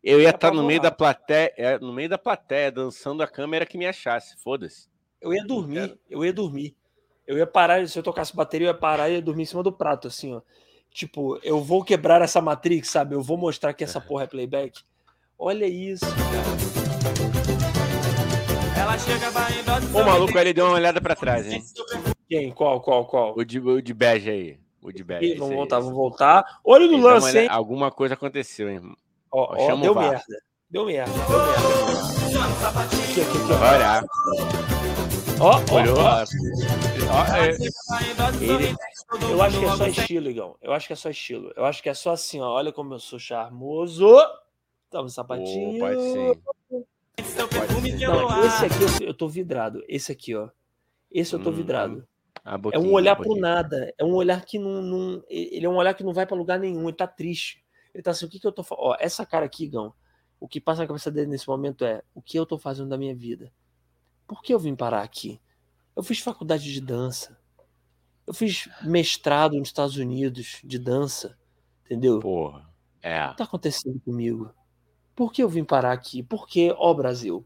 eu 0.00 0.20
ia 0.20 0.30
estar 0.30 0.52
no 0.52 0.62
meio 0.62 0.80
da 0.80 0.92
plateia, 0.92 1.52
é, 1.56 1.76
no 1.76 1.92
meio 1.92 2.08
da 2.08 2.16
plateia, 2.16 2.70
dançando 2.70 3.20
a 3.20 3.26
câmera 3.26 3.66
que 3.66 3.76
me 3.76 3.84
achasse. 3.84 4.36
Foda-se. 4.40 4.86
Eu 5.20 5.34
ia 5.34 5.44
dormir, 5.44 5.98
eu 6.08 6.24
ia 6.24 6.32
dormir. 6.32 6.76
Eu 7.26 7.36
ia 7.36 7.48
parar, 7.48 7.84
se 7.88 7.98
eu 7.98 8.02
tocasse 8.04 8.32
bateria, 8.36 8.68
eu 8.68 8.72
ia 8.72 8.78
parar 8.78 9.10
e 9.10 9.14
ia 9.14 9.20
dormir 9.20 9.42
em 9.42 9.46
cima 9.46 9.60
do 9.60 9.72
prato, 9.72 10.06
assim, 10.06 10.32
ó. 10.34 10.40
Tipo, 10.88 11.40
eu 11.42 11.60
vou 11.64 11.82
quebrar 11.82 12.22
essa 12.22 12.40
Matrix, 12.40 12.88
sabe? 12.88 13.16
Eu 13.16 13.20
vou 13.20 13.36
mostrar 13.36 13.74
que 13.74 13.82
essa 13.82 14.00
porra 14.00 14.22
é 14.22 14.28
playback. 14.28 14.84
Olha 15.36 15.66
isso, 15.66 16.06
cara. 16.06 16.44
Ela 18.80 18.96
chega, 18.96 19.30
vai. 19.32 19.50
O 20.00 20.04
maluco 20.06 20.38
ali 20.38 20.52
deu 20.52 20.66
uma 20.66 20.74
olhada 20.74 21.00
pra 21.00 21.16
trás, 21.16 21.44
hein? 21.44 21.60
Quem? 22.28 22.52
Qual, 22.52 22.80
qual, 22.80 23.04
qual? 23.04 23.34
O 23.36 23.44
de, 23.44 23.58
o 23.58 23.82
de 23.82 23.92
bege 23.92 24.30
aí. 24.30 24.67
Vamos 25.38 25.50
aí, 25.50 25.56
voltar, 25.56 25.78
vamos 25.80 25.94
voltar. 25.94 26.60
Olho 26.64 26.86
no 26.90 26.98
lance, 26.98 27.38
hein? 27.38 27.48
Alguma 27.50 27.90
coisa 27.90 28.14
aconteceu, 28.14 28.68
hein? 28.70 28.80
Ó, 29.30 29.54
ó, 29.56 29.76
deu 29.76 29.94
merda. 29.94 30.22
Deu 30.70 30.84
merda, 30.86 31.12
deu 31.12 31.38
merda. 31.38 32.80
Aqui, 32.80 33.20
aqui, 33.20 33.20
aqui, 33.22 33.38
Vai 33.58 33.76
olhar. 33.76 34.04
ó. 35.40 35.74
Olhou. 35.74 35.98
ó. 35.98 36.22
ó. 36.22 36.24
Ó, 37.10 37.36
é, 37.36 37.48
Ele- 38.42 38.76
Eu 39.30 39.42
acho 39.42 39.58
que 39.58 39.64
é 39.64 39.76
só 39.76 39.86
estilo, 39.86 40.28
Igão. 40.30 40.56
Eu 40.60 40.72
acho 40.72 40.86
que 40.86 40.92
é 40.92 40.96
só 40.96 41.10
estilo. 41.10 41.52
Eu 41.56 41.64
acho 41.64 41.82
que 41.82 41.88
é 41.88 41.94
só 41.94 42.10
assim, 42.12 42.40
ó. 42.40 42.48
Olha 42.50 42.70
como 42.72 42.94
eu 42.94 42.98
sou 42.98 43.18
charmoso. 43.18 44.14
Tava 44.90 45.02
no 45.04 45.08
Pô, 45.08 45.08
sapatinho. 45.10 45.78
pode 45.78 46.02
sim. 46.02 46.34
Seu 47.24 47.48
perfume 47.48 47.92
que 47.96 48.06
Não, 48.06 48.44
esse 48.44 48.64
aqui 48.64 48.82
eu, 49.02 49.08
eu 49.08 49.14
tô 49.14 49.28
vidrado. 49.28 49.82
Esse 49.88 50.12
aqui, 50.12 50.34
ó. 50.34 50.48
Esse 51.10 51.34
eu 51.34 51.38
tô 51.38 51.50
Hum, 51.50 51.54
vidrado. 51.54 52.07
É 52.72 52.78
um 52.78 52.92
olhar 52.92 53.12
a 53.12 53.16
pro 53.16 53.24
boquinha. 53.28 53.40
nada. 53.42 53.94
É 53.98 54.04
um 54.04 54.14
olhar 54.14 54.44
que 54.44 54.58
não, 54.58 54.80
não- 54.82 55.22
Ele 55.28 55.66
é 55.66 55.68
um 55.68 55.76
olhar 55.76 55.94
que 55.94 56.02
não 56.04 56.12
vai 56.14 56.26
pra 56.26 56.36
lugar 56.36 56.58
nenhum. 56.58 56.84
Ele 56.88 56.96
tá 56.96 57.06
triste. 57.06 57.62
Ele 57.94 58.02
tá 58.02 58.10
assim, 58.12 58.26
o 58.26 58.28
que 58.28 58.38
que 58.38 58.46
eu 58.46 58.52
tô? 58.52 58.64
Ó, 58.70 58.96
essa 58.98 59.26
cara 59.26 59.44
aqui, 59.46 59.66
Gão, 59.66 59.92
o 60.40 60.46
que 60.48 60.60
passa 60.60 60.82
na 60.82 60.86
cabeça 60.86 61.10
dele 61.10 61.26
nesse 61.26 61.48
momento 61.48 61.84
é: 61.84 62.02
o 62.14 62.22
que 62.22 62.38
eu 62.38 62.46
tô 62.46 62.58
fazendo 62.58 62.88
da 62.88 62.96
minha 62.98 63.14
vida? 63.14 63.52
Por 64.26 64.42
que 64.42 64.52
eu 64.54 64.58
vim 64.58 64.74
parar 64.76 65.02
aqui? 65.02 65.40
Eu 65.96 66.02
fiz 66.02 66.20
faculdade 66.20 66.72
de 66.72 66.80
dança. 66.80 67.36
Eu 68.26 68.34
fiz 68.34 68.68
mestrado 68.82 69.56
nos 69.58 69.68
Estados 69.68 69.96
Unidos 69.96 70.60
de 70.62 70.78
dança. 70.78 71.36
Entendeu? 71.84 72.20
Porra. 72.20 72.68
É. 73.02 73.26
O 73.26 73.30
que 73.30 73.36
tá 73.38 73.44
acontecendo 73.44 73.98
comigo? 74.00 74.54
Por 75.16 75.32
que 75.32 75.42
eu 75.42 75.48
vim 75.48 75.64
parar 75.64 75.92
aqui? 75.92 76.22
Por 76.22 76.46
que, 76.46 76.72
ó 76.76 76.92
Brasil? 76.94 77.44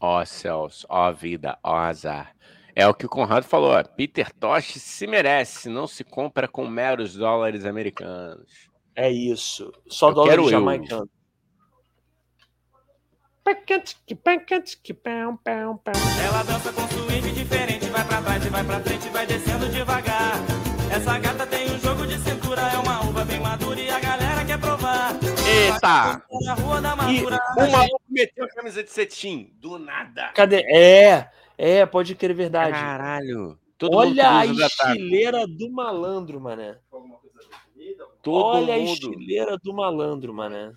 Ó 0.00 0.24
céus, 0.24 0.84
ó 0.88 1.10
vida, 1.12 1.58
ó 1.62 1.74
azar. 1.76 2.34
É 2.78 2.86
o 2.86 2.94
que 2.94 3.04
o 3.06 3.08
Conrado 3.08 3.42
falou. 3.42 3.72
ó, 3.72 3.82
Peter 3.82 4.32
Tosh 4.32 4.74
se 4.80 5.04
merece, 5.08 5.68
não 5.68 5.88
se 5.88 6.04
compra 6.04 6.46
com 6.46 6.64
meros 6.68 7.12
dólares 7.14 7.64
americanos. 7.64 8.70
É 8.94 9.10
isso. 9.10 9.72
Só 9.88 10.10
Eu 10.10 10.14
dólar 10.14 10.28
quero 10.30 10.42
eu. 10.44 10.48
jamaicano. 10.48 11.10
Ela 16.24 16.42
dança 16.44 16.72
com 16.72 16.86
swing 16.86 17.32
diferente, 17.32 17.86
vai 17.86 18.04
pra 18.04 18.22
trás 18.22 18.46
e 18.46 18.48
vai 18.48 18.62
pra 18.62 18.78
frente, 18.78 19.08
vai 19.08 19.26
descendo 19.26 19.68
devagar. 19.70 20.34
Essa 20.94 21.18
gata 21.18 21.46
tem 21.48 21.68
um 21.74 21.78
jogo 21.80 22.06
de 22.06 22.16
cintura, 22.20 22.60
é 22.60 22.78
uma 22.78 23.02
uva 23.08 23.24
bem 23.24 23.40
madura 23.40 23.80
e 23.80 23.90
a 23.90 23.98
galera 23.98 24.44
quer 24.44 24.60
provar. 24.60 25.14
Eita! 25.48 26.22
Na 26.44 26.54
rua 26.54 26.80
da 26.80 26.94
E. 27.10 27.24
O 27.24 27.72
maluco 27.72 28.02
meteu 28.08 28.44
a 28.44 28.48
camisa 28.54 28.84
de 28.84 28.90
cetim, 28.90 29.52
do 29.56 29.80
nada. 29.80 30.28
Cadê? 30.34 30.62
É, 30.72 31.28
é, 31.58 31.84
pode 31.84 32.14
crer 32.14 32.34
verdade. 32.34 32.72
Caralho. 32.72 33.58
Todo 33.76 33.96
Olha 33.96 34.38
a 34.38 34.46
estileira 34.46 35.46
do 35.46 35.70
malandro, 35.70 36.40
mané. 36.40 36.78
Todo 38.22 38.44
Olha 38.44 38.74
a 38.74 38.78
mundo. 38.78 38.92
estileira 38.92 39.58
do 39.58 39.74
malandro, 39.74 40.32
mané. 40.32 40.72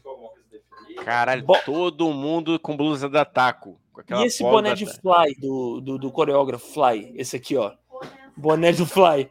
Caralho, 1.04 1.44
Bo- 1.44 1.58
todo 1.66 2.12
mundo 2.12 2.60
com 2.60 2.76
blusa 2.76 3.10
da 3.10 3.24
Taco. 3.26 3.80
E 4.10 4.24
esse 4.26 4.44
boné 4.44 4.74
de 4.74 4.86
fly 4.86 5.36
do, 5.40 5.80
do, 5.82 5.98
do 5.98 6.12
coreógrafo 6.12 6.74
Fly, 6.74 7.14
esse 7.16 7.36
aqui, 7.36 7.56
ó. 7.56 7.74
Boné 8.36 8.72
do 8.72 8.86
fly. 8.86 9.30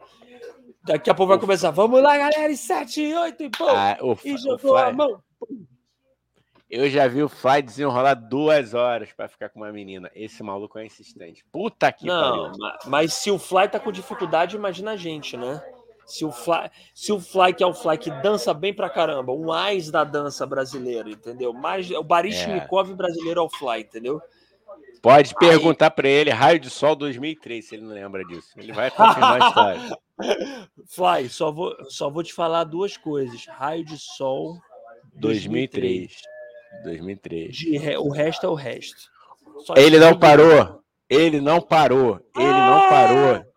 Daqui 0.83 1.09
a 1.09 1.13
pouco 1.13 1.29
vai 1.29 1.39
começar. 1.39 1.71
Vamos 1.71 2.01
lá, 2.01 2.17
galera, 2.17 2.51
em 2.51 2.55
7, 2.55 3.13
8 3.13 3.43
e 3.43 3.49
pô. 3.49 3.67
Ah, 3.67 3.97
o, 4.01 4.17
e 4.25 4.33
o 4.33 4.37
jogou 4.37 4.75
a 4.77 4.91
mão. 4.91 5.21
Eu 6.71 6.89
já 6.89 7.05
vi 7.07 7.21
o 7.21 7.27
Fly 7.27 7.61
desenrolar 7.61 8.13
duas 8.13 8.73
horas 8.73 9.11
pra 9.11 9.27
ficar 9.27 9.49
com 9.49 9.59
uma 9.59 9.71
menina. 9.73 10.09
Esse 10.15 10.41
maluco 10.41 10.79
é 10.79 10.85
insistente. 10.85 11.43
Puta 11.51 11.91
que 11.91 12.05
Não, 12.05 12.43
pariu. 12.49 12.57
ma- 12.57 12.77
mas 12.87 13.13
se 13.13 13.29
o 13.29 13.37
Fly 13.37 13.67
tá 13.67 13.77
com 13.79 13.91
dificuldade, 13.91 14.55
imagina 14.55 14.91
a 14.91 14.95
gente, 14.95 15.35
né? 15.35 15.61
Se 16.05 16.23
o 16.25 16.31
Fly, 16.31 16.69
se 16.95 17.11
o 17.11 17.19
Fly 17.19 17.53
que 17.53 17.63
é 17.63 17.67
o 17.67 17.73
Fly 17.73 17.97
que 17.97 18.09
dança 18.21 18.53
bem 18.53 18.73
pra 18.73 18.89
caramba, 18.89 19.31
um 19.33 19.45
mais 19.47 19.91
da 19.91 20.03
dança 20.05 20.45
brasileira, 20.45 21.09
entendeu? 21.09 21.53
Mais 21.53 21.91
o 21.91 22.03
Baryshnikov 22.03 22.93
brasileiro 22.95 23.41
é 23.41 23.43
o 23.43 23.49
Fly, 23.49 23.81
entendeu? 23.81 24.21
Pode 25.01 25.33
perguntar 25.35 25.91
pra 25.91 26.07
ele, 26.07 26.29
Raio 26.29 26.59
de 26.59 26.69
Sol 26.69 26.95
2003, 26.95 27.65
se 27.67 27.75
ele 27.75 27.83
não 27.83 27.93
lembra 27.93 28.23
disso. 28.23 28.49
Ele 28.57 28.71
vai 28.71 28.89
confirmar 28.91 29.41
a 29.41 29.47
história. 29.49 29.97
Fly, 30.87 31.29
só 31.29 31.51
vou, 31.51 31.75
só 31.89 32.09
vou 32.09 32.23
te 32.23 32.33
falar 32.33 32.63
duas 32.65 32.95
coisas. 32.97 33.45
Raio 33.47 33.83
de 33.83 33.97
Sol 33.97 34.57
2003. 35.15 35.41
2003. 35.81 36.21
De 36.83 37.77
re- 37.77 37.97
o 37.97 38.09
resto 38.09 38.45
é 38.45 38.49
o 38.49 38.53
resto. 38.53 39.09
Só 39.65 39.73
Ele 39.75 39.99
não 39.99 40.17
parou. 40.17 40.81
Ele 41.09 41.41
não 41.41 41.61
parou. 41.61 42.19
Ele 42.35 42.45
não 42.45 42.77
Ah! 42.77 42.87
parou. 42.89 43.51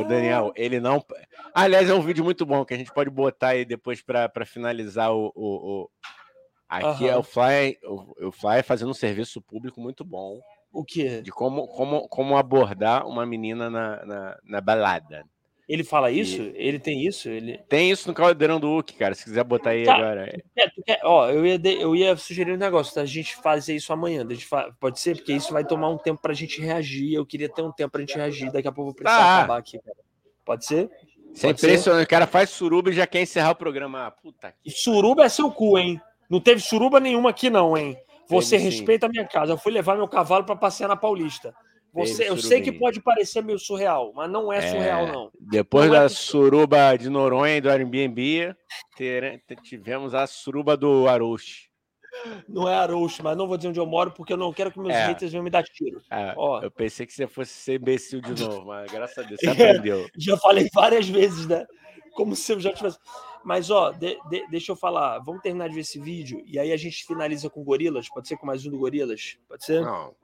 Ô, 0.00 0.02
Daniel, 0.04 0.52
ele 0.56 0.80
não. 0.80 1.04
Aliás, 1.54 1.88
é 1.88 1.94
um 1.94 2.00
vídeo 2.00 2.24
muito 2.24 2.44
bom 2.46 2.64
que 2.64 2.74
a 2.74 2.76
gente 2.76 2.92
pode 2.92 3.10
botar 3.10 3.48
aí 3.48 3.64
depois 3.64 4.02
pra 4.02 4.30
finalizar 4.46 5.12
o. 5.12 5.30
o- 5.34 5.82
o- 5.82 5.90
Aqui 6.68 7.06
é 7.06 7.10
Aham. 7.12 7.18
o 7.20 7.22
Fly, 7.22 7.78
o, 7.84 8.28
o 8.28 8.32
Fly 8.32 8.62
fazendo 8.64 8.90
um 8.90 8.94
serviço 8.94 9.40
público 9.40 9.80
muito 9.80 10.02
bom 10.04 10.40
O 10.72 10.82
quê? 10.82 11.20
de 11.22 11.30
como, 11.30 11.68
como, 11.68 12.08
como 12.08 12.36
abordar 12.36 13.06
uma 13.06 13.24
menina 13.24 13.68
na, 13.70 14.04
na, 14.04 14.38
na 14.42 14.60
balada. 14.60 15.24
Ele 15.68 15.82
fala 15.82 16.10
isso? 16.10 16.42
Ele 16.54 16.78
tem 16.78 17.06
isso? 17.06 17.28
Ele... 17.28 17.58
Tem 17.68 17.90
isso 17.90 18.06
no 18.06 18.12
Caldeirão 18.14 18.60
do 18.60 18.68
Hulk, 18.68 18.92
cara. 18.94 19.14
Se 19.14 19.24
quiser 19.24 19.42
botar 19.44 19.70
aí 19.70 19.84
Tá. 19.84 19.94
agora. 19.94 20.42
É, 20.56 20.68
quer- 20.84 21.00
ó, 21.04 21.30
eu 21.30 21.46
ia, 21.46 21.58
de- 21.58 21.80
eu 21.80 21.96
ia 21.96 22.14
sugerir 22.16 22.52
um 22.52 22.56
negócio, 22.58 22.94
da 22.94 23.06
gente 23.06 23.34
fazer 23.36 23.74
isso 23.74 23.90
amanhã. 23.92 24.26
fa- 24.46 24.70
Pode 24.78 25.00
ser? 25.00 25.16
Porque 25.16 25.32
isso 25.32 25.52
vai 25.54 25.64
tomar 25.64 25.88
um 25.88 25.96
tempo 25.96 26.20
pra 26.20 26.34
gente 26.34 26.60
reagir. 26.60 27.14
Eu 27.14 27.24
queria 27.24 27.48
ter 27.48 27.62
um 27.62 27.72
tempo 27.72 27.92
pra 27.92 28.00
gente 28.02 28.14
reagir. 28.14 28.52
Daqui 28.52 28.68
a 28.68 28.72
pouco 28.72 28.90
eu 28.90 28.92
vou 28.92 28.94
precisar 28.94 29.18
Tá. 29.18 29.38
acabar 29.38 29.56
aqui, 29.58 29.78
cara. 29.78 29.96
Pode 30.44 30.66
ser? 30.66 30.90
Isso 31.32 31.46
é 31.46 31.50
impressionante. 31.50 32.04
O 32.04 32.08
cara 32.10 32.26
faz 32.26 32.50
suruba 32.50 32.90
e 32.90 32.92
já 32.92 33.06
quer 33.06 33.22
encerrar 33.22 33.52
o 33.52 33.56
programa. 33.56 34.06
Ah, 34.06 34.10
puta 34.10 34.52
que. 34.62 34.70
Suruba 34.70 35.24
é 35.24 35.28
seu 35.30 35.50
cu, 35.50 35.78
hein? 35.78 35.98
Não 36.28 36.40
teve 36.40 36.60
suruba 36.60 37.00
nenhuma 37.00 37.30
aqui, 37.30 37.48
não, 37.48 37.74
hein? 37.76 37.96
Você 38.28 38.58
sim. 38.58 38.64
respeita 38.66 39.06
a 39.06 39.08
minha 39.08 39.24
casa. 39.26 39.52
Eu 39.52 39.58
fui 39.58 39.72
levar 39.72 39.96
meu 39.96 40.06
cavalo 40.08 40.44
pra 40.44 40.54
passear 40.56 40.88
na 40.88 40.96
Paulista. 40.96 41.54
Você, 41.94 42.28
eu 42.28 42.36
sei 42.36 42.60
que 42.60 42.72
pode 42.72 43.00
parecer 43.00 43.42
meio 43.42 43.58
surreal, 43.58 44.12
mas 44.14 44.28
não 44.30 44.52
é, 44.52 44.58
É. 44.58 44.70
surreal, 44.70 45.06
não. 45.06 45.30
Depois 45.40 45.88
Não 45.88 45.94
é 45.96 46.00
da 46.00 46.06
que- 46.06 46.12
suruba 46.14 46.96
de 46.96 47.08
Noronha 47.08 47.56
e 47.56 47.60
do 47.60 47.70
Airbnb, 47.70 48.54
tere- 48.96 49.38
t- 49.46 49.56
tivemos 49.62 50.14
a 50.14 50.26
suruba 50.26 50.76
do 50.76 51.08
Arouche. 51.08 51.68
Não 52.48 52.68
é 52.68 52.74
Arouche, 52.74 53.22
mas 53.22 53.36
não 53.36 53.46
vou 53.48 53.56
dizer 53.56 53.68
onde 53.70 53.80
eu 53.80 53.86
moro 53.86 54.10
porque 54.12 54.32
eu 54.32 54.36
não 54.36 54.52
quero 54.52 54.70
que 54.70 54.78
meus 54.78 54.92
É. 54.94 55.06
haters 55.06 55.32
venham 55.32 55.42
me 55.44 55.50
dar 55.50 55.62
tiro. 55.64 56.00
Ah, 56.10 56.32
Ó. 56.36 56.60
Eu 56.62 56.70
pensei 56.70 57.04
que 57.06 57.12
você 57.12 57.26
fosse 57.26 57.52
ser 57.52 57.80
imbecil 57.80 58.20
de 58.20 58.40
novo, 58.42 58.66
mas 58.66 58.90
graças 58.90 59.18
a 59.18 59.22
Deus 59.26 59.40
você 59.40 59.46
É. 59.46 59.50
aprendeu. 59.82 60.06
Já 60.16 60.36
falei 60.36 60.68
várias 60.72 61.08
vezes, 61.08 61.46
né? 61.46 61.64
Como 62.14 62.36
se 62.36 62.52
eu 62.52 62.60
já 62.60 62.72
tivesse. 62.72 62.98
Mas, 63.44 63.68
ó, 63.70 63.90
de- 63.90 64.16
de- 64.30 64.46
deixa 64.48 64.70
eu 64.72 64.76
falar. 64.76 65.18
Vamos 65.18 65.42
terminar 65.42 65.68
de 65.68 65.74
ver 65.74 65.80
esse 65.82 65.98
vídeo 65.98 66.42
e 66.46 66.58
aí 66.58 66.72
a 66.72 66.76
gente 66.76 67.04
finaliza 67.04 67.50
com 67.50 67.62
Gorilas. 67.64 68.08
Pode 68.08 68.26
ser 68.28 68.36
com 68.36 68.46
mais 68.46 68.64
um 68.64 68.70
do 68.70 68.78
Gorilas? 68.78 69.36
Pode 69.48 69.64
ser? 69.64 69.82
Não. 69.82 70.14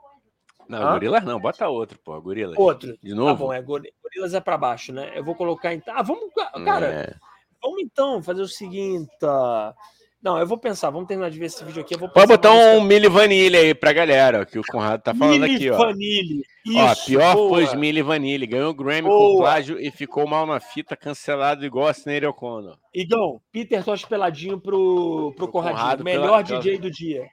Não, 0.71 0.83
Hã? 0.87 0.93
gorilas 0.93 1.25
não, 1.25 1.41
bota 1.41 1.69
outro, 1.69 1.99
pô. 1.99 2.21
Gorilas. 2.21 2.57
Outro. 2.57 2.97
De 3.03 3.11
Tá 3.11 3.17
novo? 3.17 3.47
bom, 3.47 3.53
é 3.53 3.61
Gori- 3.61 3.93
Gorilas 4.03 4.35
é 4.35 4.41
pra 4.41 4.57
baixo, 4.57 4.93
né? 4.93 5.11
Eu 5.15 5.25
vou 5.25 5.35
colocar 5.35 5.75
então. 5.75 5.93
Ah, 5.97 6.03
vamos. 6.03 6.31
Cara, 6.65 6.87
É. 6.87 7.15
vamos 7.61 7.81
então 7.83 8.23
fazer 8.23 8.43
o 8.43 8.49
seguinte. 8.49 9.11
ah, 9.25 9.75
Não, 10.23 10.39
eu 10.39 10.47
vou 10.47 10.59
pensar. 10.59 10.91
Vamos 10.91 11.09
terminar 11.09 11.31
de 11.31 11.39
ver 11.39 11.47
esse 11.47 11.65
vídeo 11.65 11.81
aqui. 11.81 11.97
Pode 11.97 12.27
botar 12.27 12.53
um 12.53 12.83
Mili 12.83 13.09
Vanille 13.09 13.57
aí 13.57 13.75
pra 13.75 13.91
galera, 13.91 14.45
que 14.45 14.59
o 14.59 14.63
Conrado 14.71 15.01
tá 15.03 15.15
falando 15.15 15.41
Milli 15.41 15.55
aqui, 15.57 15.71
ó. 15.71 15.79
Vanille. 15.79 16.43
Ó, 16.77 16.93
Isso, 16.93 17.07
pior 17.07 17.35
boa. 17.35 17.49
foi 17.49 17.65
Smiley 17.65 18.03
Vanille. 18.03 18.47
Ganhou 18.47 18.71
o 18.71 18.75
Grammy 18.75 19.09
com 19.09 19.09
Boa. 19.09 19.41
plágio 19.41 19.81
e 19.81 19.91
ficou 19.91 20.27
mal 20.27 20.45
na 20.47 20.61
fita, 20.61 20.95
cancelado 20.95 21.65
igual 21.65 21.87
a 21.89 21.95
Sinead 21.95 22.27
O'Connor. 22.27 22.77
Igão, 22.95 23.41
Peter 23.51 23.83
Tosh 23.83 24.05
peladinho 24.05 24.61
pro, 24.61 25.33
pro 25.35 25.47
Pro 25.47 25.49
Conradinho. 25.49 25.81
Conrado, 25.81 26.05
Melhor 26.05 26.45
pela- 26.45 26.61
DJ 26.61 26.77
do 26.79 26.91
dia. 26.91 27.27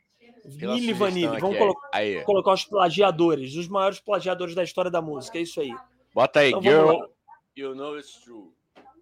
Sugestão 0.51 0.95
Vanille. 0.95 1.39
Vamos 1.39 1.55
aí. 1.55 1.57
colocar. 1.57 1.89
Aí, 1.93 2.23
colocar 2.23 2.53
os 2.53 2.63
plagiadores, 2.65 3.55
os 3.55 3.67
maiores 3.67 3.99
plagiadores 3.99 4.55
da 4.55 4.63
história 4.63 4.89
da 4.91 5.01
música. 5.01 5.37
É 5.37 5.41
isso 5.41 5.59
aí. 5.61 5.73
bota 6.13 6.39
aí, 6.39 6.49
Então, 6.49 6.61
Girl, 6.61 6.87
lá. 6.99 7.07
you 7.55 7.75
know 7.75 7.97
it's 7.97 8.21
true. 8.23 8.51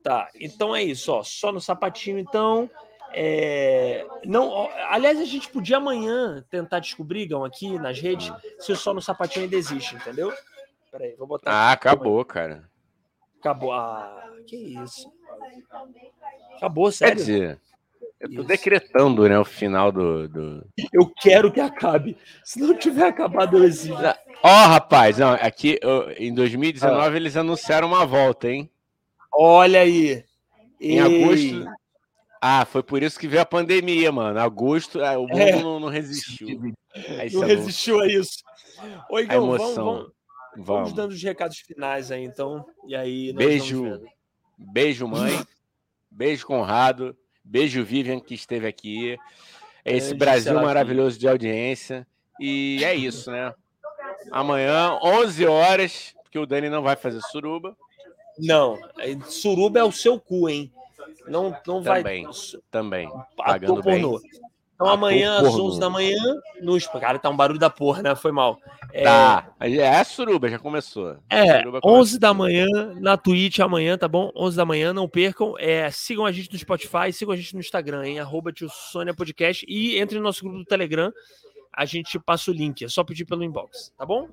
Tá, 0.03 0.29
então 0.39 0.75
é 0.75 0.83
isso, 0.83 1.11
ó. 1.11 1.23
Só 1.23 1.51
no 1.51 1.59
sapatinho, 1.61 2.19
então. 2.19 2.69
É, 3.17 4.05
Não, 4.25 4.49
ó, 4.49 4.69
aliás, 4.89 5.19
a 5.19 5.25
gente 5.25 5.49
podia 5.49 5.77
amanhã 5.77 6.45
tentar 6.49 6.79
descobrir, 6.79 7.25
Gão, 7.27 7.45
aqui 7.45 7.79
nas 7.79 7.99
redes, 7.99 8.31
se 8.59 8.71
o 8.71 8.75
só 8.75 8.93
no 8.93 9.01
sapatinho 9.01 9.45
ainda 9.45 9.55
existe, 9.55 9.95
entendeu? 9.95 10.33
Peraí, 10.91 11.15
vou 11.15 11.25
botar. 11.25 11.51
Ah, 11.51 11.71
aqui. 11.71 11.87
acabou, 11.87 12.23
cara. 12.25 12.69
Acabou. 13.39 13.71
Ah, 13.71 14.31
que 14.45 14.55
isso. 14.57 15.11
Acabou, 16.57 16.85
Quer 16.87 16.91
sério. 16.93 17.15
dizer, 17.15 17.59
eu 18.25 18.29
tô 18.35 18.39
Isso. 18.41 18.43
decretando, 18.47 19.27
né, 19.27 19.37
o 19.39 19.45
final 19.45 19.91
do... 19.91 20.27
do... 20.27 20.67
Eu 20.91 21.07
quero 21.21 21.51
que 21.51 21.59
acabe. 21.59 22.17
Se 22.43 22.59
não 22.59 22.75
tiver 22.77 23.07
acabado, 23.07 23.57
eu 23.57 23.63
exijo. 23.63 23.95
Ó, 24.43 24.65
rapaz, 24.67 25.17
não, 25.17 25.31
aqui 25.33 25.79
em 26.17 26.33
2019 26.33 27.13
Ah. 27.13 27.15
eles 27.15 27.35
anunciaram 27.37 27.87
uma 27.87 28.05
volta, 28.05 28.49
hein? 28.49 28.69
Olha 29.33 29.81
aí. 29.81 30.23
Em 30.79 30.99
Ei, 30.99 30.99
agosto. 30.99 31.65
Ah, 32.41 32.65
foi 32.65 32.83
por 32.83 33.01
isso 33.01 33.17
que 33.19 33.27
veio 33.27 33.41
a 33.41 33.45
pandemia, 33.45 34.11
mano. 34.11 34.39
Agosto, 34.39 35.03
ah, 35.03 35.17
o 35.17 35.27
mundo 35.27 35.39
É. 35.39 35.61
não, 35.61 35.79
não 35.79 35.87
resistiu. 35.89 36.47
Aí 37.19 37.31
Não 37.31 37.39
você- 37.41 37.45
resistiu 37.55 37.99
a 38.01 38.07
isso. 38.07 38.37
Oi, 39.09 39.21
A 39.23 39.25
Igão, 39.25 39.41
vamos, 39.47 39.61
emoção. 39.61 39.85
vamos, 39.85 39.99
vamos 40.55 40.65
Vamos. 40.67 40.93
dando 40.93 41.11
os 41.11 41.23
recados 41.23 41.57
finais 41.59 42.11
aí, 42.11 42.23
então. 42.23 42.65
E 42.87 42.95
aí, 42.95 43.33
nós 43.33 43.45
Beijo. 43.45 44.01
Beijo, 44.57 45.07
mãe. 45.07 45.43
Beijo, 46.11 46.45
Conrado. 46.45 47.15
Beijo, 47.45 47.83
Vivian, 47.83 48.19
que 48.19 48.33
esteve 48.33 48.67
aqui. 48.67 49.17
Esse 49.85 50.15
Beijo, 50.15 50.15
Brasil 50.17 50.53
maravilhoso 50.55 51.19
de 51.19 51.27
audiência. 51.27 52.07
E 52.39 52.81
é 52.83 52.95
isso, 52.95 53.31
né? 53.31 53.53
Amanhã, 54.31 54.97
11 55.03 55.45
horas, 55.45 56.15
porque 56.23 56.39
o 56.39 56.45
Dani 56.45 56.69
não 56.69 56.81
vai 56.81 56.95
fazer 56.95 57.21
suruba. 57.21 57.77
Não, 58.37 58.77
é- 58.97 59.17
suruba 59.29 59.79
é 59.79 59.83
o 59.83 59.91
seu 59.91 60.19
cu, 60.19 60.49
hein? 60.49 60.71
Não, 61.27 61.55
não 61.65 61.81
vai. 61.81 62.01
Também. 62.01 62.27
Também. 62.71 63.07
Ator 63.07 63.25
Pagando 63.37 63.83
bem. 63.83 64.03
Então 64.75 64.87
Ah, 64.87 64.91
amanhã, 64.93 65.37
às 65.37 65.47
corno. 65.47 65.65
11 65.67 65.79
da 65.79 65.89
manhã, 65.89 66.17
no. 66.61 66.77
Cara, 66.99 67.17
tá 67.17 67.29
um 67.29 67.35
barulho 67.35 67.57
da 67.59 67.69
porra, 67.69 68.03
né? 68.03 68.13
Foi 68.15 68.31
mal. 68.31 68.59
É, 68.91 69.03
Tá. 69.03 69.49
É 69.61 69.87
a 69.97 70.03
suruba, 70.03 70.49
já 70.49 70.59
começou. 70.59 71.15
É, 71.29 71.59
Suruba 71.59 71.79
começa. 71.81 71.99
11 72.01 72.19
da 72.19 72.33
manhã 72.33 72.67
na 72.99 73.15
Twitch 73.15 73.59
amanhã, 73.59 73.97
tá 73.97 74.07
bom? 74.07 74.31
11 74.35 74.57
da 74.57 74.65
manhã, 74.65 74.91
não 74.93 75.07
percam. 75.07 75.53
É, 75.57 75.89
sigam 75.91 76.25
a 76.25 76.31
gente 76.31 76.51
no 76.51 76.59
Spotify, 76.59 77.11
sigam 77.13 77.33
a 77.33 77.37
gente 77.37 77.53
no 77.53 77.61
Instagram, 77.61 78.05
em 78.05 78.19
arroba 78.19 78.51
tio 78.51 78.67
Sônia 78.69 79.13
Podcast 79.13 79.65
e 79.67 79.97
entre 79.97 80.17
no 80.17 80.23
nosso 80.25 80.41
grupo 80.43 80.57
do 80.59 80.65
Telegram. 80.65 81.11
A 81.73 81.85
gente 81.85 82.19
passa 82.19 82.51
o 82.51 82.53
link, 82.53 82.83
é 82.83 82.87
só 82.89 83.03
pedir 83.03 83.25
pelo 83.25 83.43
inbox, 83.43 83.93
tá 83.97 84.05
bom? 84.05 84.27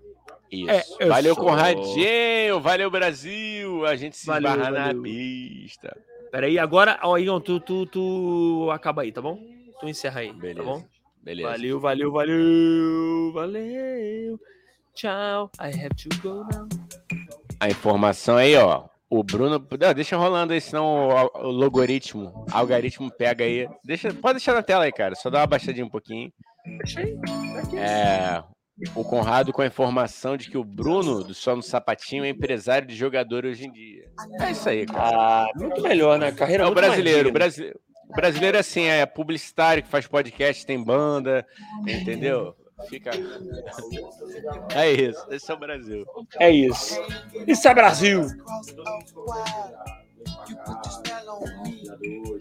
Isso. 0.51 0.70
É, 0.70 0.82
eu 1.01 1.09
valeu, 1.09 1.35
sou- 1.35 1.44
Conradinho. 1.44 2.60
Valeu, 2.60 2.90
Brasil. 2.90 3.86
A 3.86 3.97
gente 3.97 4.16
se 4.16 4.27
Valeu, 4.27 4.51
esbarra 4.51 4.70
na 4.70 4.86
valeu. 4.89 5.02
pista. 5.02 5.97
Peraí, 6.31 6.59
agora, 6.59 6.98
ó, 7.02 7.16
Igor, 7.19 7.40
tu, 7.40 7.59
tu, 7.60 7.86
tu 7.86 8.69
acaba 8.73 9.02
aí, 9.02 9.10
tá 9.12 9.20
bom? 9.20 9.39
Tu 9.82 9.88
encerra 9.88 10.20
aí, 10.20 10.32
Beleza. 10.32 10.60
tá 10.60 10.64
bom? 10.64 10.84
Beleza. 11.22 11.48
Valeu, 11.50 11.80
valeu, 11.80 12.12
valeu, 12.12 13.32
valeu. 13.32 14.40
Tchau, 14.94 15.50
I 15.60 15.66
have 15.84 15.88
to 15.96 16.09
go 16.22 16.44
now. 16.44 16.68
A 17.59 17.68
informação 17.68 18.36
aí, 18.36 18.54
ó. 18.56 18.84
O 19.10 19.24
Bruno. 19.24 19.59
Não, 19.80 19.92
deixa 19.94 20.16
rolando 20.16 20.52
aí, 20.52 20.60
senão 20.60 21.09
o, 21.09 21.46
o 21.46 21.50
logaritmo, 21.50 22.46
algoritmo 22.52 23.10
pega 23.10 23.44
aí. 23.44 23.68
Deixa, 23.84 24.14
pode 24.14 24.34
deixar 24.34 24.54
na 24.54 24.62
tela 24.62 24.84
aí, 24.84 24.92
cara. 24.92 25.16
Só 25.16 25.28
dá 25.28 25.40
uma 25.40 25.46
baixadinha 25.48 25.84
um 25.84 25.90
pouquinho. 25.90 26.32
Deixa 26.78 27.00
aí. 27.00 27.18
É, 27.76 28.42
o 28.94 29.04
Conrado 29.04 29.52
com 29.52 29.62
a 29.62 29.66
informação 29.66 30.36
de 30.36 30.48
que 30.48 30.56
o 30.56 30.64
Bruno, 30.64 31.24
do 31.24 31.34
Só 31.34 31.56
no 31.56 31.62
Sapatinho, 31.62 32.24
é 32.24 32.28
empresário 32.28 32.86
de 32.86 32.94
jogador 32.94 33.44
hoje 33.44 33.66
em 33.66 33.72
dia. 33.72 34.04
É 34.40 34.50
isso 34.52 34.68
aí, 34.68 34.86
cara. 34.86 35.10
Ah, 35.16 35.46
muito 35.56 35.82
melhor, 35.82 36.18
né? 36.18 36.30
Carreira 36.32 36.64
É 36.64 36.66
o 36.66 36.74
brasileiro. 36.74 37.32
Brasileiro, 37.32 37.78
o 38.12 38.14
brasileiro 38.14 38.59
é 38.59 38.60
assim, 38.60 38.84
é 38.84 39.06
publicitário 39.06 39.82
que 39.82 39.89
faz 39.89 40.06
podcast, 40.06 40.66
tem 40.66 40.82
banda, 40.82 41.47
entendeu? 41.86 42.55
Fica. 42.89 43.10
É 44.74 44.90
isso. 44.90 45.26
Esse 45.30 45.51
é 45.51 45.55
o 45.55 45.59
Brasil. 45.59 46.06
É 46.39 46.51
isso. 46.51 47.01
Isso 47.47 47.68
é 47.68 47.74
Brasil. 47.74 48.26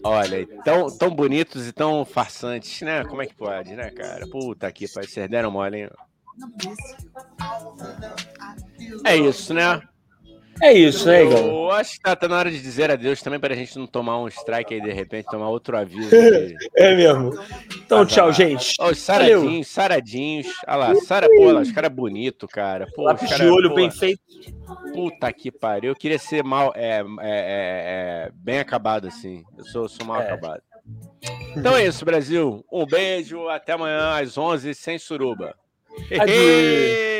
Olha, 0.02 0.46
tão, 0.64 0.90
tão 0.96 1.10
bonitos 1.10 1.68
e 1.68 1.72
tão 1.72 2.04
farsantes, 2.04 2.80
né? 2.82 3.04
Como 3.04 3.22
é 3.22 3.26
que 3.26 3.34
pode, 3.34 3.76
né, 3.76 3.90
cara? 3.90 4.26
Puta 4.26 4.72
que 4.72 4.88
pariu, 4.92 5.08
vocês 5.08 5.30
deram 5.30 5.50
mole, 5.50 5.82
hein? 5.82 5.90
É 9.04 9.16
isso, 9.16 9.54
né? 9.54 9.80
É 10.62 10.72
isso, 10.72 11.08
né, 11.08 11.24
Igor? 11.24 11.38
Eu 11.38 11.70
acho 11.72 11.94
que 11.94 12.00
tá, 12.00 12.14
tá 12.14 12.28
na 12.28 12.38
hora 12.38 12.48
de 12.48 12.62
dizer 12.62 12.88
adeus 12.88 13.20
também 13.20 13.40
pra 13.40 13.52
gente 13.52 13.76
não 13.76 13.84
tomar 13.84 14.20
um 14.20 14.28
strike 14.28 14.72
aí 14.72 14.80
de 14.80 14.92
repente, 14.92 15.26
tomar 15.26 15.48
outro 15.48 15.76
aviso. 15.76 16.08
É 16.76 16.94
mesmo. 16.94 17.32
Então, 17.84 18.06
tchau, 18.06 18.32
gente. 18.32 18.74
Ó, 18.78 18.90
os 18.90 18.98
saradinhos, 18.98 19.66
saradinhos. 19.66 20.46
Olha 20.68 20.76
lá, 20.76 20.94
Sara, 20.94 21.28
pô, 21.28 21.50
lá, 21.50 21.60
os 21.60 21.72
caras 21.72 21.90
bonitos, 21.90 22.48
cara. 22.50 22.86
Pô, 22.94 23.02
Lápis 23.02 23.28
cara, 23.28 23.44
de 23.44 23.50
olho 23.50 23.70
pô, 23.70 23.74
bem 23.74 23.90
feito. 23.90 24.20
Puta 24.94 25.32
que 25.32 25.50
pariu. 25.50 25.90
Eu 25.90 25.96
queria 25.96 26.18
ser 26.18 26.44
mal, 26.44 26.72
é, 26.76 27.00
é, 27.00 27.02
é, 27.02 27.04
é, 27.20 28.30
bem 28.34 28.60
acabado 28.60 29.08
assim. 29.08 29.42
Eu 29.58 29.64
sou, 29.64 29.88
sou 29.88 30.06
mal 30.06 30.20
É. 30.20 30.26
acabado. 30.26 30.62
Então 31.56 31.76
é 31.76 31.84
isso, 31.86 32.04
Brasil. 32.04 32.64
Um 32.72 32.86
beijo, 32.86 33.48
até 33.48 33.72
amanhã 33.72 34.20
às 34.20 34.38
11 34.38 34.74
sem 34.74 34.98
suruba. 34.98 35.54
Adieu. 36.20 36.36
Hey! 36.36 37.12